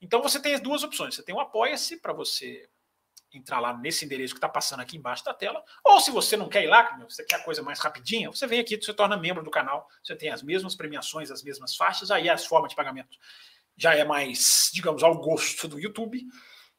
Então 0.00 0.22
você 0.22 0.38
tem 0.38 0.54
as 0.54 0.60
duas 0.60 0.84
opções. 0.84 1.16
Você 1.16 1.24
tem 1.24 1.34
o 1.34 1.40
Apoia-se 1.40 1.96
para 1.96 2.12
você 2.12 2.68
entrar 3.32 3.58
lá 3.58 3.76
nesse 3.76 4.04
endereço 4.04 4.32
que 4.32 4.38
está 4.38 4.48
passando 4.48 4.78
aqui 4.78 4.96
embaixo 4.96 5.24
da 5.24 5.34
tela. 5.34 5.60
Ou 5.84 6.00
se 6.00 6.12
você 6.12 6.36
não 6.36 6.48
quer 6.48 6.62
ir 6.62 6.68
lá, 6.68 6.96
você 6.98 7.24
quer 7.24 7.36
a 7.36 7.42
coisa 7.42 7.60
mais 7.60 7.80
rapidinha, 7.80 8.30
você 8.30 8.46
vem 8.46 8.60
aqui, 8.60 8.76
você 8.76 8.94
torna 8.94 9.16
membro 9.16 9.42
do 9.42 9.50
canal. 9.50 9.88
Você 10.04 10.14
tem 10.14 10.30
as 10.30 10.40
mesmas 10.40 10.76
premiações, 10.76 11.32
as 11.32 11.42
mesmas 11.42 11.74
faixas, 11.74 12.12
aí 12.12 12.30
as 12.30 12.46
formas 12.46 12.70
de 12.70 12.76
pagamento 12.76 13.18
já 13.76 13.92
é 13.96 14.04
mais, 14.04 14.70
digamos, 14.72 15.02
ao 15.02 15.18
gosto 15.18 15.66
do 15.66 15.80
YouTube. 15.80 16.24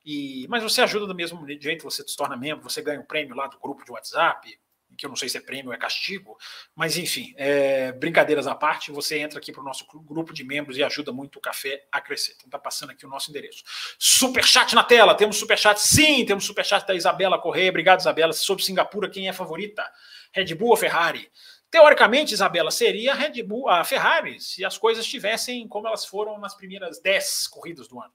E, 0.05 0.45
mas 0.49 0.61
você 0.61 0.81
ajuda 0.81 1.07
do 1.07 1.15
mesmo 1.15 1.45
jeito, 1.47 1.83
você 1.83 2.03
se 2.05 2.15
torna 2.15 2.35
membro, 2.35 2.63
você 2.63 2.81
ganha 2.81 2.99
um 2.99 3.05
prêmio 3.05 3.35
lá 3.35 3.47
do 3.47 3.59
grupo 3.59 3.85
de 3.85 3.91
WhatsApp, 3.91 4.57
que 4.97 5.05
eu 5.05 5.09
não 5.09 5.15
sei 5.15 5.29
se 5.29 5.37
é 5.37 5.41
prêmio 5.41 5.67
ou 5.67 5.73
é 5.73 5.77
castigo, 5.77 6.37
mas 6.75 6.97
enfim, 6.97 7.33
é, 7.37 7.91
brincadeiras 7.91 8.47
à 8.47 8.55
parte, 8.55 8.91
você 8.91 9.19
entra 9.19 9.39
aqui 9.39 9.51
para 9.51 9.61
o 9.61 9.65
nosso 9.65 9.85
grupo 10.05 10.33
de 10.33 10.43
membros 10.43 10.77
e 10.77 10.83
ajuda 10.83 11.11
muito 11.11 11.37
o 11.37 11.41
café 11.41 11.85
a 11.91 11.99
crescer. 11.99 12.33
Então 12.37 12.49
tá 12.49 12.59
passando 12.59 12.91
aqui 12.91 13.05
o 13.05 13.09
nosso 13.09 13.29
endereço. 13.29 13.63
Super 13.97 14.43
chat 14.43 14.75
na 14.75 14.83
tela, 14.83 15.15
temos 15.15 15.37
super 15.37 15.57
chat, 15.57 15.77
sim, 15.79 16.25
temos 16.25 16.45
super 16.45 16.65
chat 16.65 16.85
da 16.85 16.93
Isabela 16.93 17.39
Correia. 17.39 17.69
Obrigado, 17.69 18.01
Isabela. 18.01 18.33
Sobre 18.33 18.63
Singapura, 18.63 19.09
quem 19.09 19.27
é 19.27 19.33
favorita? 19.33 19.83
Red 20.31 20.53
Bull 20.55 20.69
ou 20.69 20.77
Ferrari? 20.77 21.29
Teoricamente, 21.69 22.33
Isabela, 22.33 22.69
seria 22.69 23.13
a 23.13 23.15
Red 23.15 23.41
Bull, 23.41 23.67
a 23.67 23.83
Ferrari, 23.83 24.39
se 24.39 24.63
as 24.63 24.77
coisas 24.77 25.05
estivessem 25.05 25.67
como 25.67 25.87
elas 25.87 26.05
foram 26.05 26.37
nas 26.39 26.53
primeiras 26.53 27.01
10 27.01 27.47
corridas 27.47 27.87
do 27.87 27.99
ano. 27.99 28.13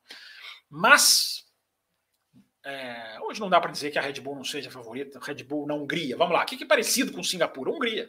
Mas 0.71 1.48
É, 2.65 3.19
hoje 3.23 3.41
não 3.41 3.49
dá 3.49 3.61
para 3.61 3.71
dizer 3.71 3.91
que 3.91 3.99
a 3.99 4.03
Red 4.03 4.21
Bull 4.21 4.37
não 4.37 4.45
seja 4.45 4.71
favorita. 4.71 5.19
Red 5.23 5.45
Bull 5.45 5.67
na 5.67 5.75
Hungria. 5.75 6.17
Vamos 6.17 6.35
lá. 6.35 6.43
O 6.43 6.47
que, 6.47 6.57
que 6.57 6.65
é 6.65 6.67
parecido 6.67 7.13
com 7.13 7.23
Singapura? 7.23 7.71
Hungria. 7.71 8.09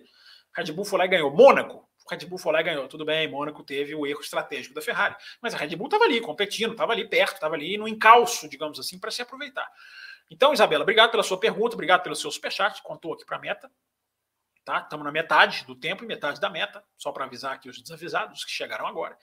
Red 0.56 0.72
Bull 0.72 0.86
foi 0.86 1.00
lá 1.00 1.06
e 1.06 1.10
ganhou. 1.10 1.32
Mônaco. 1.32 1.88
Red 2.10 2.26
Bull 2.26 2.40
foi 2.40 2.52
lá 2.52 2.62
e 2.62 2.64
ganhou. 2.64 2.88
Tudo 2.88 3.06
bem, 3.06 3.30
Mônaco 3.30 3.64
teve 3.64 3.94
o 3.94 4.06
erro 4.06 4.22
estratégico 4.22 4.74
da 4.74 4.82
Ferrari. 4.82 5.16
Mas 5.42 5.54
a 5.54 5.58
Red 5.58 5.76
Bull 5.76 5.88
estava 5.88 6.06
ali, 6.06 6.20
competindo, 6.20 6.72
estava 6.72 6.92
ali 6.92 7.08
perto, 7.08 7.36
estava 7.36 7.56
ali 7.56 7.78
no 7.78 7.88
encalço, 7.88 8.50
digamos 8.50 8.80
assim, 8.80 9.00
para 9.00 9.12
se 9.12 9.22
aproveitar. 9.22 9.70
Então, 10.30 10.54
Isabela, 10.54 10.84
obrigado 10.84 11.12
pela 11.12 11.24
sua 11.24 11.40
pergunta, 11.40 11.76
obrigado 11.76 12.04
pelo 12.04 12.16
seu 12.16 12.32
superchat, 12.32 12.82
contou 12.84 13.14
aqui 13.14 13.26
para 13.26 13.38
a 13.38 13.40
meta. 13.40 13.72
Tá? 14.66 14.80
Estamos 14.80 15.04
na 15.04 15.12
metade 15.12 15.66
do 15.66 15.76
tempo 15.76 16.04
e 16.04 16.08
metade 16.08 16.40
da 16.40 16.50
meta, 16.50 16.84
só 16.98 17.12
para 17.12 17.26
avisar 17.26 17.54
aqui 17.54 17.70
os 17.70 17.82
desavisados 17.82 18.44
que 18.44 18.52
chegaram 18.52 18.86
agora. 18.86 19.18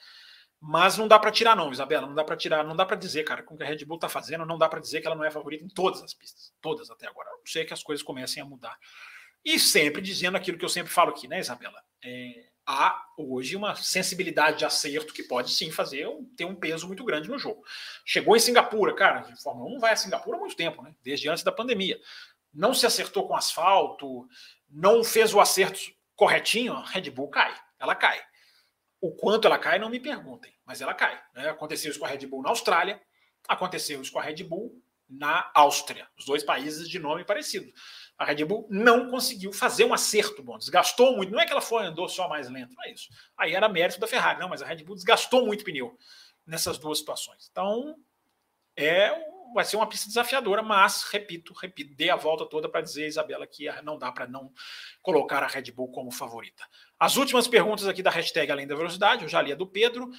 Mas 0.59 0.97
não 0.97 1.07
dá 1.07 1.19
para 1.19 1.31
tirar, 1.31 1.55
não, 1.55 1.71
Isabela. 1.71 2.07
Não 2.07 2.15
dá 2.15 2.23
para 2.23 2.35
tirar, 2.35 2.63
não 2.63 2.75
dá 2.75 2.85
para 2.85 2.95
dizer, 2.95 3.23
cara, 3.23 3.43
com 3.43 3.55
o 3.55 3.57
que 3.57 3.63
a 3.63 3.67
Red 3.67 3.85
Bull 3.85 3.97
está 3.97 4.09
fazendo, 4.09 4.45
não 4.45 4.57
dá 4.57 4.67
para 4.67 4.79
dizer 4.79 5.01
que 5.01 5.07
ela 5.07 5.15
não 5.15 5.23
é 5.23 5.29
favorita 5.31 5.63
em 5.63 5.69
todas 5.69 6.01
as 6.01 6.13
pistas. 6.13 6.53
Todas 6.61 6.89
até 6.89 7.07
agora. 7.07 7.29
não 7.29 7.45
sei 7.45 7.63
que 7.65 7.73
as 7.73 7.83
coisas 7.83 8.03
comecem 8.03 8.41
a 8.41 8.45
mudar. 8.45 8.77
E 9.45 9.59
sempre 9.59 10.01
dizendo 10.01 10.35
aquilo 10.35 10.57
que 10.57 10.65
eu 10.65 10.69
sempre 10.69 10.91
falo 10.91 11.11
aqui, 11.11 11.27
né, 11.27 11.39
Isabela? 11.39 11.81
É, 12.03 12.47
há 12.65 13.01
hoje 13.17 13.55
uma 13.55 13.75
sensibilidade 13.75 14.57
de 14.57 14.65
acerto 14.65 15.13
que 15.13 15.23
pode 15.23 15.51
sim 15.51 15.71
fazer 15.71 16.05
ter 16.35 16.43
um 16.43 16.55
peso 16.55 16.85
muito 16.85 17.03
grande 17.05 17.29
no 17.29 17.39
jogo. 17.39 17.63
Chegou 18.03 18.35
em 18.35 18.39
Singapura, 18.39 18.93
cara, 18.93 19.21
de 19.21 19.41
Fórmula 19.41 19.69
1 19.77 19.79
vai 19.79 19.93
a 19.93 19.95
Singapura 19.95 20.37
há 20.37 20.39
muito 20.39 20.55
tempo, 20.55 20.81
né? 20.81 20.93
Desde 21.01 21.29
antes 21.29 21.43
da 21.43 21.51
pandemia. 21.51 21.97
Não 22.53 22.73
se 22.73 22.85
acertou 22.85 23.27
com 23.27 23.35
asfalto, 23.35 24.27
não 24.69 25.03
fez 25.03 25.33
o 25.33 25.39
acerto 25.39 25.79
corretinho, 26.15 26.73
a 26.73 26.83
Red 26.83 27.09
Bull 27.11 27.29
cai. 27.29 27.55
Ela 27.79 27.95
cai. 27.95 28.19
O 28.99 29.11
quanto 29.11 29.47
ela 29.47 29.59
cai, 29.59 29.77
não 29.77 29.89
me 29.89 29.99
perguntem, 29.99 30.53
mas 30.65 30.81
ela 30.81 30.93
cai. 30.93 31.21
Né? 31.35 31.49
Aconteceu 31.49 31.91
isso 31.91 31.99
com 31.99 32.05
a 32.05 32.09
Red 32.09 32.25
Bull 32.25 32.41
na 32.41 32.49
Austrália, 32.49 33.01
aconteceu 33.47 34.01
isso 34.01 34.11
com 34.11 34.19
a 34.19 34.23
Red 34.23 34.43
Bull 34.43 34.81
na 35.09 35.49
Áustria, 35.53 36.07
os 36.17 36.25
dois 36.25 36.43
países 36.43 36.89
de 36.89 36.99
nome 36.99 37.23
parecido. 37.23 37.71
A 38.17 38.25
Red 38.25 38.43
Bull 38.43 38.67
não 38.69 39.09
conseguiu 39.09 39.53
fazer 39.53 39.85
um 39.85 39.93
acerto 39.93 40.43
bom, 40.43 40.57
desgastou 40.57 41.15
muito. 41.15 41.31
Não 41.31 41.39
é 41.39 41.45
que 41.45 41.51
ela 41.51 41.61
foi 41.61 41.85
andou 41.85 42.09
só 42.09 42.27
mais 42.27 42.49
lento, 42.49 42.73
não 42.73 42.83
é 42.83 42.91
isso. 42.91 43.07
Aí 43.37 43.53
era 43.53 43.69
mérito 43.69 43.99
da 43.99 44.07
Ferrari, 44.07 44.39
não, 44.39 44.49
mas 44.49 44.61
a 44.61 44.65
Red 44.65 44.83
Bull 44.83 44.95
desgastou 44.95 45.45
muito 45.45 45.63
pneu 45.63 45.97
nessas 46.45 46.77
duas 46.77 46.97
situações. 46.97 47.47
Então, 47.51 47.95
é 48.75 49.11
vai 49.53 49.65
ser 49.65 49.75
uma 49.75 49.87
pista 49.87 50.07
desafiadora, 50.07 50.61
mas, 50.61 51.03
repito, 51.03 51.53
repito, 51.53 51.95
dei 51.95 52.09
a 52.09 52.15
volta 52.15 52.45
toda 52.45 52.69
para 52.69 52.81
dizer, 52.81 53.07
Isabela, 53.07 53.47
que 53.47 53.69
não 53.81 53.97
dá 53.97 54.11
para 54.11 54.27
não 54.27 54.51
colocar 55.01 55.43
a 55.43 55.47
Red 55.47 55.71
Bull 55.71 55.91
como 55.91 56.11
favorita. 56.11 56.63
As 56.99 57.17
últimas 57.17 57.47
perguntas 57.47 57.87
aqui 57.87 58.01
da 58.01 58.09
hashtag 58.09 58.51
Além 58.51 58.67
da 58.67 58.75
Velocidade, 58.75 59.23
eu 59.23 59.29
já 59.29 59.41
li 59.41 59.51
a 59.51 59.55
do 59.55 59.67
Pedro. 59.67 60.09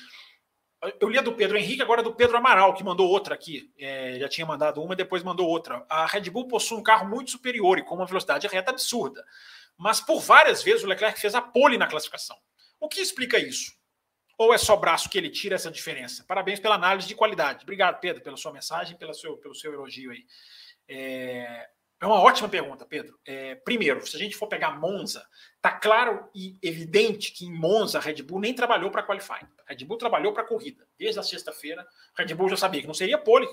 Eu 1.00 1.08
li 1.08 1.18
a 1.18 1.22
do 1.22 1.32
Pedro 1.32 1.56
Henrique, 1.56 1.82
agora 1.82 2.02
do 2.02 2.14
Pedro 2.14 2.36
Amaral, 2.36 2.74
que 2.74 2.84
mandou 2.84 3.08
outra 3.08 3.34
aqui. 3.34 3.72
É, 3.78 4.18
já 4.20 4.28
tinha 4.28 4.46
mandado 4.46 4.82
uma, 4.82 4.94
depois 4.94 5.22
mandou 5.22 5.48
outra. 5.48 5.84
A 5.88 6.06
Red 6.06 6.30
Bull 6.30 6.46
possui 6.46 6.78
um 6.78 6.82
carro 6.82 7.08
muito 7.08 7.32
superior 7.32 7.78
e 7.78 7.82
com 7.82 7.94
uma 7.96 8.06
velocidade 8.06 8.46
reta 8.46 8.70
absurda. 8.70 9.24
Mas 9.76 10.00
por 10.00 10.20
várias 10.20 10.62
vezes 10.62 10.84
o 10.84 10.86
Leclerc 10.86 11.20
fez 11.20 11.34
a 11.34 11.40
pole 11.40 11.78
na 11.78 11.86
classificação. 11.86 12.36
O 12.80 12.88
que 12.88 13.00
explica 13.00 13.38
isso? 13.38 13.77
Ou 14.38 14.54
é 14.54 14.58
só 14.58 14.76
braço 14.76 15.10
que 15.10 15.18
ele 15.18 15.28
tira 15.28 15.56
essa 15.56 15.68
diferença? 15.68 16.24
Parabéns 16.24 16.60
pela 16.60 16.76
análise 16.76 17.08
de 17.08 17.14
qualidade. 17.16 17.64
Obrigado, 17.64 17.98
Pedro, 17.98 18.22
pela 18.22 18.36
sua 18.36 18.52
mensagem, 18.52 18.96
pelo 18.96 19.12
seu, 19.12 19.36
pelo 19.36 19.52
seu 19.52 19.74
elogio 19.74 20.12
aí. 20.12 20.24
É, 20.86 21.68
é 22.00 22.06
uma 22.06 22.20
ótima 22.22 22.48
pergunta, 22.48 22.86
Pedro. 22.86 23.18
É, 23.24 23.56
primeiro, 23.56 24.06
se 24.06 24.14
a 24.14 24.18
gente 24.18 24.36
for 24.36 24.46
pegar 24.46 24.78
Monza, 24.78 25.26
tá 25.60 25.72
claro 25.72 26.30
e 26.32 26.56
evidente 26.62 27.32
que 27.32 27.46
em 27.46 27.52
Monza 27.52 27.98
a 27.98 28.00
Red 28.00 28.22
Bull 28.22 28.38
nem 28.38 28.54
trabalhou 28.54 28.92
para 28.92 29.02
qualifying. 29.02 29.48
A 29.66 29.72
Red 29.72 29.84
Bull 29.84 29.98
trabalhou 29.98 30.32
para 30.32 30.44
corrida. 30.44 30.86
Desde 30.96 31.18
a 31.18 31.24
sexta-feira, 31.24 31.84
a 32.16 32.22
Red 32.22 32.32
Bull 32.34 32.48
já 32.48 32.56
sabia 32.56 32.80
que 32.80 32.86
não 32.86 32.94
seria 32.94 33.18
pole, 33.18 33.48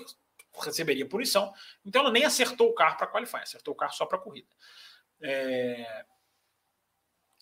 receberia 0.62 1.04
punição. 1.04 1.52
Então 1.84 2.02
ela 2.02 2.12
nem 2.12 2.24
acertou 2.24 2.68
o 2.70 2.74
carro 2.74 2.96
para 2.96 3.08
qualifying, 3.08 3.42
acertou 3.42 3.74
o 3.74 3.76
carro 3.76 3.92
só 3.92 4.06
para 4.06 4.18
corrida. 4.18 4.48
É... 5.20 6.04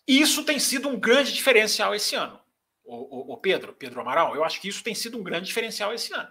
Isso 0.08 0.44
tem 0.44 0.58
sido 0.58 0.88
um 0.88 0.98
grande 0.98 1.30
diferencial 1.34 1.94
esse 1.94 2.14
ano 2.14 2.42
o, 2.84 3.32
o, 3.32 3.36
Pedro, 3.36 3.72
Pedro 3.72 4.00
Amaral, 4.00 4.34
eu 4.34 4.44
acho 4.44 4.60
que 4.60 4.68
isso 4.68 4.82
tem 4.82 4.94
sido 4.94 5.18
um 5.18 5.22
grande 5.22 5.46
diferencial 5.46 5.92
esse 5.92 6.12
ano. 6.12 6.28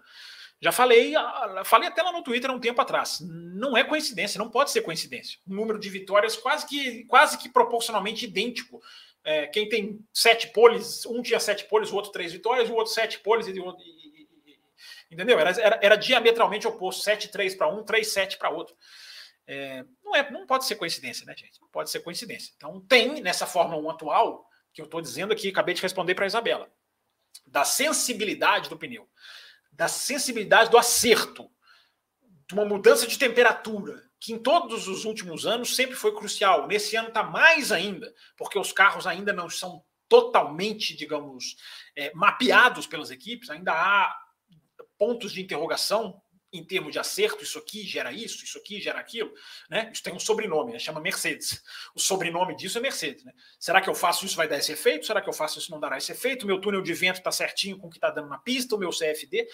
Já 0.62 0.72
falei, 0.72 1.14
ah, 1.16 1.64
falei 1.66 1.90
até 1.90 2.02
lá 2.02 2.12
no 2.12 2.24
Twitter 2.24 2.50
há 2.50 2.54
um 2.54 2.60
tempo 2.60 2.80
atrás. 2.80 3.20
Não 3.22 3.76
é 3.76 3.84
coincidência, 3.84 4.40
não 4.40 4.50
pode 4.50 4.72
ser 4.72 4.82
coincidência. 4.82 5.38
Um 5.46 5.56
número 5.56 5.78
de 5.78 5.90
vitórias 5.90 6.38
quase 6.38 6.66
que, 6.66 7.04
quase 7.06 7.38
que 7.38 7.50
proporcionalmente 7.50 8.26
idêntico. 8.26 8.82
É, 9.26 9.48
quem 9.48 9.68
tem 9.68 10.00
sete 10.14 10.48
poles, 10.50 11.06
um 11.06 11.22
tinha 11.22 11.40
sete 11.40 11.66
poles, 11.66 11.92
o 11.92 11.96
outro 11.96 12.12
três 12.12 12.32
vitórias, 12.32 12.70
o 12.70 12.76
outro 12.76 12.94
sete 12.94 13.20
poles, 13.20 13.48
e, 13.48 13.52
e, 13.52 13.60
e, 13.60 14.64
entendeu? 15.12 15.38
Era, 15.40 15.50
era, 15.50 15.80
era, 15.82 15.96
diametralmente 15.98 16.68
oposto: 16.68 17.04
7-3 17.04 17.58
para 17.58 17.68
um, 17.68 17.84
3-7 17.84 18.38
para 18.38 18.50
outro. 18.50 18.76
É, 19.46 19.84
não, 20.04 20.16
é, 20.16 20.32
não 20.32 20.46
pode 20.46 20.66
ser 20.66 20.76
coincidência, 20.76 21.26
né, 21.26 21.36
gente? 21.36 21.60
Não 21.60 21.68
pode 21.68 21.90
ser 21.90 22.00
coincidência. 22.00 22.54
Então, 22.56 22.80
tem 22.82 23.22
nessa 23.22 23.46
Fórmula 23.46 23.82
1 23.82 23.90
atual 23.90 24.50
que 24.74 24.82
eu 24.82 24.86
estou 24.86 25.02
dizendo 25.02 25.32
aqui, 25.32 25.50
acabei 25.50 25.76
de 25.76 25.82
responder 25.82 26.16
para 26.16 26.26
a 26.26 26.28
Isabela, 26.28 26.72
da 27.46 27.64
sensibilidade 27.64 28.70
do 28.70 28.78
pneu, 28.78 29.08
da 29.72 29.88
sensibilidade 29.88 30.70
do 30.70 30.78
acerto, 30.78 31.50
de 32.48 32.54
uma 32.54 32.66
mudança 32.66 33.08
de 33.08 33.18
temperatura, 33.18 34.04
que 34.20 34.34
em 34.34 34.40
todos 34.40 34.88
os 34.88 35.06
últimos 35.06 35.46
anos 35.46 35.76
sempre 35.76 35.96
foi 35.96 36.16
crucial. 36.16 36.68
Nesse 36.68 36.96
ano 36.96 37.10
está 37.10 37.24
mais 37.24 37.72
ainda, 37.72 38.14
porque 38.38 38.58
os 38.58 38.72
carros 38.72 39.06
ainda 39.06 39.34
não 39.34 39.50
são 39.50 39.84
totalmente, 40.08 40.96
digamos, 40.96 41.56
é, 41.96 42.14
mapeados 42.14 42.88
pelas 42.88 43.12
equipes, 43.12 43.50
ainda 43.50 43.74
há 43.74 44.16
pontos 44.98 45.32
de 45.32 45.42
interrogação 45.42 46.23
em 46.54 46.64
termos 46.64 46.94
de 46.94 47.00
acerto, 47.00 47.44
isso 47.44 47.58
aqui 47.58 47.84
gera 47.84 48.12
isso, 48.12 48.44
isso 48.44 48.58
aqui 48.60 48.80
gera 48.80 49.00
aquilo, 49.00 49.34
né? 49.70 49.90
Isso 49.92 50.04
tem 50.04 50.14
um 50.14 50.20
sobrenome, 50.20 50.72
né? 50.72 50.80
chama 50.80 51.02
Mercedes. 51.02 51.62
O 51.96 52.00
sobrenome 52.00 52.56
disso 52.56 52.78
é 52.78 52.82
Mercedes, 52.82 53.26
né? 53.26 53.34
Será 53.60 53.82
que 53.82 53.90
eu 53.90 53.96
faço 53.96 54.26
isso 54.26 54.36
vai 54.36 54.48
dar 54.48 54.58
esse 54.58 54.72
efeito? 54.72 55.06
Será 55.06 55.22
que 55.22 55.28
eu 55.28 55.34
faço 55.34 55.58
isso 55.58 55.72
não 55.72 55.80
dará 55.80 55.98
esse 55.98 56.12
efeito? 56.12 56.46
Meu 56.46 56.62
túnel 56.62 56.82
de 56.82 56.94
vento 56.94 57.18
está 57.18 57.32
certinho 57.32 57.78
com 57.80 57.88
o 57.88 57.90
que 57.90 57.98
está 57.98 58.12
dando 58.12 58.30
na 58.30 58.38
pista, 58.38 58.76
o 58.76 58.80
meu 58.80 58.92
CFD. 58.92 59.48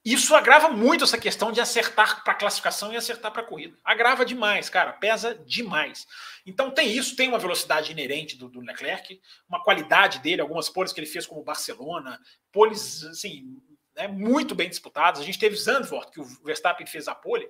isso 0.04 0.34
agrava 0.34 0.68
muito 0.68 1.02
essa 1.02 1.16
questão 1.16 1.50
de 1.50 1.60
acertar 1.60 2.22
para 2.22 2.34
classificação 2.34 2.92
e 2.92 2.96
acertar 2.96 3.32
para 3.32 3.42
corrida. 3.42 3.78
Agrava 3.82 4.24
demais, 4.24 4.68
cara, 4.68 4.92
pesa 4.92 5.34
demais. 5.46 6.06
Então 6.44 6.70
tem 6.70 6.94
isso, 6.94 7.16
tem 7.16 7.28
uma 7.28 7.38
velocidade 7.38 7.90
inerente 7.90 8.36
do, 8.36 8.48
do 8.48 8.60
Leclerc, 8.60 9.18
uma 9.48 9.62
qualidade 9.62 10.18
dele, 10.18 10.42
algumas 10.42 10.68
poles 10.68 10.92
que 10.92 11.00
ele 11.00 11.06
fez 11.06 11.26
como 11.26 11.42
Barcelona, 11.42 12.20
poles 12.52 13.02
assim, 13.04 13.56
né, 13.96 14.06
muito 14.06 14.54
bem 14.54 14.68
disputadas. 14.68 15.20
A 15.20 15.24
gente 15.24 15.38
teve 15.38 15.56
Zandvoort, 15.56 16.10
que 16.10 16.20
o 16.20 16.24
Verstappen 16.44 16.86
fez 16.86 17.08
a 17.08 17.14
pole, 17.14 17.48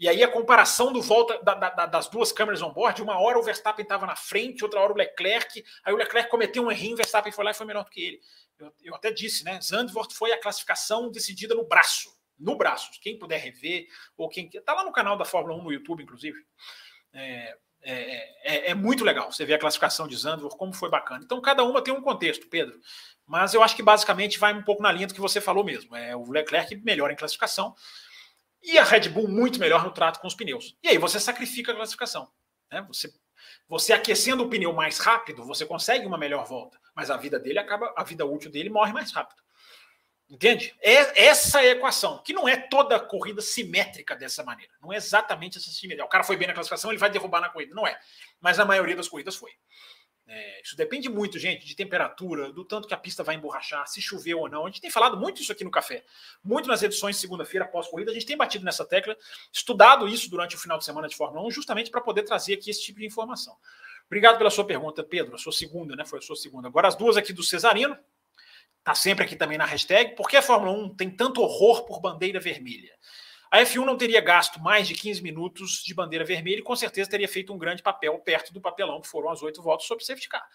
e 0.00 0.08
aí 0.08 0.22
a 0.22 0.28
comparação 0.28 0.90
do 0.94 1.02
volta 1.02 1.38
da, 1.42 1.54
da, 1.54 1.84
das 1.84 2.08
duas 2.08 2.32
câmeras 2.32 2.62
on-board, 2.62 3.02
uma 3.02 3.20
hora 3.20 3.38
o 3.38 3.42
Verstappen 3.42 3.82
estava 3.82 4.06
na 4.06 4.16
frente, 4.16 4.64
outra 4.64 4.80
hora 4.80 4.94
o 4.94 4.96
Leclerc, 4.96 5.62
aí 5.84 5.92
o 5.92 5.96
Leclerc 5.98 6.30
cometeu 6.30 6.64
um 6.64 6.70
errinho, 6.70 6.94
o 6.94 6.96
Verstappen 6.96 7.30
foi 7.30 7.44
lá 7.44 7.50
e 7.50 7.54
foi 7.54 7.66
melhor 7.66 7.84
do 7.84 7.90
que 7.90 8.02
ele. 8.02 8.20
Eu, 8.58 8.72
eu 8.82 8.94
até 8.94 9.12
disse, 9.12 9.44
né? 9.44 9.60
Zandvoort 9.60 10.14
foi 10.14 10.32
a 10.32 10.40
classificação 10.40 11.10
decidida 11.10 11.54
no 11.54 11.68
braço. 11.68 12.18
No 12.38 12.56
braço. 12.56 12.90
Quem 13.02 13.18
puder 13.18 13.36
rever, 13.36 13.88
ou 14.16 14.26
quem. 14.30 14.48
Está 14.50 14.72
lá 14.72 14.84
no 14.84 14.92
canal 14.92 15.18
da 15.18 15.26
Fórmula 15.26 15.60
1 15.60 15.64
no 15.64 15.72
YouTube, 15.72 16.02
inclusive. 16.02 16.38
É, 17.12 17.54
é, 17.82 17.94
é, 18.42 18.70
é, 18.70 18.74
muito 18.74 19.04
legal 19.04 19.30
você 19.30 19.44
ver 19.44 19.54
a 19.54 19.58
classificação 19.58 20.08
de 20.08 20.16
Zandvoort, 20.16 20.56
como 20.56 20.72
foi 20.72 20.88
bacana. 20.88 21.20
Então, 21.22 21.38
cada 21.42 21.62
uma 21.62 21.84
tem 21.84 21.92
um 21.92 22.00
contexto, 22.00 22.48
Pedro. 22.48 22.80
Mas 23.26 23.52
eu 23.52 23.62
acho 23.62 23.76
que 23.76 23.82
basicamente 23.82 24.38
vai 24.38 24.54
um 24.54 24.62
pouco 24.62 24.82
na 24.82 24.90
linha 24.90 25.06
do 25.06 25.12
que 25.12 25.20
você 25.20 25.42
falou 25.42 25.62
mesmo. 25.62 25.94
É 25.94 26.16
o 26.16 26.30
Leclerc 26.30 26.74
melhor 26.76 27.10
em 27.10 27.16
classificação 27.16 27.74
e 28.62 28.78
a 28.78 28.84
Red 28.84 29.08
Bull 29.08 29.28
muito 29.28 29.58
melhor 29.58 29.84
no 29.84 29.90
trato 29.90 30.20
com 30.20 30.26
os 30.26 30.34
pneus. 30.34 30.76
E 30.82 30.88
aí 30.88 30.98
você 30.98 31.18
sacrifica 31.18 31.72
a 31.72 31.74
classificação. 31.74 32.30
Né? 32.70 32.82
Você 32.88 33.12
você 33.68 33.92
aquecendo 33.92 34.44
o 34.44 34.48
pneu 34.48 34.72
mais 34.72 34.98
rápido, 34.98 35.44
você 35.44 35.64
consegue 35.64 36.06
uma 36.06 36.18
melhor 36.18 36.44
volta, 36.44 36.78
mas 36.94 37.10
a 37.10 37.16
vida 37.16 37.38
dele 37.38 37.58
acaba, 37.58 37.92
a 37.96 38.04
vida 38.04 38.26
útil 38.26 38.50
dele 38.50 38.68
morre 38.68 38.92
mais 38.92 39.12
rápido. 39.12 39.40
Entende? 40.28 40.76
É 40.80 41.26
essa 41.26 41.60
é 41.60 41.68
a 41.68 41.72
equação, 41.72 42.18
que 42.18 42.32
não 42.32 42.48
é 42.48 42.56
toda 42.56 43.00
corrida 43.00 43.40
simétrica 43.40 44.14
dessa 44.14 44.44
maneira. 44.44 44.72
Não 44.80 44.92
é 44.92 44.96
exatamente 44.96 45.58
essa 45.58 45.70
simetria. 45.70 46.04
O 46.04 46.08
cara 46.08 46.22
foi 46.22 46.36
bem 46.36 46.46
na 46.46 46.54
classificação, 46.54 46.90
ele 46.90 47.00
vai 47.00 47.10
derrubar 47.10 47.40
na 47.40 47.48
corrida. 47.48 47.74
Não 47.74 47.86
é. 47.86 47.98
Mas 48.40 48.60
a 48.60 48.64
maioria 48.64 48.94
das 48.94 49.08
corridas 49.08 49.34
foi. 49.34 49.50
É, 50.32 50.62
isso 50.62 50.76
depende 50.76 51.08
muito, 51.08 51.40
gente, 51.40 51.66
de 51.66 51.74
temperatura, 51.74 52.52
do 52.52 52.64
tanto 52.64 52.86
que 52.86 52.94
a 52.94 52.96
pista 52.96 53.24
vai 53.24 53.34
emborrachar, 53.34 53.84
se 53.88 54.00
choveu 54.00 54.38
ou 54.38 54.48
não. 54.48 54.64
A 54.64 54.66
gente 54.68 54.80
tem 54.80 54.88
falado 54.88 55.16
muito 55.16 55.42
isso 55.42 55.50
aqui 55.50 55.64
no 55.64 55.72
café, 55.72 56.04
muito 56.44 56.68
nas 56.68 56.84
edições 56.84 57.16
segunda-feira 57.16 57.66
pós-corrida. 57.66 58.12
A 58.12 58.14
gente 58.14 58.26
tem 58.26 58.36
batido 58.36 58.64
nessa 58.64 58.84
tecla, 58.84 59.16
estudado 59.52 60.06
isso 60.06 60.30
durante 60.30 60.54
o 60.54 60.58
final 60.58 60.78
de 60.78 60.84
semana 60.84 61.08
de 61.08 61.16
Fórmula 61.16 61.44
1, 61.48 61.50
justamente 61.50 61.90
para 61.90 62.00
poder 62.00 62.22
trazer 62.22 62.54
aqui 62.54 62.70
esse 62.70 62.80
tipo 62.80 63.00
de 63.00 63.06
informação. 63.06 63.56
Obrigado 64.06 64.38
pela 64.38 64.50
sua 64.50 64.64
pergunta, 64.64 65.02
Pedro. 65.02 65.34
A 65.34 65.38
sua 65.38 65.52
segunda, 65.52 65.96
né? 65.96 66.04
Foi 66.04 66.20
a 66.20 66.22
sua 66.22 66.36
segunda. 66.36 66.68
Agora 66.68 66.86
as 66.86 66.94
duas 66.94 67.16
aqui 67.16 67.32
do 67.32 67.42
Cesarino. 67.42 67.98
Tá 68.84 68.94
sempre 68.94 69.24
aqui 69.24 69.34
também 69.34 69.58
na 69.58 69.64
hashtag. 69.64 70.14
Por 70.14 70.28
que 70.28 70.36
a 70.36 70.42
Fórmula 70.42 70.70
1 70.72 70.94
tem 70.94 71.10
tanto 71.10 71.42
horror 71.42 71.84
por 71.84 72.00
bandeira 72.00 72.38
vermelha? 72.38 72.92
A 73.50 73.58
F1 73.62 73.84
não 73.84 73.96
teria 73.96 74.20
gasto 74.20 74.60
mais 74.60 74.86
de 74.86 74.94
15 74.94 75.22
minutos 75.22 75.82
de 75.82 75.92
bandeira 75.92 76.24
vermelha 76.24 76.60
e 76.60 76.62
com 76.62 76.76
certeza 76.76 77.10
teria 77.10 77.26
feito 77.26 77.52
um 77.52 77.58
grande 77.58 77.82
papel 77.82 78.16
perto 78.20 78.52
do 78.52 78.60
papelão 78.60 79.00
que 79.00 79.08
foram 79.08 79.28
as 79.28 79.42
oito 79.42 79.60
votos 79.60 79.86
sobre 79.86 80.04
safety 80.04 80.28
car. 80.28 80.46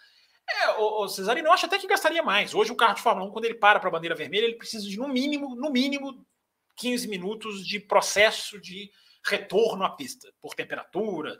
É, 0.48 0.70
o, 0.78 1.04
o 1.04 1.08
Cesarino, 1.08 1.48
eu 1.48 1.52
acho 1.52 1.66
até 1.66 1.78
que 1.78 1.86
gastaria 1.86 2.22
mais. 2.22 2.54
Hoje 2.54 2.72
o 2.72 2.76
carro 2.76 2.94
de 2.94 3.02
Fórmula 3.02 3.28
1, 3.28 3.32
quando 3.32 3.44
ele 3.44 3.54
para 3.54 3.78
para 3.78 3.88
a 3.88 3.92
bandeira 3.92 4.14
vermelha, 4.14 4.44
ele 4.44 4.54
precisa 4.54 4.88
de 4.88 4.96
no 4.96 5.08
mínimo, 5.08 5.54
no 5.56 5.70
mínimo, 5.70 6.24
15 6.76 7.08
minutos 7.08 7.66
de 7.66 7.80
processo 7.80 8.60
de 8.60 8.90
retorno 9.24 9.84
à 9.84 9.90
pista, 9.90 10.32
por 10.40 10.54
temperatura. 10.54 11.36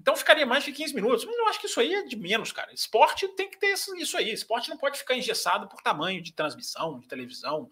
Então 0.00 0.16
ficaria 0.16 0.46
mais 0.46 0.64
de 0.64 0.72
15 0.72 0.94
minutos. 0.94 1.24
Mas 1.26 1.36
eu 1.36 1.48
acho 1.48 1.60
que 1.60 1.66
isso 1.66 1.78
aí 1.78 1.94
é 1.94 2.02
de 2.02 2.16
menos, 2.16 2.50
cara. 2.52 2.72
Esporte 2.72 3.28
tem 3.36 3.50
que 3.50 3.58
ter 3.58 3.74
isso 3.74 4.16
aí. 4.16 4.32
Esporte 4.32 4.70
não 4.70 4.78
pode 4.78 4.98
ficar 4.98 5.14
engessado 5.14 5.68
por 5.68 5.82
tamanho 5.82 6.22
de 6.22 6.32
transmissão, 6.32 6.98
de 6.98 7.06
televisão, 7.06 7.68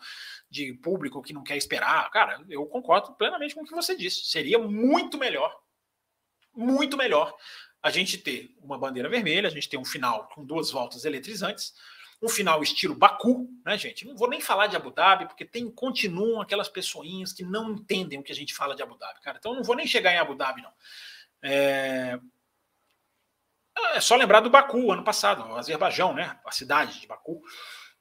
de 0.51 0.75
público 0.75 1.23
que 1.23 1.33
não 1.33 1.43
quer 1.43 1.57
esperar. 1.57 2.09
Cara, 2.11 2.45
eu 2.51 2.67
concordo 2.67 3.15
plenamente 3.15 3.55
com 3.55 3.63
o 3.63 3.65
que 3.65 3.75
você 3.75 3.97
disse. 3.97 4.27
Seria 4.27 4.59
muito 4.59 5.17
melhor, 5.17 5.59
muito 6.55 6.99
melhor 6.99 7.35
a 7.83 7.91
gente 7.91 8.19
ter 8.19 8.55
uma 8.61 8.77
bandeira 8.77 9.09
vermelha, 9.09 9.49
a 9.49 9.51
gente 9.51 9.69
ter 9.69 9.79
um 9.79 9.85
final 9.85 10.29
com 10.35 10.45
duas 10.45 10.71
voltas 10.71 11.07
eletrizantes, 11.07 11.73
um 12.21 12.29
final 12.29 12.63
estilo 12.63 12.95
Baku, 12.95 13.49
né, 13.65 13.79
gente? 13.79 14.05
Não 14.05 14.17
vou 14.17 14.29
nem 14.29 14.41
falar 14.41 14.67
de 14.67 14.77
Abu 14.77 14.91
Dhabi, 14.91 15.27
porque 15.27 15.45
tem 15.45 15.71
continuam 15.71 16.43
aquelas 16.43 16.69
pessoinhas 16.69 17.33
que 17.33 17.45
não 17.45 17.71
entendem 17.71 18.19
o 18.19 18.23
que 18.23 18.33
a 18.33 18.35
gente 18.35 18.53
fala 18.53 18.75
de 18.75 18.83
Abu 18.83 18.99
Dhabi, 18.99 19.21
cara. 19.21 19.39
Então 19.39 19.55
não 19.55 19.63
vou 19.63 19.77
nem 19.77 19.87
chegar 19.87 20.13
em 20.13 20.19
Abu 20.19 20.35
Dhabi, 20.35 20.61
não. 20.61 20.73
É, 21.43 22.19
é 23.95 24.01
só 24.01 24.17
lembrar 24.17 24.41
do 24.41 24.51
Baku, 24.51 24.93
ano 24.93 25.05
passado, 25.05 25.43
o 25.45 25.57
Azerbaijão, 25.57 26.15
né? 26.15 26.39
A 26.45 26.53
cidade 26.53 27.01
de 27.01 27.07
Baku. 27.07 27.43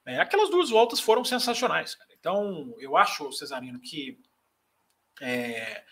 É, 0.06 0.20
aquelas 0.20 0.50
duas 0.50 0.70
voltas 0.70 1.00
foram 1.00 1.24
sensacionais. 1.24 1.96
Cara. 1.96 2.10
Então, 2.18 2.76
eu 2.80 2.96
acho, 2.96 3.32
Cesarino, 3.32 3.80
que 3.80 4.20
é, 5.22 5.84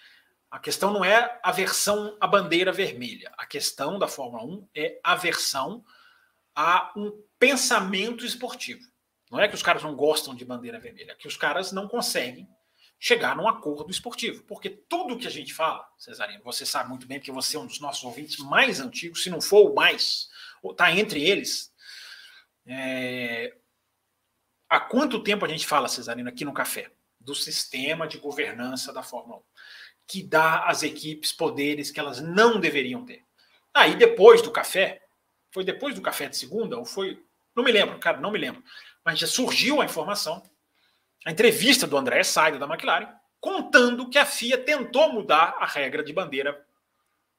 a 0.49 0.59
questão 0.59 0.91
não 0.91 1.03
é 1.03 1.39
a 1.43 1.51
versão 1.51 2.17
à 2.19 2.27
bandeira 2.27 2.71
vermelha. 2.71 3.31
A 3.37 3.45
questão 3.45 3.99
da 3.99 4.07
Fórmula 4.07 4.43
1 4.43 4.69
é 4.73 4.99
a 5.03 5.15
versão 5.15 5.83
a 6.55 6.93
um 6.95 7.11
pensamento 7.37 8.25
esportivo. 8.25 8.89
Não 9.29 9.39
é 9.39 9.47
que 9.47 9.55
os 9.55 9.63
caras 9.63 9.83
não 9.83 9.95
gostam 9.95 10.33
de 10.33 10.45
bandeira 10.45 10.79
vermelha, 10.79 11.11
é 11.11 11.15
que 11.15 11.27
os 11.27 11.35
caras 11.35 11.71
não 11.71 11.87
conseguem 11.87 12.47
chegar 13.05 13.35
num 13.35 13.47
acordo 13.47 13.91
esportivo. 13.91 14.41
Porque 14.45 14.67
tudo 14.67 15.15
que 15.15 15.27
a 15.27 15.31
gente 15.31 15.53
fala, 15.53 15.87
Cesarino, 15.95 16.43
você 16.43 16.65
sabe 16.65 16.89
muito 16.89 17.05
bem, 17.05 17.19
porque 17.19 17.31
você 17.31 17.55
é 17.55 17.59
um 17.59 17.67
dos 17.67 17.79
nossos 17.79 18.03
ouvintes 18.03 18.37
mais 18.39 18.79
antigos, 18.79 19.21
se 19.21 19.29
não 19.29 19.39
for 19.39 19.69
o 19.69 19.75
mais, 19.75 20.27
está 20.63 20.91
entre 20.91 21.23
eles. 21.23 21.71
É... 22.65 23.55
Há 24.67 24.79
quanto 24.79 25.21
tempo 25.21 25.45
a 25.45 25.47
gente 25.47 25.67
fala, 25.67 25.87
Cesarino, 25.87 26.29
aqui 26.29 26.43
no 26.43 26.51
café, 26.51 26.91
do 27.19 27.35
sistema 27.35 28.07
de 28.07 28.17
governança 28.17 28.91
da 28.91 29.03
Fórmula 29.03 29.37
1? 29.37 29.43
que 30.07 30.23
dá 30.23 30.65
às 30.65 30.81
equipes 30.83 31.31
poderes 31.31 31.89
que 31.89 31.99
elas 31.99 32.21
não 32.21 32.59
deveriam 32.59 33.05
ter. 33.05 33.23
Aí 33.73 33.95
depois 33.95 34.41
do 34.41 34.51
café, 34.51 35.01
foi 35.51 35.63
depois 35.63 35.95
do 35.95 36.01
café 36.01 36.27
de 36.27 36.37
segunda 36.37 36.77
ou 36.77 36.85
foi, 36.85 37.23
não 37.55 37.63
me 37.63 37.71
lembro, 37.71 37.99
cara, 37.99 38.19
não 38.19 38.31
me 38.31 38.37
lembro, 38.37 38.63
mas 39.03 39.19
já 39.19 39.27
surgiu 39.27 39.81
a 39.81 39.85
informação, 39.85 40.43
a 41.25 41.31
entrevista 41.31 41.87
do 41.87 41.97
André 41.97 42.23
Saido 42.23 42.59
da 42.59 42.67
McLaren, 42.67 43.11
contando 43.39 44.07
que 44.09 44.19
a 44.19 44.25
FIA 44.25 44.63
tentou 44.63 45.11
mudar 45.11 45.55
a 45.59 45.65
regra 45.65 46.03
de 46.03 46.13
bandeira 46.13 46.65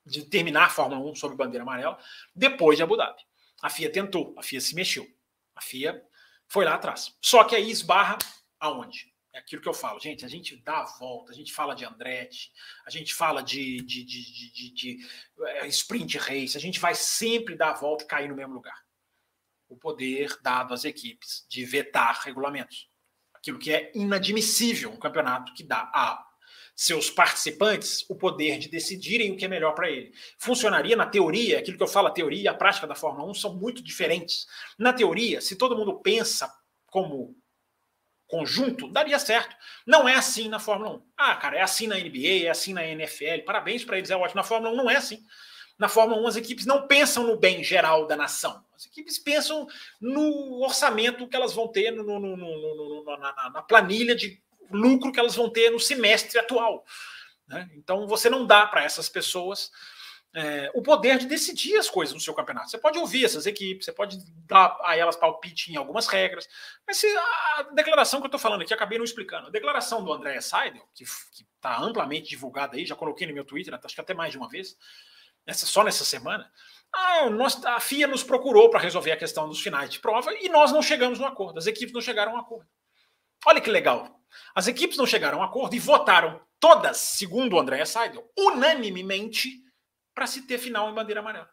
de 0.05 0.25
terminar 0.25 0.67
a 0.67 0.69
Fórmula 0.69 1.01
1 1.11 1.15
sob 1.15 1.37
bandeira 1.37 1.63
amarela 1.63 1.99
depois 2.35 2.77
de 2.77 2.83
Abu 2.83 2.97
Dhabi. 2.97 3.23
A 3.63 3.71
FIA 3.71 3.91
tentou, 3.91 4.35
a 4.37 4.43
FIA 4.43 4.61
se 4.61 4.75
mexeu. 4.75 5.07
A 5.55 5.61
FIA 5.61 6.05
foi 6.49 6.65
lá 6.65 6.75
atrás. 6.75 7.17
Só 7.21 7.45
que 7.45 7.55
aí 7.55 7.71
esbarra 7.71 8.19
aonde? 8.59 9.15
É 9.33 9.39
aquilo 9.39 9.61
que 9.61 9.69
eu 9.69 9.75
falo, 9.75 10.01
gente, 10.01 10.25
a 10.25 10.29
gente 10.29 10.57
dá 10.57 10.79
a 10.81 10.85
volta, 10.99 11.31
a 11.31 11.35
gente 11.35 11.53
fala 11.53 11.75
de 11.75 11.85
Andretti, 11.85 12.51
a 12.87 12.91
gente 12.91 13.15
fala 13.15 13.43
de, 13.43 13.83
de, 13.83 14.03
de, 14.03 14.53
de, 14.53 14.75
de 14.75 15.07
é, 15.41 15.67
sprint 15.67 16.17
race, 16.17 16.57
a 16.57 16.61
gente 16.61 16.81
vai 16.81 16.95
sempre 16.95 17.55
dar 17.55 17.71
a 17.71 17.75
volta 17.75 18.05
e 18.05 18.07
cair 18.07 18.29
no 18.29 18.35
mesmo 18.35 18.55
lugar. 18.55 18.83
O 19.69 19.77
poder 19.77 20.39
dado 20.41 20.73
às 20.73 20.85
equipes 20.85 21.45
de 21.51 21.65
vetar 21.67 22.23
regulamentos. 22.23 22.89
Aquilo 23.37 23.59
que 23.59 23.73
é 23.73 23.93
inadmissível 23.95 24.91
um 24.91 24.99
campeonato 24.99 25.55
que 25.55 25.63
dá 25.63 25.91
a 25.95 26.27
seus 26.77 27.09
participantes 27.09 28.05
o 28.11 28.15
poder 28.15 28.59
de 28.59 28.69
decidirem 28.69 29.33
o 29.33 29.37
que 29.37 29.47
é 29.47 29.49
melhor 29.49 29.73
para 29.75 29.91
ele. 29.91 30.13
Funcionaria 30.39 30.95
na 30.95 31.07
teoria, 31.07 31.59
aquilo 31.59 31.79
que 31.79 31.83
eu 31.83 31.89
falo, 31.89 32.09
a 32.09 32.11
teoria 32.13 32.43
e 32.43 32.49
a 32.49 32.55
prática 32.55 32.87
da 32.87 32.95
Fórmula 32.95 33.31
1 33.31 33.35
são 33.35 33.55
muito 33.55 33.83
diferentes. 33.83 34.47
Na 34.79 34.93
teoria, 34.93 35.41
se 35.41 35.57
todo 35.57 35.77
mundo 35.77 35.99
pensa 36.01 36.53
como 36.87 37.35
conjunto, 38.27 38.89
daria 38.89 39.19
certo. 39.19 39.57
Não 39.87 40.07
é 40.07 40.15
assim 40.15 40.49
na 40.49 40.59
Fórmula 40.59 40.97
1. 40.97 41.03
Ah, 41.17 41.37
cara, 41.37 41.57
é 41.57 41.63
assim 41.63 41.87
na 41.87 41.97
NBA, 41.97 42.45
é 42.45 42.51
assim 42.51 42.75
na 42.75 42.85
NFL. 42.85 43.45
Parabéns 43.47 43.85
para 43.85 43.97
eles, 43.97 44.11
é 44.11 44.17
ótimo. 44.17 44.37
Na 44.37 44.45
Fórmula 44.45 44.73
1 44.75 44.77
não 44.77 44.91
é 44.91 44.97
assim. 44.97 45.25
Na 45.79 45.89
Fórmula 45.89 46.21
1 46.23 46.27
as 46.27 46.37
equipes 46.37 46.67
não 46.67 46.87
pensam 46.87 47.27
no 47.27 47.37
bem 47.37 47.63
geral 47.63 48.07
da 48.07 48.17
nação. 48.17 48.65
As 48.75 48.87
equipes 48.87 49.19
pensam 49.19 49.67
no 50.01 50.63
orçamento 50.63 51.29
que 51.29 51.37
elas 51.37 51.53
vão 51.53 51.69
ter 51.69 51.91
no, 51.91 52.03
no, 52.03 52.37
no, 52.37 53.19
na, 53.19 53.51
na, 53.51 53.63
planilha 53.63 54.15
de 54.15 54.43
lucro 54.71 55.13
que 55.13 55.21
elas 55.21 55.35
vão 55.35 55.51
ter 55.51 55.71
no 55.71 55.81
semestre 55.81 56.39
atual. 56.39 56.85
Né? 57.47 57.69
Então 57.75 58.07
você 58.07 58.29
não 58.29 58.47
dá 58.47 58.67
para 58.67 58.85
essas 58.85 59.09
pessoas 59.09 59.71
é, 60.37 60.71
o 60.75 60.83
poder 60.83 61.17
de 61.17 61.27
decidir 61.27 61.79
as 61.79 61.89
coisas 61.89 62.15
no 62.15 62.21
seu 62.21 62.35
campeonato. 62.35 62.71
Você 62.71 62.77
pode 62.77 62.99
ouvir 62.99 63.25
essas 63.25 63.47
equipes, 63.47 63.87
você 63.87 63.93
pode 63.93 64.19
dar 64.47 64.77
a 64.83 64.95
elas 64.95 65.17
palpite 65.17 65.73
em 65.73 65.77
algumas 65.77 66.07
regras, 66.07 66.47
mas 66.87 66.99
se 66.99 67.07
a 67.07 67.63
declaração 67.73 68.21
que 68.21 68.27
eu 68.27 68.29
estou 68.29 68.39
falando 68.41 68.61
aqui, 68.61 68.75
acabei 68.75 68.99
não 68.99 69.05
explicando, 69.05 69.47
a 69.47 69.51
declaração 69.51 70.05
do 70.05 70.13
André 70.13 70.39
Seidel, 70.43 70.87
que 70.95 71.05
está 71.05 71.81
amplamente 71.81 72.29
divulgada 72.29 72.77
aí, 72.77 72.85
já 72.85 72.95
coloquei 72.95 73.27
no 73.27 73.33
meu 73.33 73.47
Twitter, 73.47 73.73
acho 73.83 73.95
que 73.95 74.01
até 74.01 74.13
mais 74.13 74.31
de 74.31 74.37
uma 74.37 74.49
vez, 74.49 74.77
nessa, 75.47 75.67
só 75.67 75.83
nessa 75.83 76.05
semana, 76.05 76.51
ah, 76.93 77.31
nós, 77.31 77.63
a 77.65 77.79
FIA 77.79 78.07
nos 78.07 78.23
procurou 78.23 78.71
para 78.71 78.81
resolver 78.81 79.13
a 79.13 79.17
questão 79.17 79.49
dos 79.49 79.61
finais 79.61 79.91
de 79.91 79.99
prova 79.99 80.33
e 80.35 80.49
nós 80.49 80.73
não 80.73 80.83
chegamos 80.83 81.19
no 81.19 81.27
acordo, 81.27 81.59
as 81.59 81.67
equipes 81.67 81.93
não 81.93 82.01
chegaram 82.01 82.33
a 82.33 82.37
um 82.37 82.39
acordo. 82.39 82.69
Olha 83.45 83.61
que 83.61 83.71
legal. 83.71 84.21
As 84.55 84.67
equipes 84.67 84.97
não 84.97 85.07
chegaram 85.07 85.39
a 85.39 85.41
um 85.43 85.45
acordo 85.45 85.77
e 85.77 85.79
votaram 85.79 86.41
todas, 86.59 86.97
segundo 86.97 87.55
o 87.55 87.61
André 87.61 87.85
Seidel, 87.85 88.29
unanimemente 88.37 89.63
para 90.15 90.27
se 90.27 90.47
ter 90.47 90.59
final 90.59 90.91
em 90.91 90.95
bandeira 90.95 91.21
amarela. 91.21 91.49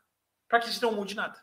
Para 0.48 0.60
que 0.60 0.70
isso 0.70 0.82
não 0.82 0.94
mude 0.94 1.16
nada. 1.16 1.40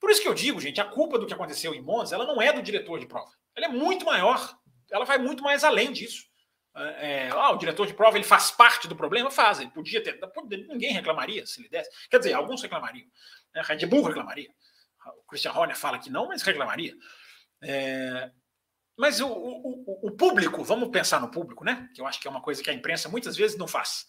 Por 0.00 0.10
isso 0.10 0.20
que 0.20 0.28
eu 0.28 0.34
digo, 0.34 0.60
gente, 0.60 0.80
a 0.80 0.84
culpa 0.84 1.18
do 1.18 1.26
que 1.26 1.34
aconteceu 1.34 1.74
em 1.74 1.82
Monza, 1.82 2.14
ela 2.14 2.26
não 2.26 2.40
é 2.40 2.52
do 2.52 2.62
diretor 2.62 2.98
de 2.98 3.06
prova. 3.06 3.30
Ela 3.54 3.66
é 3.66 3.68
muito 3.68 4.04
maior. 4.04 4.56
Ela 4.90 5.04
vai 5.04 5.18
muito 5.18 5.42
mais 5.42 5.64
além 5.64 5.92
disso. 5.92 6.24
É, 6.76 7.26
é 7.26 7.30
ah, 7.30 7.50
o 7.52 7.56
diretor 7.56 7.86
de 7.86 7.94
prova 7.94 8.16
ele 8.16 8.24
faz 8.24 8.50
parte 8.50 8.86
do 8.86 8.94
problema? 8.94 9.30
Faz. 9.30 9.60
Ele 9.60 9.70
podia 9.70 10.02
ter. 10.02 10.20
Ninguém 10.68 10.92
reclamaria 10.92 11.46
se 11.46 11.60
ele 11.60 11.68
desse. 11.68 11.90
Quer 12.08 12.18
dizer, 12.18 12.34
alguns 12.34 12.62
reclamariam. 12.62 13.06
A 13.54 13.62
Red 13.62 13.86
Bull 13.86 14.02
reclamaria. 14.02 14.50
O 15.18 15.22
Christian 15.28 15.52
Horner 15.52 15.76
fala 15.76 15.98
que 15.98 16.10
não, 16.10 16.28
mas 16.28 16.42
reclamaria. 16.42 16.94
É, 17.62 18.30
mas 18.96 19.20
o, 19.20 19.28
o, 19.28 20.08
o, 20.08 20.10
público, 20.12 20.64
vamos 20.64 20.88
pensar 20.88 21.20
no 21.20 21.30
público, 21.30 21.64
né? 21.64 21.88
Que 21.94 22.00
eu 22.00 22.06
acho 22.06 22.20
que 22.20 22.26
é 22.26 22.30
uma 22.30 22.40
coisa 22.40 22.62
que 22.62 22.70
a 22.70 22.72
imprensa 22.72 23.08
muitas 23.08 23.36
vezes 23.36 23.56
não 23.56 23.68
faz. 23.68 24.06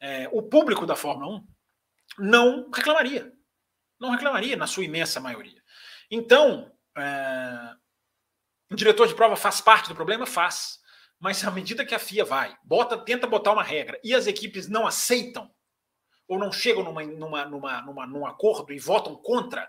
É, 0.00 0.28
o 0.32 0.42
público 0.42 0.86
da 0.86 0.94
Fórmula 0.94 1.36
1 1.36 1.46
não 2.18 2.70
reclamaria. 2.70 3.32
Não 3.98 4.10
reclamaria, 4.10 4.56
na 4.56 4.66
sua 4.66 4.84
imensa 4.84 5.18
maioria. 5.18 5.62
Então, 6.10 6.70
é, 6.96 7.74
o 8.70 8.76
diretor 8.76 9.08
de 9.08 9.14
prova 9.14 9.34
faz 9.34 9.60
parte 9.60 9.88
do 9.88 9.94
problema? 9.94 10.26
Faz. 10.26 10.78
Mas 11.18 11.44
à 11.44 11.50
medida 11.50 11.84
que 11.84 11.94
a 11.94 11.98
FIA 11.98 12.24
vai, 12.24 12.56
bota, 12.62 12.96
tenta 12.96 13.26
botar 13.26 13.52
uma 13.52 13.62
regra 13.62 14.00
e 14.04 14.14
as 14.14 14.26
equipes 14.26 14.68
não 14.68 14.86
aceitam, 14.86 15.52
ou 16.28 16.38
não 16.38 16.52
chegam 16.52 16.84
numa, 16.84 17.02
numa, 17.02 17.44
numa, 17.44 17.82
numa, 17.82 18.06
num 18.06 18.26
acordo 18.26 18.72
e 18.72 18.78
votam 18.78 19.16
contra, 19.16 19.68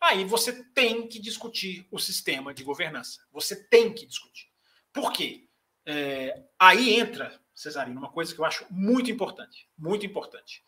aí 0.00 0.24
você 0.24 0.64
tem 0.74 1.08
que 1.08 1.18
discutir 1.18 1.86
o 1.90 1.98
sistema 1.98 2.52
de 2.52 2.64
governança. 2.64 3.24
Você 3.32 3.64
tem 3.68 3.94
que 3.94 4.04
discutir. 4.04 4.48
Por 4.92 5.12
quê? 5.12 5.48
É, 5.86 6.42
aí 6.58 6.94
entra, 6.94 7.40
Cesarino, 7.54 7.98
uma 7.98 8.10
coisa 8.10 8.34
que 8.34 8.40
eu 8.40 8.44
acho 8.44 8.66
muito 8.70 9.10
importante, 9.10 9.68
muito 9.78 10.04
importante. 10.04 10.62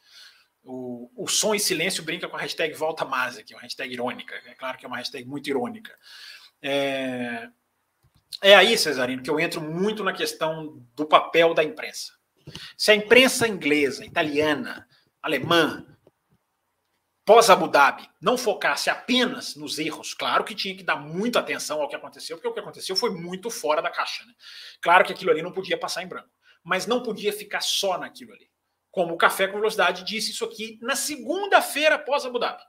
O, 0.63 1.11
o 1.17 1.29
som 1.29 1.55
e 1.55 1.61
silêncio 1.61 2.03
brinca 2.03 2.29
com 2.29 2.37
a 2.37 2.41
hashtag 2.41 2.75
Volta 2.75 3.05
Masa, 3.05 3.43
que 3.43 3.53
é 3.53 3.57
uma 3.57 3.63
hashtag 3.63 3.93
irônica. 3.93 4.35
É 4.47 4.55
claro 4.55 4.79
que 4.79 4.85
é 4.85 4.89
uma 4.89 4.97
hashtag 4.97 5.27
muito 5.27 5.49
irônica. 5.49 5.97
É, 6.63 7.49
é 8.51 8.55
aí, 8.55 8.77
Cesarino, 8.77 9.23
que 9.23 9.31
eu 9.31 9.41
entro 9.41 9.61
muito 9.61 10.05
na 10.05 10.13
questão 10.13 10.83
do 10.95 11.07
papel 11.07 11.55
da 11.55 11.65
imprensa. 11.65 12.13
Se 12.77 12.91
a 12.91 12.95
imprensa 12.95 13.49
inglesa, 13.49 14.05
italiana, 14.05 14.87
alemã, 15.23 15.85
pós-Abu 17.25 17.69
Dhabi, 17.69 18.09
não 18.21 18.39
focasse 18.39 18.89
apenas 18.89 19.57
nos 19.57 19.79
erros, 19.79 20.15
claro 20.15 20.45
que 20.45 20.55
tinha 20.55 20.77
que 20.77 20.85
dar 20.85 20.97
muita 20.97 21.41
atenção 21.41 21.81
ao 21.81 21.89
que 21.89 21.97
aconteceu, 21.97 22.37
porque 22.37 22.49
o 22.49 22.53
que 22.53 22.61
aconteceu 22.61 22.95
foi 22.95 23.11
muito 23.11 23.51
fora 23.51 23.83
da 23.83 23.91
caixa. 23.91 24.25
Né? 24.25 24.33
Claro 24.81 25.05
que 25.05 25.13
aquilo 25.13 25.31
ali 25.31 25.43
não 25.43 25.53
podia 25.53 25.77
passar 25.77 26.03
em 26.03 26.09
branco, 26.09 26.31
mas 26.63 26.87
não 26.87 27.03
podia 27.03 27.33
ficar 27.33 27.61
só 27.61 27.99
naquilo 27.99 28.33
ali 28.33 28.49
como 28.97 29.13
o 29.13 29.19
Café 29.19 29.47
com 29.47 29.59
Velocidade 29.59 30.05
disse 30.05 30.31
isso 30.31 30.43
aqui 30.43 30.79
na 30.81 30.97
segunda-feira 30.97 31.97
após 31.97 32.25
Abu 32.25 32.39
Dhabi. 32.39 32.63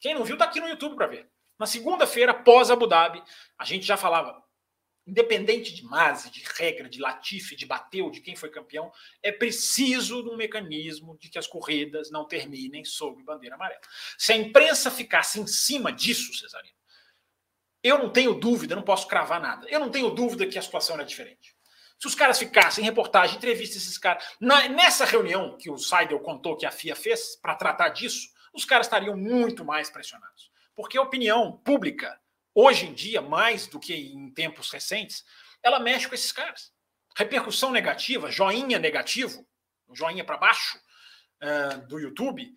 Quem 0.00 0.12
não 0.12 0.24
viu, 0.24 0.34
está 0.34 0.46
aqui 0.46 0.58
no 0.58 0.66
YouTube 0.66 0.96
para 0.96 1.06
ver. 1.06 1.30
Na 1.56 1.64
segunda-feira 1.64 2.32
após 2.32 2.72
Abu 2.72 2.88
Dhabi, 2.88 3.22
a 3.56 3.64
gente 3.64 3.86
já 3.86 3.96
falava. 3.96 4.42
Independente 5.08 5.74
de 5.74 5.82
Mase, 5.84 6.30
de 6.30 6.44
regra, 6.56 6.88
de 6.88 7.00
Latifi, 7.00 7.56
de 7.56 7.64
bateu, 7.64 8.10
de 8.10 8.20
quem 8.20 8.36
foi 8.36 8.50
campeão, 8.50 8.92
é 9.22 9.32
preciso 9.32 10.20
um 10.30 10.36
mecanismo 10.36 11.16
de 11.18 11.30
que 11.30 11.38
as 11.38 11.46
corridas 11.46 12.10
não 12.10 12.26
terminem 12.26 12.84
sob 12.84 13.22
bandeira 13.22 13.56
amarela. 13.56 13.80
Se 14.18 14.32
a 14.32 14.36
imprensa 14.36 14.90
ficasse 14.90 15.40
em 15.40 15.46
cima 15.46 15.90
disso, 15.90 16.34
Cesarino, 16.34 16.76
eu 17.82 17.98
não 17.98 18.10
tenho 18.10 18.34
dúvida, 18.34 18.76
não 18.76 18.82
posso 18.82 19.06
cravar 19.08 19.40
nada. 19.40 19.66
Eu 19.70 19.80
não 19.80 19.90
tenho 19.90 20.10
dúvida 20.10 20.46
que 20.46 20.58
a 20.58 20.62
situação 20.62 20.96
era 20.96 21.04
diferente. 21.04 21.56
Se 21.98 22.06
os 22.06 22.14
caras 22.14 22.38
ficassem 22.38 22.84
em 22.84 22.86
reportagem, 22.86 23.36
entrevista 23.36 23.76
esses 23.76 23.96
caras. 23.96 24.24
Na, 24.40 24.68
nessa 24.68 25.04
reunião 25.04 25.56
que 25.56 25.70
o 25.70 25.78
Seidel 25.78 26.20
contou 26.20 26.56
que 26.56 26.66
a 26.66 26.70
FIA 26.70 26.94
fez 26.94 27.36
para 27.36 27.54
tratar 27.54 27.88
disso, 27.88 28.28
os 28.52 28.64
caras 28.64 28.86
estariam 28.86 29.16
muito 29.16 29.64
mais 29.64 29.90
pressionados. 29.90 30.50
Porque 30.76 30.98
a 30.98 31.02
opinião 31.02 31.56
pública, 31.64 32.20
hoje 32.54 32.86
em 32.86 32.94
dia, 32.94 33.20
mais 33.20 33.66
do 33.66 33.78
que 33.78 33.94
em 33.94 34.30
tempos 34.30 34.70
recentes, 34.70 35.24
ela 35.62 35.78
mexe 35.78 36.08
com 36.08 36.14
esses 36.14 36.32
caras. 36.32 36.72
Repercussão 37.16 37.70
negativa, 37.70 38.30
joinha 38.30 38.78
negativo, 38.78 39.46
joinha 39.92 40.24
para 40.24 40.36
baixo 40.36 40.78
uh, 41.42 41.86
do 41.86 41.98
YouTube, 41.98 42.52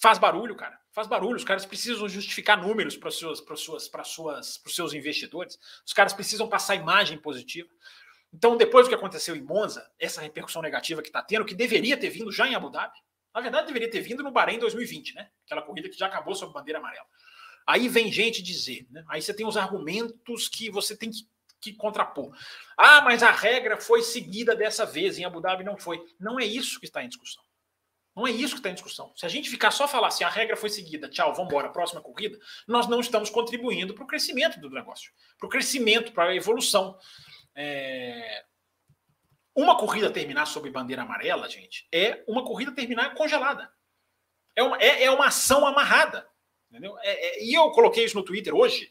faz 0.00 0.18
barulho, 0.18 0.56
cara. 0.56 0.78
Faz 0.92 1.06
barulho. 1.06 1.36
Os 1.36 1.44
caras 1.44 1.64
precisam 1.64 2.08
justificar 2.08 2.60
números 2.60 2.96
para 2.96 3.10
suas, 3.10 3.40
para 3.40 3.56
suas, 3.56 3.88
para 3.88 4.02
suas, 4.02 4.58
para 4.58 4.68
os 4.68 4.74
seus 4.74 4.92
investidores. 4.92 5.58
Os 5.86 5.92
caras 5.92 6.12
precisam 6.12 6.48
passar 6.48 6.74
imagem 6.74 7.18
positiva. 7.18 7.68
Então, 8.32 8.56
depois 8.56 8.86
do 8.86 8.88
que 8.88 8.94
aconteceu 8.94 9.36
em 9.36 9.42
Monza, 9.42 9.88
essa 9.98 10.20
repercussão 10.20 10.62
negativa 10.62 11.02
que 11.02 11.08
está 11.08 11.22
tendo, 11.22 11.44
que 11.44 11.54
deveria 11.54 11.96
ter 11.96 12.10
vindo 12.10 12.30
já 12.30 12.46
em 12.46 12.54
Abu 12.54 12.70
Dhabi, 12.70 12.96
na 13.34 13.40
verdade 13.40 13.66
deveria 13.66 13.90
ter 13.90 14.00
vindo 14.00 14.22
no 14.22 14.30
Bahrein 14.30 14.58
2020, 14.58 15.14
né? 15.14 15.30
Aquela 15.44 15.62
corrida 15.62 15.88
que 15.88 15.96
já 15.96 16.06
acabou 16.06 16.34
sob 16.34 16.52
bandeira 16.52 16.78
amarela. 16.78 17.06
Aí 17.66 17.88
vem 17.88 18.10
gente 18.12 18.42
dizer, 18.42 18.86
né? 18.90 19.04
Aí 19.08 19.22
você 19.22 19.32
tem 19.32 19.46
os 19.46 19.56
argumentos 19.56 20.48
que 20.48 20.70
você 20.70 20.96
tem 20.96 21.10
que, 21.10 21.28
que 21.60 21.72
contrapor. 21.72 22.36
Ah, 22.76 23.00
mas 23.02 23.22
a 23.22 23.30
regra 23.30 23.80
foi 23.80 24.02
seguida 24.02 24.54
dessa 24.54 24.84
vez, 24.84 25.18
em 25.18 25.24
Abu 25.24 25.40
Dhabi 25.40 25.64
não 25.64 25.78
foi. 25.78 26.02
Não 26.18 26.38
é 26.38 26.44
isso 26.44 26.80
que 26.80 26.86
está 26.86 27.02
em 27.02 27.08
discussão. 27.08 27.42
Não 28.14 28.26
é 28.26 28.30
isso 28.30 28.54
que 28.54 28.60
está 28.60 28.70
em 28.70 28.74
discussão. 28.74 29.12
Se 29.16 29.24
a 29.24 29.28
gente 29.28 29.48
ficar 29.48 29.70
só 29.70 29.86
falar 29.86 30.08
assim, 30.08 30.24
a 30.24 30.28
regra 30.28 30.56
foi 30.56 30.68
seguida, 30.68 31.08
tchau, 31.08 31.32
vamos 31.32 31.50
embora, 31.50 31.70
próxima 31.70 32.00
corrida, 32.00 32.38
nós 32.66 32.88
não 32.88 33.00
estamos 33.00 33.30
contribuindo 33.30 33.94
para 33.94 34.04
o 34.04 34.06
crescimento 34.06 34.60
do 34.60 34.68
negócio, 34.68 35.12
para 35.38 35.46
o 35.46 35.50
crescimento, 35.50 36.12
para 36.12 36.30
a 36.30 36.34
evolução. 36.34 36.98
É... 37.54 38.44
Uma 39.54 39.76
corrida 39.76 40.10
terminar 40.10 40.46
sob 40.46 40.68
bandeira 40.70 41.02
amarela, 41.02 41.48
gente, 41.48 41.88
é 41.92 42.24
uma 42.26 42.44
corrida 42.44 42.72
terminar 42.72 43.14
congelada. 43.14 43.70
É 44.56 44.62
uma, 44.62 44.76
é, 44.78 45.04
é 45.04 45.10
uma 45.10 45.26
ação 45.26 45.66
amarrada. 45.66 46.28
Entendeu? 46.70 46.96
É, 47.00 47.10
é, 47.10 47.44
e 47.44 47.52
eu 47.52 47.70
coloquei 47.72 48.04
isso 48.04 48.16
no 48.16 48.22
Twitter 48.22 48.54
hoje, 48.54 48.90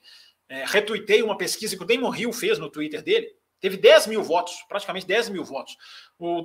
é, 0.50 0.66
retuitei 0.66 1.24
uma 1.24 1.38
pesquisa 1.38 1.78
que 1.78 1.84
o 1.84 1.86
Damon 1.86 2.14
Hill 2.14 2.34
fez 2.34 2.60
no 2.60 2.70
Twitter 2.70 3.02
dele. 3.02 3.34
Teve 3.62 3.78
10 3.78 4.08
mil 4.08 4.24
votos, 4.24 4.56
praticamente 4.68 5.06
10 5.06 5.30
mil 5.30 5.44
votos. 5.44 5.78
O, 6.18 6.42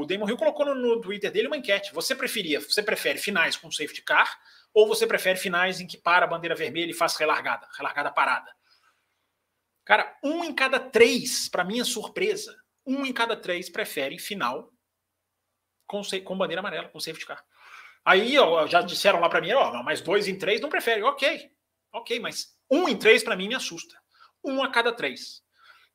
o 0.00 0.06
Damon 0.06 0.28
Hill 0.28 0.36
colocou 0.36 0.64
no, 0.66 0.74
no, 0.74 1.00
Twitter 1.00 1.30
dele 1.30 1.48
uma 1.48 1.56
enquete. 1.56 1.92
Você 1.92 2.14
preferia, 2.14 2.60
você 2.60 2.82
prefere 2.82 3.18
finais 3.18 3.56
com 3.56 3.70
safety 3.70 4.02
car 4.02 4.40
ou 4.72 4.86
você 4.86 5.06
prefere 5.06 5.38
finais 5.38 5.80
em 5.80 5.86
que 5.86 5.96
para 5.96 6.24
a 6.24 6.28
bandeira 6.28 6.54
vermelha 6.54 6.90
e 6.90 6.94
faz 6.94 7.16
relargada, 7.16 7.68
relargada 7.76 8.10
parada? 8.10 8.50
Cara, 9.84 10.16
um 10.22 10.44
em 10.44 10.54
cada 10.54 10.78
três, 10.78 11.48
para 11.48 11.64
minha 11.64 11.84
surpresa, 11.84 12.56
um 12.86 13.04
em 13.04 13.12
cada 13.12 13.36
três 13.36 13.68
prefere 13.68 14.18
final 14.18 14.72
com, 15.86 16.00
com 16.24 16.38
bandeira 16.38 16.60
amarela, 16.60 16.88
com 16.88 17.00
safety 17.00 17.26
car. 17.26 17.44
Aí 18.04 18.38
ó, 18.38 18.66
já 18.66 18.82
disseram 18.82 19.20
lá 19.20 19.28
para 19.28 19.40
mim, 19.40 19.52
ó, 19.52 19.82
mas 19.82 20.00
dois 20.00 20.28
em 20.28 20.36
três 20.36 20.60
não 20.60 20.68
prefere. 20.68 21.02
Ok, 21.02 21.50
ok, 21.92 22.20
mas 22.20 22.56
um 22.70 22.88
em 22.88 22.96
três 22.96 23.22
para 23.22 23.36
mim 23.36 23.48
me 23.48 23.54
assusta. 23.54 23.96
Um 24.44 24.62
a 24.62 24.70
cada 24.70 24.92
três. 24.92 25.42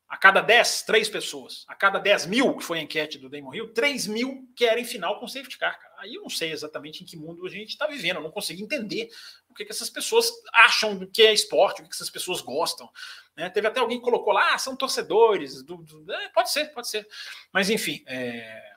A 0.08 0.16
cada 0.16 0.40
dez, 0.40 0.84
três 0.84 1.10
pessoas. 1.10 1.66
A 1.68 1.76
cada 1.76 2.00
dez 2.00 2.26
mil, 2.26 2.56
que 2.56 2.64
foi 2.64 2.80
a 2.80 2.82
enquete 2.82 3.18
do 3.18 3.30
Damon 3.30 3.54
Hill, 3.54 3.74
três 3.74 4.08
mil 4.08 4.48
querem 4.56 4.86
final 4.86 5.20
com 5.20 5.28
safety 5.28 5.58
car. 5.58 5.78
Aí 5.98 6.16
eu 6.16 6.22
não 6.22 6.30
sei 6.30 6.52
exatamente 6.52 7.04
em 7.04 7.06
que 7.06 7.18
mundo 7.18 7.46
a 7.46 7.50
gente 7.50 7.72
está 7.72 7.86
vivendo. 7.88 8.18
Eu 8.18 8.24
não 8.24 8.32
consigo 8.32 8.64
entender 8.64 9.10
o 9.50 9.54
que, 9.54 9.66
que 9.66 9.72
essas 9.72 9.90
pessoas 9.90 10.32
acham 10.54 10.96
do 10.96 11.12
que 11.12 11.24
é 11.24 11.34
esporte, 11.34 11.82
o 11.82 11.84
que, 11.84 11.90
que 11.90 11.96
essas 11.96 12.10
pessoas 12.10 12.40
gostam. 12.40 12.90
Né? 13.36 13.50
Teve 13.50 13.68
até 13.68 13.82
alguém 13.82 13.98
que 13.98 14.04
colocou 14.06 14.32
lá, 14.32 14.54
ah, 14.54 14.58
são 14.58 14.78
torcedores. 14.78 15.62
Do, 15.62 15.76
do... 15.76 16.14
É, 16.14 16.30
pode 16.30 16.52
ser, 16.52 16.72
pode 16.72 16.88
ser. 16.88 17.06
Mas 17.52 17.70
enfim, 17.70 18.02
é... 18.08 18.77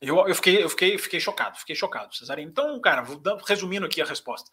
eu, 0.00 0.26
eu, 0.26 0.34
fiquei, 0.34 0.62
eu 0.62 0.68
fiquei, 0.68 0.98
fiquei 0.98 1.20
chocado, 1.20 1.58
fiquei 1.58 1.76
chocado, 1.76 2.14
Cesarino. 2.14 2.50
Então, 2.50 2.80
cara, 2.80 3.04
resumindo 3.46 3.86
aqui 3.86 4.00
a 4.00 4.06
resposta. 4.06 4.50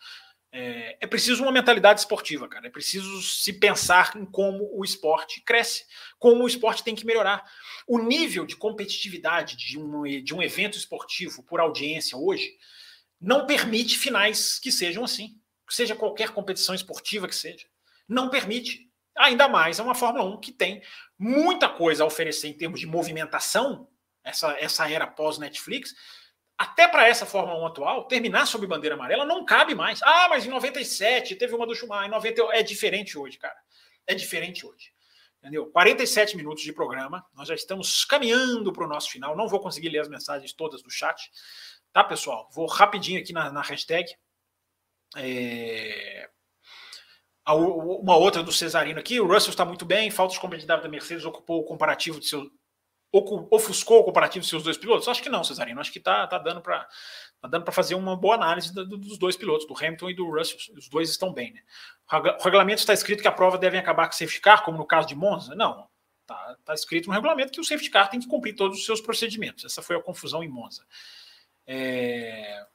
É, 0.52 0.98
é, 1.02 1.08
preciso 1.08 1.43
uma 1.43 1.52
mentalidade 1.52 2.00
esportiva, 2.00 2.48
cara. 2.48 2.68
É 2.68 2.70
preciso 2.70 3.22
se 3.22 3.54
pensar 3.54 4.14
em 4.16 4.26
como 4.26 4.70
o 4.74 4.84
esporte 4.84 5.41
cresce, 5.41 5.86
como 6.18 6.43
o 6.43 6.48
esporte 6.48 6.84
tem 6.84 6.95
que 6.95 7.06
melhorar. 7.06 7.45
O 7.88 8.00
nível 8.00 8.45
de 8.45 8.56
competitividade 8.56 9.56
de 9.56 9.78
um, 9.78 10.04
de 10.24 10.34
um 10.34 10.41
evento 10.41 10.78
esportivo 10.78 11.43
por 11.43 11.60
audiência 11.60 12.18
hoje 12.18 12.52
não 13.20 13.45
permite 13.45 13.98
finais 13.98 14.60
que 14.60 14.72
sejam 14.72 15.04
assim. 15.04 15.36
Seja 15.70 15.95
qualquer 15.95 16.30
competição 16.30 16.74
esportiva 16.74 17.28
que 17.28 17.36
seja. 17.36 17.68
Não 18.08 18.30
permite. 18.30 18.88
Ainda 19.18 19.48
mais 19.48 19.80
é 19.80 19.84
uma 19.84 19.95
Fórmula 19.95 20.24
1 20.26 20.39
que 20.39 20.52
tem 20.52 20.82
muita 21.18 21.68
coisa 21.68 22.04
a 22.04 22.08
oferecer 22.08 22.48
em 22.48 22.54
termos 22.54 22.80
de 22.80 22.86
movimentação, 22.86 23.89
essa, 24.28 24.52
essa 24.60 24.90
era 24.90 25.08
pós-Netflix, 25.08 25.96
até 26.58 26.88
para 26.88 27.08
essa 27.08 27.26
Fórmula 27.26 27.60
1 27.62 27.68
atual, 27.68 28.08
terminar 28.08 28.46
sob 28.48 28.66
bandeira 28.66 28.96
amarela 28.96 29.26
não 29.26 29.46
cabe 29.46 29.76
mais. 29.76 30.02
Ah, 30.04 30.28
mas 30.30 30.46
em 30.46 30.50
97 30.50 31.36
teve 31.36 31.54
uma 31.54 31.68
do 31.68 31.76
Schumacher, 31.76 32.08
em 32.08 32.12
90 32.12 32.42
é 32.52 32.64
diferente 32.64 33.18
hoje, 33.18 33.38
cara. 33.38 33.58
É 34.06 34.16
diferente 34.16 34.66
hoje. 34.66 34.92
Entendeu? 35.40 35.68
47 35.68 36.36
minutos 36.36 36.64
de 36.64 36.74
programa, 36.74 37.24
nós 37.34 37.48
já 37.48 37.54
estamos 37.54 38.04
caminhando 38.04 38.74
para 38.74 38.84
o 38.84 38.88
nosso 38.88 39.10
final. 39.12 39.38
Não 39.38 39.48
vou 39.48 39.60
conseguir 39.60 39.90
ler 39.90 40.00
as 40.00 40.10
mensagens 40.10 40.52
todas 40.52 40.82
do 40.82 40.90
chat, 40.90 41.30
tá, 41.94 42.04
pessoal? 42.04 42.50
Vou 42.52 42.66
rapidinho 42.66 43.22
aqui 43.22 43.32
na, 43.32 43.52
na 43.52 43.62
hashtag. 43.62 44.14
É... 45.16 46.30
Uma 47.48 48.18
outra 48.18 48.44
do 48.44 48.52
Cesarino 48.52 49.00
aqui. 49.00 49.22
O 49.22 49.28
Russell 49.28 49.52
está 49.52 49.64
muito 49.64 49.86
bem, 49.86 50.12
falta 50.12 50.34
de 50.34 50.40
competitividade 50.40 50.82
da 50.82 50.90
Mercedes, 50.90 51.24
ocupou 51.24 51.62
o 51.62 51.64
comparativo 51.64 52.20
de 52.20 52.28
seu, 52.28 52.52
ofuscou 53.51 53.99
o 53.99 54.03
comparativo 54.03 54.41
dos 54.41 54.49
seus 54.49 54.63
dois 54.63 54.78
pilotos? 54.78 55.07
Acho 55.07 55.22
que 55.22 55.30
não, 55.30 55.43
Cesarino. 55.43 55.80
Acho 55.80 55.91
que 55.91 55.99
tá, 55.99 56.26
tá 56.28 56.38
dando 56.38 56.61
para 56.61 56.88
tá 57.39 57.47
dando 57.47 57.63
para 57.63 57.74
fazer 57.74 57.95
uma 57.95 58.15
boa 58.15 58.36
análise 58.36 58.74
do, 58.74 58.86
dos 58.86 59.18
dois 59.18 59.36
pilotos, 59.36 59.68
do 59.68 59.76
Hamilton 59.78 60.09
e 60.09 60.15
do 60.15 60.30
Russell. 60.30 60.57
Os 60.76 60.89
dois 60.89 61.09
estão 61.09 61.34
bem, 61.34 61.53
né? 61.53 61.61
O 62.39 62.43
regulamento 62.43 62.80
está 62.80 62.93
escrito 62.93 63.22
que 63.22 63.28
a 63.28 63.32
prova 63.32 63.57
deve 63.57 63.78
acabar 63.78 64.07
com 64.07 64.13
o 64.13 64.18
safety 64.18 64.41
car, 64.41 64.63
como 64.63 64.78
no 64.78 64.86
caso 64.86 65.07
de 65.07 65.15
Monza? 65.15 65.55
Não. 65.55 65.88
Está 66.22 66.57
tá 66.65 66.74
escrito 66.74 67.07
no 67.07 67.13
regulamento 67.13 67.51
que 67.51 67.61
o 67.61 67.63
safety 67.63 67.89
car 67.89 68.09
tem 68.09 68.20
que 68.20 68.28
cumprir 68.28 68.55
todos 68.55 68.80
os 68.80 68.86
seus 68.86 68.99
procedimentos. 68.99 69.63
Essa 69.65 69.82
foi 69.82 69.95
a 69.95 70.01
confusão 70.01 70.43
em 70.43 70.49
Monza. 70.49 70.84
É... 71.65 72.65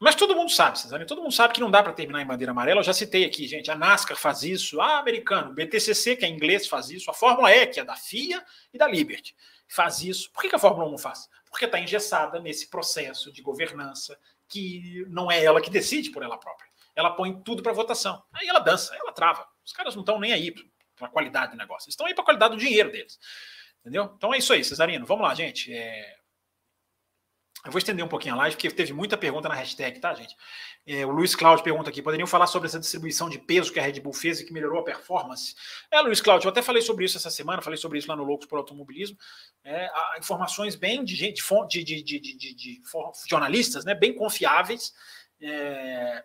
Mas 0.00 0.14
todo 0.14 0.34
mundo 0.34 0.50
sabe, 0.50 0.78
Cesarino, 0.78 1.06
todo 1.06 1.20
mundo 1.20 1.32
sabe 1.32 1.52
que 1.52 1.60
não 1.60 1.70
dá 1.70 1.82
para 1.82 1.92
terminar 1.92 2.22
em 2.22 2.26
bandeira 2.26 2.52
amarela. 2.52 2.80
Eu 2.80 2.84
já 2.84 2.92
citei 2.94 3.24
aqui, 3.24 3.46
gente. 3.46 3.70
A 3.70 3.74
NASCAR 3.74 4.16
faz 4.16 4.42
isso, 4.42 4.80
a 4.80 4.98
americano, 4.98 5.50
o 5.50 5.54
BTCC, 5.54 6.16
que 6.16 6.24
é 6.24 6.28
inglês, 6.28 6.66
faz 6.66 6.88
isso, 6.88 7.10
a 7.10 7.14
Fórmula 7.14 7.54
E, 7.54 7.66
que 7.66 7.80
é 7.80 7.84
da 7.84 7.96
FIA 7.96 8.42
e 8.72 8.78
da 8.78 8.88
Liberty 8.88 9.34
faz 9.70 10.02
isso. 10.02 10.30
Por 10.32 10.42
que, 10.42 10.54
a 10.54 10.58
Fórmula 10.58 10.86
1 10.88 10.90
não 10.90 10.98
faz? 10.98 11.28
Porque 11.48 11.64
está 11.64 11.78
engessada 11.78 12.40
nesse 12.40 12.68
processo 12.68 13.32
de 13.32 13.40
governança 13.40 14.18
que 14.48 15.06
não 15.08 15.30
é 15.30 15.42
ela 15.42 15.60
que 15.60 15.70
decide 15.70 16.10
por 16.10 16.22
ela 16.22 16.36
própria. 16.36 16.68
Ela 16.94 17.10
põe 17.10 17.40
tudo 17.42 17.62
para 17.62 17.72
votação. 17.72 18.22
Aí 18.32 18.48
ela 18.48 18.58
dança, 18.58 18.94
ela 18.96 19.12
trava. 19.12 19.46
Os 19.64 19.72
caras 19.72 19.94
não 19.94 20.02
estão 20.02 20.18
nem 20.18 20.32
aí 20.32 20.52
para 20.96 21.06
a 21.06 21.10
qualidade 21.10 21.52
do 21.52 21.58
negócio. 21.58 21.86
Eles 21.86 21.94
estão 21.94 22.06
aí 22.06 22.14
para 22.14 22.22
a 22.22 22.24
qualidade 22.24 22.54
do 22.54 22.60
dinheiro 22.60 22.90
deles. 22.90 23.18
Entendeu? 23.80 24.12
Então 24.16 24.34
é 24.34 24.38
isso 24.38 24.52
aí, 24.52 24.62
Cesarino. 24.64 25.06
Vamos 25.06 25.26
lá, 25.26 25.34
gente. 25.34 25.72
É... 25.72 26.18
Eu 27.64 27.70
vou 27.70 27.78
estender 27.78 28.02
um 28.02 28.08
pouquinho 28.08 28.34
a 28.34 28.38
live, 28.38 28.56
porque 28.56 28.70
teve 28.70 28.92
muita 28.92 29.18
pergunta 29.18 29.48
na 29.48 29.54
hashtag, 29.54 30.00
tá, 30.00 30.14
gente? 30.14 30.34
É, 30.86 31.04
o 31.04 31.10
Luiz 31.10 31.34
Cláudio 31.34 31.62
pergunta 31.62 31.90
aqui: 31.90 32.00
poderiam 32.00 32.26
falar 32.26 32.46
sobre 32.46 32.68
essa 32.68 32.80
distribuição 32.80 33.28
de 33.28 33.38
peso 33.38 33.70
que 33.70 33.78
a 33.78 33.82
Red 33.82 34.00
Bull 34.00 34.14
fez 34.14 34.40
e 34.40 34.46
que 34.46 34.52
melhorou 34.52 34.80
a 34.80 34.84
performance? 34.84 35.54
É, 35.90 36.00
Luiz 36.00 36.22
Cláudio, 36.22 36.46
eu 36.46 36.50
até 36.50 36.62
falei 36.62 36.80
sobre 36.80 37.04
isso 37.04 37.18
essa 37.18 37.30
semana, 37.30 37.60
falei 37.60 37.76
sobre 37.76 37.98
isso 37.98 38.08
lá 38.08 38.16
no 38.16 38.24
Loucos 38.24 38.46
por 38.46 38.56
Automobilismo. 38.56 39.18
É, 39.62 39.90
informações 40.18 40.74
bem 40.74 41.04
de 41.04 41.14
gente, 41.14 41.42
de, 41.68 41.84
de, 41.84 42.02
de, 42.02 42.54
de, 42.54 42.82
jornalistas, 43.28 43.84
né, 43.84 43.94
bem 43.94 44.14
confiáveis. 44.14 44.94
É, 45.42 46.24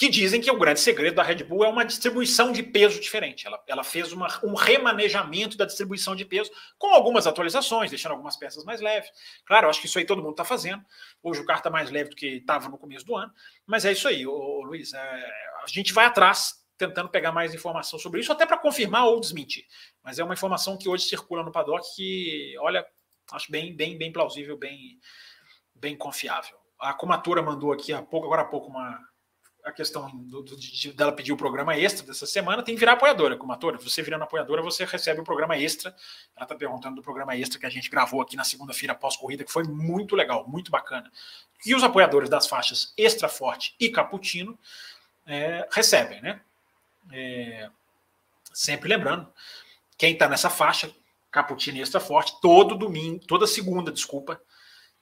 que 0.00 0.08
dizem 0.08 0.40
que 0.40 0.50
o 0.50 0.58
grande 0.58 0.80
segredo 0.80 1.16
da 1.16 1.22
Red 1.22 1.44
Bull 1.44 1.62
é 1.62 1.68
uma 1.68 1.84
distribuição 1.84 2.52
de 2.52 2.62
peso 2.62 2.98
diferente. 2.98 3.46
Ela, 3.46 3.62
ela 3.66 3.84
fez 3.84 4.14
uma, 4.14 4.28
um 4.42 4.54
remanejamento 4.54 5.58
da 5.58 5.66
distribuição 5.66 6.16
de 6.16 6.24
peso 6.24 6.50
com 6.78 6.94
algumas 6.94 7.26
atualizações, 7.26 7.90
deixando 7.90 8.12
algumas 8.12 8.34
peças 8.34 8.64
mais 8.64 8.80
leves. 8.80 9.10
Claro, 9.44 9.68
acho 9.68 9.78
que 9.78 9.86
isso 9.86 9.98
aí 9.98 10.06
todo 10.06 10.22
mundo 10.22 10.30
está 10.30 10.42
fazendo. 10.42 10.82
Hoje 11.22 11.42
o 11.42 11.44
carro 11.44 11.58
está 11.58 11.68
mais 11.68 11.90
leve 11.90 12.08
do 12.08 12.16
que 12.16 12.36
estava 12.38 12.70
no 12.70 12.78
começo 12.78 13.04
do 13.04 13.14
ano. 13.14 13.30
Mas 13.66 13.84
é 13.84 13.92
isso 13.92 14.08
aí, 14.08 14.26
ô, 14.26 14.32
ô 14.32 14.62
Luiz. 14.62 14.94
É, 14.94 14.98
a 14.98 15.66
gente 15.66 15.92
vai 15.92 16.06
atrás 16.06 16.54
tentando 16.78 17.10
pegar 17.10 17.30
mais 17.30 17.52
informação 17.52 17.98
sobre 17.98 18.22
isso, 18.22 18.32
até 18.32 18.46
para 18.46 18.56
confirmar 18.56 19.04
ou 19.04 19.20
desmentir. 19.20 19.66
Mas 20.02 20.18
é 20.18 20.24
uma 20.24 20.32
informação 20.32 20.78
que 20.78 20.88
hoje 20.88 21.04
circula 21.04 21.42
no 21.42 21.52
paddock 21.52 21.86
que, 21.94 22.54
olha, 22.60 22.86
acho 23.32 23.52
bem, 23.52 23.76
bem, 23.76 23.98
bem 23.98 24.10
plausível, 24.10 24.56
bem, 24.56 24.98
bem 25.74 25.94
confiável. 25.94 26.56
A 26.78 26.94
Comatura 26.94 27.42
mandou 27.42 27.70
aqui 27.70 27.92
há 27.92 28.00
pouco, 28.00 28.24
agora 28.24 28.40
há 28.40 28.46
pouco, 28.46 28.70
uma 28.70 29.09
a 29.64 29.72
questão 29.72 30.10
do, 30.10 30.42
do, 30.42 30.56
de, 30.56 30.92
dela 30.92 31.12
pedir 31.12 31.32
o 31.32 31.36
programa 31.36 31.76
extra 31.76 32.06
dessa 32.06 32.26
semana, 32.26 32.62
tem 32.62 32.74
que 32.74 32.78
virar 32.80 32.92
apoiadora 32.92 33.36
como 33.36 33.52
atora. 33.52 33.78
Você 33.78 34.02
virando 34.02 34.24
apoiadora, 34.24 34.62
você 34.62 34.84
recebe 34.84 35.20
o 35.20 35.24
programa 35.24 35.56
extra. 35.56 35.94
Ela 36.36 36.44
está 36.44 36.54
perguntando 36.54 36.96
do 36.96 37.02
programa 37.02 37.36
extra 37.36 37.58
que 37.58 37.66
a 37.66 37.70
gente 37.70 37.90
gravou 37.90 38.20
aqui 38.20 38.36
na 38.36 38.44
segunda-feira 38.44 38.94
pós-corrida, 38.94 39.44
que 39.44 39.52
foi 39.52 39.64
muito 39.64 40.16
legal, 40.16 40.46
muito 40.48 40.70
bacana. 40.70 41.10
E 41.64 41.74
os 41.74 41.82
apoiadores 41.82 42.28
das 42.28 42.46
faixas 42.46 42.92
Extra 42.96 43.28
Forte 43.28 43.74
e 43.78 43.90
Cappuccino 43.90 44.58
é, 45.26 45.68
recebem, 45.70 46.20
né? 46.22 46.40
É, 47.12 47.70
sempre 48.52 48.88
lembrando, 48.88 49.30
quem 49.98 50.12
está 50.12 50.28
nessa 50.28 50.48
faixa, 50.48 50.90
Cappuccino 51.30 51.78
e 51.78 51.82
Extra 51.82 52.00
Forte, 52.00 52.40
todo 52.40 52.74
domingo, 52.74 53.24
toda 53.26 53.46
segunda, 53.46 53.92
desculpa, 53.92 54.40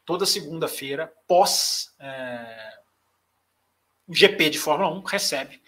toda 0.04 0.26
segunda-feira, 0.26 1.12
pós 1.26 1.94
é, 1.98 2.78
o 4.08 4.14
GP 4.14 4.50
de 4.50 4.58
Fórmula 4.58 4.90
1, 4.90 5.02
recebe 5.02 5.62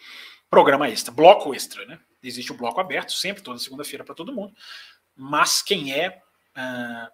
programa 0.49 0.89
extra, 0.89 1.13
bloco 1.13 1.55
extra, 1.55 1.85
né? 1.87 2.01
Existe 2.23 2.51
o 2.53 2.57
bloco 2.57 2.81
aberto, 2.81 3.13
sempre, 3.13 3.43
toda 3.43 3.59
segunda-feira 3.59 4.05
para 4.05 4.15
todo 4.15 4.35
mundo, 4.35 4.53
mas 5.15 5.63
quem 5.63 5.93
é 5.93 6.09
uh, 6.57 7.13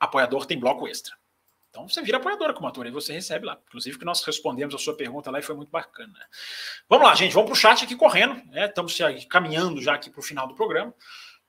apoiador 0.00 0.46
tem 0.46 0.58
bloco 0.58 0.88
extra. 0.88 1.14
Então 1.70 1.88
você 1.88 2.02
vira 2.02 2.16
apoiadora 2.16 2.54
como 2.54 2.66
ator 2.66 2.86
e 2.86 2.90
você 2.90 3.12
recebe 3.12 3.46
lá. 3.46 3.58
Inclusive 3.68 3.98
que 3.98 4.04
nós 4.04 4.22
respondemos 4.24 4.74
a 4.74 4.78
sua 4.78 4.96
pergunta 4.96 5.30
lá 5.30 5.38
e 5.38 5.42
foi 5.42 5.54
muito 5.54 5.70
bacana. 5.70 6.14
Vamos 6.88 7.06
lá, 7.06 7.14
gente, 7.14 7.32
vamos 7.32 7.50
para 7.50 7.56
o 7.56 7.60
chat 7.60 7.84
aqui 7.84 7.94
correndo. 7.94 8.34
Né? 8.46 8.66
Estamos 8.66 8.96
caminhando 9.28 9.80
já 9.80 9.94
aqui 9.94 10.10
para 10.10 10.20
o 10.20 10.22
final 10.22 10.48
do 10.48 10.54
programa. 10.54 10.94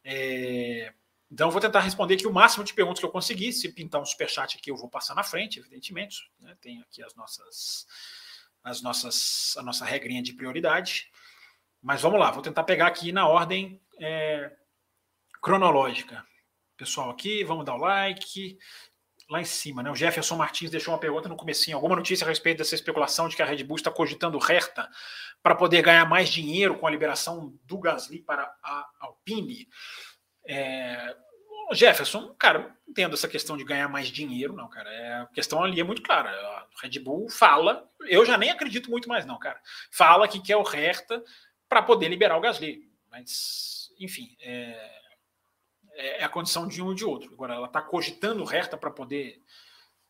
É... 0.03 0.93
Então, 1.31 1.51
vou 1.51 1.61
tentar 1.61 1.81
responder 1.81 2.15
aqui 2.15 2.25
o 2.25 2.33
máximo 2.33 2.63
de 2.63 2.73
perguntas 2.73 2.99
que 2.99 3.05
eu 3.05 3.11
conseguir. 3.11 3.53
Se 3.53 3.71
pintar 3.71 4.01
um 4.01 4.05
superchat 4.05 4.57
aqui, 4.57 4.71
eu 4.71 4.75
vou 4.75 4.89
passar 4.89 5.13
na 5.13 5.23
frente, 5.23 5.59
evidentemente. 5.59 6.29
Né? 6.39 6.55
Tenho 6.59 6.81
aqui 6.81 7.03
as 7.03 7.13
nossas, 7.15 7.85
as 8.63 8.81
nossas, 8.81 9.55
a 9.57 9.63
nossa 9.63 9.85
regrinha 9.85 10.21
de 10.21 10.33
prioridade. 10.33 11.09
Mas 11.81 12.01
vamos 12.01 12.19
lá, 12.19 12.31
vou 12.31 12.41
tentar 12.41 12.63
pegar 12.63 12.87
aqui 12.87 13.11
na 13.11 13.27
ordem 13.27 13.81
é, 13.99 14.51
cronológica. 15.41 16.25
Pessoal 16.77 17.09
aqui, 17.09 17.43
vamos 17.43 17.65
dar 17.65 17.75
o 17.75 17.77
like. 17.77 18.57
Lá 19.29 19.39
em 19.39 19.45
cima, 19.45 19.83
né? 19.83 19.91
O 19.91 19.95
Jefferson 19.95 20.35
Martins 20.35 20.71
deixou 20.71 20.91
uma 20.91 20.99
pergunta 20.99 21.29
no 21.29 21.37
comecinho. 21.37 21.77
Alguma 21.77 21.95
notícia 21.95 22.25
a 22.25 22.27
respeito 22.27 22.57
dessa 22.57 22.73
especulação 22.73 23.29
de 23.29 23.35
que 23.35 23.43
a 23.43 23.45
Red 23.45 23.63
Bull 23.63 23.77
está 23.77 23.91
cogitando 23.91 24.39
Hertha 24.39 24.89
para 25.43 25.53
poder 25.53 25.83
ganhar 25.83 26.05
mais 26.09 26.29
dinheiro 26.29 26.79
com 26.79 26.87
a 26.87 26.89
liberação 26.89 27.53
do 27.63 27.79
Gasly 27.79 28.23
para 28.23 28.43
a 28.63 28.89
Alpine? 28.99 29.67
É, 30.47 31.15
Jefferson, 31.71 32.33
cara, 32.37 32.75
entendo 32.87 33.13
essa 33.13 33.27
questão 33.27 33.55
de 33.55 33.63
ganhar 33.63 33.87
mais 33.87 34.07
dinheiro, 34.07 34.53
não, 34.53 34.67
cara. 34.67 34.89
É, 34.91 35.13
a 35.21 35.25
questão 35.27 35.63
ali 35.63 35.79
é 35.79 35.83
muito 35.83 36.01
clara. 36.01 36.29
A 36.29 36.67
Red 36.81 36.99
Bull 36.99 37.29
fala, 37.29 37.87
eu 38.07 38.25
já 38.25 38.37
nem 38.37 38.49
acredito 38.49 38.89
muito 38.89 39.07
mais, 39.07 39.25
não, 39.25 39.37
cara. 39.37 39.61
Fala 39.91 40.27
que 40.27 40.41
quer 40.41 40.57
o 40.57 40.63
Hertha 40.63 41.23
para 41.67 41.81
poder 41.81 42.07
liberar 42.07 42.37
o 42.37 42.41
Gasly. 42.41 42.89
Mas, 43.11 43.91
enfim, 43.99 44.35
é, 44.41 44.99
é, 45.93 46.21
é 46.21 46.23
a 46.23 46.29
condição 46.29 46.67
de 46.67 46.81
um 46.81 46.87
ou 46.87 46.93
de 46.95 47.05
outro. 47.05 47.33
Agora, 47.33 47.53
ela 47.53 47.67
está 47.67 47.81
cogitando 47.81 48.41
o 48.41 48.45
Hertha 48.45 48.77
para 48.77 48.89
poder, 48.89 49.41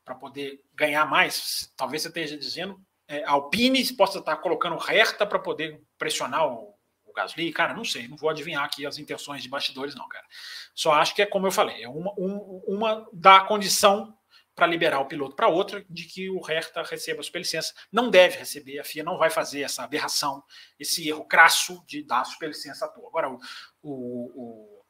para 0.05 0.16
poder 0.16 0.64
ganhar 0.74 1.05
mais. 1.05 1.74
Talvez 1.76 2.01
você 2.01 2.07
esteja 2.07 2.38
dizendo, 2.38 2.80
é, 3.07 3.24
a 3.24 3.32
Alpine 3.32 3.93
possa 3.93 4.20
estar 4.20 4.38
colocando 4.38 4.76
o 4.76 4.80
Hertha 4.80 5.26
para 5.26 5.39
poder 5.39 5.82
pressionar 5.97 6.47
o 6.47 6.79
Gasly, 7.20 7.52
cara, 7.52 7.74
não 7.74 7.84
sei, 7.84 8.08
não 8.08 8.16
vou 8.16 8.30
adivinhar 8.30 8.64
aqui 8.64 8.86
as 8.86 8.98
intenções 8.98 9.44
de 9.44 9.50
bastidores, 9.50 9.94
não, 9.94 10.08
cara. 10.08 10.26
Só 10.74 10.94
acho 10.94 11.14
que 11.14 11.22
é 11.22 11.26
como 11.26 11.48
eu 11.48 11.52
falei, 11.52 11.84
é 11.84 11.90
uma, 11.90 12.14
um, 12.18 12.64
uma 12.68 13.08
da 13.12 13.42
condição 13.42 14.16
para 14.56 14.68
liberar 14.68 15.00
o 15.00 15.06
piloto 15.06 15.36
para 15.36 15.48
outra 15.48 15.86
de 15.90 16.04
que 16.04 16.30
o 16.30 16.42
Hertha 16.42 16.84
receba 16.84 17.22
a 17.22 17.24
superlicença. 17.24 17.74
Não 17.92 18.10
deve 18.10 18.38
receber, 18.38 18.80
a 18.80 18.84
FIA 18.84 19.04
não 19.04 19.18
vai 19.18 19.30
fazer 19.30 19.62
essa 19.62 19.84
aberração, 19.84 20.44
esse 20.78 21.08
erro 21.08 21.26
crasso 21.26 21.84
de 21.88 22.04
dar 22.04 22.22
a 22.22 22.26
superlicença 22.26 22.86
à 22.86 22.90
toa. 22.90 23.08
Agora, 23.08 23.30
o, 23.30 23.40
o, 23.82 23.92
o, 24.36 24.84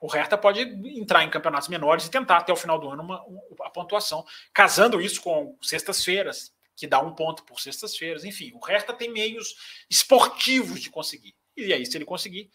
o 0.00 0.06
Hertha 0.06 0.38
pode 0.38 0.60
entrar 0.60 1.24
em 1.24 1.30
campeonatos 1.30 1.68
menores 1.68 2.06
e 2.06 2.10
tentar 2.10 2.38
até 2.38 2.52
o 2.52 2.56
final 2.56 2.78
do 2.78 2.88
ano 2.88 3.02
uma, 3.02 3.22
uma 3.24 3.42
a 3.64 3.70
pontuação, 3.70 4.24
casando 4.52 5.00
isso 5.00 5.20
com 5.20 5.58
sextas-feiras, 5.60 6.54
que 6.76 6.86
dá 6.86 7.00
um 7.00 7.14
ponto 7.14 7.44
por 7.44 7.60
sextas-feiras. 7.60 8.24
Enfim, 8.24 8.52
o 8.54 8.64
Hertha 8.64 8.92
tem 8.92 9.10
meios 9.10 9.84
esportivos 9.90 10.80
de 10.80 10.90
conseguir. 10.90 11.35
E 11.56 11.72
aí, 11.72 11.86
se 11.86 11.96
ele 11.96 12.04
conseguir, 12.04 12.50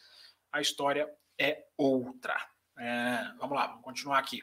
a 0.52 0.62
história 0.62 1.10
é 1.40 1.64
outra. 1.78 2.36
É, 2.78 3.24
vamos 3.40 3.56
lá, 3.56 3.68
vamos 3.68 3.84
continuar 3.84 4.20
aqui. 4.20 4.42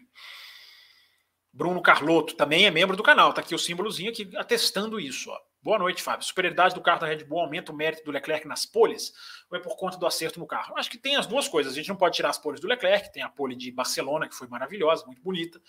Bruno 1.52 1.80
Carlotto 1.80 2.34
também 2.34 2.66
é 2.66 2.70
membro 2.70 2.96
do 2.96 3.02
canal. 3.02 3.32
Tá 3.32 3.40
aqui 3.40 3.54
o 3.54 3.59
símbolozinho 3.59 4.11
aqui 4.11 4.30
atestando 4.36 4.98
isso. 4.98 5.30
Ó. 5.30 5.38
Boa 5.62 5.78
noite, 5.78 6.02
Fábio. 6.02 6.26
Superioridade 6.26 6.74
do 6.74 6.80
carro 6.80 7.00
da 7.00 7.06
Red 7.06 7.24
Bull 7.24 7.40
aumenta 7.40 7.72
o 7.72 7.74
mérito 7.74 8.04
do 8.04 8.11
Leclerc 8.11 8.46
nas 8.46 8.66
poles 8.66 9.12
ou 9.50 9.56
é 9.56 9.61
por 9.61 9.76
conta 9.76 9.96
do 9.96 10.06
acerto 10.06 10.38
no 10.38 10.46
carro? 10.46 10.76
Acho 10.76 10.90
que 10.90 10.98
tem 10.98 11.16
as 11.16 11.26
duas 11.26 11.48
coisas. 11.48 11.72
A 11.72 11.76
gente 11.76 11.88
não 11.88 11.96
pode 11.96 12.16
tirar 12.16 12.30
as 12.30 12.38
poles 12.38 12.61
do 12.61 12.68
Leclerc, 12.68 13.12
tem 13.12 13.22
a 13.22 13.28
pole 13.28 13.56
de 13.56 13.70
Barcelona, 13.70 14.28
que 14.28 14.34
foi 14.34 14.46
maravilhosa, 14.48 15.06
muito 15.06 15.22
bonita. 15.22 15.61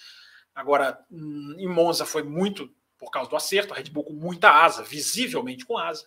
Agora, 0.54 1.00
hum, 1.12 1.56
em 1.58 1.68
Monza 1.68 2.06
foi 2.06 2.24
muito 2.24 2.74
por 2.98 3.10
causa 3.12 3.30
do 3.30 3.36
acerto, 3.36 3.74
a 3.74 3.78
Red 3.78 3.86
Bull 3.86 4.04
com 4.04 4.14
muita 4.14 4.52
asa, 4.52 4.84
visivelmente 4.84 5.66
com 5.66 5.78
asa 5.78 6.06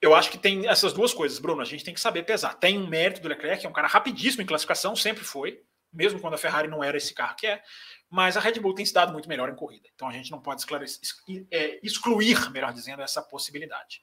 eu 0.00 0.14
acho 0.14 0.30
que 0.30 0.38
tem 0.38 0.66
essas 0.68 0.92
duas 0.92 1.14
coisas, 1.14 1.38
Bruno. 1.38 1.62
A 1.62 1.64
gente 1.64 1.84
tem 1.84 1.94
que 1.94 2.00
saber 2.00 2.24
pesar. 2.24 2.54
Tem 2.54 2.78
um 2.78 2.86
mérito 2.86 3.20
do 3.20 3.28
Leclerc, 3.28 3.64
é 3.64 3.68
um 3.68 3.72
cara 3.72 3.88
rapidíssimo 3.88 4.42
em 4.42 4.46
classificação, 4.46 4.94
sempre 4.94 5.24
foi, 5.24 5.62
mesmo 5.92 6.20
quando 6.20 6.34
a 6.34 6.38
Ferrari 6.38 6.68
não 6.68 6.84
era 6.84 6.96
esse 6.96 7.14
carro 7.14 7.36
que 7.36 7.46
é. 7.46 7.62
Mas 8.08 8.36
a 8.36 8.40
Red 8.40 8.60
Bull 8.60 8.74
tem 8.74 8.84
se 8.84 8.92
dado 8.92 9.12
muito 9.12 9.28
melhor 9.28 9.48
em 9.48 9.56
corrida. 9.56 9.88
Então 9.94 10.08
a 10.08 10.12
gente 10.12 10.30
não 10.30 10.40
pode 10.40 10.64
é, 11.50 11.80
excluir, 11.82 12.50
melhor 12.52 12.72
dizendo, 12.72 13.02
essa 13.02 13.22
possibilidade. 13.22 14.00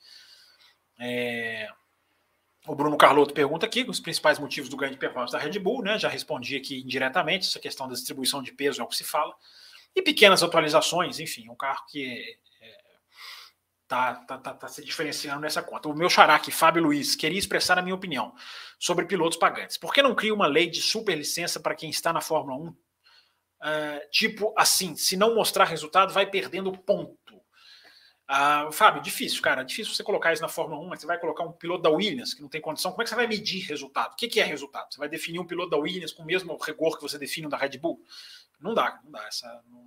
É... 1.00 1.70
O 2.66 2.76
Bruno 2.76 2.98
Carlotto 2.98 3.34
pergunta 3.34 3.66
aqui 3.66 3.86
os 3.88 4.00
principais 4.00 4.40
motivos 4.40 4.70
do 4.70 4.78
ganho 4.78 4.94
de 4.94 4.98
performance 4.98 5.34
da 5.34 5.40
Red 5.40 5.60
Bull, 5.60 5.84
né? 5.84 6.00
Já 6.00 6.08
respondi 6.08 6.56
aqui 6.56 6.80
indiretamente, 6.80 7.48
essa 7.48 7.60
questão 7.60 7.88
da 7.88 7.94
distribuição 7.94 8.42
de 8.42 8.54
peso 8.54 8.82
é 8.82 8.84
o 8.84 8.88
que 8.88 8.96
se 8.96 9.04
fala. 9.04 9.36
E 9.94 10.02
pequenas 10.02 10.42
atualizações, 10.42 11.20
enfim, 11.20 11.50
um 11.50 11.56
carro 11.56 11.86
que 11.90 12.38
tá, 13.94 14.16
tá, 14.16 14.38
tá, 14.40 14.54
tá, 14.56 14.68
se 14.68 14.84
diferenciando 14.84 15.42
nessa 15.42 15.62
conta. 15.62 15.88
O 15.88 15.96
meu 15.96 16.10
xará 16.10 16.34
aqui, 16.34 16.52
Fábio 16.52 16.82
Luiz, 16.82 17.16
queria 17.16 17.38
expressar 17.38 17.78
a 17.78 17.82
minha 17.82 17.94
opinião 17.94 18.34
sobre 18.80 19.06
pilotos 19.06 19.38
pagantes. 19.38 19.78
Por 19.78 19.94
que 19.94 20.02
não 20.02 20.16
cria 20.16 20.34
uma 20.34 20.48
lei 20.48 20.68
de 20.68 20.82
superlicença 20.82 21.60
para 21.60 21.76
quem 21.76 21.92
está 21.92 22.12
na 22.12 22.20
Fórmula 22.20 22.58
1? 22.58 22.68
Uh, 22.70 22.76
é, 23.66 24.00
tipo 24.12 24.52
assim, 24.58 24.96
se 24.96 25.16
não 25.16 25.36
mostrar 25.36 25.66
resultado, 25.66 26.12
vai 26.12 26.26
perdendo 26.26 26.72
ponto. 26.72 27.36
Uh, 28.30 28.72
Fábio, 28.72 29.02
difícil, 29.02 29.42
cara. 29.44 29.64
Difícil 29.64 29.94
você 29.94 30.04
colocar 30.04 30.34
isso 30.34 30.42
na 30.42 30.48
Fórmula 30.48 30.82
1, 30.82 30.88
mas 30.88 31.02
você 31.02 31.06
vai 31.06 31.20
colocar 31.20 31.44
um 31.44 31.52
piloto 31.52 31.84
da 31.84 31.90
Williams 31.90 32.34
que 32.34 32.42
não 32.42 32.50
tem 32.50 32.60
condição. 32.60 32.92
Como 32.92 33.04
é 33.04 33.06
que 33.06 33.10
você 33.10 33.16
vai 33.16 33.28
medir 33.28 33.64
resultado? 33.68 34.14
O 34.14 34.16
que, 34.16 34.28
que 34.28 34.40
é 34.40 34.44
resultado? 34.44 34.92
Você 34.92 34.98
vai 34.98 35.08
definir 35.08 35.40
um 35.40 35.46
piloto 35.46 35.70
da 35.70 35.78
Williams 35.78 36.12
com 36.12 36.24
o 36.24 36.26
mesmo 36.26 36.58
rigor 36.58 36.98
que 36.98 37.04
você 37.04 37.20
define 37.20 37.46
o 37.46 37.50
da 37.50 37.58
Red 37.58 37.78
Bull? 37.78 38.02
Não 38.64 38.74
dá, 38.74 38.98
não 39.04 39.12
dá. 39.12 39.28
Essa, 39.28 39.62
não, 39.70 39.84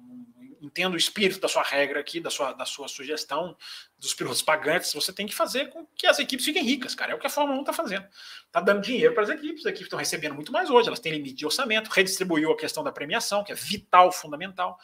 entendo 0.61 0.95
o 0.95 0.99
espírito 0.99 1.41
da 1.41 1.49
sua 1.49 1.63
regra 1.63 1.99
aqui, 1.99 2.21
da 2.21 2.29
sua, 2.29 2.53
da 2.53 2.67
sua 2.67 2.89
sugestão 2.89 3.57
dos 3.99 4.13
pilotos 4.13 4.43
pagantes. 4.43 4.93
Você 4.93 5.13
tem 5.13 5.27
que 5.27 5.35
fazer 5.35 5.71
com 5.71 5.87
que 5.97 6.07
as 6.07 6.19
equipes 6.19 6.45
fiquem 6.45 6.63
ricas, 6.63 6.95
cara. 6.95 7.13
É 7.13 7.15
o 7.15 7.19
que 7.19 7.27
a 7.27 7.31
Fórmula 7.31 7.59
1 7.59 7.61
está 7.63 7.73
fazendo. 7.73 8.07
Está 8.47 8.61
dando 8.61 8.83
dinheiro 8.83 9.15
para 9.15 9.23
as 9.23 9.31
equipes, 9.31 9.61
as 9.61 9.71
equipes 9.71 9.87
estão 9.87 9.99
recebendo 9.99 10.35
muito 10.35 10.53
mais 10.53 10.69
hoje, 10.69 10.89
elas 10.89 11.01
têm 11.01 11.13
limite 11.13 11.37
de 11.37 11.47
orçamento, 11.47 11.89
redistribuiu 11.89 12.53
a 12.53 12.57
questão 12.57 12.85
da 12.85 12.93
premiação, 12.93 13.43
que 13.43 13.53
é 13.53 13.55
vital, 13.55 14.13
fundamental. 14.13 14.79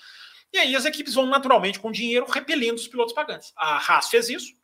E 0.51 0.59
aí 0.59 0.75
as 0.75 0.87
equipes 0.87 1.13
vão 1.15 1.27
naturalmente 1.27 1.79
com 1.79 1.93
dinheiro 1.93 2.27
repelindo 2.27 2.77
os 2.77 2.89
pilotos 2.89 3.15
pagantes. 3.15 3.53
A 3.57 3.77
Haas 3.77 4.09
fez 4.09 4.31
isso, 4.31 4.55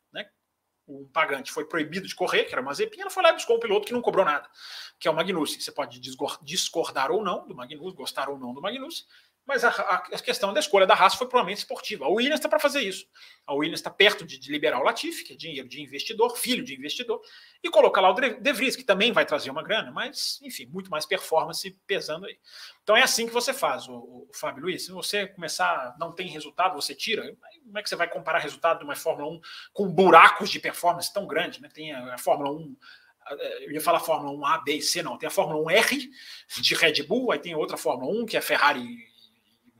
O 0.91 1.07
pagante 1.13 1.51
foi 1.51 1.65
proibido 1.65 2.07
de 2.07 2.15
correr, 2.15 2.45
que 2.45 2.51
era 2.51 2.63
uma 2.63 2.73
zepinha, 2.73 3.03
ela 3.03 3.11
foi 3.11 3.21
lá 3.21 3.29
e 3.29 3.33
buscou 3.33 3.57
um 3.57 3.59
piloto 3.59 3.85
que 3.85 3.93
não 3.93 4.01
cobrou 4.01 4.25
nada, 4.25 4.49
que 4.99 5.07
é 5.07 5.11
o 5.11 5.13
Magnussen. 5.13 5.61
Você 5.61 5.71
pode 5.71 5.99
discordar 6.41 7.11
ou 7.11 7.23
não 7.23 7.47
do 7.47 7.53
Magnussen, 7.53 7.95
gostar 7.95 8.27
ou 8.27 8.39
não 8.39 8.55
do 8.55 8.59
Magnussen, 8.59 9.05
mas 9.49 9.63
a, 9.63 9.69
a, 9.69 10.19
questão 10.19 10.53
da 10.53 10.59
escolha 10.59 10.85
da 10.85 10.93
raça 10.93 11.17
foi 11.17 11.27
puramente 11.27 11.57
esportiva. 11.57 12.05
A 12.05 12.07
Williams 12.07 12.37
está 12.37 12.47
para 12.47 12.59
fazer 12.59 12.81
isso. 12.81 13.07
A 13.47 13.53
Williams 13.55 13.79
está 13.79 13.89
perto 13.89 14.23
de, 14.23 14.37
de, 14.37 14.51
liberar 14.51 14.79
o 14.79 14.83
Latifi, 14.83 15.23
que 15.23 15.33
é 15.33 15.35
dinheiro 15.35 15.67
de 15.67 15.81
investidor, 15.81 16.37
filho 16.37 16.63
de 16.63 16.75
investidor, 16.75 17.19
e 17.63 17.67
colocar 17.67 17.99
lá 17.99 18.11
o 18.11 18.13
De 18.13 18.53
Vries, 18.53 18.75
que 18.75 18.83
também 18.83 19.11
vai 19.11 19.25
trazer 19.25 19.49
uma 19.49 19.63
grana, 19.63 19.91
mas, 19.91 20.39
enfim, 20.43 20.67
muito 20.67 20.91
mais 20.91 21.03
performance 21.03 21.75
pesando 21.87 22.27
aí. 22.27 22.37
Então 22.83 22.95
é 22.95 23.01
assim 23.01 23.25
que 23.25 23.33
você 23.33 23.51
faz, 23.51 23.87
o, 23.87 23.95
o 23.95 24.29
Fábio 24.35 24.61
Luiz. 24.61 24.85
Se 24.85 24.91
você 24.91 25.25
começar, 25.25 25.95
não 25.99 26.13
tem 26.13 26.27
resultado, 26.27 26.75
você 26.75 26.93
tira. 26.93 27.35
Como 27.63 27.79
é 27.79 27.81
que 27.81 27.89
você 27.89 27.95
vai 27.95 28.07
comparar 28.07 28.37
resultado 28.37 28.77
de 28.77 28.83
uma 28.83 28.95
Fórmula 28.95 29.31
1 29.31 29.41
com 29.73 29.87
buracos 29.89 30.51
de 30.51 30.59
performance 30.59 31.11
tão 31.11 31.25
grandes? 31.25 31.59
Né? 31.59 31.69
Tem 31.73 31.91
a, 31.91 32.13
a 32.13 32.17
Fórmula 32.19 32.51
1 32.51 32.77
eu 33.61 33.71
ia 33.71 33.81
falar 33.81 33.99
Fórmula 33.99 34.31
1 34.31 34.45
A, 34.45 34.57
B 34.59 34.77
e 34.77 34.81
C, 34.81 35.03
não. 35.03 35.17
Tem 35.17 35.27
a 35.27 35.31
Fórmula 35.31 35.61
1 35.63 35.69
R 35.69 36.09
de 36.61 36.75
Red 36.75 37.03
Bull, 37.03 37.31
aí 37.31 37.39
tem 37.39 37.53
outra 37.55 37.77
Fórmula 37.77 38.11
1 38.23 38.25
que 38.25 38.37
é 38.37 38.41
Ferrari 38.41 39.08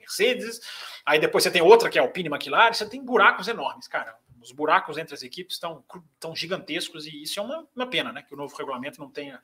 Mercedes, 0.09 0.59
aí 1.05 1.19
depois 1.19 1.43
você 1.43 1.51
tem 1.51 1.61
outra 1.61 1.89
que 1.89 1.99
é 1.99 2.01
a 2.01 2.05
Alpine 2.05 2.29
McLaren, 2.29 2.73
você 2.73 2.85
tem 2.85 3.03
buracos 3.03 3.47
enormes, 3.47 3.87
cara. 3.87 4.17
Os 4.41 4.51
buracos 4.51 4.97
entre 4.97 5.13
as 5.13 5.21
equipes 5.21 5.55
estão, 5.55 5.83
estão 6.13 6.35
gigantescos 6.35 7.05
e 7.05 7.23
isso 7.23 7.39
é 7.39 7.43
uma, 7.43 7.67
uma 7.75 7.87
pena, 7.87 8.11
né? 8.11 8.23
Que 8.23 8.33
o 8.33 8.37
novo 8.37 8.55
regulamento 8.55 8.99
não 8.99 9.09
tenha, 9.09 9.41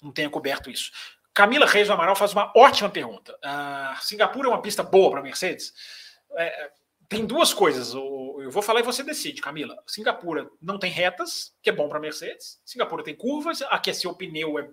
não 0.00 0.12
tenha 0.12 0.30
coberto 0.30 0.70
isso. 0.70 0.92
Camila 1.34 1.66
Reis 1.66 1.88
do 1.88 1.94
Amaral 1.94 2.14
faz 2.14 2.32
uma 2.32 2.52
ótima 2.54 2.90
pergunta. 2.90 3.34
Uh, 3.36 4.04
Singapura 4.04 4.48
é 4.48 4.50
uma 4.50 4.62
pista 4.62 4.82
boa 4.82 5.10
para 5.10 5.22
Mercedes? 5.22 5.72
É, 6.36 6.70
tem 7.08 7.26
duas 7.26 7.52
coisas, 7.52 7.92
eu 7.92 8.50
vou 8.50 8.62
falar 8.62 8.80
e 8.80 8.84
você 8.84 9.02
decide, 9.02 9.40
Camila. 9.40 9.76
Singapura 9.86 10.48
não 10.62 10.78
tem 10.78 10.92
retas, 10.92 11.52
que 11.60 11.68
é 11.68 11.72
bom 11.72 11.88
para 11.88 11.98
Mercedes. 11.98 12.60
Singapura 12.64 13.02
tem 13.02 13.16
curvas, 13.16 13.62
aquecer 13.62 14.08
o 14.08 14.14
pneu 14.14 14.58
é, 14.58 14.70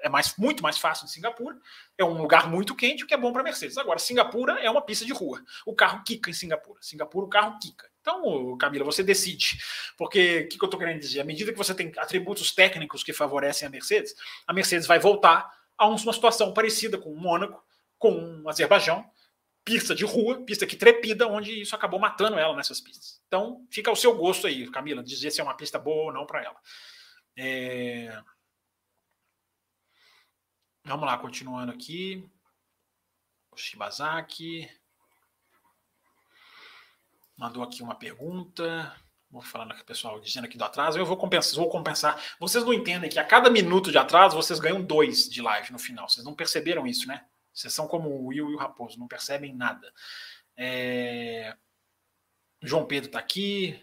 é 0.00 0.08
mais, 0.08 0.34
muito 0.36 0.62
mais 0.62 0.78
fácil 0.78 1.06
de 1.06 1.12
Singapura. 1.12 1.56
É 1.96 2.04
um 2.04 2.20
lugar 2.20 2.48
muito 2.48 2.74
quente, 2.74 3.04
o 3.04 3.06
que 3.06 3.14
é 3.14 3.16
bom 3.16 3.32
para 3.32 3.42
Mercedes. 3.42 3.78
Agora, 3.78 3.98
Singapura 3.98 4.60
é 4.60 4.70
uma 4.70 4.82
pista 4.82 5.04
de 5.04 5.12
rua. 5.12 5.42
O 5.66 5.74
carro 5.74 6.02
quica 6.04 6.30
em 6.30 6.32
Singapura. 6.32 6.80
Singapura, 6.82 7.26
o 7.26 7.28
carro 7.28 7.58
quica. 7.60 7.88
Então, 8.00 8.56
Camila, 8.56 8.84
você 8.84 9.02
decide. 9.02 9.58
Porque 9.96 10.40
o 10.40 10.48
que, 10.48 10.58
que 10.58 10.64
eu 10.64 10.66
estou 10.66 10.78
querendo 10.78 11.00
dizer? 11.00 11.20
À 11.20 11.24
medida 11.24 11.52
que 11.52 11.58
você 11.58 11.74
tem 11.74 11.92
atributos 11.98 12.52
técnicos 12.52 13.02
que 13.02 13.12
favorecem 13.12 13.66
a 13.66 13.70
Mercedes, 13.70 14.14
a 14.46 14.52
Mercedes 14.52 14.86
vai 14.86 14.98
voltar 14.98 15.52
a 15.76 15.86
uma 15.86 16.12
situação 16.12 16.52
parecida 16.52 16.98
com 16.98 17.12
o 17.12 17.16
Mônaco, 17.16 17.62
com 17.98 18.42
o 18.42 18.48
Azerbaijão, 18.48 19.04
pista 19.64 19.94
de 19.94 20.04
rua, 20.04 20.42
pista 20.44 20.66
que 20.66 20.76
trepida, 20.76 21.28
onde 21.28 21.60
isso 21.60 21.76
acabou 21.76 22.00
matando 22.00 22.38
ela 22.38 22.56
nessas 22.56 22.80
pistas. 22.80 23.20
Então, 23.26 23.66
fica 23.70 23.90
ao 23.90 23.96
seu 23.96 24.16
gosto 24.16 24.46
aí, 24.46 24.68
Camila, 24.70 25.02
dizer 25.02 25.30
se 25.30 25.40
é 25.40 25.44
uma 25.44 25.56
pista 25.56 25.78
boa 25.78 26.06
ou 26.06 26.12
não 26.12 26.24
para 26.24 26.42
ela. 26.42 26.56
É... 27.36 28.18
Vamos 30.88 31.04
lá, 31.04 31.18
continuando 31.18 31.70
aqui. 31.70 32.26
O 33.52 33.58
Shibazaki 33.58 34.66
mandou 37.36 37.62
aqui 37.62 37.82
uma 37.82 37.94
pergunta. 37.94 38.96
Vou 39.30 39.42
falando 39.42 39.72
aqui, 39.72 39.84
pessoal, 39.84 40.18
dizendo 40.18 40.46
aqui 40.46 40.56
do 40.56 40.64
atraso. 40.64 40.98
Eu 40.98 41.04
vou 41.04 41.18
compensar, 41.18 41.56
vou 41.56 41.68
compensar. 41.68 42.18
Vocês 42.40 42.64
não 42.64 42.72
entendem 42.72 43.10
que 43.10 43.18
a 43.18 43.24
cada 43.24 43.50
minuto 43.50 43.92
de 43.92 43.98
atraso 43.98 44.34
vocês 44.34 44.58
ganham 44.58 44.82
dois 44.82 45.28
de 45.28 45.42
live 45.42 45.70
no 45.72 45.78
final. 45.78 46.08
Vocês 46.08 46.24
não 46.24 46.34
perceberam 46.34 46.86
isso, 46.86 47.06
né? 47.06 47.22
Vocês 47.52 47.74
são 47.74 47.86
como 47.86 48.08
o 48.08 48.28
Will 48.28 48.50
e 48.50 48.54
o 48.54 48.58
Raposo, 48.58 48.98
não 48.98 49.06
percebem 49.06 49.54
nada. 49.54 49.92
É... 50.56 51.54
João 52.62 52.86
Pedro 52.86 53.10
está 53.10 53.18
aqui. 53.18 53.78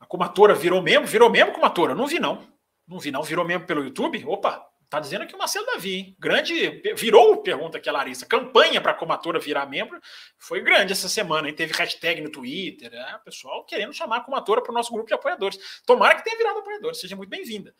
A 0.00 0.06
Comatora 0.06 0.56
virou 0.56 0.82
membro? 0.82 1.08
Virou 1.08 1.30
membro, 1.30 1.54
Comatora? 1.54 1.94
Não 1.94 2.08
vi, 2.08 2.18
não. 2.18 2.44
Não 2.84 2.98
vi, 2.98 3.12
não. 3.12 3.22
Virou 3.22 3.44
membro 3.44 3.64
pelo 3.64 3.84
YouTube? 3.84 4.24
Opa, 4.26 4.73
tá 4.88 5.00
dizendo 5.00 5.22
aqui 5.22 5.34
o 5.34 5.38
Marcelo 5.38 5.66
Davi, 5.66 5.94
hein? 5.94 6.16
Grande. 6.18 6.82
Virou, 6.96 7.42
pergunta 7.42 7.78
aqui 7.78 7.88
a 7.88 7.92
Larissa. 7.92 8.26
Campanha 8.26 8.80
para 8.80 8.92
a 8.92 8.94
Comatora 8.94 9.38
virar 9.38 9.66
membro 9.66 10.00
foi 10.38 10.60
grande 10.60 10.92
essa 10.92 11.08
semana, 11.08 11.48
hein? 11.48 11.54
Teve 11.54 11.72
hashtag 11.72 12.20
no 12.20 12.30
Twitter. 12.30 12.92
É, 12.92 13.18
pessoal 13.24 13.64
querendo 13.64 13.92
chamar 13.92 14.18
a 14.18 14.20
Comatora 14.20 14.62
para 14.62 14.70
o 14.70 14.74
nosso 14.74 14.92
grupo 14.92 15.08
de 15.08 15.14
apoiadores. 15.14 15.58
Tomara 15.86 16.16
que 16.16 16.24
tenha 16.24 16.36
virado 16.36 16.58
apoiador, 16.58 16.94
seja 16.94 17.16
muito 17.16 17.30
bem-vinda. 17.30 17.74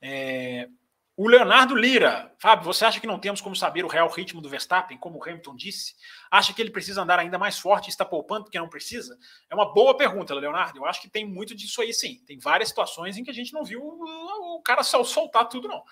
É... 0.00 0.68
O 1.20 1.26
Leonardo 1.26 1.74
Lira, 1.74 2.32
Fábio, 2.38 2.64
você 2.64 2.84
acha 2.84 3.00
que 3.00 3.06
não 3.06 3.18
temos 3.18 3.40
como 3.40 3.56
saber 3.56 3.84
o 3.84 3.88
real 3.88 4.08
ritmo 4.08 4.40
do 4.40 4.48
Verstappen, 4.48 4.96
como 4.96 5.18
o 5.18 5.22
Hamilton 5.24 5.56
disse? 5.56 5.96
Acha 6.30 6.54
que 6.54 6.62
ele 6.62 6.70
precisa 6.70 7.02
andar 7.02 7.18
ainda 7.18 7.36
mais 7.36 7.58
forte 7.58 7.86
e 7.86 7.90
está 7.90 8.04
poupando 8.04 8.44
porque 8.44 8.56
não 8.56 8.68
precisa? 8.68 9.18
É 9.50 9.54
uma 9.56 9.74
boa 9.74 9.96
pergunta, 9.96 10.32
Leonardo. 10.32 10.78
Eu 10.78 10.86
acho 10.86 11.00
que 11.00 11.10
tem 11.10 11.26
muito 11.26 11.56
disso 11.56 11.82
aí, 11.82 11.92
sim. 11.92 12.22
Tem 12.24 12.38
várias 12.38 12.68
situações 12.68 13.16
em 13.16 13.24
que 13.24 13.30
a 13.32 13.34
gente 13.34 13.52
não 13.52 13.64
viu 13.64 13.80
o 13.82 14.62
cara 14.64 14.84
soltar 14.84 15.48
tudo, 15.48 15.66
não. 15.66 15.82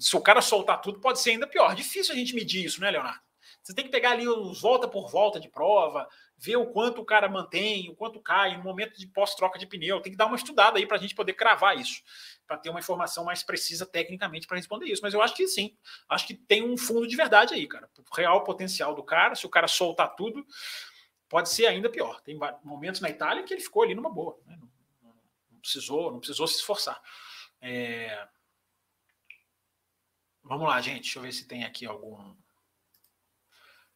Se 0.00 0.16
o 0.16 0.20
cara 0.22 0.40
soltar 0.40 0.80
tudo, 0.80 0.98
pode 0.98 1.20
ser 1.20 1.32
ainda 1.32 1.46
pior. 1.46 1.74
Difícil 1.74 2.14
a 2.14 2.16
gente 2.16 2.34
medir 2.34 2.64
isso, 2.64 2.80
né, 2.80 2.90
Leonardo? 2.90 3.20
Você 3.64 3.74
tem 3.74 3.84
que 3.84 3.90
pegar 3.90 4.10
ali 4.10 4.28
os 4.28 4.60
volta 4.60 4.86
por 4.86 5.10
volta 5.10 5.40
de 5.40 5.48
prova, 5.48 6.06
ver 6.36 6.56
o 6.56 6.66
quanto 6.66 7.00
o 7.00 7.04
cara 7.04 7.28
mantém, 7.28 7.88
o 7.88 7.96
quanto 7.96 8.20
cai 8.20 8.56
no 8.56 8.62
momento 8.62 8.98
de 8.98 9.06
pós-troca 9.06 9.58
de 9.58 9.66
pneu. 9.66 10.02
Tem 10.02 10.12
que 10.12 10.18
dar 10.18 10.26
uma 10.26 10.36
estudada 10.36 10.78
aí 10.78 10.86
para 10.86 10.98
a 10.98 11.00
gente 11.00 11.14
poder 11.14 11.32
cravar 11.32 11.78
isso 11.78 12.02
para 12.46 12.58
ter 12.58 12.70
uma 12.70 12.78
informação 12.78 13.24
mais 13.24 13.42
precisa 13.42 13.86
tecnicamente 13.86 14.46
para 14.46 14.56
responder 14.56 14.86
isso. 14.86 15.02
Mas 15.02 15.14
eu 15.14 15.22
acho 15.22 15.34
que 15.34 15.46
sim, 15.48 15.74
acho 16.08 16.26
que 16.26 16.34
tem 16.34 16.62
um 16.62 16.76
fundo 16.76 17.06
de 17.06 17.16
verdade 17.16 17.54
aí, 17.54 17.66
cara. 17.66 17.88
O 17.98 18.14
real 18.14 18.44
potencial 18.44 18.94
do 18.94 19.02
cara, 19.02 19.34
se 19.34 19.46
o 19.46 19.50
cara 19.50 19.66
soltar 19.66 20.14
tudo, 20.14 20.46
pode 21.28 21.48
ser 21.48 21.66
ainda 21.66 21.88
pior. 21.88 22.20
Tem 22.20 22.38
momentos 22.62 23.00
na 23.00 23.08
Itália 23.08 23.42
que 23.42 23.54
ele 23.54 23.62
ficou 23.62 23.82
ali 23.82 23.94
numa 23.94 24.10
boa, 24.10 24.38
né? 24.46 24.58
não, 25.50 25.60
precisou, 25.60 26.12
não 26.12 26.18
precisou 26.18 26.46
se 26.46 26.56
esforçar. 26.56 27.00
É... 27.60 28.28
Vamos 30.42 30.68
lá, 30.68 30.78
gente. 30.82 31.04
Deixa 31.04 31.18
eu 31.18 31.22
ver 31.22 31.32
se 31.32 31.48
tem 31.48 31.64
aqui 31.64 31.86
algum. 31.86 32.34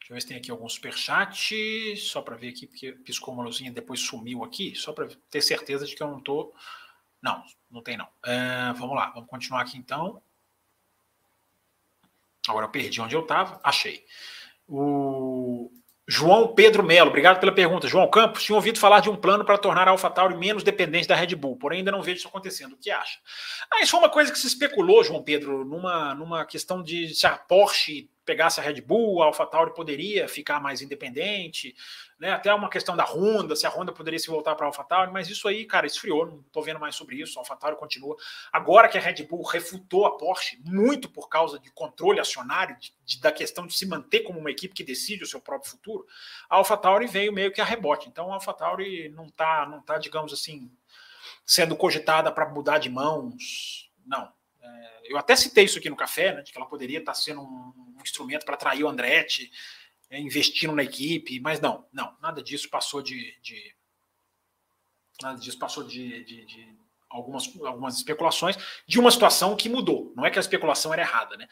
Deixa 0.09 0.13
eu 0.13 0.15
ver 0.15 0.21
se 0.23 0.27
tem 0.29 0.37
aqui 0.39 0.51
algum 0.51 0.69
superchat. 0.69 1.97
Só 1.99 2.23
para 2.23 2.35
ver 2.35 2.49
aqui, 2.49 2.67
porque 2.67 2.93
piscou 2.93 3.35
uma 3.35 3.45
luzinha 3.45 3.71
depois 3.71 4.01
sumiu 4.01 4.43
aqui. 4.43 4.75
Só 4.75 4.91
para 4.91 5.07
ter 5.31 5.43
certeza 5.43 5.85
de 5.85 5.95
que 5.95 6.03
eu 6.03 6.09
não 6.09 6.19
estou. 6.19 6.55
Não, 7.21 7.45
não 7.71 7.83
tem 7.83 7.99
não. 7.99 8.09
É, 8.25 8.73
vamos 8.73 8.97
lá, 8.97 9.11
vamos 9.11 9.29
continuar 9.29 9.61
aqui 9.61 9.77
então. 9.77 10.23
Agora 12.49 12.65
eu 12.65 12.71
perdi 12.71 13.03
onde 13.03 13.15
eu 13.15 13.21
estava, 13.21 13.61
achei. 13.63 14.07
O 14.67 15.71
João 16.07 16.55
Pedro 16.55 16.83
Melo, 16.83 17.11
obrigado 17.11 17.39
pela 17.39 17.53
pergunta. 17.53 17.87
João 17.87 18.09
Campos, 18.09 18.45
tinha 18.45 18.57
ouvido 18.57 18.79
falar 18.79 19.01
de 19.01 19.11
um 19.11 19.17
plano 19.17 19.45
para 19.45 19.59
tornar 19.59 19.89
a 19.89 19.91
AlphaTauri 19.91 20.39
menos 20.39 20.63
dependente 20.63 21.07
da 21.07 21.15
Red 21.15 21.35
Bull, 21.35 21.59
porém 21.59 21.81
ainda 21.81 21.93
não 21.93 22.01
vejo 22.01 22.17
isso 22.17 22.29
acontecendo. 22.29 22.73
O 22.73 22.79
que 22.79 22.91
acha? 22.91 23.19
Ah, 23.71 23.83
isso 23.83 23.91
foi 23.91 24.01
uma 24.01 24.09
coisa 24.09 24.33
que 24.33 24.39
se 24.39 24.47
especulou, 24.47 25.05
João 25.05 25.23
Pedro, 25.23 25.67
numa, 25.67 26.15
numa 26.15 26.47
questão 26.47 26.83
de 26.83 27.15
se 27.15 27.27
a 27.27 27.37
Porsche 27.37 28.09
pegasse 28.29 28.61
a 28.61 28.63
Red 28.63 28.83
Bull, 28.83 29.23
a 29.23 29.27
AlphaTauri 29.27 29.73
poderia 29.73 30.29
ficar 30.29 30.61
mais 30.61 30.83
independente, 30.83 31.75
né? 32.21 32.33
Até 32.33 32.53
uma 32.53 32.69
questão 32.69 32.95
da 32.95 33.03
Honda, 33.03 33.57
se 33.57 33.67
a 33.67 33.71
Honda 33.71 33.91
poderia 33.91 34.19
se 34.19 34.29
voltar 34.29 34.55
para 34.55 34.67
a 34.67 34.69
AlphaTauri, 34.69 35.11
mas 35.11 35.31
isso 35.31 35.49
aí, 35.49 35.65
cara, 35.65 35.87
esfriou, 35.87 36.27
não 36.27 36.41
estou 36.41 36.63
vendo 36.63 36.79
mais 36.79 36.95
sobre 36.95 37.17
isso, 37.17 37.39
a 37.39 37.41
AlphaTauri 37.41 37.77
continua. 37.77 38.15
Agora 38.53 38.87
que 38.87 38.99
a 38.99 39.01
Red 39.01 39.25
Bull 39.25 39.43
refutou 39.45 40.05
a 40.05 40.19
Porsche, 40.19 40.61
muito 40.63 41.09
por 41.09 41.31
causa 41.31 41.59
de 41.59 41.71
controle 41.71 42.21
acionário, 42.21 42.77
de, 42.79 42.93
de, 43.03 43.19
da 43.19 43.33
questão 43.33 43.67
de 43.67 43.75
se 43.75 43.87
manter 43.87 44.21
como 44.21 44.39
uma 44.39 44.51
equipe 44.51 44.75
que 44.75 44.85
decide 44.85 45.25
o 45.25 45.27
seu 45.27 45.41
próprio 45.41 45.71
futuro, 45.71 46.07
a 46.51 46.57
AlphaTauri 46.57 47.07
veio 47.07 47.33
meio 47.33 47.51
que 47.51 47.63
a 47.63 47.65
rebote. 47.65 48.11
Então 48.11 48.31
a 48.31 48.35
AlphaTauri 48.35 49.09
não 49.09 49.25
está, 49.25 49.67
não 49.67 49.81
tá, 49.81 49.97
digamos 49.97 50.35
assim, 50.35 50.71
sendo 51.47 51.75
cogitada 51.75 52.31
para 52.31 52.47
mudar 52.47 52.77
de 52.77 52.91
mãos, 52.91 53.91
não. 54.05 54.37
É, 54.69 55.13
eu 55.13 55.19
até 55.19 55.35
citei 55.35 55.65
isso 55.65 55.79
aqui 55.79 55.91
no 55.91 55.97
café, 55.97 56.35
né, 56.35 56.43
de 56.43 56.53
que 56.53 56.59
ela 56.59 56.69
poderia 56.69 56.99
estar 56.99 57.13
tá 57.13 57.19
sendo 57.19 57.41
um 57.41 57.89
um 57.99 58.03
instrumento 58.03 58.45
para 58.45 58.55
atrair 58.55 58.85
o 58.85 58.89
Andretti, 58.89 59.51
é, 60.11 60.19
investindo 60.19 60.75
na 60.75 60.83
equipe, 60.83 61.41
mas 61.41 61.61
não, 61.61 61.87
não, 61.93 62.17
nada 62.23 62.43
disso 62.43 62.71
passou 62.71 63.03
de. 63.03 63.37
de 63.43 63.75
nada 65.21 65.39
disso 65.39 65.59
passou 65.59 65.85
de, 65.85 66.25
de, 66.25 66.45
de, 66.47 66.79
algumas, 67.11 67.45
algumas 67.65 67.97
especulações 67.97 68.57
de 68.87 68.99
uma 68.99 69.11
situação 69.11 69.57
que 69.57 69.69
mudou. 69.69 70.13
Não 70.17 70.25
é 70.25 70.31
que 70.31 70.39
a 70.39 70.41
especulação 70.41 70.93
era 70.93 71.03
errada, 71.03 71.37
né? 71.37 71.49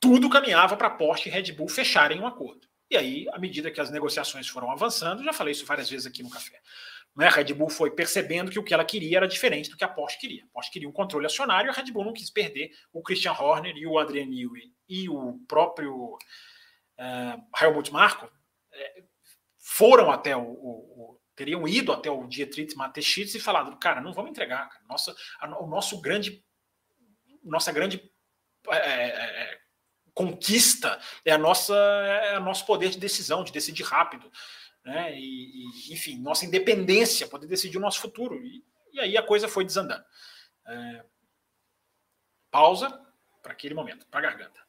Tudo 0.00 0.30
caminhava 0.30 0.76
para 0.76 0.90
Porsche 0.90 1.28
e 1.28 1.32
Red 1.32 1.52
Bull 1.52 1.68
fecharem 1.68 2.20
um 2.20 2.26
acordo. 2.26 2.66
E 2.90 2.96
aí, 2.96 3.26
à 3.32 3.38
medida 3.38 3.70
que 3.70 3.80
as 3.80 3.90
negociações 3.90 4.48
foram 4.48 4.70
avançando, 4.70 5.22
já 5.22 5.32
falei 5.32 5.52
isso 5.52 5.64
várias 5.64 5.88
vezes 5.88 6.06
aqui 6.06 6.22
no 6.22 6.30
café. 6.30 6.60
Né? 7.16 7.26
A 7.26 7.30
Red 7.30 7.52
Bull 7.54 7.68
foi 7.68 7.90
percebendo 7.90 8.50
que 8.50 8.58
o 8.58 8.64
que 8.64 8.74
ela 8.74 8.84
queria 8.84 9.18
era 9.18 9.28
diferente 9.28 9.70
do 9.70 9.76
que 9.76 9.84
a 9.84 9.88
Porsche 9.88 10.18
queria. 10.18 10.44
A 10.44 10.48
Porsche 10.48 10.70
queria 10.70 10.88
um 10.88 10.92
controle 10.92 11.26
acionário, 11.26 11.70
a 11.70 11.74
Red 11.74 11.92
Bull 11.92 12.04
não 12.04 12.12
quis 12.12 12.30
perder 12.30 12.70
o 12.92 13.02
Christian 13.02 13.32
Horner 13.32 13.76
e 13.76 13.86
o 13.86 13.98
Adrian 13.98 14.26
Newey 14.26 14.72
e 14.88 15.08
o 15.08 15.38
próprio 15.46 16.14
uh, 16.14 17.60
Helmut 17.60 17.92
Marko 17.92 18.26
uh, 18.26 19.04
foram 19.58 20.10
até 20.10 20.36
o, 20.36 20.42
o, 20.42 21.12
o, 21.12 21.20
teriam 21.36 21.66
ido 21.66 21.92
até 21.92 22.10
o 22.10 22.26
Dietrich 22.26 22.76
Mateschitz 22.76 23.34
e 23.34 23.40
falado, 23.40 23.76
cara, 23.78 24.00
não 24.00 24.12
vamos 24.12 24.30
entregar, 24.30 24.68
cara. 24.68 24.84
Nossa, 24.88 25.14
a, 25.40 25.48
o 25.62 25.66
nosso 25.66 26.00
grande, 26.00 26.44
nossa 27.42 27.72
grande 27.72 28.12
é, 28.70 29.58
conquista 30.14 30.98
é 31.24 31.32
a 31.32 31.38
nossa, 31.38 31.74
é 31.74 32.38
o 32.38 32.42
nosso 32.42 32.64
poder 32.64 32.90
de 32.90 32.98
decisão, 32.98 33.44
de 33.44 33.52
decidir 33.52 33.82
rápido 33.82 34.30
né? 34.84 35.18
E, 35.18 35.66
e, 35.88 35.92
enfim, 35.92 36.18
nossa 36.18 36.44
independência, 36.44 37.28
poder 37.28 37.46
decidir 37.46 37.78
o 37.78 37.80
nosso 37.80 38.00
futuro. 38.00 38.36
E, 38.44 38.64
e 38.92 39.00
aí 39.00 39.16
a 39.16 39.22
coisa 39.22 39.48
foi 39.48 39.64
desandando. 39.64 40.04
É, 40.66 41.04
pausa 42.50 42.88
para 43.42 43.52
aquele 43.52 43.74
momento, 43.74 44.06
para 44.06 44.20
a 44.20 44.22
garganta. 44.22 44.64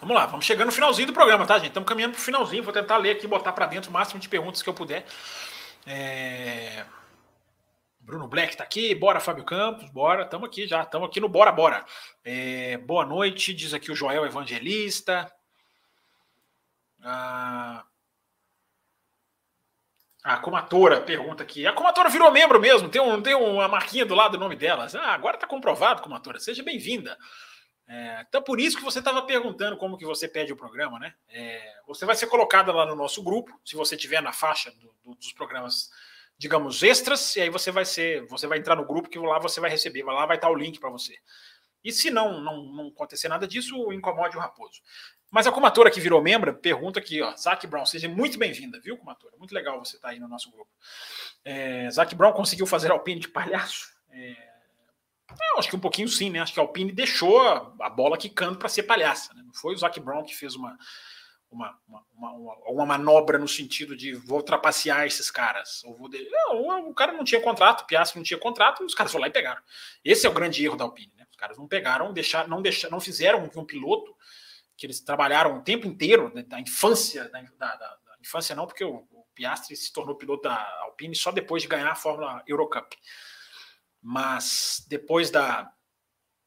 Vamos 0.00 0.16
lá, 0.16 0.24
vamos 0.24 0.46
chegando 0.46 0.66
no 0.68 0.72
finalzinho 0.72 1.08
do 1.08 1.12
programa, 1.12 1.46
tá, 1.46 1.58
gente? 1.58 1.68
Estamos 1.68 1.86
caminhando 1.86 2.12
para 2.12 2.20
o 2.20 2.24
finalzinho. 2.24 2.62
Vou 2.62 2.72
tentar 2.72 2.96
ler 2.96 3.10
aqui, 3.10 3.26
botar 3.26 3.52
para 3.52 3.66
dentro 3.66 3.90
o 3.90 3.92
máximo 3.92 4.18
de 4.18 4.30
perguntas 4.30 4.62
que 4.62 4.68
eu 4.68 4.72
puder. 4.72 5.04
É... 5.86 6.86
Bruno 8.10 8.26
Black 8.26 8.50
está 8.50 8.64
aqui, 8.64 8.92
bora 8.92 9.20
Fábio 9.20 9.44
Campos, 9.44 9.88
bora, 9.90 10.24
estamos 10.24 10.48
aqui 10.48 10.66
já, 10.66 10.82
estamos 10.82 11.08
aqui 11.08 11.20
no 11.20 11.28
Bora 11.28 11.52
Bora. 11.52 11.86
É, 12.24 12.76
boa 12.78 13.06
noite, 13.06 13.54
diz 13.54 13.72
aqui 13.72 13.92
o 13.92 13.94
Joel 13.94 14.26
Evangelista. 14.26 15.32
Ah, 17.00 17.84
a 20.24 20.38
Comatora 20.38 21.00
pergunta 21.02 21.44
aqui. 21.44 21.68
A 21.68 21.72
Comatora 21.72 22.08
virou 22.08 22.32
membro 22.32 22.58
mesmo, 22.58 22.88
tem, 22.88 23.00
um, 23.00 23.22
tem 23.22 23.36
uma 23.36 23.68
marquinha 23.68 24.04
do 24.04 24.16
lado 24.16 24.32
do 24.32 24.40
nome 24.40 24.56
delas. 24.56 24.92
Ah, 24.96 25.14
agora 25.14 25.36
está 25.36 25.46
comprovado, 25.46 26.02
Comatora. 26.02 26.40
Seja 26.40 26.64
bem-vinda. 26.64 27.16
É, 27.86 28.24
então, 28.28 28.42
por 28.42 28.58
isso 28.58 28.76
que 28.76 28.82
você 28.84 28.98
estava 28.98 29.22
perguntando 29.22 29.76
como 29.76 29.96
que 29.96 30.04
você 30.04 30.26
pede 30.26 30.52
o 30.52 30.56
programa, 30.56 30.98
né? 30.98 31.14
É, 31.28 31.74
você 31.86 32.04
vai 32.04 32.16
ser 32.16 32.26
colocada 32.26 32.72
lá 32.72 32.84
no 32.84 32.96
nosso 32.96 33.22
grupo, 33.22 33.60
se 33.64 33.76
você 33.76 33.96
tiver 33.96 34.20
na 34.20 34.32
faixa 34.32 34.72
do, 34.72 34.92
do, 35.04 35.14
dos 35.14 35.32
programas 35.32 35.90
digamos, 36.40 36.82
extras, 36.82 37.36
e 37.36 37.42
aí 37.42 37.50
você 37.50 37.70
vai 37.70 37.84
ser, 37.84 38.24
você 38.24 38.46
vai 38.46 38.56
entrar 38.56 38.74
no 38.74 38.86
grupo 38.86 39.10
que 39.10 39.18
lá 39.18 39.38
você 39.38 39.60
vai 39.60 39.68
receber, 39.68 40.02
lá 40.04 40.24
vai 40.24 40.38
estar 40.38 40.48
o 40.48 40.54
link 40.54 40.80
para 40.80 40.88
você. 40.88 41.14
E 41.84 41.92
se 41.92 42.10
não, 42.10 42.40
não, 42.40 42.64
não 42.64 42.88
acontecer 42.88 43.28
nada 43.28 43.46
disso, 43.46 43.92
incomode 43.92 44.38
o 44.38 44.40
Raposo. 44.40 44.80
Mas 45.30 45.46
a 45.46 45.52
Comatora 45.52 45.90
que 45.90 46.00
virou 46.00 46.22
membro 46.22 46.54
pergunta 46.54 46.98
aqui, 46.98 47.20
ó, 47.20 47.36
Zac 47.36 47.66
Brown, 47.66 47.84
seja 47.84 48.08
muito 48.08 48.38
bem-vinda, 48.38 48.80
viu, 48.80 48.96
Comatora? 48.96 49.36
Muito 49.36 49.54
legal 49.54 49.78
você 49.84 49.96
estar 49.96 50.08
tá 50.08 50.14
aí 50.14 50.18
no 50.18 50.28
nosso 50.28 50.50
grupo. 50.50 50.70
É, 51.44 51.90
Zac 51.90 52.14
Brown 52.14 52.32
conseguiu 52.32 52.66
fazer 52.66 52.90
Alpine 52.90 53.20
de 53.20 53.28
palhaço? 53.28 53.90
É, 54.10 54.34
eu 55.52 55.58
acho 55.58 55.68
que 55.68 55.76
um 55.76 55.80
pouquinho 55.80 56.08
sim, 56.08 56.30
né? 56.30 56.40
Acho 56.40 56.54
que 56.54 56.60
a 56.60 56.62
Alpine 56.62 56.90
deixou 56.90 57.38
a, 57.38 57.70
a 57.80 57.90
bola 57.90 58.16
quicando 58.16 58.58
para 58.58 58.70
ser 58.70 58.84
palhaça. 58.84 59.34
Né? 59.34 59.42
Não 59.44 59.52
foi 59.52 59.74
o 59.74 59.78
Zac 59.78 60.00
Brown 60.00 60.24
que 60.24 60.34
fez 60.34 60.54
uma, 60.54 60.74
uma, 61.50 61.78
uma, 61.88 62.04
uma, 62.12 62.54
uma, 62.68 62.86
manobra 62.86 63.38
no 63.38 63.48
sentido 63.48 63.96
de 63.96 64.12
vou 64.14 64.42
trapacear 64.42 65.04
esses 65.04 65.30
caras. 65.30 65.82
Ou 65.84 65.96
vou 65.96 66.08
de... 66.08 66.28
não, 66.30 66.88
o 66.88 66.94
cara 66.94 67.12
não 67.12 67.24
tinha 67.24 67.40
contrato, 67.40 67.82
o 67.82 67.86
Piastri 67.86 68.18
não 68.18 68.24
tinha 68.24 68.38
contrato, 68.38 68.84
os 68.84 68.94
caras 68.94 69.10
foram 69.10 69.22
lá 69.22 69.28
e 69.28 69.32
pegaram. 69.32 69.60
Esse 70.04 70.26
é 70.26 70.30
o 70.30 70.32
grande 70.32 70.64
erro 70.64 70.76
da 70.76 70.84
Alpine. 70.84 71.12
Né? 71.16 71.26
Os 71.28 71.36
caras 71.36 71.58
não 71.58 71.66
pegaram, 71.66 72.12
deixaram, 72.12 72.48
não, 72.48 72.62
deixaram, 72.62 72.92
não 72.92 73.00
fizeram 73.00 73.48
que 73.48 73.58
um 73.58 73.64
piloto 73.64 74.16
que 74.76 74.86
eles 74.86 75.00
trabalharam 75.00 75.58
o 75.58 75.62
tempo 75.62 75.86
inteiro, 75.86 76.32
né, 76.34 76.42
da 76.42 76.58
infância, 76.58 77.28
da, 77.28 77.42
da, 77.42 77.76
da, 77.76 77.98
infância 78.20 78.54
não, 78.56 78.66
porque 78.66 78.84
o, 78.84 79.06
o, 79.10 79.26
Piastri 79.34 79.76
se 79.76 79.92
tornou 79.92 80.16
piloto 80.16 80.42
da 80.42 80.80
Alpine 80.82 81.14
só 81.14 81.30
depois 81.30 81.62
de 81.62 81.68
ganhar 81.68 81.90
a 81.90 81.94
Fórmula 81.94 82.42
Eurocup. 82.46 82.94
Mas 84.02 84.84
depois 84.88 85.30
da, 85.30 85.70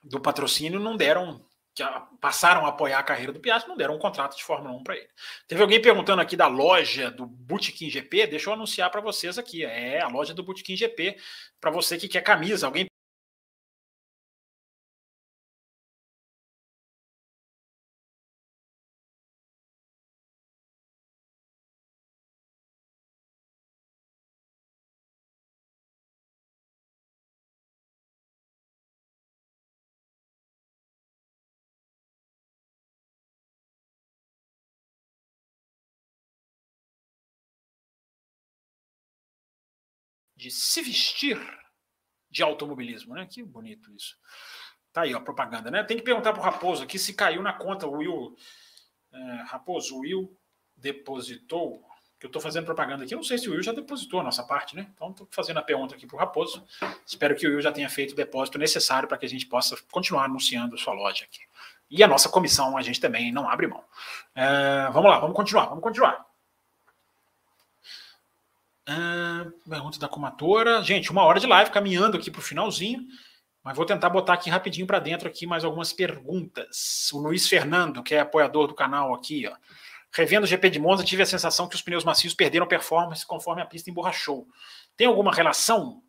do 0.03 0.19
patrocínio 0.19 0.79
não 0.79 0.97
deram, 0.97 1.45
que 1.74 1.84
passaram 2.21 2.65
a 2.65 2.69
apoiar 2.69 2.99
a 2.99 3.03
carreira 3.03 3.34
do 3.34 3.39
Piastri, 3.39 3.69
não 3.69 3.76
deram 3.76 3.95
um 3.95 3.99
contrato 3.99 4.38
de 4.38 4.43
Fórmula 4.43 4.76
1 4.76 4.84
para 4.84 4.95
ele. 4.95 5.09
Teve 5.47 5.61
alguém 5.61 5.82
perguntando 5.82 6.21
aqui 6.21 6.36
da 6.36 6.47
loja 6.47 7.09
do 7.09 7.26
Bootkin 7.26 7.89
GP, 7.89 8.28
deixa 8.28 8.49
eu 8.49 8.53
anunciar 8.53 8.91
para 8.91 9.01
vocês 9.01 9.38
aqui, 9.38 9.65
é 9.65 10.01
a 10.01 10.07
loja 10.07 10.34
do 10.34 10.43
Bootkin 10.43 10.76
GP, 10.76 11.17
para 11.59 11.71
você 11.71 11.97
que 11.97 12.07
quer 12.07 12.21
camisa, 12.21 12.67
alguém 12.67 12.88
de 40.43 40.51
se 40.51 40.81
vestir 40.81 41.39
de 42.29 42.43
automobilismo, 42.43 43.13
né? 43.13 43.25
Que 43.25 43.41
bonito 43.41 43.89
isso. 43.93 44.17
Tá 44.91 45.03
aí, 45.03 45.15
ó, 45.15 45.21
propaganda, 45.21 45.71
né? 45.71 45.83
Tem 45.83 45.95
que 45.95 46.03
perguntar 46.03 46.33
pro 46.33 46.41
Raposo 46.41 46.83
aqui 46.83 46.99
se 46.99 47.13
caiu 47.13 47.41
na 47.41 47.53
conta. 47.53 47.87
O 47.87 47.93
Will. 47.93 48.35
É, 49.13 49.43
Raposo, 49.47 49.95
o 49.95 49.99
Will 49.99 50.37
depositou. 50.75 51.81
Que 52.19 52.25
eu 52.25 52.29
estou 52.29 52.41
fazendo 52.41 52.65
propaganda 52.65 53.03
aqui. 53.03 53.13
Eu 53.13 53.17
não 53.17 53.23
sei 53.23 53.37
se 53.37 53.49
o 53.49 53.53
Will 53.53 53.63
já 53.63 53.71
depositou 53.71 54.19
a 54.19 54.23
nossa 54.23 54.43
parte, 54.43 54.75
né? 54.75 54.89
Então, 54.93 55.11
estou 55.11 55.27
fazendo 55.31 55.59
a 55.59 55.61
pergunta 55.61 55.95
aqui 55.95 56.05
pro 56.05 56.17
Raposo. 56.17 56.65
Espero 57.05 57.35
que 57.35 57.47
o 57.47 57.49
Will 57.49 57.61
já 57.61 57.71
tenha 57.71 57.89
feito 57.89 58.11
o 58.11 58.15
depósito 58.15 58.57
necessário 58.57 59.07
para 59.07 59.17
que 59.17 59.25
a 59.25 59.29
gente 59.29 59.45
possa 59.45 59.77
continuar 59.91 60.25
anunciando 60.25 60.77
sua 60.77 60.93
loja 60.93 61.23
aqui. 61.23 61.41
E 61.89 62.03
a 62.03 62.07
nossa 62.07 62.27
comissão, 62.27 62.77
a 62.77 62.81
gente 62.81 62.99
também 62.99 63.31
não 63.31 63.47
abre 63.47 63.67
mão. 63.67 63.83
É, 64.35 64.89
vamos 64.91 65.09
lá, 65.09 65.19
vamos 65.19 65.35
continuar, 65.35 65.65
vamos 65.67 65.83
continuar. 65.83 66.32
Ah, 68.88 69.45
pergunta 69.67 69.99
da 69.99 70.07
comatora. 70.07 70.81
Gente, 70.84 71.11
uma 71.11 71.23
hora 71.23 71.39
de 71.39 71.47
live, 71.47 71.71
caminhando 71.71 72.17
aqui 72.17 72.29
para 72.29 72.39
o 72.39 72.43
finalzinho. 72.43 73.05
Mas 73.63 73.77
vou 73.77 73.86
tentar 73.86 74.09
botar 74.09 74.34
aqui 74.34 74.49
rapidinho 74.49 74.86
para 74.86 74.99
dentro 74.99 75.27
aqui 75.27 75.47
mais 75.47 75.63
algumas 75.63 75.93
perguntas. 75.93 77.09
O 77.13 77.19
Luiz 77.19 77.47
Fernando, 77.47 78.03
que 78.03 78.13
é 78.13 78.19
apoiador 78.19 78.67
do 78.67 78.75
canal 78.75 79.13
aqui, 79.13 79.47
ó. 79.47 79.55
Revendo 80.15 80.43
o 80.43 80.47
GP 80.47 80.69
de 80.69 80.79
Monza, 80.79 81.03
tive 81.03 81.23
a 81.23 81.25
sensação 81.25 81.67
que 81.67 81.75
os 81.75 81.81
pneus 81.81 82.03
macios 82.03 82.36
perderam 82.36 82.67
performance 82.67 83.25
conforme 83.25 83.61
a 83.61 83.65
pista 83.65 83.89
emborrachou. 83.89 84.47
Tem 84.95 85.07
alguma 85.07 85.34
relação? 85.34 86.03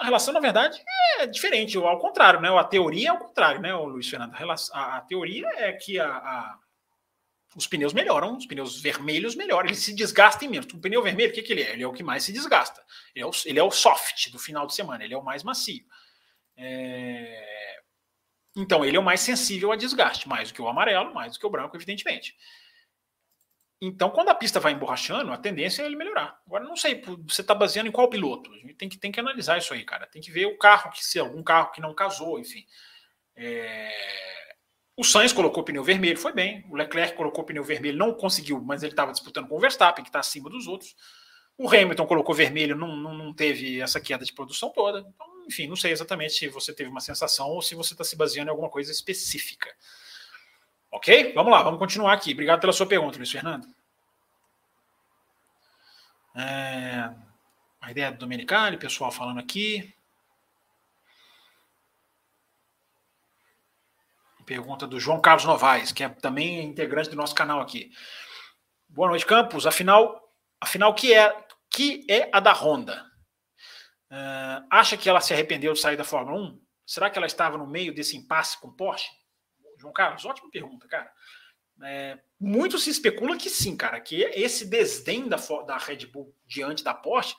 A 0.00 0.04
relação, 0.04 0.34
na 0.34 0.40
verdade, 0.40 0.82
é 1.18 1.26
diferente, 1.26 1.76
ao 1.78 1.98
contrário, 1.98 2.40
né? 2.40 2.50
A 2.50 2.64
teoria 2.64 3.08
é 3.08 3.10
ao 3.10 3.18
contrário, 3.18 3.60
né, 3.60 3.72
Luiz 3.74 4.08
Fernando? 4.08 4.34
A, 4.34 4.96
a 4.96 5.00
teoria 5.02 5.46
é 5.56 5.72
que 5.72 5.98
a, 5.98 6.08
a 6.08 6.58
os 7.54 7.66
pneus 7.66 7.92
melhoram, 7.92 8.36
os 8.36 8.46
pneus 8.46 8.80
vermelhos 8.80 9.34
melhoram, 9.34 9.66
eles 9.66 9.78
se 9.78 9.94
desgastam 9.94 10.48
menos. 10.48 10.66
O 10.72 10.78
pneu 10.78 11.02
vermelho, 11.02 11.30
o 11.30 11.34
que, 11.34 11.42
que 11.42 11.52
ele 11.52 11.62
é? 11.62 11.72
Ele 11.72 11.82
é 11.82 11.86
o 11.86 11.92
que 11.92 12.02
mais 12.02 12.24
se 12.24 12.32
desgasta. 12.32 12.82
Ele 13.14 13.24
é 13.24 13.26
o, 13.26 13.30
ele 13.44 13.58
é 13.58 13.62
o 13.62 13.70
soft 13.70 14.30
do 14.30 14.38
final 14.38 14.66
de 14.66 14.74
semana, 14.74 15.04
ele 15.04 15.14
é 15.14 15.18
o 15.18 15.24
mais 15.24 15.42
macio. 15.42 15.84
É... 16.56 17.80
Então, 18.56 18.84
ele 18.84 18.96
é 18.96 19.00
o 19.00 19.02
mais 19.02 19.20
sensível 19.20 19.72
a 19.72 19.76
desgaste, 19.76 20.28
mais 20.28 20.50
do 20.50 20.54
que 20.54 20.62
o 20.62 20.68
amarelo, 20.68 21.14
mais 21.14 21.32
do 21.32 21.38
que 21.38 21.46
o 21.46 21.50
branco, 21.50 21.76
evidentemente. 21.76 22.36
Então, 23.84 24.10
quando 24.10 24.28
a 24.28 24.34
pista 24.34 24.60
vai 24.60 24.72
emborrachando, 24.72 25.32
a 25.32 25.36
tendência 25.36 25.82
é 25.82 25.86
ele 25.86 25.96
melhorar. 25.96 26.40
Agora, 26.46 26.62
não 26.64 26.76
sei, 26.76 27.02
você 27.26 27.40
está 27.40 27.54
baseando 27.54 27.88
em 27.88 27.92
qual 27.92 28.08
piloto? 28.08 28.52
A 28.52 28.56
gente 28.56 28.74
tem 28.74 28.88
que, 28.88 28.96
tem 28.96 29.10
que 29.10 29.18
analisar 29.18 29.58
isso 29.58 29.74
aí, 29.74 29.84
cara. 29.84 30.06
Tem 30.06 30.22
que 30.22 30.30
ver 30.30 30.46
o 30.46 30.56
carro, 30.56 30.92
que 30.92 31.04
se 31.04 31.18
algum 31.18 31.42
carro 31.42 31.72
que 31.72 31.80
não 31.80 31.92
casou, 31.92 32.38
enfim. 32.38 32.64
É... 33.34 33.90
O 35.02 35.04
Sainz 35.04 35.32
colocou 35.32 35.64
pneu 35.64 35.82
vermelho, 35.82 36.16
foi 36.16 36.32
bem. 36.32 36.64
O 36.70 36.76
Leclerc 36.76 37.16
colocou 37.16 37.42
pneu 37.42 37.64
vermelho, 37.64 37.98
não 37.98 38.14
conseguiu, 38.14 38.62
mas 38.62 38.84
ele 38.84 38.92
estava 38.92 39.10
disputando 39.10 39.48
com 39.48 39.56
o 39.56 39.58
Verstappen, 39.58 40.04
que 40.04 40.08
está 40.08 40.20
acima 40.20 40.48
dos 40.48 40.68
outros. 40.68 40.94
O 41.58 41.68
Hamilton 41.68 42.06
colocou 42.06 42.32
vermelho, 42.32 42.76
não, 42.76 42.94
não, 42.94 43.12
não, 43.12 43.34
teve 43.34 43.80
essa 43.80 44.00
queda 44.00 44.24
de 44.24 44.32
produção 44.32 44.70
toda. 44.70 45.00
Então, 45.00 45.26
enfim, 45.48 45.66
não 45.66 45.74
sei 45.74 45.90
exatamente 45.90 46.34
se 46.34 46.46
você 46.46 46.72
teve 46.72 46.88
uma 46.88 47.00
sensação 47.00 47.48
ou 47.48 47.60
se 47.60 47.74
você 47.74 47.94
está 47.94 48.04
se 48.04 48.14
baseando 48.14 48.48
em 48.48 48.52
alguma 48.52 48.70
coisa 48.70 48.92
específica. 48.92 49.74
Ok? 50.88 51.32
Vamos 51.34 51.50
lá, 51.50 51.64
vamos 51.64 51.80
continuar 51.80 52.12
aqui. 52.12 52.30
Obrigado 52.30 52.60
pela 52.60 52.72
sua 52.72 52.86
pergunta, 52.86 53.16
Luiz 53.16 53.32
Fernando. 53.32 53.66
É, 56.36 57.10
a 57.80 57.90
ideia 57.90 58.12
do 58.12 58.18
Domenicali, 58.18 58.78
pessoal 58.78 59.10
falando 59.10 59.40
aqui. 59.40 59.92
Pergunta 64.44 64.86
do 64.86 64.98
João 64.98 65.20
Carlos 65.20 65.44
Novaes, 65.44 65.92
que 65.92 66.02
é 66.02 66.08
também 66.08 66.64
integrante 66.64 67.10
do 67.10 67.16
nosso 67.16 67.34
canal 67.34 67.60
aqui. 67.60 67.90
Boa 68.88 69.08
noite, 69.08 69.24
Campos. 69.24 69.66
Afinal, 69.66 70.20
afinal 70.60 70.94
que 70.94 71.14
é 71.14 71.34
que 71.70 72.04
é 72.08 72.28
a 72.32 72.40
da 72.40 72.52
Honda? 72.52 73.04
Uh, 74.10 74.66
acha 74.70 74.96
que 74.96 75.08
ela 75.08 75.20
se 75.20 75.32
arrependeu 75.32 75.72
de 75.72 75.80
sair 75.80 75.96
da 75.96 76.04
Fórmula 76.04 76.38
1? 76.38 76.60
Será 76.84 77.08
que 77.08 77.18
ela 77.18 77.26
estava 77.26 77.56
no 77.56 77.66
meio 77.66 77.94
desse 77.94 78.16
impasse 78.16 78.60
com 78.60 78.70
Porsche? 78.70 79.08
João 79.78 79.92
Carlos, 79.92 80.24
ótima 80.24 80.50
pergunta, 80.50 80.86
cara. 80.86 81.10
É, 81.82 82.18
muito 82.38 82.78
se 82.78 82.90
especula 82.90 83.36
que 83.36 83.48
sim, 83.48 83.76
cara, 83.76 84.00
que 84.00 84.22
esse 84.22 84.68
desdém 84.68 85.28
da, 85.28 85.36
da 85.66 85.78
Red 85.78 86.06
Bull 86.06 86.32
diante 86.46 86.84
da 86.84 86.94
Porsche 86.94 87.34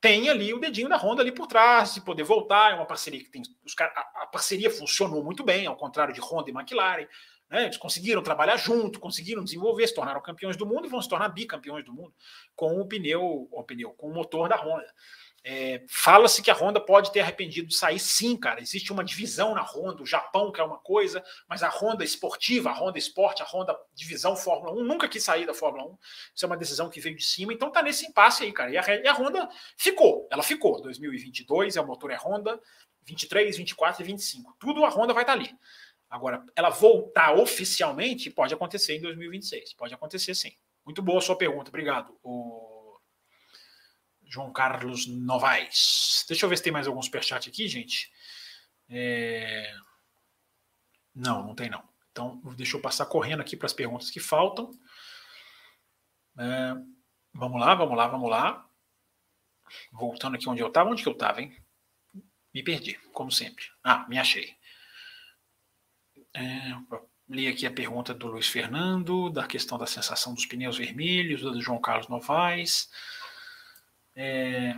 tem 0.00 0.28
ali 0.28 0.54
o 0.54 0.60
dedinho 0.60 0.88
da 0.88 0.96
Honda 0.96 1.22
ali 1.22 1.32
por 1.32 1.46
trás, 1.46 1.94
de 1.94 2.00
poder 2.00 2.22
voltar. 2.22 2.72
É 2.72 2.74
uma 2.74 2.86
parceria 2.86 3.22
que 3.22 3.30
tem. 3.30 3.42
Os, 3.64 3.74
a, 3.80 3.84
a 4.22 4.26
parceria 4.26 4.70
funcionou 4.70 5.22
muito 5.24 5.44
bem, 5.44 5.66
ao 5.66 5.76
contrário 5.76 6.14
de 6.14 6.20
Honda 6.20 6.50
e 6.50 6.54
McLaren. 6.54 7.06
Né? 7.50 7.64
Eles 7.64 7.76
conseguiram 7.76 8.22
trabalhar 8.22 8.56
junto, 8.56 9.00
conseguiram 9.00 9.42
desenvolver, 9.42 9.86
se 9.86 9.94
tornaram 9.94 10.20
campeões 10.20 10.56
do 10.56 10.66
mundo 10.66 10.86
e 10.86 10.90
vão 10.90 11.00
se 11.00 11.08
tornar 11.08 11.28
bicampeões 11.30 11.84
do 11.84 11.92
mundo 11.92 12.12
com 12.54 12.80
o 12.80 12.86
pneu, 12.86 13.48
o 13.50 13.64
pneu, 13.64 13.92
com 13.92 14.08
o 14.08 14.14
motor 14.14 14.48
da 14.48 14.56
Honda. 14.56 14.92
É, 15.44 15.84
Fala-se 15.88 16.42
que 16.42 16.50
a 16.50 16.54
Honda 16.54 16.80
pode 16.80 17.12
ter 17.12 17.20
arrependido 17.20 17.68
de 17.68 17.74
sair, 17.74 17.98
sim, 17.98 18.36
cara. 18.36 18.60
Existe 18.60 18.92
uma 18.92 19.04
divisão 19.04 19.54
na 19.54 19.62
Honda, 19.62 20.02
o 20.02 20.06
Japão 20.06 20.52
que 20.52 20.60
é 20.60 20.64
uma 20.64 20.78
coisa, 20.78 21.24
mas 21.48 21.62
a 21.62 21.68
Honda 21.68 22.04
esportiva, 22.04 22.70
a 22.70 22.72
Honda 22.74 22.98
Sport, 22.98 23.40
a 23.40 23.44
Honda 23.44 23.78
divisão 23.94 24.36
Fórmula 24.36 24.72
1, 24.72 24.84
nunca 24.84 25.08
quis 25.08 25.22
sair 25.22 25.46
da 25.46 25.54
Fórmula 25.54 25.84
1. 25.84 25.98
Isso 26.34 26.44
é 26.44 26.46
uma 26.46 26.56
decisão 26.56 26.90
que 26.90 27.00
veio 27.00 27.16
de 27.16 27.24
cima, 27.24 27.52
então 27.52 27.70
tá 27.70 27.82
nesse 27.82 28.06
impasse 28.06 28.44
aí, 28.44 28.52
cara. 28.52 28.70
E 28.70 28.76
a, 28.76 28.82
e 28.82 29.06
a 29.06 29.12
Honda 29.14 29.48
ficou, 29.76 30.28
ela 30.30 30.42
ficou. 30.42 30.80
2022, 30.82 31.76
é 31.76 31.80
o 31.80 31.86
motor 31.86 32.10
é 32.10 32.16
Honda, 32.16 32.60
23, 33.04 33.56
24 33.56 34.02
e 34.02 34.06
25. 34.06 34.56
Tudo 34.58 34.84
a 34.84 34.90
Honda 34.90 35.14
vai 35.14 35.22
estar 35.22 35.34
tá 35.34 35.40
ali. 35.40 35.50
Agora, 36.10 36.44
ela 36.56 36.70
voltar 36.70 37.34
oficialmente 37.34 38.30
pode 38.30 38.52
acontecer 38.54 38.96
em 38.96 39.00
2026. 39.00 39.74
Pode 39.74 39.94
acontecer 39.94 40.34
sim. 40.34 40.52
Muito 40.84 41.02
boa 41.02 41.18
a 41.18 41.22
sua 41.22 41.36
pergunta, 41.36 41.68
obrigado. 41.68 42.16
O 42.22 42.77
João 44.28 44.52
Carlos 44.52 45.06
Novaes. 45.06 46.24
Deixa 46.28 46.44
eu 46.44 46.50
ver 46.50 46.58
se 46.58 46.62
tem 46.62 46.72
mais 46.72 46.86
algum 46.86 47.00
superchat 47.00 47.48
aqui, 47.48 47.66
gente. 47.66 48.12
É... 48.88 49.74
Não, 51.14 51.46
não 51.46 51.54
tem 51.54 51.70
não. 51.70 51.82
Então, 52.12 52.40
deixa 52.54 52.76
eu 52.76 52.80
passar 52.80 53.06
correndo 53.06 53.40
aqui 53.40 53.56
para 53.56 53.66
as 53.66 53.72
perguntas 53.72 54.10
que 54.10 54.20
faltam. 54.20 54.70
É... 56.38 56.74
Vamos 57.32 57.60
lá, 57.60 57.74
vamos 57.74 57.96
lá, 57.96 58.06
vamos 58.06 58.30
lá. 58.30 58.68
Voltando 59.90 60.36
aqui 60.36 60.48
onde 60.48 60.60
eu 60.60 60.68
estava. 60.68 60.90
Onde 60.90 61.02
que 61.02 61.08
eu 61.08 61.14
estava, 61.14 61.40
hein? 61.40 61.56
Me 62.52 62.62
perdi, 62.62 62.98
como 63.12 63.32
sempre. 63.32 63.64
Ah, 63.82 64.06
me 64.08 64.18
achei. 64.18 64.54
É... 66.34 66.76
Li 67.30 67.46
aqui 67.46 67.66
a 67.66 67.70
pergunta 67.70 68.14
do 68.14 68.26
Luiz 68.26 68.48
Fernando, 68.48 69.30
da 69.30 69.46
questão 69.46 69.76
da 69.76 69.86
sensação 69.86 70.32
dos 70.32 70.46
pneus 70.46 70.78
vermelhos, 70.78 71.42
do 71.42 71.60
João 71.60 71.80
Carlos 71.80 72.08
Novaes. 72.08 72.90
É... 74.20 74.74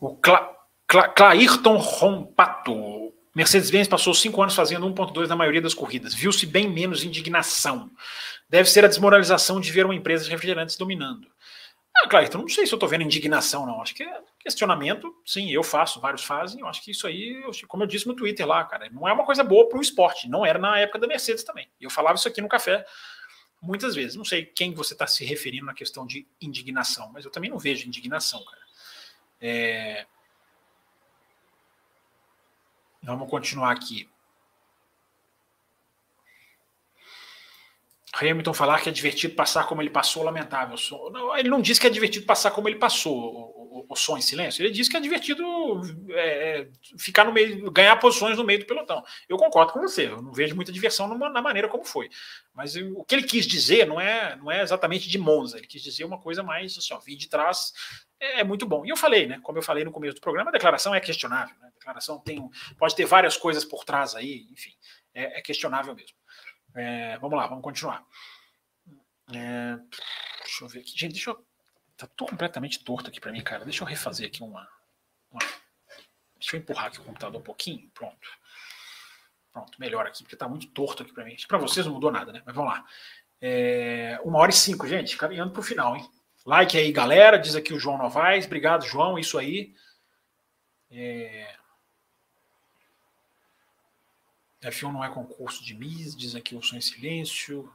O 0.00 0.16
Cla 0.16 0.56
Cla 0.86 1.08
Clairton 1.08 1.76
Rompato. 1.76 3.12
Mercedes-Benz 3.34 3.86
passou 3.86 4.14
cinco 4.14 4.40
anos 4.40 4.54
fazendo 4.54 4.88
1.2 4.88 5.26
na 5.26 5.36
maioria 5.36 5.60
das 5.60 5.74
corridas. 5.74 6.14
Viu-se 6.14 6.46
bem 6.46 6.68
menos 6.68 7.04
indignação. 7.04 7.90
Deve 8.48 8.70
ser 8.70 8.82
a 8.84 8.88
desmoralização 8.88 9.60
de 9.60 9.70
ver 9.70 9.84
uma 9.84 9.94
empresa 9.94 10.24
de 10.24 10.30
refrigerantes 10.30 10.76
dominando. 10.76 11.28
Ah, 11.94 12.08
Clairton, 12.08 12.38
não 12.38 12.48
sei 12.48 12.66
se 12.66 12.72
eu 12.72 12.76
estou 12.76 12.88
vendo 12.88 13.02
indignação, 13.02 13.66
não. 13.66 13.82
Acho 13.82 13.94
que 13.94 14.02
é 14.02 14.20
questionamento, 14.40 15.14
sim, 15.26 15.50
eu 15.50 15.62
faço, 15.62 16.00
vários 16.00 16.24
fazem. 16.24 16.60
Eu 16.60 16.66
acho 16.66 16.82
que 16.82 16.92
isso 16.92 17.06
aí, 17.06 17.42
como 17.66 17.82
eu 17.82 17.86
disse 17.86 18.08
no 18.08 18.16
Twitter 18.16 18.46
lá, 18.46 18.64
cara, 18.64 18.88
não 18.90 19.06
é 19.06 19.12
uma 19.12 19.26
coisa 19.26 19.44
boa 19.44 19.68
para 19.68 19.78
o 19.78 19.82
esporte. 19.82 20.28
Não 20.28 20.46
era 20.46 20.58
na 20.58 20.78
época 20.78 20.98
da 20.98 21.06
Mercedes 21.06 21.44
também. 21.44 21.68
Eu 21.78 21.90
falava 21.90 22.16
isso 22.16 22.26
aqui 22.26 22.40
no 22.40 22.48
café 22.48 22.84
muitas 23.60 23.94
vezes. 23.94 24.16
Não 24.16 24.24
sei 24.24 24.44
quem 24.44 24.74
você 24.74 24.94
está 24.94 25.06
se 25.06 25.24
referindo 25.24 25.66
na 25.66 25.74
questão 25.74 26.06
de 26.06 26.26
indignação, 26.40 27.10
mas 27.12 27.24
eu 27.24 27.30
também 27.30 27.50
não 27.50 27.58
vejo 27.58 27.86
indignação, 27.86 28.44
cara. 28.44 28.62
É... 29.40 30.06
Vamos 33.02 33.30
continuar 33.30 33.72
aqui. 33.72 34.08
Hamilton 38.20 38.52
falar 38.52 38.80
que 38.80 38.88
é 38.88 38.92
divertido 38.92 39.34
passar 39.34 39.66
como 39.66 39.80
ele 39.80 39.90
passou, 39.90 40.24
lamentável. 40.24 40.76
Ele 41.36 41.48
não 41.48 41.60
disse 41.60 41.80
que 41.80 41.86
é 41.86 41.90
divertido 41.90 42.26
passar 42.26 42.50
como 42.50 42.68
ele 42.68 42.78
passou, 42.78 43.16
o, 43.16 43.78
o, 43.80 43.86
o 43.88 43.96
som 43.96 44.18
em 44.18 44.22
silêncio. 44.22 44.62
Ele 44.62 44.72
disse 44.72 44.90
que 44.90 44.96
é 44.96 45.00
divertido 45.00 45.44
é, 46.10 46.60
é, 46.60 46.68
ficar 46.98 47.24
no 47.24 47.32
meio, 47.32 47.70
ganhar 47.70 47.96
posições 47.96 48.36
no 48.36 48.44
meio 48.44 48.60
do 48.60 48.66
pelotão. 48.66 49.04
Eu 49.28 49.36
concordo 49.36 49.72
com 49.72 49.80
você, 49.80 50.08
eu 50.08 50.22
não 50.22 50.32
vejo 50.32 50.54
muita 50.54 50.72
diversão 50.72 51.08
numa, 51.08 51.28
na 51.28 51.42
maneira 51.42 51.68
como 51.68 51.84
foi. 51.84 52.08
Mas 52.54 52.76
o 52.76 53.04
que 53.04 53.14
ele 53.14 53.22
quis 53.22 53.46
dizer 53.46 53.86
não 53.86 54.00
é, 54.00 54.36
não 54.36 54.50
é 54.50 54.62
exatamente 54.62 55.08
de 55.08 55.18
Monza, 55.18 55.58
ele 55.58 55.66
quis 55.66 55.82
dizer 55.82 56.04
uma 56.04 56.20
coisa 56.20 56.42
mais 56.42 56.76
assim, 56.76 56.92
ó, 56.94 56.98
vir 56.98 57.16
de 57.16 57.28
trás 57.28 57.72
é, 58.20 58.40
é, 58.40 58.44
muito 58.44 58.66
bom. 58.66 58.84
E 58.84 58.88
eu 58.88 58.96
falei, 58.96 59.26
né? 59.26 59.40
Como 59.42 59.58
eu 59.58 59.62
falei 59.62 59.84
no 59.84 59.92
começo 59.92 60.16
do 60.16 60.20
programa, 60.20 60.50
a 60.50 60.52
declaração 60.52 60.94
é 60.94 61.00
questionável. 61.00 61.54
Né? 61.60 61.68
A 61.68 61.70
declaração 61.70 62.18
tem, 62.18 62.48
pode 62.76 62.94
ter 62.94 63.04
várias 63.04 63.36
coisas 63.36 63.64
por 63.64 63.84
trás 63.84 64.14
aí, 64.14 64.46
enfim, 64.50 64.72
é, 65.14 65.38
é 65.38 65.42
questionável 65.42 65.94
mesmo. 65.94 66.16
É, 66.74 67.18
vamos 67.18 67.36
lá, 67.36 67.46
vamos 67.46 67.62
continuar. 67.62 68.04
É, 69.34 69.76
deixa 70.42 70.64
eu 70.64 70.68
ver 70.68 70.80
aqui. 70.80 70.92
Gente, 70.96 71.12
deixa 71.12 71.30
eu. 71.30 71.46
Tá 71.96 72.06
completamente 72.16 72.84
torto 72.84 73.10
aqui 73.10 73.20
para 73.20 73.32
mim, 73.32 73.42
cara. 73.42 73.64
Deixa 73.64 73.82
eu 73.82 73.88
refazer 73.88 74.28
aqui 74.28 74.40
uma, 74.40 74.68
Deixa 76.38 76.56
eu 76.56 76.60
empurrar 76.60 76.86
aqui 76.86 77.00
o 77.00 77.04
computador 77.04 77.40
um 77.40 77.44
pouquinho. 77.44 77.90
Pronto. 77.94 78.28
Pronto, 79.52 79.80
melhor 79.80 80.06
aqui, 80.06 80.22
porque 80.22 80.36
tá 80.36 80.48
muito 80.48 80.68
torto 80.68 81.02
aqui 81.02 81.12
para 81.12 81.24
mim. 81.24 81.36
Para 81.48 81.58
vocês 81.58 81.84
não 81.84 81.94
mudou 81.94 82.12
nada, 82.12 82.32
né? 82.32 82.42
Mas 82.44 82.54
vamos 82.54 82.72
lá. 82.72 82.84
É, 83.40 84.20
uma 84.24 84.38
hora 84.38 84.50
e 84.50 84.54
cinco, 84.54 84.86
gente. 84.86 85.16
Caminhando 85.16 85.52
pro 85.52 85.62
final, 85.62 85.96
hein? 85.96 86.08
Like 86.46 86.76
aí, 86.76 86.92
galera. 86.92 87.38
Diz 87.38 87.54
aqui 87.54 87.72
o 87.72 87.80
João 87.80 87.98
Novaes. 87.98 88.46
Obrigado, 88.46 88.86
João. 88.86 89.18
Isso 89.18 89.38
aí. 89.38 89.74
É, 90.90 91.54
F1 94.62 94.92
não 94.92 95.04
é 95.04 95.08
concurso 95.08 95.64
de 95.64 95.74
Miss, 95.74 96.16
diz 96.16 96.34
aqui 96.34 96.56
o 96.56 96.62
Som 96.62 96.76
em 96.76 96.80
Silêncio. 96.80 97.72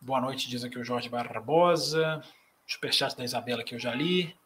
Boa 0.00 0.20
noite, 0.20 0.48
diz 0.48 0.62
aqui 0.62 0.78
o 0.78 0.84
Jorge 0.84 1.08
Barbosa. 1.08 2.22
Superchat 2.66 3.16
da 3.16 3.24
Isabela 3.24 3.64
que 3.64 3.74
eu 3.74 3.78
já 3.78 3.94
li. 3.94 4.36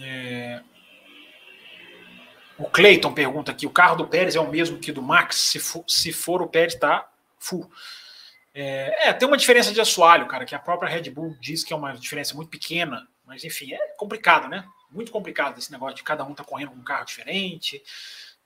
É... 0.00 0.62
O 2.58 2.66
Cleiton 2.66 3.12
pergunta 3.12 3.52
aqui: 3.52 3.66
o 3.66 3.70
carro 3.70 3.96
do 3.96 4.06
Pérez 4.06 4.36
é 4.36 4.40
o 4.40 4.50
mesmo 4.50 4.78
que 4.78 4.92
do 4.92 5.02
Max? 5.02 5.36
Se 5.36 5.58
for, 5.58 5.84
se 5.86 6.12
for 6.12 6.42
o 6.42 6.48
Pérez, 6.48 6.74
tá 6.74 7.08
full. 7.38 7.70
É, 8.54 9.08
é, 9.08 9.12
tem 9.12 9.26
uma 9.26 9.36
diferença 9.36 9.72
de 9.72 9.80
assoalho, 9.80 10.26
cara, 10.26 10.44
que 10.44 10.54
a 10.54 10.58
própria 10.58 10.88
Red 10.88 11.10
Bull 11.10 11.36
diz 11.40 11.64
que 11.64 11.72
é 11.72 11.76
uma 11.76 11.92
diferença 11.94 12.34
muito 12.34 12.50
pequena, 12.50 13.08
mas 13.24 13.44
enfim, 13.44 13.72
é 13.72 13.78
complicado, 13.96 14.48
né? 14.48 14.64
Muito 14.90 15.10
complicado 15.10 15.58
esse 15.58 15.72
negócio 15.72 15.96
de 15.96 16.02
cada 16.02 16.22
um 16.24 16.34
tá 16.34 16.44
correndo 16.44 16.70
com 16.70 16.76
um 16.76 16.84
carro 16.84 17.06
diferente. 17.06 17.82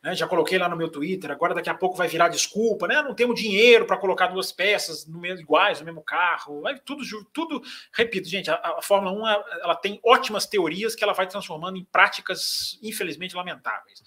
Né? 0.07 0.15
Já 0.15 0.29
coloquei 0.29 0.57
lá 0.57 0.69
no 0.69 0.77
meu 0.77 0.89
Twitter, 0.89 1.33
agora 1.33 1.53
daqui 1.53 1.69
a 1.69 1.75
pouco 1.75 1.97
vai 1.97 2.07
virar 2.07 2.29
desculpa, 2.29 2.87
né? 2.87 3.03
Não 3.03 3.13
temos 3.13 3.41
dinheiro 3.41 3.85
para 3.87 3.97
colocar 3.97 4.29
duas 4.29 4.53
peças 4.53 5.05
no 5.05 5.19
mesmo, 5.19 5.41
iguais 5.41 5.81
no 5.81 5.85
mesmo 5.85 6.01
carro. 6.01 6.63
Tudo, 6.85 7.03
tudo. 7.33 7.61
Repito, 7.93 8.29
gente, 8.29 8.49
a, 8.49 8.55
a 8.79 8.83
Fórmula 8.83 9.11
1 9.11 9.27
ela 9.63 9.75
tem 9.75 9.99
ótimas 10.05 10.47
teorias 10.47 10.95
que 10.95 11.03
ela 11.03 11.13
vai 11.13 11.27
transformando 11.27 11.77
em 11.77 11.85
práticas, 11.85 12.79
infelizmente, 12.85 13.35
lamentáveis. 13.35 14.01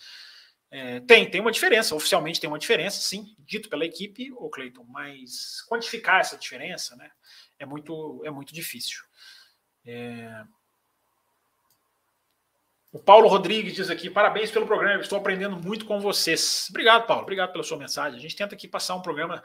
É, 0.72 1.02
tem, 1.02 1.30
tem 1.30 1.42
uma 1.42 1.52
diferença, 1.52 1.94
oficialmente 1.94 2.40
tem 2.40 2.50
uma 2.50 2.60
diferença, 2.60 3.02
sim, 3.02 3.36
dito 3.40 3.68
pela 3.68 3.84
equipe, 3.84 4.32
o 4.38 4.50
Cleiton, 4.50 4.86
mas 4.88 5.66
quantificar 5.68 6.22
essa 6.22 6.38
diferença 6.38 6.96
né, 6.96 7.12
é, 7.58 7.66
muito, 7.66 8.22
é 8.24 8.32
muito 8.32 8.54
difícil. 8.54 9.04
É, 9.86 10.44
o 12.92 13.00
Paulo 13.00 13.28
Rodrigues 13.28 13.74
diz 13.74 13.90
aqui: 13.90 14.10
parabéns 14.10 14.52
pelo 14.52 14.66
programa, 14.66 15.02
estou 15.02 15.18
aprendendo 15.18 15.56
muito 15.56 15.86
com 15.86 16.00
vocês. 16.00 16.68
Obrigado, 16.70 17.06
Paulo, 17.06 17.24
obrigado 17.24 17.52
pela 17.52 17.64
sua 17.64 17.78
mensagem. 17.78 18.18
A 18.18 18.22
gente 18.22 18.36
tenta 18.36 18.56
aqui 18.56 18.68
passar 18.68 18.96
um 18.96 19.02
programa 19.02 19.44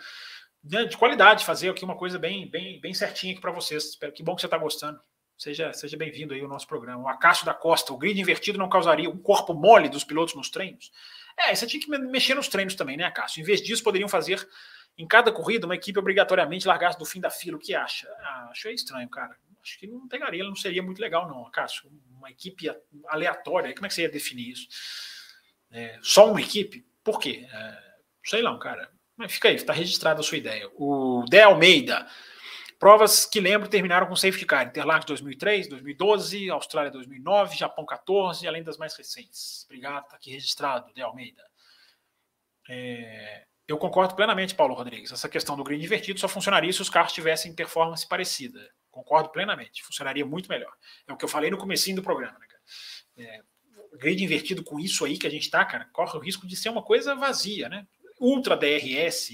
de 0.63 0.97
qualidade, 0.97 1.45
fazer 1.45 1.69
aqui 1.69 1.85
uma 1.85 1.97
coisa 1.97 2.19
bem, 2.19 2.51
bem, 2.51 2.81
bem 2.81 2.95
certinha 2.95 3.33
aqui 3.33 3.41
para 3.41 3.53
vocês. 3.53 3.97
Que 4.15 4.23
bom 4.23 4.35
que 4.35 4.41
você 4.41 4.47
está 4.47 4.57
gostando. 4.57 4.99
Seja, 5.37 5.73
seja 5.73 5.97
bem-vindo 5.97 6.33
aí 6.33 6.41
ao 6.41 6.49
nosso 6.49 6.67
programa. 6.67 7.03
O 7.03 7.09
Acácio 7.09 7.45
da 7.45 7.53
Costa, 7.53 7.93
o 7.93 7.99
grid 7.99 8.19
invertido 8.19 8.57
não 8.57 8.69
causaria 8.69 9.11
um 9.11 9.19
corpo 9.19 9.53
mole 9.53 9.89
dos 9.89 10.05
pilotos 10.05 10.35
nos 10.35 10.49
treinos? 10.49 10.91
É, 11.37 11.55
você 11.55 11.67
tinha 11.67 11.83
que 11.83 11.91
mexer 11.91 12.35
nos 12.35 12.49
treinos 12.49 12.75
também, 12.75 12.97
né, 12.97 13.05
Acácio? 13.05 13.41
Em 13.41 13.45
vez 13.45 13.61
disso, 13.61 13.83
poderiam 13.83 14.09
fazer 14.09 14.49
em 14.97 15.07
cada 15.07 15.33
corrida 15.33 15.67
uma 15.67 15.75
equipe 15.75 15.99
obrigatoriamente 15.99 16.69
largasse 16.69 16.99
do 16.99 17.05
fim 17.05 17.21
da 17.21 17.31
fila. 17.31 17.57
O 17.57 17.61
que 17.61 17.75
acha? 17.75 18.09
Ah, 18.21 18.49
achei 18.53 18.73
estranho, 18.73 19.09
cara. 19.11 19.37
Acho 19.65 19.79
que 19.79 19.87
não 19.87 20.07
pegaria, 20.07 20.45
não 20.45 20.55
seria 20.55 20.83
muito 20.83 21.01
legal, 21.01 21.27
não, 21.27 21.47
Acácio 21.47 21.91
uma 22.11 22.31
equipe 22.31 22.71
aleatória, 23.09 23.75
como 23.75 23.87
é 23.87 23.89
que 23.89 23.95
você 23.95 24.03
ia 24.03 24.09
definir 24.11 24.51
isso? 24.51 24.69
É, 25.71 25.99
só 26.03 26.31
uma 26.31 26.41
equipe? 26.41 26.87
Por 27.03 27.19
quê? 27.19 27.47
É, 27.51 27.79
sei 28.25 28.43
lá, 28.43 28.53
um 28.53 28.59
cara. 28.59 28.91
Mas 29.17 29.33
fica 29.33 29.49
aí, 29.49 29.55
está 29.55 29.73
registrada 29.73 30.21
a 30.21 30.23
sua 30.23 30.39
ideia. 30.39 30.71
O 30.77 31.25
De 31.29 31.41
Almeida. 31.41 32.07
Provas 32.79 33.25
que 33.25 33.41
lembro 33.41 33.69
terminaram 33.69 34.07
com 34.07 34.17
safety 34.17 34.45
car. 34.45 34.67
Interlagos 34.67 35.07
2003, 35.07 35.69
2012, 35.69 36.51
Austrália 36.51 36.91
2009, 36.91 37.57
Japão 37.57 37.87
14, 37.87 38.47
além 38.47 38.62
das 38.62 38.77
mais 38.77 38.95
recentes. 38.95 39.65
Obrigado, 39.65 40.05
está 40.05 40.17
aqui 40.17 40.31
registrado, 40.31 40.93
De 40.93 41.01
Almeida. 41.01 41.43
É, 42.69 43.47
eu 43.67 43.79
concordo 43.79 44.15
plenamente, 44.15 44.55
Paulo 44.55 44.75
Rodrigues. 44.75 45.12
Essa 45.12 45.29
questão 45.29 45.57
do 45.57 45.65
grid 45.65 45.83
invertido 45.83 46.21
só 46.21 46.29
funcionaria 46.29 46.73
se 46.73 46.83
os 46.83 46.91
carros 46.91 47.12
tivessem 47.12 47.55
performance 47.55 48.07
parecida. 48.07 48.61
Concordo 48.95 49.31
plenamente. 49.31 49.83
Funcionaria 49.83 50.25
muito 50.25 50.49
melhor. 50.49 50.73
É 51.05 51.13
o 51.13 51.17
que 51.17 51.25
eu 51.25 51.29
falei 51.29 51.51
no 51.51 51.59
comecinho 51.59 51.97
do 51.97 52.03
programa, 52.03 52.39
né, 52.39 52.47
cara? 52.47 52.63
É, 53.17 53.43
grid 53.99 54.23
invertido 54.23 54.63
com 54.63 54.79
isso 54.79 55.05
aí 55.05 55.19
que 55.19 55.27
a 55.27 55.31
gente 55.31 55.51
tá, 55.51 55.65
cara, 55.65 55.89
corre 55.93 56.17
o 56.17 56.21
risco 56.21 56.47
de 56.47 56.55
ser 56.55 56.69
uma 56.69 56.81
coisa 56.81 57.17
vazia, 57.17 57.69
né? 57.69 57.89
Ultra 58.21 58.57
DRS, 58.57 59.33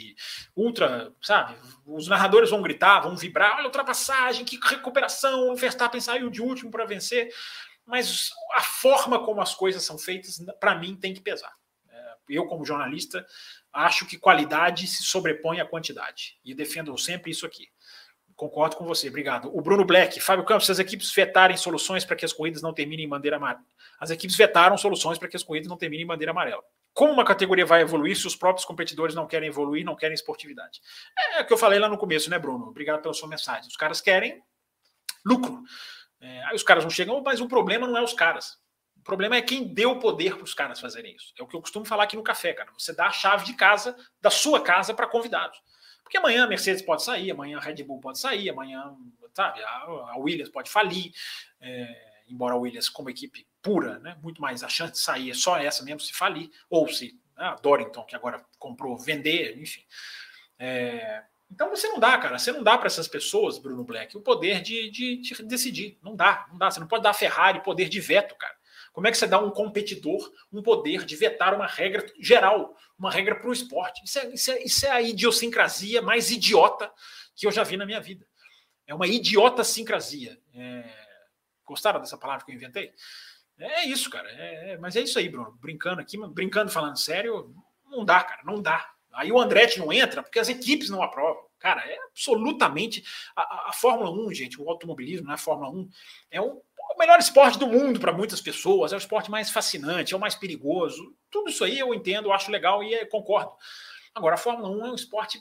ultra, 0.56 1.12
sabe? 1.20 1.58
Os 1.84 2.08
narradores 2.08 2.48
vão 2.48 2.62
gritar, 2.62 3.00
vão 3.00 3.14
vibrar, 3.14 3.58
olha 3.58 3.66
ultrapassagem, 3.66 4.46
que 4.46 4.58
recuperação, 4.62 5.50
o 5.50 5.56
Verstappen 5.56 6.00
saiu 6.00 6.30
de 6.30 6.40
último 6.40 6.70
para 6.70 6.86
vencer. 6.86 7.30
Mas 7.84 8.30
a 8.54 8.62
forma 8.62 9.22
como 9.22 9.42
as 9.42 9.54
coisas 9.54 9.82
são 9.82 9.98
feitas, 9.98 10.42
para 10.58 10.74
mim, 10.74 10.96
tem 10.96 11.12
que 11.12 11.20
pesar. 11.20 11.52
É, 11.90 12.14
eu, 12.30 12.46
como 12.46 12.64
jornalista, 12.64 13.26
acho 13.70 14.06
que 14.06 14.16
qualidade 14.16 14.86
se 14.86 15.02
sobrepõe 15.02 15.60
à 15.60 15.66
quantidade. 15.66 16.38
E 16.42 16.54
defendo 16.54 16.96
sempre 16.96 17.30
isso 17.30 17.44
aqui. 17.44 17.68
Concordo 18.40 18.74
com 18.74 18.86
você, 18.86 19.06
obrigado. 19.06 19.54
O 19.54 19.60
Bruno 19.60 19.84
Black, 19.84 20.18
Fábio 20.18 20.46
Campos, 20.46 20.64
se 20.64 20.72
as 20.72 20.78
equipes 20.78 21.12
vetarem 21.12 21.58
soluções 21.58 22.06
para 22.06 22.16
que 22.16 22.24
as 22.24 22.32
corridas 22.32 22.62
não 22.62 22.72
terminem 22.72 23.04
em 23.04 23.08
bandeira 23.08 23.36
amarela. 23.36 23.62
As 23.98 24.08
equipes 24.08 24.34
vetaram 24.34 24.78
soluções 24.78 25.18
para 25.18 25.28
que 25.28 25.36
as 25.36 25.42
corridas 25.42 25.68
não 25.68 25.76
terminem 25.76 26.04
em 26.04 26.06
bandeira 26.06 26.30
amarela. 26.30 26.62
Como 26.94 27.12
uma 27.12 27.22
categoria 27.22 27.66
vai 27.66 27.82
evoluir 27.82 28.16
se 28.16 28.26
os 28.26 28.34
próprios 28.34 28.64
competidores 28.64 29.14
não 29.14 29.26
querem 29.26 29.50
evoluir, 29.50 29.84
não 29.84 29.94
querem 29.94 30.14
esportividade? 30.14 30.80
É 31.36 31.42
o 31.42 31.46
que 31.46 31.52
eu 31.52 31.58
falei 31.58 31.78
lá 31.78 31.86
no 31.86 31.98
começo, 31.98 32.30
né, 32.30 32.38
Bruno? 32.38 32.68
Obrigado 32.68 33.02
pela 33.02 33.12
sua 33.12 33.28
mensagem. 33.28 33.68
Os 33.68 33.76
caras 33.76 34.00
querem 34.00 34.42
lucro. 35.22 35.62
É, 36.18 36.42
aí 36.44 36.56
os 36.56 36.62
caras 36.62 36.82
não 36.82 36.90
chegam, 36.90 37.22
mas 37.22 37.42
o 37.42 37.46
problema 37.46 37.86
não 37.86 37.98
é 37.98 38.02
os 38.02 38.14
caras. 38.14 38.56
O 38.96 39.02
problema 39.02 39.36
é 39.36 39.42
quem 39.42 39.64
deu 39.74 39.98
poder 39.98 40.36
para 40.36 40.44
os 40.44 40.54
caras 40.54 40.80
fazerem 40.80 41.14
isso. 41.14 41.34
É 41.38 41.42
o 41.42 41.46
que 41.46 41.54
eu 41.54 41.60
costumo 41.60 41.84
falar 41.84 42.04
aqui 42.04 42.16
no 42.16 42.22
café, 42.22 42.54
cara. 42.54 42.72
Você 42.78 42.94
dá 42.94 43.08
a 43.08 43.12
chave 43.12 43.44
de 43.44 43.52
casa, 43.52 43.94
da 44.18 44.30
sua 44.30 44.62
casa, 44.62 44.94
para 44.94 45.06
convidados. 45.06 45.60
Porque 46.10 46.18
amanhã 46.18 46.42
a 46.42 46.48
Mercedes 46.48 46.82
pode 46.82 47.04
sair, 47.04 47.30
amanhã 47.30 47.58
a 47.58 47.60
Red 47.60 47.84
Bull 47.84 48.00
pode 48.00 48.18
sair, 48.18 48.50
amanhã, 48.50 48.96
sabe, 49.32 49.62
a, 49.62 50.16
Williams 50.18 50.48
pode 50.48 50.68
falir, 50.68 51.12
é, 51.60 52.24
embora 52.28 52.54
a 52.54 52.58
Williams, 52.58 52.88
como 52.88 53.08
equipe 53.08 53.46
pura, 53.62 54.00
né, 54.00 54.16
muito 54.20 54.42
mais 54.42 54.64
a 54.64 54.68
chance 54.68 54.94
de 54.94 54.98
sair 54.98 55.30
é 55.30 55.34
só 55.34 55.56
essa 55.56 55.84
mesmo 55.84 56.00
se 56.00 56.12
falir, 56.12 56.50
ou 56.68 56.88
se 56.88 57.16
né, 57.36 57.44
a 57.44 57.54
Dorrington, 57.54 58.02
que 58.02 58.16
agora 58.16 58.44
comprou, 58.58 58.98
vender, 58.98 59.56
enfim. 59.56 59.84
É, 60.58 61.22
então 61.48 61.70
você 61.70 61.86
não 61.86 62.00
dá, 62.00 62.18
cara, 62.18 62.40
você 62.40 62.50
não 62.50 62.64
dá 62.64 62.76
para 62.76 62.88
essas 62.88 63.06
pessoas, 63.06 63.56
Bruno 63.56 63.84
Black, 63.84 64.16
o 64.16 64.20
poder 64.20 64.62
de, 64.62 64.90
de, 64.90 65.16
de, 65.18 65.42
decidir. 65.44 65.96
Não 66.02 66.16
dá, 66.16 66.48
não 66.50 66.58
dá. 66.58 66.72
Você 66.72 66.80
não 66.80 66.88
pode 66.88 67.04
dar 67.04 67.10
a 67.10 67.14
Ferrari 67.14 67.62
poder 67.62 67.88
de 67.88 68.00
veto, 68.00 68.34
cara. 68.34 68.56
Como 68.92 69.06
é 69.06 69.10
que 69.10 69.16
você 69.16 69.26
dá 69.26 69.38
um 69.38 69.50
competidor 69.50 70.30
um 70.52 70.62
poder 70.62 71.04
de 71.04 71.16
vetar 71.16 71.54
uma 71.54 71.66
regra 71.66 72.04
geral, 72.20 72.76
uma 72.98 73.10
regra 73.10 73.36
para 73.36 73.48
o 73.48 73.52
esporte? 73.52 74.02
Isso 74.04 74.18
é, 74.18 74.34
isso, 74.34 74.50
é, 74.50 74.62
isso 74.62 74.86
é 74.86 74.90
a 74.90 75.02
idiosincrasia 75.02 76.02
mais 76.02 76.30
idiota 76.30 76.92
que 77.34 77.46
eu 77.46 77.52
já 77.52 77.62
vi 77.62 77.76
na 77.76 77.86
minha 77.86 78.00
vida. 78.00 78.26
É 78.86 78.94
uma 78.94 79.06
idiota 79.06 79.62
sincrasia. 79.62 80.38
É... 80.52 80.84
Gostaram 81.64 82.00
dessa 82.00 82.18
palavra 82.18 82.44
que 82.44 82.50
eu 82.50 82.56
inventei? 82.56 82.92
É 83.56 83.84
isso, 83.84 84.10
cara. 84.10 84.28
É, 84.30 84.72
é, 84.72 84.78
mas 84.78 84.96
é 84.96 85.00
isso 85.00 85.18
aí, 85.18 85.28
Bruno. 85.28 85.56
Brincando 85.60 86.00
aqui, 86.00 86.16
brincando, 86.28 86.70
falando 86.70 86.98
sério, 86.98 87.54
não 87.88 88.04
dá, 88.04 88.24
cara, 88.24 88.42
não 88.44 88.60
dá. 88.60 88.92
Aí 89.12 89.30
o 89.30 89.38
Andretti 89.40 89.78
não 89.78 89.92
entra 89.92 90.22
porque 90.22 90.38
as 90.38 90.48
equipes 90.48 90.88
não 90.88 91.02
aprovam. 91.02 91.44
Cara, 91.58 91.82
é 91.86 91.98
absolutamente. 92.04 93.04
A, 93.36 93.68
a 93.68 93.72
Fórmula 93.72 94.10
1, 94.10 94.32
gente, 94.32 94.60
o 94.60 94.68
automobilismo, 94.68 95.28
né? 95.28 95.34
A 95.34 95.38
Fórmula 95.38 95.70
1 95.70 95.90
é 96.30 96.40
o, 96.40 96.62
o 96.94 96.98
melhor 96.98 97.18
esporte 97.18 97.58
do 97.58 97.66
mundo 97.66 98.00
para 98.00 98.12
muitas 98.12 98.40
pessoas, 98.40 98.92
é 98.92 98.96
o 98.96 98.98
esporte 98.98 99.30
mais 99.30 99.50
fascinante, 99.50 100.12
é 100.12 100.16
o 100.16 100.20
mais 100.20 100.34
perigoso. 100.34 101.16
Tudo 101.30 101.50
isso 101.50 101.64
aí 101.64 101.78
eu 101.78 101.94
entendo, 101.94 102.28
eu 102.28 102.32
acho 102.32 102.50
legal 102.50 102.82
e 102.82 102.94
é, 102.94 103.04
concordo. 103.04 103.52
Agora, 104.14 104.34
a 104.34 104.38
Fórmula 104.38 104.68
1 104.70 104.86
é 104.86 104.90
um 104.90 104.94
esporte 104.94 105.40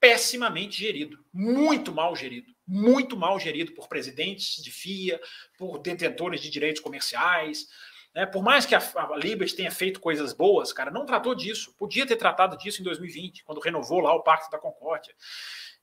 pessimamente 0.00 0.78
gerido, 0.78 1.18
muito 1.32 1.92
mal 1.92 2.14
gerido, 2.14 2.52
muito 2.66 3.16
mal 3.16 3.38
gerido 3.38 3.72
por 3.72 3.88
presidentes 3.88 4.62
de 4.62 4.70
FIA, 4.70 5.20
por 5.58 5.78
detentores 5.78 6.40
de 6.40 6.50
direitos 6.50 6.80
comerciais. 6.80 7.66
Né? 8.14 8.24
Por 8.24 8.42
mais 8.42 8.64
que 8.64 8.74
a, 8.74 8.78
a 8.78 9.16
Liberty 9.16 9.54
tenha 9.54 9.70
feito 9.70 10.00
coisas 10.00 10.32
boas, 10.32 10.72
cara, 10.72 10.90
não 10.90 11.04
tratou 11.04 11.34
disso. 11.34 11.74
Podia 11.76 12.06
ter 12.06 12.16
tratado 12.16 12.56
disso 12.56 12.80
em 12.80 12.84
2020, 12.84 13.44
quando 13.44 13.60
renovou 13.60 14.00
lá 14.00 14.14
o 14.14 14.22
Pacto 14.22 14.50
da 14.50 14.58
Concórdia. 14.58 15.14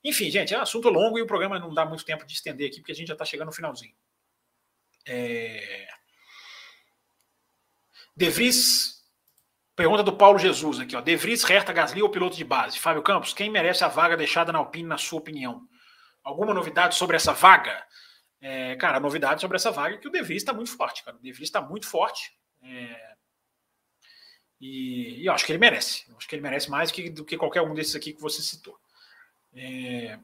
Enfim, 0.02 0.30
gente, 0.30 0.52
é 0.52 0.58
um 0.58 0.62
assunto 0.62 0.90
longo 0.90 1.18
e 1.18 1.22
o 1.22 1.26
programa 1.26 1.58
não 1.58 1.72
dá 1.72 1.86
muito 1.86 2.04
tempo 2.04 2.26
de 2.26 2.34
estender 2.34 2.68
aqui, 2.68 2.80
porque 2.80 2.92
a 2.92 2.94
gente 2.94 3.08
já 3.08 3.14
está 3.14 3.24
chegando 3.24 3.46
no 3.46 3.54
finalzinho. 3.54 3.94
É... 5.06 5.86
De 8.16 8.30
Vries 8.30 8.94
Pergunta 9.76 10.04
do 10.04 10.16
Paulo 10.16 10.38
Jesus 10.38 10.78
aqui, 10.78 10.94
ó. 10.94 11.00
De 11.00 11.16
Vries, 11.16 11.42
Hertha, 11.42 11.72
Gasly 11.72 12.00
ou 12.00 12.08
piloto 12.08 12.36
de 12.36 12.44
base? 12.44 12.78
Fábio 12.78 13.02
Campos, 13.02 13.34
quem 13.34 13.50
merece 13.50 13.82
a 13.82 13.88
vaga 13.88 14.16
deixada 14.16 14.52
na 14.52 14.60
Alpine, 14.60 14.88
na 14.88 14.96
sua 14.96 15.18
opinião? 15.18 15.66
Alguma 16.22 16.54
novidade 16.54 16.94
sobre 16.94 17.16
essa 17.16 17.32
vaga? 17.32 17.84
É, 18.40 18.76
cara, 18.76 18.98
a 18.98 19.00
novidade 19.00 19.40
sobre 19.40 19.56
essa 19.56 19.72
vaga 19.72 19.96
é 19.96 19.98
que 19.98 20.06
o 20.06 20.12
De 20.12 20.22
Vries 20.22 20.42
está 20.42 20.52
muito 20.52 20.70
forte, 20.76 21.02
cara. 21.02 21.16
O 21.16 21.20
De 21.20 21.32
Vries 21.32 21.48
está 21.48 21.60
muito 21.60 21.88
forte. 21.88 22.32
É, 22.62 23.14
e, 24.60 25.22
e, 25.22 25.26
eu 25.26 25.32
acho 25.32 25.44
que 25.44 25.50
ele 25.50 25.58
merece. 25.58 26.08
Eu 26.08 26.16
acho 26.16 26.28
que 26.28 26.36
ele 26.36 26.42
merece 26.42 26.70
mais 26.70 26.92
que, 26.92 27.10
do 27.10 27.24
que 27.24 27.36
qualquer 27.36 27.62
um 27.62 27.74
desses 27.74 27.96
aqui 27.96 28.12
que 28.12 28.22
você 28.22 28.42
citou. 28.42 28.78
É, 29.52 30.20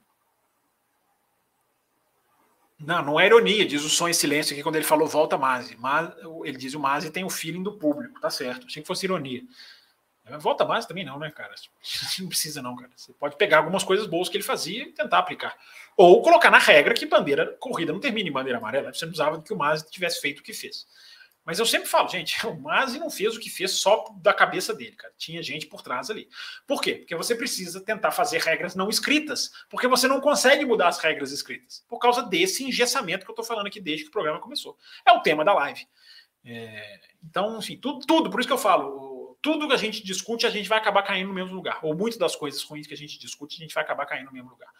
não, 2.80 3.04
não 3.04 3.20
é 3.20 3.26
ironia, 3.26 3.66
diz 3.66 3.84
o 3.84 3.90
som 3.90 4.08
em 4.08 4.12
silêncio 4.12 4.54
aqui 4.54 4.62
quando 4.62 4.76
ele 4.76 4.84
falou 4.84 5.06
volta 5.06 5.36
Mazi. 5.36 5.76
Mas, 5.78 6.10
ele 6.44 6.56
diz 6.56 6.74
o 6.74 6.80
Mazi 6.80 7.10
tem 7.10 7.24
o 7.24 7.30
feeling 7.30 7.62
do 7.62 7.72
público, 7.78 8.20
tá 8.20 8.30
certo. 8.30 8.66
Achei 8.66 8.82
que 8.82 8.86
fosse 8.86 9.04
ironia. 9.04 9.42
Volta 10.38 10.64
Mazi 10.64 10.86
também 10.86 11.04
não, 11.04 11.18
né, 11.18 11.30
cara? 11.30 11.52
Não 12.20 12.28
precisa 12.28 12.62
não, 12.62 12.76
cara. 12.76 12.90
Você 12.94 13.12
pode 13.14 13.36
pegar 13.36 13.58
algumas 13.58 13.82
coisas 13.82 14.06
boas 14.06 14.28
que 14.28 14.36
ele 14.36 14.44
fazia 14.44 14.84
e 14.84 14.92
tentar 14.92 15.18
aplicar. 15.18 15.56
Ou 15.96 16.22
colocar 16.22 16.50
na 16.50 16.58
regra 16.58 16.94
que 16.94 17.04
bandeira, 17.04 17.56
corrida 17.58 17.92
não 17.92 18.00
termina 18.00 18.28
em 18.28 18.32
bandeira 18.32 18.58
amarela. 18.58 18.92
Você 18.94 19.04
não 19.04 19.10
precisava 19.10 19.42
que 19.42 19.52
o 19.52 19.56
Mazi 19.56 19.90
tivesse 19.90 20.20
feito 20.20 20.38
o 20.38 20.42
que 20.42 20.52
fez. 20.52 20.86
Mas 21.50 21.58
eu 21.58 21.66
sempre 21.66 21.88
falo, 21.88 22.08
gente, 22.08 22.36
o 22.46 22.54
Mazi 22.54 23.00
não 23.00 23.10
fez 23.10 23.34
o 23.34 23.40
que 23.40 23.50
fez 23.50 23.72
só 23.72 24.04
da 24.18 24.32
cabeça 24.32 24.72
dele, 24.72 24.94
cara. 24.94 25.12
Tinha 25.18 25.42
gente 25.42 25.66
por 25.66 25.82
trás 25.82 26.08
ali. 26.08 26.28
Por 26.64 26.80
quê? 26.80 26.94
Porque 26.94 27.16
você 27.16 27.34
precisa 27.34 27.80
tentar 27.80 28.12
fazer 28.12 28.38
regras 28.38 28.76
não 28.76 28.88
escritas, 28.88 29.50
porque 29.68 29.88
você 29.88 30.06
não 30.06 30.20
consegue 30.20 30.64
mudar 30.64 30.86
as 30.86 31.00
regras 31.00 31.32
escritas, 31.32 31.84
por 31.88 31.98
causa 31.98 32.22
desse 32.22 32.62
engessamento 32.62 33.26
que 33.26 33.32
eu 33.32 33.34
tô 33.34 33.42
falando 33.42 33.66
aqui 33.66 33.80
desde 33.80 34.04
que 34.04 34.10
o 34.10 34.12
programa 34.12 34.38
começou. 34.38 34.78
É 35.04 35.10
o 35.10 35.22
tema 35.22 35.44
da 35.44 35.52
live. 35.52 35.88
É, 36.44 37.00
então, 37.20 37.58
enfim, 37.58 37.76
tudo, 37.76 38.06
tudo, 38.06 38.30
por 38.30 38.38
isso 38.38 38.48
que 38.48 38.52
eu 38.52 38.56
falo, 38.56 39.36
tudo 39.42 39.66
que 39.66 39.74
a 39.74 39.76
gente 39.76 40.04
discute, 40.04 40.46
a 40.46 40.50
gente 40.50 40.68
vai 40.68 40.78
acabar 40.78 41.02
caindo 41.02 41.26
no 41.26 41.34
mesmo 41.34 41.52
lugar. 41.52 41.80
Ou 41.82 41.96
muitas 41.96 42.16
das 42.16 42.36
coisas 42.36 42.62
ruins 42.62 42.86
que 42.86 42.94
a 42.94 42.96
gente 42.96 43.18
discute, 43.18 43.56
a 43.56 43.64
gente 43.64 43.74
vai 43.74 43.82
acabar 43.82 44.06
caindo 44.06 44.26
no 44.26 44.32
mesmo 44.32 44.50
lugar. 44.50 44.70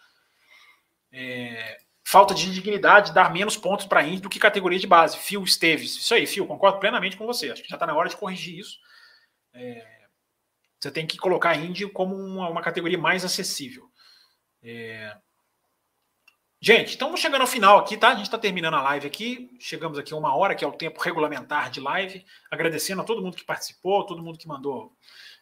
É, 1.11 1.81
falta 2.11 2.33
de 2.33 2.51
dignidade 2.51 3.13
dar 3.13 3.31
menos 3.31 3.55
pontos 3.55 3.85
para 3.85 4.03
Indy 4.03 4.19
do 4.19 4.29
que 4.29 4.37
categoria 4.37 4.77
de 4.77 4.85
base. 4.85 5.17
Fio 5.17 5.41
Esteves. 5.45 5.95
Isso 5.95 6.13
aí, 6.13 6.27
Fio, 6.27 6.45
concordo 6.45 6.77
plenamente 6.77 7.15
com 7.15 7.25
você. 7.25 7.49
Acho 7.49 7.63
que 7.63 7.69
já 7.69 7.77
está 7.77 7.87
na 7.87 7.95
hora 7.95 8.09
de 8.09 8.17
corrigir 8.17 8.59
isso. 8.59 8.77
É, 9.53 9.81
você 10.77 10.91
tem 10.91 11.07
que 11.07 11.17
colocar 11.17 11.55
Indy 11.55 11.87
como 11.87 12.13
uma, 12.13 12.49
uma 12.49 12.61
categoria 12.61 12.97
mais 12.97 13.23
acessível. 13.23 13.89
É, 14.61 15.15
gente, 16.59 16.95
então 16.95 17.07
vamos 17.07 17.21
chegando 17.21 17.43
ao 17.43 17.47
final 17.47 17.79
aqui, 17.79 17.95
tá? 17.95 18.09
A 18.09 18.15
gente 18.15 18.25
está 18.25 18.37
terminando 18.37 18.73
a 18.73 18.81
live 18.81 19.07
aqui. 19.07 19.49
Chegamos 19.57 19.97
aqui 19.97 20.13
a 20.13 20.17
uma 20.17 20.35
hora, 20.35 20.53
que 20.53 20.65
é 20.65 20.67
o 20.67 20.73
tempo 20.73 20.99
regulamentar 20.99 21.71
de 21.71 21.79
live. 21.79 22.25
Agradecendo 22.51 23.01
a 23.01 23.05
todo 23.05 23.21
mundo 23.21 23.37
que 23.37 23.45
participou, 23.45 24.05
todo 24.05 24.21
mundo 24.21 24.37
que 24.37 24.49
mandou 24.49 24.91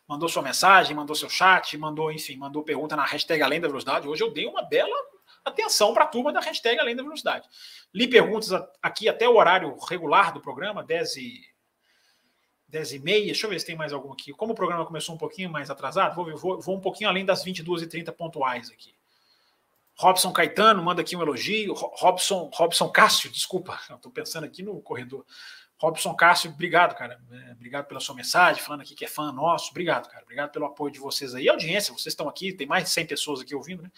mandou 0.08 0.30
sua 0.30 0.44
mensagem, 0.44 0.96
mandou 0.96 1.16
seu 1.16 1.30
chat, 1.30 1.76
mandou, 1.78 2.12
enfim, 2.12 2.36
mandou 2.36 2.64
pergunta 2.64 2.96
na 2.96 3.06
hashtag 3.06 3.42
Além 3.42 3.60
da 3.60 3.68
Velocidade. 3.68 4.08
Hoje 4.08 4.24
eu 4.24 4.32
dei 4.32 4.46
uma 4.46 4.64
bela 4.64 4.96
atenção 5.44 5.94
para 5.94 6.04
a 6.04 6.08
turma 6.08 6.32
da 6.32 6.40
hashtag 6.40 6.80
Além 6.80 6.96
da 6.96 7.04
Velocidade. 7.04 7.48
Li 7.94 8.08
perguntas 8.08 8.50
aqui 8.82 9.08
até 9.08 9.28
o 9.28 9.36
horário 9.36 9.76
regular 9.78 10.34
do 10.34 10.42
programa, 10.42 10.84
10 10.84 11.18
e, 11.18 11.42
10 12.68 12.94
e 12.94 13.00
meia. 13.00 13.26
Deixa 13.26 13.46
eu 13.46 13.50
ver 13.50 13.60
se 13.60 13.66
tem 13.66 13.76
mais 13.76 13.92
algum 13.92 14.14
aqui. 14.14 14.32
Como 14.32 14.54
o 14.54 14.56
programa 14.56 14.86
começou 14.86 15.16
um 15.16 15.18
pouquinho 15.18 15.50
mais 15.50 15.70
atrasado, 15.70 16.16
vou, 16.16 16.36
vou, 16.38 16.62
vou 16.62 16.76
um 16.76 16.82
pouquinho 16.82 17.10
além 17.10 17.26
das 17.26 17.44
22 17.44 17.82
e 17.82 17.88
30 17.88 18.12
pontuais 18.12 18.70
aqui. 18.70 18.96
Robson 19.96 20.32
Caetano 20.32 20.82
manda 20.82 21.02
aqui 21.02 21.16
um 21.16 21.22
elogio. 21.22 21.74
Robson, 21.74 22.50
Robson 22.54 22.90
Cássio, 22.90 23.30
desculpa, 23.30 23.78
estou 23.94 24.12
pensando 24.12 24.46
aqui 24.46 24.64
no 24.64 24.82
corredor. 24.82 25.26
Robson 25.78 26.14
Cássio, 26.14 26.52
obrigado, 26.52 26.96
cara. 26.96 27.20
É, 27.32 27.52
obrigado 27.52 27.86
pela 27.86 28.00
sua 28.00 28.16
mensagem, 28.16 28.62
falando 28.62 28.82
aqui 28.82 28.96
que 28.96 29.06
é 29.06 29.08
fã 29.08 29.32
nosso. 29.32 29.72
Obrigado, 29.72 30.10
cara. 30.10 30.24
Obrigado 30.24 30.52
pelo 30.52 30.66
apoio 30.66 30.92
de 30.92 31.00
vocês 31.00 31.34
aí. 31.34 31.48
Audiência, 31.48 31.94
vocês 31.94 32.14
estão 32.14 32.30
aqui, 32.30 32.54
tem 32.54 32.68
mais 32.68 32.86
de 32.86 32.90
100 32.92 33.08
pessoas 33.08 33.42
aqui 33.42 33.56
ouvindo, 33.56 33.84
né? 33.84 33.92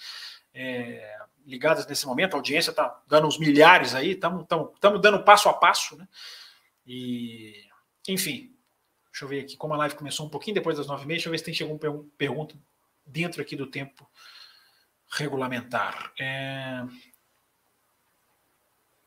É, 0.53 1.17
ligadas 1.51 1.85
nesse 1.85 2.07
momento, 2.07 2.33
a 2.33 2.37
audiência 2.37 2.71
está 2.71 3.03
dando 3.07 3.27
uns 3.27 3.37
milhares 3.37 3.93
aí, 3.93 4.11
estamos 4.11 4.47
dando 5.01 5.23
passo 5.23 5.49
a 5.49 5.53
passo, 5.53 5.97
né? 5.97 6.07
E, 6.87 7.65
enfim, 8.07 8.55
deixa 9.11 9.25
eu 9.25 9.27
ver 9.27 9.41
aqui, 9.41 9.57
como 9.57 9.73
a 9.73 9.77
live 9.77 9.95
começou 9.95 10.25
um 10.25 10.29
pouquinho 10.29 10.55
depois 10.55 10.77
das 10.77 10.87
nove 10.87 11.03
e 11.03 11.07
meia, 11.07 11.17
deixa 11.17 11.27
eu 11.27 11.31
ver 11.31 11.37
se 11.37 11.43
tem 11.43 11.53
chegou 11.53 11.73
uma 11.73 12.05
pergunta 12.17 12.55
dentro 13.05 13.41
aqui 13.41 13.55
do 13.55 13.67
tempo 13.67 14.09
regulamentar. 15.11 16.11
É... 16.19 16.83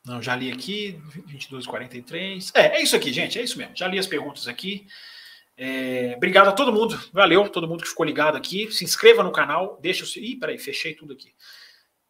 Não, 0.04 0.20
já 0.20 0.36
li 0.36 0.52
aqui, 0.52 1.00
22h43. 1.28 2.50
É, 2.54 2.76
é 2.76 2.82
isso 2.82 2.94
aqui, 2.94 3.10
gente, 3.10 3.38
é 3.38 3.42
isso 3.42 3.56
mesmo. 3.56 3.74
Já 3.74 3.88
li 3.88 3.98
as 3.98 4.06
perguntas 4.06 4.46
aqui. 4.46 4.86
É, 5.56 6.14
obrigado 6.16 6.48
a 6.48 6.52
todo 6.52 6.72
mundo, 6.72 7.00
valeu, 7.12 7.48
todo 7.48 7.68
mundo 7.68 7.82
que 7.82 7.88
ficou 7.88 8.04
ligado 8.04 8.36
aqui. 8.36 8.70
Se 8.70 8.84
inscreva 8.84 9.22
no 9.22 9.32
canal, 9.32 9.78
deixa 9.80 10.04
o 10.04 10.06
seu. 10.06 10.22
Ih, 10.22 10.36
peraí, 10.36 10.58
fechei 10.58 10.94
tudo 10.94 11.14
aqui. 11.14 11.32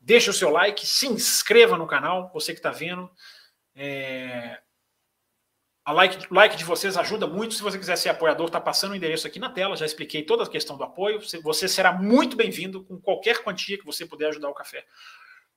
Deixa 0.04 0.30
o 0.30 0.34
seu 0.34 0.50
like, 0.50 0.86
se 0.86 1.06
inscreva 1.06 1.78
no 1.78 1.86
canal, 1.86 2.30
você 2.32 2.52
que 2.52 2.58
está 2.58 2.70
vendo. 2.70 3.10
É... 3.74 4.60
A 5.82 5.92
like, 5.92 6.26
like 6.30 6.56
de 6.56 6.64
vocês 6.64 6.94
ajuda 6.96 7.26
muito. 7.26 7.54
Se 7.54 7.62
você 7.62 7.78
quiser 7.78 7.96
ser 7.96 8.10
apoiador, 8.10 8.46
está 8.46 8.60
passando 8.60 8.92
o 8.92 8.94
endereço 8.94 9.26
aqui 9.26 9.38
na 9.38 9.48
tela. 9.48 9.76
Já 9.76 9.86
expliquei 9.86 10.22
toda 10.22 10.44
a 10.44 10.48
questão 10.48 10.76
do 10.76 10.84
apoio. 10.84 11.20
Você 11.42 11.66
será 11.66 11.90
muito 11.90 12.36
bem-vindo 12.36 12.84
com 12.84 13.00
qualquer 13.00 13.42
quantia 13.42 13.78
que 13.78 13.84
você 13.84 14.04
puder 14.04 14.28
ajudar 14.28 14.50
o 14.50 14.54
café. 14.54 14.84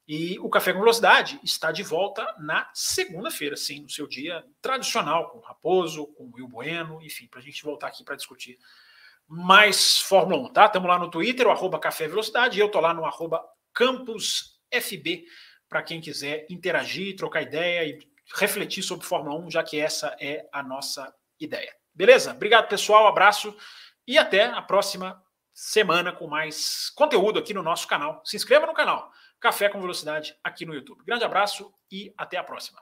E 0.07 0.40
o 0.40 0.49
Café 0.49 0.72
com 0.72 0.80
Velocidade 0.80 1.38
está 1.44 1.69
de 1.69 1.84
volta 1.84 2.26
na 2.40 2.69
segunda-feira, 2.74 3.57
sim, 3.57 3.82
no 3.82 3.90
seu 3.90 4.07
dia 4.07 4.41
tradicional, 4.61 5.30
com 5.30 5.40
o 5.40 5.41
Raposo, 5.41 6.07
com 6.14 6.24
o 6.24 6.32
Will 6.34 6.48
Bueno, 6.48 7.02
enfim, 7.02 7.28
para 7.28 7.41
a 7.41 7.44
gente 7.44 7.61
voltar 7.61 7.88
aqui 7.88 8.06
para 8.06 8.15
discutir 8.15 8.57
mais 9.28 9.99
Fórmula 9.99 10.41
1, 10.44 10.53
tá? 10.53 10.68
Estamos 10.68 10.88
lá 10.88 10.98
no 10.98 11.11
Twitter, 11.11 11.45
o 11.45 11.52
arroba 11.52 11.78
Café 11.78 12.07
Velocidade, 12.07 12.57
e 12.57 12.61
eu 12.61 12.72
tô 12.72 12.80
lá 12.80 12.94
no 12.94 13.03
arroba 13.03 13.44
Campus 13.77 14.59
FB, 14.73 15.23
para 15.69 15.83
quem 15.83 16.01
quiser 16.01 16.47
interagir, 16.49 17.15
trocar 17.15 17.43
ideia 17.43 17.85
e 17.85 17.99
refletir 18.35 18.81
sobre 18.81 19.05
Fórmula 19.05 19.39
1, 19.45 19.51
já 19.51 19.63
que 19.63 19.79
essa 19.79 20.17
é 20.19 20.49
a 20.51 20.63
nossa 20.63 21.13
ideia. 21.39 21.71
Beleza? 21.93 22.31
Obrigado, 22.31 22.67
pessoal, 22.67 23.05
abraço 23.05 23.55
e 24.07 24.17
até 24.17 24.45
a 24.45 24.63
próxima 24.63 25.21
semana 25.53 26.11
com 26.11 26.25
mais 26.25 26.89
conteúdo 26.89 27.37
aqui 27.37 27.53
no 27.53 27.61
nosso 27.61 27.87
canal. 27.87 28.19
Se 28.25 28.35
inscreva 28.35 28.65
no 28.65 28.73
canal 28.73 29.11
Café 29.39 29.69
com 29.69 29.79
Velocidade 29.79 30.35
aqui 30.43 30.65
no 30.65 30.73
YouTube. 30.73 31.03
Grande 31.05 31.23
abraço 31.23 31.71
e 31.91 32.11
até 32.17 32.37
a 32.37 32.43
próxima. 32.43 32.81